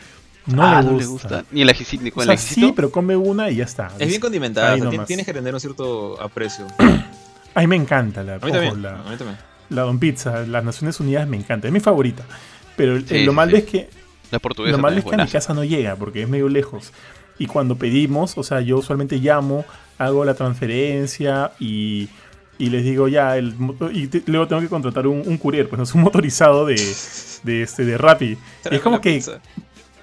no, 0.47 0.63
ah, 0.63 0.83
le, 0.83 0.87
no 0.89 0.93
gusta. 0.93 1.03
le 1.05 1.07
gusta. 1.07 1.45
Ni 1.51 1.63
el 1.63 1.69
ajicito, 1.71 2.03
ni 2.03 2.11
O 2.11 2.13
con 2.15 2.25
sea, 2.25 2.33
el 2.35 2.39
ajicito. 2.39 2.67
sí, 2.69 2.73
pero 2.75 2.91
come 2.91 3.17
una 3.17 3.51
y 3.51 3.57
ya 3.57 3.65
está. 3.65 3.91
Es 3.99 4.09
bien 4.09 4.21
condimentada, 4.21 4.75
o 4.75 4.91
sea, 4.91 5.05
tienes 5.05 5.27
que 5.27 5.33
tener 5.33 5.55
un 5.55 5.61
cierto 5.61 6.21
aprecio. 6.21 6.67
A 7.55 7.61
mí 7.61 7.67
me 7.67 7.77
encanta 7.77 8.23
la, 8.23 8.37
A 8.37 8.39
mí 8.39 8.45
ojo, 8.45 8.53
también, 8.53 8.83
la, 8.83 9.01
a 9.01 9.11
mí 9.11 9.17
también. 9.17 9.37
la 9.69 9.83
Don 9.83 9.99
Pizza. 9.99 10.47
Las 10.47 10.65
Naciones 10.65 10.99
Unidas 11.01 11.29
me 11.29 11.37
encanta. 11.37 11.67
Es 11.67 11.73
mi 11.73 11.81
favorita. 11.81 12.25
Pero 12.77 12.95
lo 12.99 13.07
sí, 13.07 13.29
malo 13.31 13.51
sí. 13.51 13.57
es 13.59 13.65
que 13.65 13.91
La 14.31 14.39
portuguesa 14.39 14.77
Lo 14.79 14.83
malo 14.83 14.97
es 14.97 15.05
que 15.05 15.15
a 15.15 15.19
mi 15.19 15.29
casa 15.29 15.53
no 15.53 15.63
llega 15.63 15.95
porque 15.97 16.23
es 16.23 16.29
medio 16.31 16.49
lejos. 16.49 16.93
Y 17.39 17.47
cuando 17.47 17.77
pedimos, 17.77 18.39
o 18.39 18.43
sea, 18.43 18.63
yo 18.63 18.79
usualmente 18.79 19.17
llamo, 19.19 19.67
hago 19.99 20.25
la 20.25 20.33
transferencia 20.33 21.53
y, 21.61 22.09
y 22.59 22.71
les 22.71 22.85
digo 22.85 23.09
ya, 23.09 23.37
el, 23.37 23.55
y 23.93 24.07
te- 24.07 24.23
luego 24.27 24.49
tengo 24.49 24.63
que 24.63 24.69
contratar 24.69 25.07
un, 25.07 25.23
un 25.27 25.37
courier, 25.37 25.69
pues 25.69 25.77
no 25.77 25.83
es 25.85 25.95
un 25.95 26.01
motorizado 26.03 26.65
de, 26.65 26.77
de, 27.43 27.63
este, 27.63 27.85
de 27.85 27.99
Rappi. 27.99 28.39
Y 28.71 28.75
es 28.77 28.81
como 28.81 29.01
que 29.01 29.13
pizza. 29.15 29.41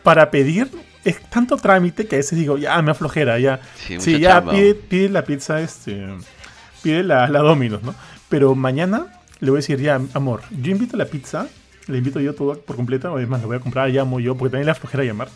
Para 0.03 0.31
pedir 0.31 0.69
es 1.03 1.21
tanto 1.30 1.57
trámite 1.57 2.07
que 2.07 2.15
a 2.15 2.19
veces 2.19 2.38
digo, 2.38 2.57
ya, 2.57 2.81
me 2.81 2.91
aflojera, 2.91 3.39
ya. 3.39 3.61
Sí, 3.99 4.19
ya, 4.19 4.43
pide, 4.43 4.76
pide 4.76 5.09
la 5.09 5.23
pizza, 5.23 5.61
este, 5.61 6.07
pide 6.81 7.03
la, 7.03 7.27
la 7.27 7.39
Domino's, 7.39 7.84
¿no? 7.84 7.95
Pero 8.27 8.53
mañana 8.55 9.07
le 9.39 9.49
voy 9.49 9.57
a 9.57 9.61
decir, 9.61 9.80
ya, 9.80 9.99
amor, 10.13 10.41
yo 10.51 10.71
invito 10.71 10.97
la 10.97 11.05
pizza, 11.05 11.47
le 11.88 11.97
invito 11.97 12.19
yo 12.19 12.35
todo 12.35 12.59
por 12.59 12.76
completo, 12.76 13.15
además 13.15 13.41
lo 13.41 13.47
voy 13.47 13.57
a 13.57 13.59
comprar, 13.59 13.89
llamo 13.89 14.19
yo, 14.19 14.35
porque 14.35 14.51
también 14.51 14.67
la 14.67 14.76
flojera 14.76 15.03
llamar. 15.03 15.30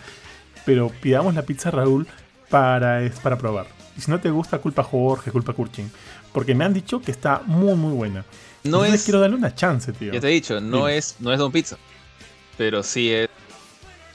Pero 0.65 0.89
pidamos 1.01 1.33
la 1.33 1.41
pizza 1.41 1.71
Raúl 1.71 2.07
para, 2.49 3.01
es, 3.03 3.19
para 3.19 3.37
probar. 3.37 3.65
Y 3.97 4.01
si 4.01 4.11
no 4.11 4.19
te 4.19 4.29
gusta, 4.29 4.59
culpa 4.59 4.83
Jorge, 4.83 5.31
culpa 5.31 5.53
Kurchin. 5.53 5.91
Porque 6.31 6.55
me 6.55 6.65
han 6.65 6.73
dicho 6.73 7.01
que 7.01 7.11
está 7.11 7.41
muy, 7.45 7.75
muy 7.75 7.93
buena. 7.93 8.25
No 8.63 8.77
Entonces 8.77 8.95
es, 8.95 9.03
quiero 9.03 9.19
darle 9.19 9.35
una 9.35 9.53
chance, 9.53 9.91
tío. 9.91 10.13
ya 10.13 10.19
te 10.19 10.27
he 10.27 10.31
dicho, 10.31 10.61
no 10.61 10.77
Dime. 10.85 10.97
es, 10.97 11.17
no 11.19 11.33
es 11.33 11.39
Don 11.39 11.51
Pizza, 11.51 11.77
pero 12.57 12.81
sí 12.81 13.11
es, 13.11 13.29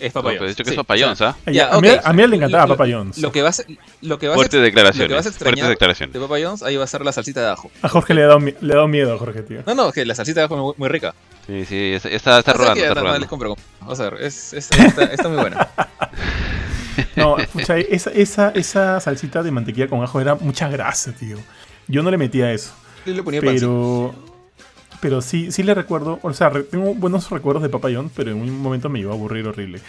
es 0.01 0.15
No, 0.15 0.21
Papa 0.21 0.29
pero 0.31 0.41
John's. 0.41 0.47
he 0.47 0.49
dicho 0.55 0.65
que 0.65 0.71
Sí, 0.71 0.75
es 0.75 0.77
papayón, 0.77 1.11
o 1.11 1.17
sea, 1.17 1.29
¿ah? 1.31 1.37
A- 1.47 1.51
ya, 1.51 1.69
a, 1.75 1.81
mí, 1.81 1.89
ok. 1.89 2.01
a 2.05 2.13
mí 2.13 2.27
le 2.27 2.37
encantaba 2.37 2.67
Lo- 2.67 2.77
Papa 2.77 2.91
John's. 2.91 3.19
Lo 3.19 3.33
que 3.33 3.43
vas, 3.43 3.65
lo 4.03 4.19
que 4.19 4.29
vas, 4.29 4.35
Fuertes 4.37 4.61
a, 4.61 4.63
declaraciones. 4.63 5.09
lo 5.09 5.09
que 5.09 5.15
vas 5.17 5.27
a 5.27 5.29
extrañar 5.31 5.69
declaraciones. 5.69 6.13
de 6.13 6.21
Papa 6.21 6.37
John's, 6.43 6.63
ahí 6.63 6.77
va 6.77 6.85
a 6.85 6.87
ser 6.87 7.05
la 7.05 7.13
salsita 7.13 7.41
de 7.43 7.49
ajo. 7.51 7.71
A 7.83 7.89
Jorge 7.89 8.15
le 8.15 8.23
ha 8.23 8.27
dado, 8.27 8.39
le 8.41 8.53
ha 8.73 8.77
dado 8.77 8.89
miedo 8.89 9.15
a 9.15 9.19
Jorge, 9.19 9.43
tío. 9.43 9.63
No, 9.67 9.75
no, 9.75 9.93
que 9.93 10.05
la 10.07 10.15
salsita 10.15 10.41
de 10.41 10.45
ajo 10.47 10.55
es 10.57 10.61
muy, 10.61 10.75
muy 10.77 10.89
rica. 10.89 11.15
Sí, 11.47 11.65
sí, 11.65 11.93
está, 11.95 12.09
está, 12.11 12.39
está 12.41 12.53
rodando, 12.53 12.75
está 12.83 12.89
no, 12.91 12.95
no, 12.97 13.01
rodando. 13.03 13.21
les 13.21 13.29
compro. 13.29 13.57
Vamos 13.81 14.01
a 14.01 14.11
ver, 14.11 14.23
es, 14.23 14.53
es- 14.53 14.71
está, 14.71 15.05
está 15.05 15.29
muy 15.29 15.39
buena. 15.39 15.69
No, 17.15 17.37
pucha, 17.53 17.79
esa, 17.79 18.11
esa, 18.11 18.51
esa 18.51 19.01
salsita 19.01 19.43
de 19.43 19.51
mantequilla 19.53 19.87
con 19.89 20.03
ajo 20.03 20.21
era 20.21 20.35
mucha 20.35 20.69
grasa, 20.69 21.13
tío. 21.13 21.37
Yo 21.87 22.03
no 22.03 22.11
le 22.11 22.17
metía 22.19 22.53
eso. 22.53 22.73
Yo 23.07 23.15
le 23.15 23.23
ponía 23.23 23.41
pancito. 23.41 24.15
Pero. 24.17 24.38
Pero 25.01 25.21
sí, 25.21 25.53
sí 25.53 25.63
le 25.63 25.75
recuerdo. 25.75 26.19
O 26.23 26.33
sea, 26.33 26.51
tengo 26.71 26.95
buenos 26.95 27.31
recuerdos 27.31 27.63
de 27.63 27.69
Papa 27.69 27.89
pero 28.15 28.31
en 28.31 28.41
un 28.41 28.61
momento 28.61 28.89
me 28.89 29.01
iba 29.01 29.13
a 29.13 29.15
aburrir 29.15 29.47
horrible. 29.47 29.81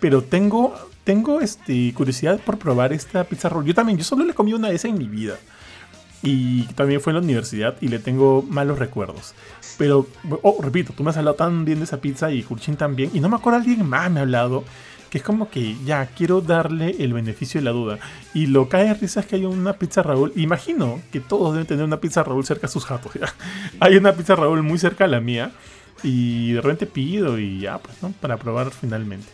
Pero 0.00 0.22
tengo. 0.22 0.74
Tengo 1.04 1.40
este, 1.40 1.94
curiosidad 1.94 2.38
por 2.38 2.58
probar 2.58 2.92
esta 2.92 3.24
pizza 3.24 3.48
roll. 3.48 3.64
Yo 3.64 3.74
también, 3.74 3.96
yo 3.96 4.04
solo 4.04 4.24
le 4.24 4.34
comí 4.34 4.52
una 4.52 4.68
vez 4.68 4.84
en 4.84 4.98
mi 4.98 5.06
vida. 5.06 5.38
Y 6.22 6.64
también 6.74 7.00
fue 7.00 7.12
en 7.12 7.16
la 7.16 7.22
universidad 7.22 7.76
y 7.80 7.88
le 7.88 7.98
tengo 7.98 8.42
malos 8.42 8.78
recuerdos. 8.78 9.34
Pero, 9.78 10.06
oh, 10.42 10.58
repito, 10.60 10.92
tú 10.92 11.02
me 11.04 11.10
has 11.10 11.16
hablado 11.16 11.36
tan 11.36 11.64
bien 11.64 11.78
de 11.78 11.84
esa 11.84 12.00
pizza 12.00 12.30
y 12.30 12.42
Kurchin 12.42 12.76
también. 12.76 13.10
Y 13.14 13.20
no 13.20 13.30
me 13.30 13.36
acuerdo, 13.36 13.58
alguien 13.58 13.88
más 13.88 14.10
me 14.10 14.20
ha 14.20 14.24
hablado. 14.24 14.64
Que 15.10 15.18
es 15.18 15.24
como 15.24 15.50
que 15.50 15.76
ya 15.84 16.06
quiero 16.06 16.40
darle 16.40 16.96
el 16.98 17.12
beneficio 17.12 17.60
de 17.60 17.64
la 17.64 17.70
duda. 17.70 17.98
Y 18.34 18.46
lo 18.46 18.68
cae 18.68 18.84
de 18.84 18.94
risa 18.94 19.20
es 19.20 19.26
que 19.26 19.36
hay 19.36 19.44
una 19.46 19.74
pizza 19.74 20.02
Raúl. 20.02 20.32
Imagino 20.36 21.00
que 21.10 21.20
todos 21.20 21.52
deben 21.52 21.66
tener 21.66 21.84
una 21.84 22.00
pizza 22.00 22.22
Raúl 22.22 22.44
cerca 22.44 22.66
de 22.66 22.72
sus 22.72 22.84
jatos. 22.84 23.12
¿ya? 23.14 23.32
Hay 23.80 23.96
una 23.96 24.12
pizza 24.14 24.36
Raúl 24.36 24.62
muy 24.62 24.78
cerca 24.78 25.04
a 25.04 25.08
la 25.08 25.20
mía. 25.20 25.52
Y 26.02 26.52
de 26.52 26.60
repente 26.60 26.86
pido 26.86 27.38
y 27.38 27.60
ya, 27.60 27.78
pues, 27.78 28.02
¿no? 28.02 28.12
Para 28.20 28.36
probar 28.36 28.70
finalmente. 28.70 29.26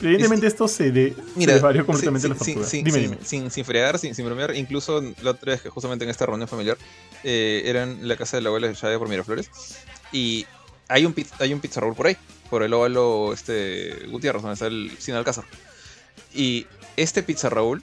Pero 0.00 0.08
evidentemente 0.12 0.46
esto 0.46 0.66
se, 0.66 0.90
de, 0.90 1.14
Mira, 1.36 1.54
se 1.54 1.84
completamente 1.84 2.20
sin, 2.26 2.30
la 2.30 2.36
sin, 2.36 2.54
tortuga. 2.54 2.66
sin, 2.66 2.84
dime, 2.84 2.98
sin, 3.00 3.10
dime. 3.10 3.18
sin, 3.22 3.50
sin 3.50 3.64
fregar, 3.66 3.98
sin, 3.98 4.14
sin 4.14 4.24
bromear, 4.24 4.56
incluso 4.56 5.02
la 5.22 5.32
otra 5.32 5.52
vez 5.52 5.60
que 5.60 5.68
justamente 5.68 6.04
en 6.04 6.10
esta 6.10 6.24
reunión 6.24 6.48
familiar 6.48 6.78
eh, 7.22 7.62
era 7.66 7.82
en 7.82 8.08
la 8.08 8.16
casa 8.16 8.38
de 8.38 8.42
la 8.42 8.48
abuela 8.48 8.66
de 8.66 8.72
Shaya 8.72 8.98
por 8.98 9.10
Miraflores 9.10 9.50
y 10.10 10.46
hay 10.88 11.04
un, 11.04 11.14
hay 11.38 11.52
un 11.52 11.60
pizza 11.60 11.80
roll 11.80 11.94
por 11.94 12.06
ahí, 12.06 12.16
por 12.50 12.62
el 12.62 12.74
óvalo 12.74 13.32
este, 13.32 14.06
Gutiérrez, 14.08 14.42
donde 14.42 14.54
está 14.54 14.66
el 14.66 14.90
Cine 14.98 15.16
Alcázar. 15.16 15.44
Y 16.34 16.66
este 16.96 17.22
pizza 17.22 17.48
roll 17.48 17.82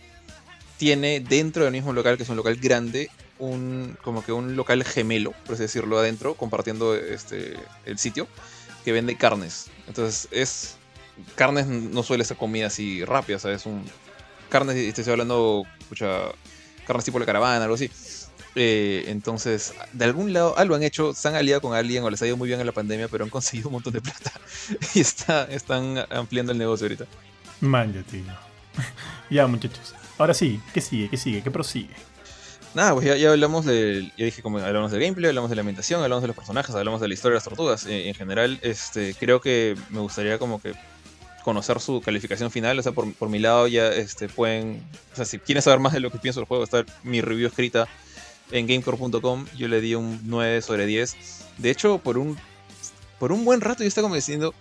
tiene 0.78 1.22
dentro 1.22 1.64
del 1.64 1.74
mismo 1.74 1.94
local, 1.94 2.18
que 2.18 2.24
es 2.24 2.30
un 2.30 2.36
local 2.36 2.58
grande, 2.58 3.10
un 3.40 3.98
como 4.04 4.24
que 4.24 4.32
un 4.32 4.56
local 4.56 4.84
gemelo, 4.84 5.32
por 5.46 5.56
así 5.56 5.64
decirlo, 5.64 5.98
adentro, 5.98 6.36
compartiendo 6.36 6.96
este, 6.96 7.56
el 7.86 7.98
sitio, 7.98 8.28
que 8.84 8.92
vende 8.92 9.18
carnes. 9.18 9.68
Entonces 9.88 10.28
es 10.32 10.76
carnes 11.36 11.68
no 11.68 12.04
suele 12.04 12.24
ser 12.24 12.38
comida 12.38 12.68
así 12.68 13.04
rápida, 13.04 13.40
¿sabes? 13.40 13.66
Un, 13.66 13.84
carnes, 14.50 14.76
te 14.76 15.02
estoy 15.02 15.12
hablando, 15.12 15.64
escucha, 15.80 16.32
carnes 16.86 17.06
tipo 17.06 17.20
la 17.20 17.26
caravana, 17.26 17.64
algo 17.64 17.76
así. 17.76 17.90
Eh, 18.60 19.04
entonces, 19.08 19.76
de 19.94 20.06
algún 20.06 20.34
lado, 20.34 20.58
algo 20.58 20.74
han 20.74 20.82
hecho, 20.82 21.14
se 21.14 21.28
han 21.28 21.36
aliado 21.36 21.62
con 21.62 21.76
alguien 21.76 22.04
o 22.04 22.10
les 22.10 22.20
ha 22.24 22.28
ido 22.28 22.38
muy 22.38 22.48
bien 22.48 22.60
en 22.60 22.66
la 22.66 22.72
pandemia, 22.72 23.08
pero 23.08 23.24
han 23.24 23.30
conseguido 23.30 23.70
un 23.70 23.74
montón 23.74 23.94
de 23.94 24.02
plata 24.02 24.32
y 24.96 25.00
está, 25.00 25.44
están 25.44 26.06
ampliando 26.10 26.52
el 26.54 26.58
negocio 26.58 26.86
ahorita. 26.86 27.06
Man, 27.62 27.94
ya, 27.94 28.02
tío. 28.02 28.24
ya, 29.30 29.46
muchachos. 29.46 29.94
Ahora 30.18 30.34
sí, 30.34 30.60
¿qué 30.74 30.82
sigue? 30.82 31.08
¿Qué 31.08 31.18
sigue? 31.18 31.44
¿Qué 31.44 31.52
prosigue? 31.52 31.94
Nada, 32.74 32.94
pues 32.96 33.06
ya, 33.06 33.16
ya 33.16 33.30
hablamos 33.30 33.66
del. 33.66 34.12
Ya 34.18 34.26
dije, 34.26 34.42
como 34.42 34.58
hablamos 34.58 34.92
del 34.92 35.02
gameplay, 35.02 35.30
hablamos 35.30 35.52
de 35.52 35.56
la 35.56 35.62
ambientación, 35.62 36.02
hablamos 36.02 36.24
de 36.24 36.28
los 36.28 36.36
personajes, 36.36 36.76
hablamos 36.76 37.00
de 37.00 37.08
la 37.08 37.14
historia 37.14 37.34
de 37.34 37.38
las 37.38 37.44
tortugas. 37.44 37.86
Eh, 37.86 38.08
en 38.08 38.16
general, 38.16 38.60
este, 38.64 39.14
creo 39.14 39.40
que 39.40 39.76
me 39.92 40.00
gustaría 40.00 40.40
como 40.40 40.60
que 40.60 40.74
conocer 41.44 41.80
su 41.80 42.02
calificación 42.02 42.50
final. 42.50 42.78
O 42.80 42.84
sea, 42.84 42.92
por, 42.92 43.14
por 43.14 43.30
mi 43.30 43.38
lado 43.38 43.68
ya 43.68 43.90
este, 43.90 44.28
pueden. 44.30 44.84
O 45.14 45.16
sea, 45.16 45.26
si 45.26 45.38
quieren 45.38 45.62
saber 45.62 45.80
más 45.80 45.94
de 45.94 46.00
lo 46.00 46.12
que 46.12 46.18
pienso 46.18 46.40
del 46.40 46.48
juego, 46.48 46.64
está 46.64 46.84
mi 47.04 47.22
review 47.22 47.48
escrita 47.48 47.88
en 48.52 48.68
gamecore.com. 48.68 49.46
Yo 49.58 49.68
le 49.68 49.82
di 49.82 49.96
un 49.96 50.22
9 50.26 50.62
sobre 50.62 50.86
10. 50.86 51.16
De 51.58 51.70
hecho, 51.70 52.00
por 52.00 52.18
un. 52.18 52.38
Por 53.20 53.32
un 53.32 53.46
buen 53.46 53.62
rato 53.62 53.84
yo 53.84 53.88
estaba 53.88 54.06
como 54.06 54.16
diciendo. 54.16 54.54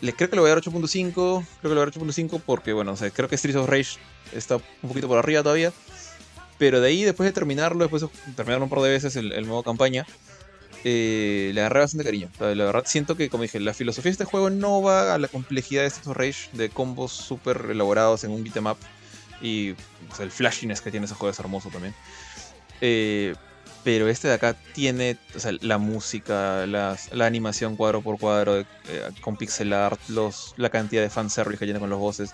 Le, 0.00 0.12
creo 0.12 0.28
que 0.28 0.36
le 0.36 0.42
voy 0.42 0.50
a 0.50 0.54
dar 0.54 0.62
8.5. 0.62 1.12
Creo 1.12 1.44
que 1.62 1.68
le 1.68 1.74
voy 1.74 1.82
a 1.82 1.84
dar 1.84 1.92
8.5 1.92 2.42
porque, 2.44 2.72
bueno, 2.72 2.94
creo 3.14 3.28
que 3.28 3.36
Streets 3.36 3.56
of 3.56 3.68
Rage 3.68 3.98
está 4.32 4.56
un 4.56 4.88
poquito 4.88 5.06
por 5.08 5.18
arriba 5.18 5.42
todavía. 5.42 5.72
Pero 6.58 6.80
de 6.80 6.88
ahí, 6.88 7.04
después 7.04 7.28
de 7.28 7.32
terminarlo, 7.32 7.84
después 7.84 8.02
de 8.02 8.08
terminarlo 8.34 8.64
un 8.64 8.70
par 8.70 8.80
de 8.80 8.90
veces 8.90 9.16
el, 9.16 9.32
el 9.32 9.46
modo 9.46 9.62
campaña, 9.62 10.06
eh, 10.84 11.52
le 11.54 11.60
agarré 11.60 11.80
bastante 11.80 12.04
cariño. 12.04 12.28
La 12.40 12.64
verdad, 12.64 12.82
siento 12.86 13.16
que, 13.16 13.28
como 13.28 13.42
dije, 13.42 13.60
la 13.60 13.74
filosofía 13.74 14.10
de 14.10 14.12
este 14.12 14.24
juego 14.24 14.50
no 14.50 14.82
va 14.82 15.14
a 15.14 15.18
la 15.18 15.28
complejidad 15.28 15.82
de 15.82 15.90
Streets 15.90 16.08
of 16.08 16.16
Rage, 16.16 16.50
de 16.52 16.70
combos 16.70 17.12
súper 17.12 17.68
elaborados 17.70 18.24
en 18.24 18.32
un 18.32 18.42
beat'em 18.42 18.66
up. 18.66 18.78
Y 19.40 19.74
el 20.20 20.30
flashiness 20.30 20.80
que 20.80 20.90
tiene 20.90 21.06
ese 21.06 21.14
juego 21.14 21.30
es 21.30 21.38
hermoso 21.38 21.68
también. 21.68 21.94
Eh, 22.82 23.34
pero 23.84 24.08
este 24.08 24.28
de 24.28 24.34
acá 24.34 24.54
tiene 24.74 25.16
o 25.34 25.38
sea, 25.40 25.52
la 25.60 25.78
música, 25.78 26.66
las- 26.66 27.12
la 27.12 27.26
animación 27.26 27.76
cuadro 27.76 28.02
por 28.02 28.18
cuadro, 28.18 28.58
eh, 28.60 28.66
con 29.22 29.36
pixel 29.36 29.72
art, 29.72 29.98
los, 30.08 30.52
la 30.56 30.68
cantidad 30.68 31.00
de 31.02 31.08
fanservice 31.10 31.58
que 31.58 31.64
tiene 31.64 31.80
con 31.80 31.88
los 31.90 31.98
bosses. 31.98 32.32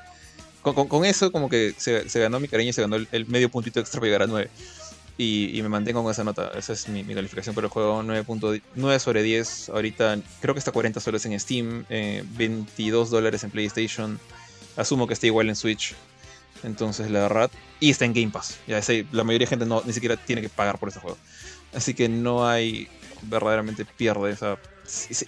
Con, 0.63 0.75
con- 0.75 0.89
con 0.89 1.05
eso 1.05 1.31
como 1.31 1.49
que 1.49 1.75
se, 1.79 2.09
se 2.09 2.19
ganó 2.21 2.41
mi 2.41 2.49
cariño 2.49 2.71
y 2.71 2.73
se 2.73 2.83
ganó 2.83 2.97
el, 2.97 3.09
el 3.13 3.27
medio 3.27 3.49
puntito 3.51 3.79
extra 3.79 4.01
para 4.01 4.09
llegar 4.09 4.23
a 4.23 4.27
9. 4.27 4.51
Y, 5.21 5.59
me 5.63 5.69
mantengo 5.69 6.03
con 6.03 6.13
esa 6.13 6.23
nota. 6.23 6.53
Esa 6.57 6.73
es 6.75 6.89
mi, 6.89 7.03
calificación 7.05 7.53
por 7.53 7.65
el 7.65 7.71
juego. 7.71 8.03
9.9 8.05 8.99
sobre 9.01 9.25
10. 9.25 9.69
Ahorita 9.71 10.17
creo 10.41 10.55
que 10.55 10.61
está 10.61 10.71
40 10.71 11.01
soles 11.01 11.27
en 11.27 11.39
Steam. 11.41 11.85
22 12.37 13.11
dólares 13.11 13.43
en 13.43 13.51
PlayStation. 13.51 14.21
Asumo 14.77 15.09
que 15.09 15.15
está 15.15 15.27
igual 15.27 15.49
en 15.49 15.57
Switch. 15.57 15.97
Entonces, 16.65 17.11
la 17.11 17.21
verdad. 17.21 17.51
Y 17.81 17.91
está 17.91 18.05
en 18.05 18.13
Game 18.13 18.31
Pass. 18.31 18.59
Ya 18.67 18.81
sé, 18.83 19.07
la 19.13 19.25
mayoría 19.25 19.47
de 19.47 19.51
gente 19.51 19.67
no, 19.67 19.83
ni 19.85 19.93
siquiera 19.93 20.17
tiene 20.17 20.43
que 20.43 20.49
pagar 20.49 20.79
por 20.79 20.89
este 20.89 21.01
juego. 21.01 21.19
Así 21.75 21.95
que 21.95 22.09
no 22.09 22.49
hay. 22.49 22.89
Verdaderamente 23.23 23.85
pierde. 23.85 24.31
esa 24.31 24.59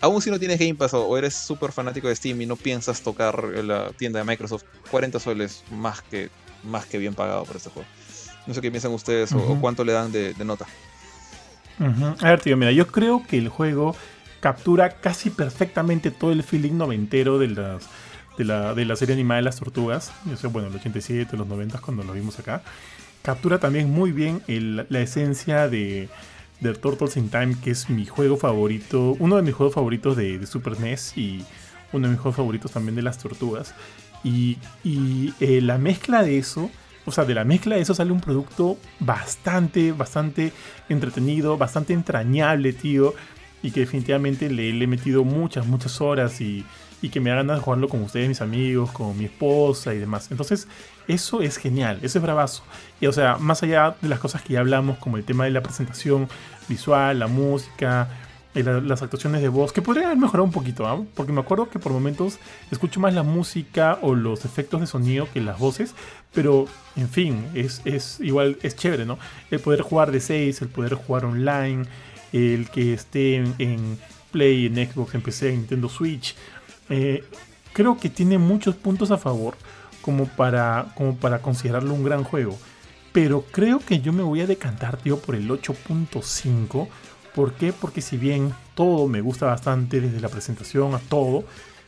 aún 0.00 0.22
si 0.22 0.30
no 0.30 0.38
tienes 0.38 0.58
Game 0.58 0.74
Pass 0.74 0.94
o 0.94 1.16
eres 1.16 1.34
súper 1.34 1.72
fanático 1.72 2.08
de 2.08 2.16
Steam 2.16 2.40
y 2.40 2.46
no 2.46 2.56
piensas 2.56 3.02
tocar 3.02 3.42
la 3.44 3.90
tienda 3.92 4.18
de 4.18 4.24
Microsoft, 4.24 4.64
40 4.90 5.20
soles 5.20 5.64
más 5.70 6.02
que, 6.02 6.30
más 6.62 6.86
que 6.86 6.98
bien 6.98 7.14
pagado 7.14 7.44
por 7.44 7.56
este 7.56 7.70
juego. 7.70 7.88
No 8.46 8.54
sé 8.54 8.60
qué 8.60 8.70
piensan 8.70 8.92
ustedes 8.92 9.32
o, 9.32 9.58
cuánto 9.60 9.84
le 9.84 9.92
dan 9.92 10.10
de, 10.12 10.34
nota. 10.44 10.66
A 12.20 12.30
ver, 12.30 12.40
tío, 12.40 12.56
mira, 12.56 12.72
yo 12.72 12.86
creo 12.86 13.24
que 13.26 13.38
el 13.38 13.48
juego 13.48 13.94
captura 14.40 15.00
casi 15.00 15.30
perfectamente 15.30 16.10
todo 16.10 16.32
el 16.32 16.42
feeling 16.42 16.72
noventero 16.72 17.38
de 17.38 17.48
las 17.48 17.84
de 18.40 18.46
la, 18.46 18.74
de 18.74 18.86
la 18.86 18.96
serie 18.96 19.14
animada 19.14 19.36
de 19.36 19.44
las 19.44 19.56
tortugas. 19.56 20.12
Yo 20.24 20.34
sé, 20.36 20.46
bueno, 20.46 20.68
el 20.68 20.74
87, 20.74 21.36
los 21.36 21.46
90 21.46 21.78
cuando 21.78 22.02
lo 22.04 22.14
vimos 22.14 22.38
acá. 22.38 22.62
Captura 23.22 23.58
también 23.58 23.90
muy 23.90 24.12
bien 24.12 24.40
la 24.46 25.00
esencia 25.00 25.68
de, 25.68 26.08
de 26.60 26.72
Turtles 26.72 27.18
in 27.18 27.28
Time, 27.28 27.54
que 27.62 27.70
es 27.70 27.90
mi 27.90 28.06
juego 28.06 28.38
favorito, 28.38 29.14
uno 29.18 29.36
de 29.36 29.42
mis 29.42 29.54
juegos 29.54 29.74
favoritos 29.74 30.16
de, 30.16 30.46
Super 30.46 30.80
NES 30.80 31.18
y 31.18 31.44
uno 31.92 32.06
de 32.06 32.12
mis 32.12 32.20
juegos 32.20 32.36
favoritos 32.36 32.72
también 32.72 32.96
de 32.96 33.02
las 33.02 33.18
tortugas. 33.18 33.74
Y, 34.24 34.56
y 34.82 35.34
eh, 35.40 35.60
la 35.60 35.76
mezcla 35.76 36.22
de 36.22 36.38
eso, 36.38 36.70
o 37.04 37.12
sea, 37.12 37.26
de 37.26 37.34
la 37.34 37.44
mezcla 37.44 37.76
de 37.76 37.82
eso 37.82 37.92
sale 37.92 38.10
un 38.10 38.20
producto 38.22 38.78
bastante, 39.00 39.92
bastante 39.92 40.54
entretenido, 40.88 41.58
bastante 41.58 41.92
entrañable, 41.92 42.72
tío. 42.72 43.14
Y 43.62 43.72
que 43.72 43.80
definitivamente 43.80 44.48
le, 44.48 44.72
le 44.72 44.84
he 44.84 44.88
metido 44.88 45.24
muchas, 45.24 45.66
muchas 45.66 46.00
horas 46.00 46.40
y, 46.40 46.64
y 47.02 47.08
que 47.08 47.20
me 47.20 47.30
hagan 47.30 47.46
ganas 47.46 47.60
de 47.60 47.64
jugarlo 47.64 47.88
con 47.88 48.02
ustedes, 48.02 48.28
mis 48.28 48.40
amigos, 48.40 48.90
con 48.92 49.16
mi 49.16 49.24
esposa 49.24 49.94
y 49.94 49.98
demás. 49.98 50.30
Entonces, 50.30 50.68
eso 51.08 51.42
es 51.42 51.56
genial, 51.56 51.98
eso 52.02 52.18
es 52.18 52.22
bravazo. 52.22 52.62
Y 53.00 53.06
o 53.06 53.12
sea, 53.12 53.36
más 53.36 53.62
allá 53.62 53.96
de 54.00 54.08
las 54.08 54.18
cosas 54.18 54.42
que 54.42 54.54
ya 54.54 54.60
hablamos, 54.60 54.98
como 54.98 55.16
el 55.16 55.24
tema 55.24 55.44
de 55.44 55.50
la 55.50 55.62
presentación 55.62 56.28
visual, 56.68 57.18
la 57.18 57.26
música, 57.26 58.08
eh, 58.54 58.64
las 58.64 59.00
actuaciones 59.00 59.42
de 59.42 59.48
voz, 59.48 59.72
que 59.72 59.80
podrían 59.80 60.06
haber 60.06 60.18
mejorado 60.18 60.44
un 60.44 60.50
poquito, 60.50 60.86
¿ah? 60.86 61.00
porque 61.14 61.32
me 61.32 61.40
acuerdo 61.40 61.70
que 61.70 61.78
por 61.78 61.92
momentos 61.92 62.38
escucho 62.72 62.98
más 62.98 63.14
la 63.14 63.22
música 63.22 63.98
o 64.02 64.14
los 64.14 64.44
efectos 64.44 64.80
de 64.80 64.88
sonido 64.88 65.28
que 65.32 65.40
las 65.40 65.58
voces, 65.58 65.94
pero 66.34 66.66
en 66.96 67.08
fin, 67.08 67.46
es, 67.54 67.80
es 67.84 68.18
igual, 68.20 68.58
es 68.62 68.74
chévere, 68.74 69.06
¿no? 69.06 69.18
El 69.52 69.60
poder 69.60 69.82
jugar 69.82 70.10
de 70.10 70.20
6, 70.20 70.62
el 70.62 70.68
poder 70.68 70.94
jugar 70.94 71.26
online, 71.26 71.84
el 72.32 72.68
que 72.70 72.92
esté 72.92 73.36
en, 73.36 73.54
en 73.58 73.98
Play, 74.30 74.66
en 74.66 74.74
Xbox, 74.74 75.14
en 75.14 75.22
PC, 75.22 75.48
en 75.50 75.56
Nintendo 75.58 75.88
Switch. 75.88 76.34
Eh, 76.90 77.24
creo 77.72 77.96
que 77.98 78.10
tiene 78.10 78.36
muchos 78.38 78.74
puntos 78.74 79.10
a 79.10 79.16
favor 79.16 79.56
como 80.02 80.26
para, 80.26 80.92
como 80.94 81.16
para 81.16 81.40
considerarlo 81.40 81.94
un 81.94 82.04
gran 82.04 82.24
juego. 82.24 82.58
Pero 83.12 83.44
creo 83.50 83.80
que 83.80 84.00
yo 84.00 84.12
me 84.12 84.22
voy 84.22 84.40
a 84.40 84.46
decantar, 84.46 84.96
tío, 84.96 85.18
por 85.18 85.34
el 85.34 85.48
8.5. 85.48 86.88
¿Por 87.34 87.54
qué? 87.54 87.72
Porque 87.72 88.00
si 88.00 88.16
bien 88.16 88.54
todo 88.74 89.08
me 89.08 89.20
gusta 89.20 89.46
bastante, 89.46 90.00
desde 90.00 90.20
la 90.20 90.28
presentación 90.28 90.94
a 90.94 90.98
todo, 90.98 91.44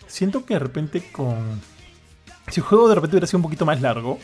siento 0.07 0.45
que 0.45 0.55
de 0.55 0.61
repente 0.61 1.03
con... 1.13 1.61
Si 2.49 2.61
el 2.61 2.67
juego 2.67 2.89
de 2.89 2.97
repente 2.97 3.17
hubiera 3.17 3.27
sido 3.27 3.39
un 3.39 3.45
poquito 3.45 3.65
más 3.65 3.81
largo, 3.81 4.19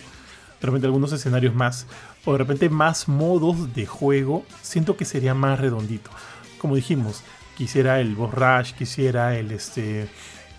de 0.61 0.67
repente 0.67 0.87
algunos 0.87 1.13
escenarios 1.13 1.55
más, 1.55 1.87
o 2.25 2.33
de 2.33 2.39
repente 2.39 2.69
más 2.69 3.07
modos 3.09 3.75
de 3.75 3.87
juego, 3.87 4.45
siento 4.61 4.97
que 4.97 5.05
sería 5.05 5.35
más 5.35 5.61
redondito. 5.61 6.11
Como 6.59 6.75
dijimos, 6.75 7.23
quisiera 7.57 8.01
el 8.01 8.17
boss 8.17 8.73
quisiera 8.77 9.37
el 9.37 9.53
este 9.53 10.09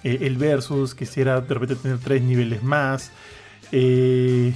eh, 0.03 0.19
el 0.21 0.37
versus, 0.37 0.95
quisiera 0.95 1.41
de 1.41 1.53
repente 1.53 1.75
tener 1.75 1.99
tres 1.99 2.21
niveles 2.21 2.63
más. 2.63 3.11
Eh, 3.71 4.53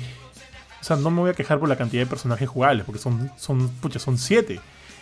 o 0.79 0.83
sea, 0.83 0.95
no 0.97 1.11
me 1.11 1.21
voy 1.21 1.29
a 1.29 1.33
quejar 1.33 1.59
por 1.59 1.69
la 1.69 1.75
cantidad 1.75 2.03
de 2.03 2.07
personajes 2.07 2.47
jugables, 2.47 2.85
porque 2.85 2.99
son, 2.99 3.31
son, 3.37 3.69
pucha, 3.69 3.99
son 3.99 4.17
siete. 4.17 4.59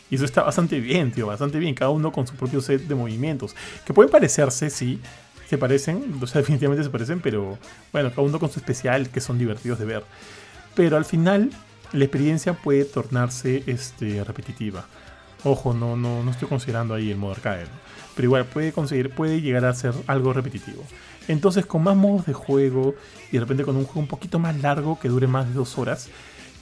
Y 0.10 0.16
eso 0.16 0.26
está 0.26 0.44
bastante 0.44 0.80
bien, 0.80 1.12
tío, 1.12 1.28
bastante 1.28 1.58
bien. 1.58 1.74
Cada 1.74 1.92
uno 1.92 2.12
con 2.12 2.28
su 2.28 2.36
propio 2.36 2.62
set 2.62 2.82
de 2.82 2.96
movimientos. 2.96 3.56
Que 3.86 3.94
pueden 3.94 4.12
parecerse, 4.12 4.70
sí. 4.70 5.00
Se 5.48 5.58
parecen, 5.58 6.20
o 6.22 6.28
sea, 6.28 6.42
definitivamente 6.42 6.84
se 6.84 6.90
parecen, 6.90 7.20
pero 7.22 7.58
bueno, 7.92 8.10
cada 8.10 8.22
uno 8.22 8.40
con 8.40 8.52
su 8.52 8.60
especial, 8.60 9.10
que 9.10 9.22
son 9.22 9.38
divertidos 9.38 9.80
de 9.80 9.86
ver. 9.86 10.04
Pero 10.76 10.98
al 10.98 11.06
final, 11.06 11.52
la 11.94 12.04
experiencia 12.04 12.54
puede 12.54 12.86
tornarse 12.86 13.64
este, 13.68 14.24
repetitiva. 14.24 14.86
Ojo, 15.44 15.74
no, 15.74 15.98
no, 15.98 16.24
no 16.24 16.32
estoy 16.32 16.48
considerando 16.48 16.94
ahí 16.94 17.10
el 17.10 17.18
modo 17.18 17.34
arcade 17.34 17.66
pero 18.16 18.28
igual 18.28 18.46
puede 18.46 18.72
conseguir, 18.72 19.10
puede 19.10 19.42
llegar 19.42 19.66
a 19.66 19.74
ser 19.74 19.94
algo 20.08 20.34
repetitivo. 20.34 20.84
Entonces 21.28 21.66
con 21.66 21.84
más 21.84 21.96
modos 21.96 22.26
de 22.26 22.34
juego 22.34 22.96
y 23.32 23.34
de 23.34 23.40
repente 23.40 23.64
con 23.64 23.76
un 23.78 23.86
juego 23.86 24.02
un 24.02 24.08
poquito 24.08 24.40
más 24.40 24.60
largo 24.62 25.00
que 25.00 25.10
dure 25.10 25.28
más 25.28 25.48
de 25.48 25.54
dos 25.54 25.78
horas, 25.78 26.10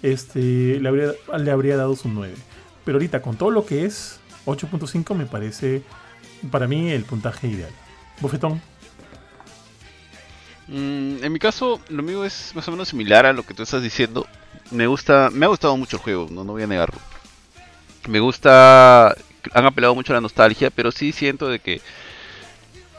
este, 0.01 0.79
le, 0.79 0.87
habría, 0.87 1.11
le 1.37 1.51
habría 1.51 1.77
dado 1.77 1.95
su 1.95 2.09
9. 2.09 2.33
Pero 2.85 2.97
ahorita 2.97 3.21
con 3.21 3.35
todo 3.35 3.51
lo 3.51 3.65
que 3.65 3.85
es 3.85 4.19
8.5 4.45 5.15
me 5.15 5.25
parece 5.25 5.83
para 6.51 6.67
mí 6.67 6.89
el 6.91 7.03
puntaje 7.03 7.47
ideal. 7.47 7.71
Bofetón. 8.21 8.61
Mm, 10.67 11.23
en 11.23 11.33
mi 11.33 11.39
caso, 11.39 11.79
lo 11.89 12.03
mío 12.03 12.23
es 12.23 12.51
más 12.53 12.67
o 12.67 12.71
menos 12.71 12.89
similar 12.89 13.25
a 13.25 13.33
lo 13.33 13.43
que 13.43 13.53
tú 13.53 13.63
estás 13.63 13.81
diciendo. 13.81 14.27
Me 14.71 14.87
gusta, 14.87 15.29
me 15.31 15.45
ha 15.45 15.49
gustado 15.49 15.75
mucho 15.77 15.97
el 15.97 16.03
juego, 16.03 16.27
no, 16.29 16.43
no 16.43 16.53
voy 16.53 16.63
a 16.63 16.67
negarlo. 16.67 16.99
Me 18.07 18.19
gusta 18.19 19.15
han 19.53 19.65
apelado 19.65 19.95
mucho 19.95 20.13
a 20.13 20.15
la 20.15 20.21
nostalgia, 20.21 20.69
pero 20.69 20.91
sí 20.91 21.11
siento 21.11 21.47
de 21.47 21.59
que 21.59 21.81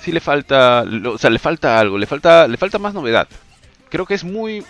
sí 0.01 0.13
le 0.13 0.21
falta, 0.21 0.85
o 1.07 1.19
sea, 1.19 1.31
le 1.31 1.39
falta 1.39 1.79
algo, 1.79 1.99
le 1.99 2.07
falta, 2.07 2.49
le 2.49 2.57
falta 2.57 2.79
más 2.79 2.95
novedad. 2.95 3.29
Creo 3.89 4.07
que 4.07 4.15
es 4.15 4.25
muy, 4.25 4.65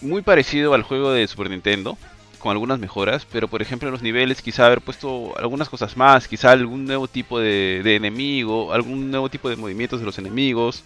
muy 0.00 0.22
parecido 0.22 0.74
al 0.74 0.82
juego 0.82 1.12
de 1.12 1.26
Super 1.26 1.50
Nintendo, 1.50 1.96
con 2.38 2.52
algunas 2.52 2.78
mejoras, 2.78 3.26
pero 3.30 3.48
por 3.48 3.62
ejemplo 3.62 3.88
en 3.88 3.92
los 3.92 4.02
niveles 4.02 4.42
quizá 4.42 4.66
haber 4.66 4.80
puesto 4.80 5.38
algunas 5.38 5.68
cosas 5.68 5.96
más, 5.96 6.26
quizá 6.26 6.52
algún 6.52 6.86
nuevo 6.86 7.06
tipo 7.06 7.38
de, 7.38 7.82
de 7.84 7.96
enemigo, 7.96 8.72
algún 8.72 9.10
nuevo 9.10 9.28
tipo 9.28 9.50
de 9.50 9.56
movimientos 9.56 10.00
de 10.00 10.06
los 10.06 10.18
enemigos, 10.18 10.82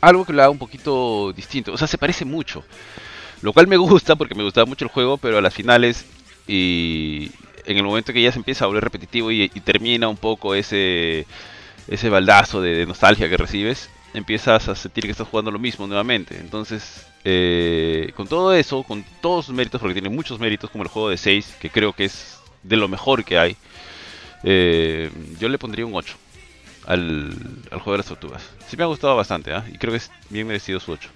algo 0.00 0.24
que 0.24 0.32
lo 0.32 0.42
haga 0.42 0.50
un 0.50 0.58
poquito 0.58 1.32
distinto, 1.32 1.72
o 1.72 1.78
sea, 1.78 1.86
se 1.86 1.98
parece 1.98 2.24
mucho. 2.24 2.64
Lo 3.42 3.52
cual 3.52 3.68
me 3.68 3.76
gusta 3.76 4.16
porque 4.16 4.34
me 4.34 4.42
gustaba 4.42 4.66
mucho 4.66 4.84
el 4.84 4.90
juego, 4.90 5.16
pero 5.16 5.38
a 5.38 5.40
las 5.40 5.54
finales 5.54 6.04
y, 6.46 7.30
en 7.72 7.78
el 7.78 7.84
momento 7.84 8.12
que 8.12 8.22
ya 8.22 8.32
se 8.32 8.38
empieza 8.38 8.64
a 8.64 8.68
volver 8.68 8.84
repetitivo 8.84 9.30
y, 9.30 9.48
termina 9.48 10.08
un 10.08 10.16
poco 10.16 10.54
ese, 10.54 11.26
ese 11.88 12.08
baldazo 12.08 12.60
de, 12.60 12.86
nostalgia 12.86 13.28
que 13.28 13.36
recibes, 13.36 13.90
empiezas 14.14 14.68
a 14.68 14.74
sentir 14.74 15.04
que 15.04 15.12
estás 15.12 15.28
jugando 15.28 15.50
lo 15.50 15.58
mismo 15.58 15.86
nuevamente. 15.86 16.38
Entonces, 16.38 17.06
eh, 17.24 18.12
con 18.16 18.26
todo 18.26 18.54
eso, 18.54 18.82
con 18.82 19.04
todos 19.20 19.46
sus 19.46 19.54
méritos, 19.54 19.80
porque 19.80 19.94
tiene 19.94 20.08
muchos 20.08 20.38
méritos, 20.40 20.70
como 20.70 20.84
el 20.84 20.90
juego 20.90 21.10
de 21.10 21.16
6, 21.16 21.56
que 21.60 21.70
creo 21.70 21.92
que 21.92 22.06
es 22.06 22.38
de 22.62 22.76
lo 22.76 22.88
mejor 22.88 23.24
que 23.24 23.38
hay, 23.38 23.56
eh, 24.42 25.10
yo 25.38 25.48
le 25.48 25.58
pondría 25.58 25.86
un 25.86 25.94
8 25.94 26.16
al, 26.86 27.34
juego 27.70 27.92
de 27.92 27.98
las 27.98 28.06
tortugas. 28.06 28.42
Sí 28.68 28.76
me 28.76 28.84
ha 28.84 28.86
gustado 28.86 29.16
bastante, 29.16 29.52
¿ah? 29.52 29.64
y 29.72 29.78
creo 29.78 29.92
que 29.92 29.98
es 29.98 30.10
bien 30.28 30.46
merecido 30.46 30.80
su 30.80 30.92
8. 30.92 31.08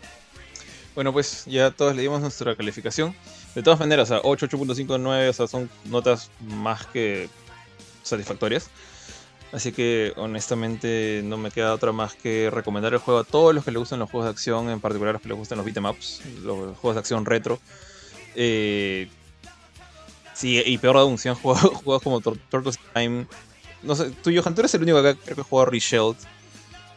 Bueno, 0.94 1.12
pues 1.12 1.44
ya 1.46 1.70
todos 1.70 1.96
le 1.96 2.02
dimos 2.02 2.20
nuestra 2.20 2.54
calificación. 2.54 3.14
De 3.54 3.62
todas 3.62 3.78
maneras, 3.78 4.10
o 4.10 4.14
sea, 4.14 4.20
8, 4.24 4.48
8.5, 4.48 4.98
9, 4.98 5.28
o 5.28 5.32
sea, 5.32 5.46
son 5.46 5.70
notas 5.84 6.30
más 6.40 6.86
que 6.86 7.28
satisfactorias. 8.02 8.70
Así 9.52 9.70
que 9.70 10.12
honestamente 10.16 11.20
no 11.22 11.36
me 11.36 11.52
queda 11.52 11.72
otra 11.72 11.92
más 11.92 12.14
que 12.14 12.50
recomendar 12.50 12.92
el 12.92 12.98
juego 12.98 13.20
a 13.20 13.24
todos 13.24 13.54
los 13.54 13.64
que 13.64 13.70
les 13.70 13.78
gustan 13.78 14.00
los 14.00 14.10
juegos 14.10 14.26
de 14.26 14.32
acción, 14.32 14.68
en 14.68 14.80
particular 14.80 15.10
a 15.10 15.12
los 15.12 15.22
que 15.22 15.28
les 15.28 15.38
gustan 15.38 15.58
los 15.58 15.64
beatemaps, 15.64 16.22
los 16.42 16.76
juegos 16.78 16.96
de 16.96 16.98
acción 16.98 17.24
retro. 17.24 17.60
Eh, 18.34 19.08
sí, 20.34 20.60
y 20.66 20.76
peor 20.78 20.96
aún, 20.96 21.18
si 21.18 21.28
han 21.28 21.36
jugado 21.36 21.68
juegos 21.84 22.02
como 22.02 22.20
Turtles 22.20 22.80
Time. 22.92 23.26
No 23.84 23.94
sé, 23.94 24.10
tú, 24.10 24.32
Johan, 24.34 24.56
tú 24.56 24.62
eres 24.62 24.74
el 24.74 24.82
único 24.82 24.98
acá 24.98 25.14
creo 25.14 25.36
que 25.36 25.42
ha 25.42 25.44
jugado 25.44 25.70
Reshelled. 25.70 26.16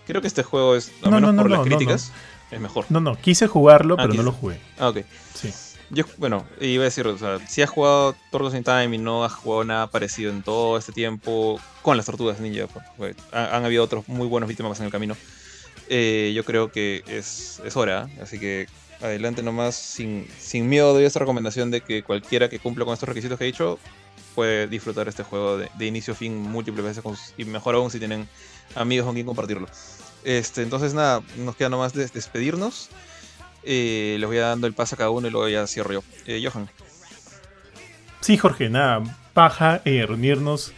Creo 0.07 0.21
que 0.21 0.27
este 0.27 0.41
juego 0.41 0.75
es, 0.75 0.91
al 1.03 1.11
menos 1.11 1.35
por 1.35 1.51
las 1.51 1.61
críticas, 1.61 2.11
es 2.49 2.59
mejor. 2.59 2.85
No, 2.89 2.99
no, 2.99 3.15
quise 3.17 3.45
jugarlo, 3.45 3.97
ah, 3.99 4.01
pero 4.01 4.15
no 4.15 4.23
lo 4.23 4.31
jugué. 4.31 4.59
Ah, 4.79 4.89
ok. 4.89 4.99
Sí. 5.35 5.53
Yo, 5.89 6.03
bueno, 6.17 6.45
iba 6.59 6.83
a 6.83 6.85
decir, 6.85 7.07
o 7.07 7.17
sea, 7.17 7.39
si 7.47 7.61
has 7.61 7.69
jugado 7.69 8.15
Turtles 8.29 8.55
in 8.55 8.63
Time 8.63 8.95
y 8.95 8.97
no 8.97 9.23
has 9.23 9.33
jugado 9.33 9.63
nada 9.63 9.87
parecido 9.87 10.31
en 10.31 10.43
todo 10.43 10.77
este 10.77 10.91
tiempo 10.91 11.59
con 11.81 11.95
las 11.95 12.05
tortugas 12.05 12.41
ninja, 12.41 12.67
pues, 12.97 13.15
han, 13.31 13.63
habido 13.63 13.83
otros 13.83 14.07
muy 14.07 14.27
buenos 14.27 14.49
víctimas 14.49 14.79
en 14.79 14.87
el 14.87 14.91
camino. 14.91 15.15
Eh, 15.87 16.33
yo 16.35 16.43
creo 16.43 16.71
que 16.71 17.03
es, 17.07 17.61
es, 17.63 17.77
hora, 17.77 18.09
así 18.21 18.37
que 18.37 18.67
adelante 19.01 19.43
nomás, 19.43 19.75
sin, 19.75 20.27
sin 20.37 20.67
miedo 20.67 20.93
doy 20.93 21.05
esta 21.05 21.19
recomendación 21.19 21.71
de 21.71 21.79
que 21.79 22.03
cualquiera 22.03 22.49
que 22.49 22.59
cumpla 22.59 22.83
con 22.83 22.93
estos 22.93 23.07
requisitos 23.07 23.37
que 23.37 23.45
he 23.45 23.47
dicho 23.47 23.79
puede 24.35 24.67
disfrutar 24.67 25.07
este 25.07 25.23
juego 25.23 25.57
de, 25.57 25.85
inicio 25.85 26.13
a 26.13 26.15
fin 26.15 26.37
múltiples 26.37 26.85
veces 26.85 27.33
y 27.37 27.45
mejor 27.45 27.73
aún 27.73 27.89
si 27.89 27.97
tienen 27.97 28.27
amigos 28.75 29.05
con 29.05 29.15
quien 29.15 29.25
compartirlo. 29.25 29.67
Este, 30.23 30.61
entonces 30.61 30.93
nada, 30.93 31.23
nos 31.37 31.55
queda 31.55 31.69
nomás 31.69 31.93
despedirnos. 31.93 32.89
Eh, 33.69 34.15
les 34.17 34.27
voy 34.27 34.37
dando 34.37 34.65
el 34.65 34.71
paso 34.71 34.95
a 34.95 34.97
cada 34.97 35.09
uno 35.09 35.27
y 35.27 35.29
luego 35.29 35.49
ya 35.49 35.67
cierro 35.67 35.91
yo. 35.91 36.03
Eh, 36.25 36.41
Johan. 36.41 36.69
sí, 38.21 38.37
Jorge, 38.37 38.69
nada, 38.69 39.03
paja 39.33 39.81
eh, 39.83 40.05
reunirnos 40.07 40.71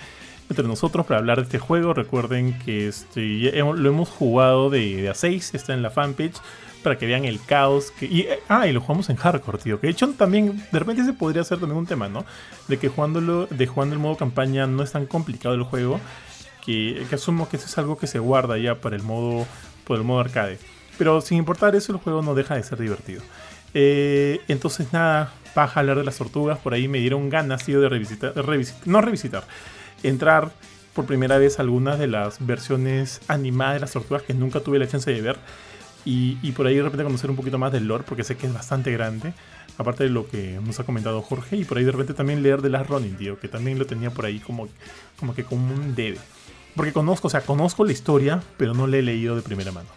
entre 0.49 0.67
nosotros 0.67 1.05
para 1.05 1.19
hablar 1.19 1.37
de 1.37 1.43
este 1.43 1.59
juego. 1.59 1.93
Recuerden 1.93 2.57
que 2.65 2.87
este, 2.87 3.61
lo 3.61 3.89
hemos 3.89 4.09
jugado 4.09 4.71
de, 4.71 5.07
a 5.07 5.13
6, 5.13 5.53
está 5.53 5.75
en 5.75 5.83
la 5.83 5.91
fanpage, 5.91 6.33
para 6.81 6.97
que 6.97 7.05
vean 7.05 7.25
el 7.25 7.39
caos. 7.39 7.91
Que, 7.91 8.39
ah, 8.47 8.65
y 8.65 8.73
lo 8.73 8.81
jugamos 8.81 9.07
en 9.11 9.17
hardcore, 9.17 9.59
tío. 9.59 9.79
Que 9.79 9.85
de 9.85 9.91
hecho 9.91 10.09
también, 10.13 10.65
de 10.71 10.79
repente 10.79 11.05
se 11.05 11.13
podría 11.13 11.43
hacer 11.43 11.59
también 11.59 11.77
un 11.77 11.85
tema, 11.85 12.09
¿no? 12.09 12.25
De 12.67 12.79
que 12.79 12.89
jugándolo, 12.89 13.45
de 13.45 13.67
jugando 13.67 13.93
el 13.93 14.01
modo 14.01 14.17
campaña 14.17 14.65
no 14.65 14.81
es 14.81 14.91
tan 14.91 15.05
complicado 15.05 15.53
el 15.53 15.61
juego. 15.61 15.99
Que, 16.65 17.05
que 17.07 17.15
asumo 17.15 17.47
que 17.49 17.57
eso 17.57 17.67
es 17.67 17.77
algo 17.77 17.99
que 17.99 18.07
se 18.07 18.17
guarda 18.17 18.57
ya 18.57 18.73
para 18.81 18.95
el 18.95 19.03
modo, 19.03 19.45
por 19.85 19.97
el 19.97 20.03
modo 20.03 20.21
arcade. 20.21 20.57
Pero 20.99 21.21
sin 21.21 21.39
importar 21.39 21.75
eso, 21.75 21.93
el 21.93 21.97
juego 21.97 22.21
no 22.21 22.35
deja 22.35 22.55
de 22.55 22.61
ser 22.61 22.77
divertido. 22.77 23.23
Eh, 23.73 24.41
entonces 24.49 24.91
nada, 24.93 25.33
paja 25.55 25.79
hablar 25.79 25.97
de 25.97 26.03
las 26.03 26.17
tortugas, 26.17 26.59
por 26.59 26.73
ahí 26.73 26.87
me 26.87 26.99
dieron 26.99 27.29
ganas 27.29 27.65
tío, 27.65 27.79
de 27.79 27.89
revisitar, 27.89 28.33
no 28.85 29.01
revisitar, 29.01 29.45
entrar 30.03 30.51
por 30.93 31.05
primera 31.05 31.37
vez 31.37 31.59
algunas 31.59 31.99
de 31.99 32.07
las 32.07 32.45
versiones 32.45 33.21
animadas 33.27 33.75
de 33.75 33.79
las 33.79 33.93
tortugas 33.93 34.23
que 34.23 34.33
nunca 34.33 34.59
tuve 34.59 34.77
la 34.77 34.87
chance 34.87 35.11
de 35.11 35.21
ver. 35.21 35.37
Y, 36.05 36.51
por 36.53 36.65
ahí 36.65 36.75
de 36.75 36.81
repente 36.81 37.03
conocer 37.03 37.29
un 37.29 37.35
poquito 37.35 37.57
más 37.57 37.71
del 37.71 37.87
lore, 37.87 38.03
porque 38.07 38.23
sé 38.23 38.35
que 38.35 38.47
es 38.47 38.53
bastante 38.53 38.91
grande, 38.91 39.33
aparte 39.77 40.05
de 40.05 40.09
lo 40.09 40.27
que 40.27 40.59
nos 40.65 40.79
ha 40.79 40.83
comentado 40.83 41.21
Jorge, 41.21 41.55
y 41.55 41.65
por 41.65 41.77
ahí 41.77 41.83
de 41.83 41.91
repente 41.91 42.13
también 42.13 42.41
leer 42.41 42.61
de 42.61 42.69
las 42.69 42.87
Ronin, 42.87 43.15
tío, 43.15 43.39
que 43.39 43.47
también 43.47 43.77
lo 43.77 43.85
tenía 43.85 44.09
por 44.09 44.25
ahí 44.25 44.39
como, 44.39 44.67
como 45.19 45.35
que 45.35 45.43
como 45.43 45.73
un 45.73 45.95
debe. 45.95 46.17
Porque 46.75 46.93
conozco, 46.93 47.27
o 47.27 47.29
sea, 47.29 47.41
conozco 47.41 47.85
la 47.85 47.91
historia, 47.91 48.41
pero 48.57 48.73
no 48.73 48.87
la 48.87 48.97
he 48.97 49.01
leído 49.01 49.35
de 49.35 49.41
primera 49.43 49.71
mano. 49.71 49.89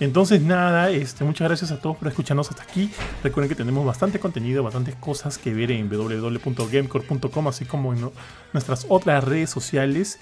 Entonces 0.00 0.40
nada, 0.40 0.90
este, 0.90 1.24
muchas 1.24 1.46
gracias 1.46 1.70
a 1.70 1.80
todos 1.80 1.98
por 1.98 2.08
escucharnos 2.08 2.50
hasta 2.50 2.62
aquí. 2.62 2.90
Recuerden 3.22 3.50
que 3.50 3.54
tenemos 3.54 3.84
bastante 3.84 4.18
contenido, 4.18 4.62
bastantes 4.62 4.94
cosas 4.96 5.36
que 5.36 5.52
ver 5.52 5.70
en 5.70 5.90
www.gamecore.com, 5.90 7.48
así 7.48 7.66
como 7.66 7.92
en 7.92 8.10
nuestras 8.54 8.86
otras 8.88 9.22
redes 9.22 9.50
sociales. 9.50 10.18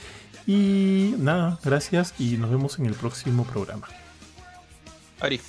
Y 0.48 1.14
nada, 1.18 1.60
gracias 1.64 2.14
y 2.18 2.36
nos 2.38 2.50
vemos 2.50 2.78
en 2.80 2.86
el 2.86 2.94
próximo 2.94 3.44
programa. 3.44 3.86
Ari. 5.20 5.40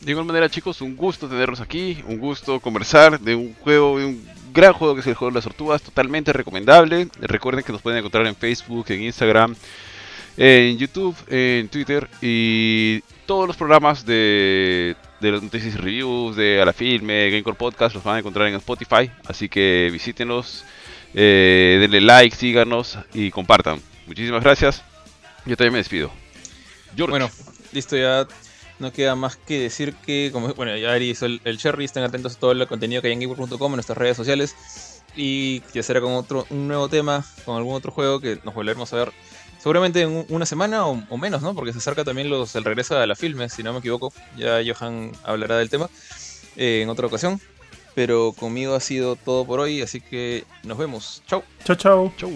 De 0.00 0.10
igual 0.10 0.26
manera, 0.26 0.48
chicos, 0.48 0.80
un 0.80 0.96
gusto 0.96 1.28
tenerlos 1.28 1.60
aquí, 1.60 2.02
un 2.08 2.18
gusto 2.18 2.58
conversar 2.60 3.20
de 3.20 3.34
un 3.34 3.54
juego, 3.54 3.98
de 3.98 4.06
un 4.06 4.28
gran 4.52 4.72
juego 4.72 4.94
que 4.94 5.00
es 5.00 5.06
el 5.06 5.14
juego 5.14 5.30
de 5.30 5.36
las 5.36 5.44
tortugas, 5.44 5.82
totalmente 5.82 6.32
recomendable. 6.32 7.08
Recuerden 7.20 7.62
que 7.62 7.72
nos 7.72 7.82
pueden 7.82 7.98
encontrar 7.98 8.26
en 8.26 8.34
Facebook, 8.34 8.86
en 8.88 9.02
Instagram, 9.02 9.54
en 10.36 10.78
YouTube, 10.78 11.16
en 11.28 11.68
Twitter 11.68 12.08
y 12.20 13.02
todos 13.26 13.46
los 13.46 13.56
programas 13.56 14.06
de, 14.06 14.96
de 15.20 15.32
las 15.32 15.42
noticias 15.42 15.74
y 15.74 15.78
reviews, 15.78 16.36
de 16.36 16.60
A 16.60 16.64
la 16.64 16.72
Filme, 16.72 17.30
Gamecore 17.30 17.56
Podcast, 17.56 17.94
los 17.94 18.04
van 18.04 18.16
a 18.16 18.18
encontrar 18.20 18.48
en 18.48 18.54
Spotify. 18.54 19.10
Así 19.26 19.48
que 19.48 19.90
visítenos, 19.92 20.64
eh, 21.14 21.78
denle 21.80 22.00
like, 22.00 22.34
síganos 22.34 22.98
y 23.12 23.30
compartan. 23.30 23.80
Muchísimas 24.06 24.42
gracias. 24.42 24.82
Yo 25.44 25.56
también 25.56 25.74
me 25.74 25.78
despido. 25.78 26.10
Bueno, 26.96 27.30
listo, 27.72 27.96
ya 27.96 28.26
no 28.78 28.92
queda 28.92 29.14
más 29.14 29.36
que 29.36 29.60
decir 29.60 29.94
que, 29.94 30.30
como 30.32 30.54
bueno, 30.54 30.76
ya 30.76 30.92
Ari 30.92 31.10
hizo 31.10 31.26
el, 31.26 31.58
cherry, 31.58 31.84
estén 31.84 32.02
atentos 32.02 32.36
a 32.36 32.38
todo 32.38 32.52
el 32.52 32.66
contenido 32.66 33.02
que 33.02 33.08
hay 33.08 33.14
en 33.14 33.20
gamecore.com, 33.20 33.72
en 33.72 33.76
nuestras 33.76 33.98
redes 33.98 34.16
sociales. 34.16 35.02
Y 35.18 35.60
que 35.72 35.82
será 35.82 36.00
con 36.02 36.12
otro, 36.12 36.46
un 36.50 36.68
nuevo 36.68 36.88
tema, 36.88 37.24
con 37.46 37.56
algún 37.56 37.74
otro 37.74 37.90
juego 37.90 38.20
que 38.20 38.38
nos 38.44 38.54
volveremos 38.54 38.92
a 38.92 38.96
ver 38.96 39.12
seguramente 39.66 40.02
en 40.02 40.24
una 40.28 40.46
semana 40.46 40.86
o, 40.86 41.18
menos, 41.18 41.42
¿no? 41.42 41.52
Porque 41.52 41.72
se 41.72 41.78
acerca 41.78 42.04
también 42.04 42.30
los, 42.30 42.54
el 42.54 42.62
regreso 42.62 42.96
a 42.96 43.04
la 43.04 43.16
filme, 43.16 43.48
si 43.48 43.64
no 43.64 43.72
me 43.72 43.80
equivoco. 43.80 44.12
Ya 44.36 44.60
Johan 44.64 45.10
hablará 45.24 45.58
del 45.58 45.68
tema 45.68 45.90
eh, 46.56 46.82
en 46.84 46.88
otra 46.88 47.08
ocasión. 47.08 47.40
Pero 47.96 48.32
conmigo 48.32 48.76
ha 48.76 48.80
sido 48.80 49.16
todo 49.16 49.44
por 49.44 49.58
hoy, 49.58 49.82
así 49.82 50.00
que 50.00 50.44
nos 50.62 50.78
vemos. 50.78 51.20
Chau. 51.26 51.42
Chau, 51.64 51.74
chau. 51.74 52.12
Chau. 52.16 52.30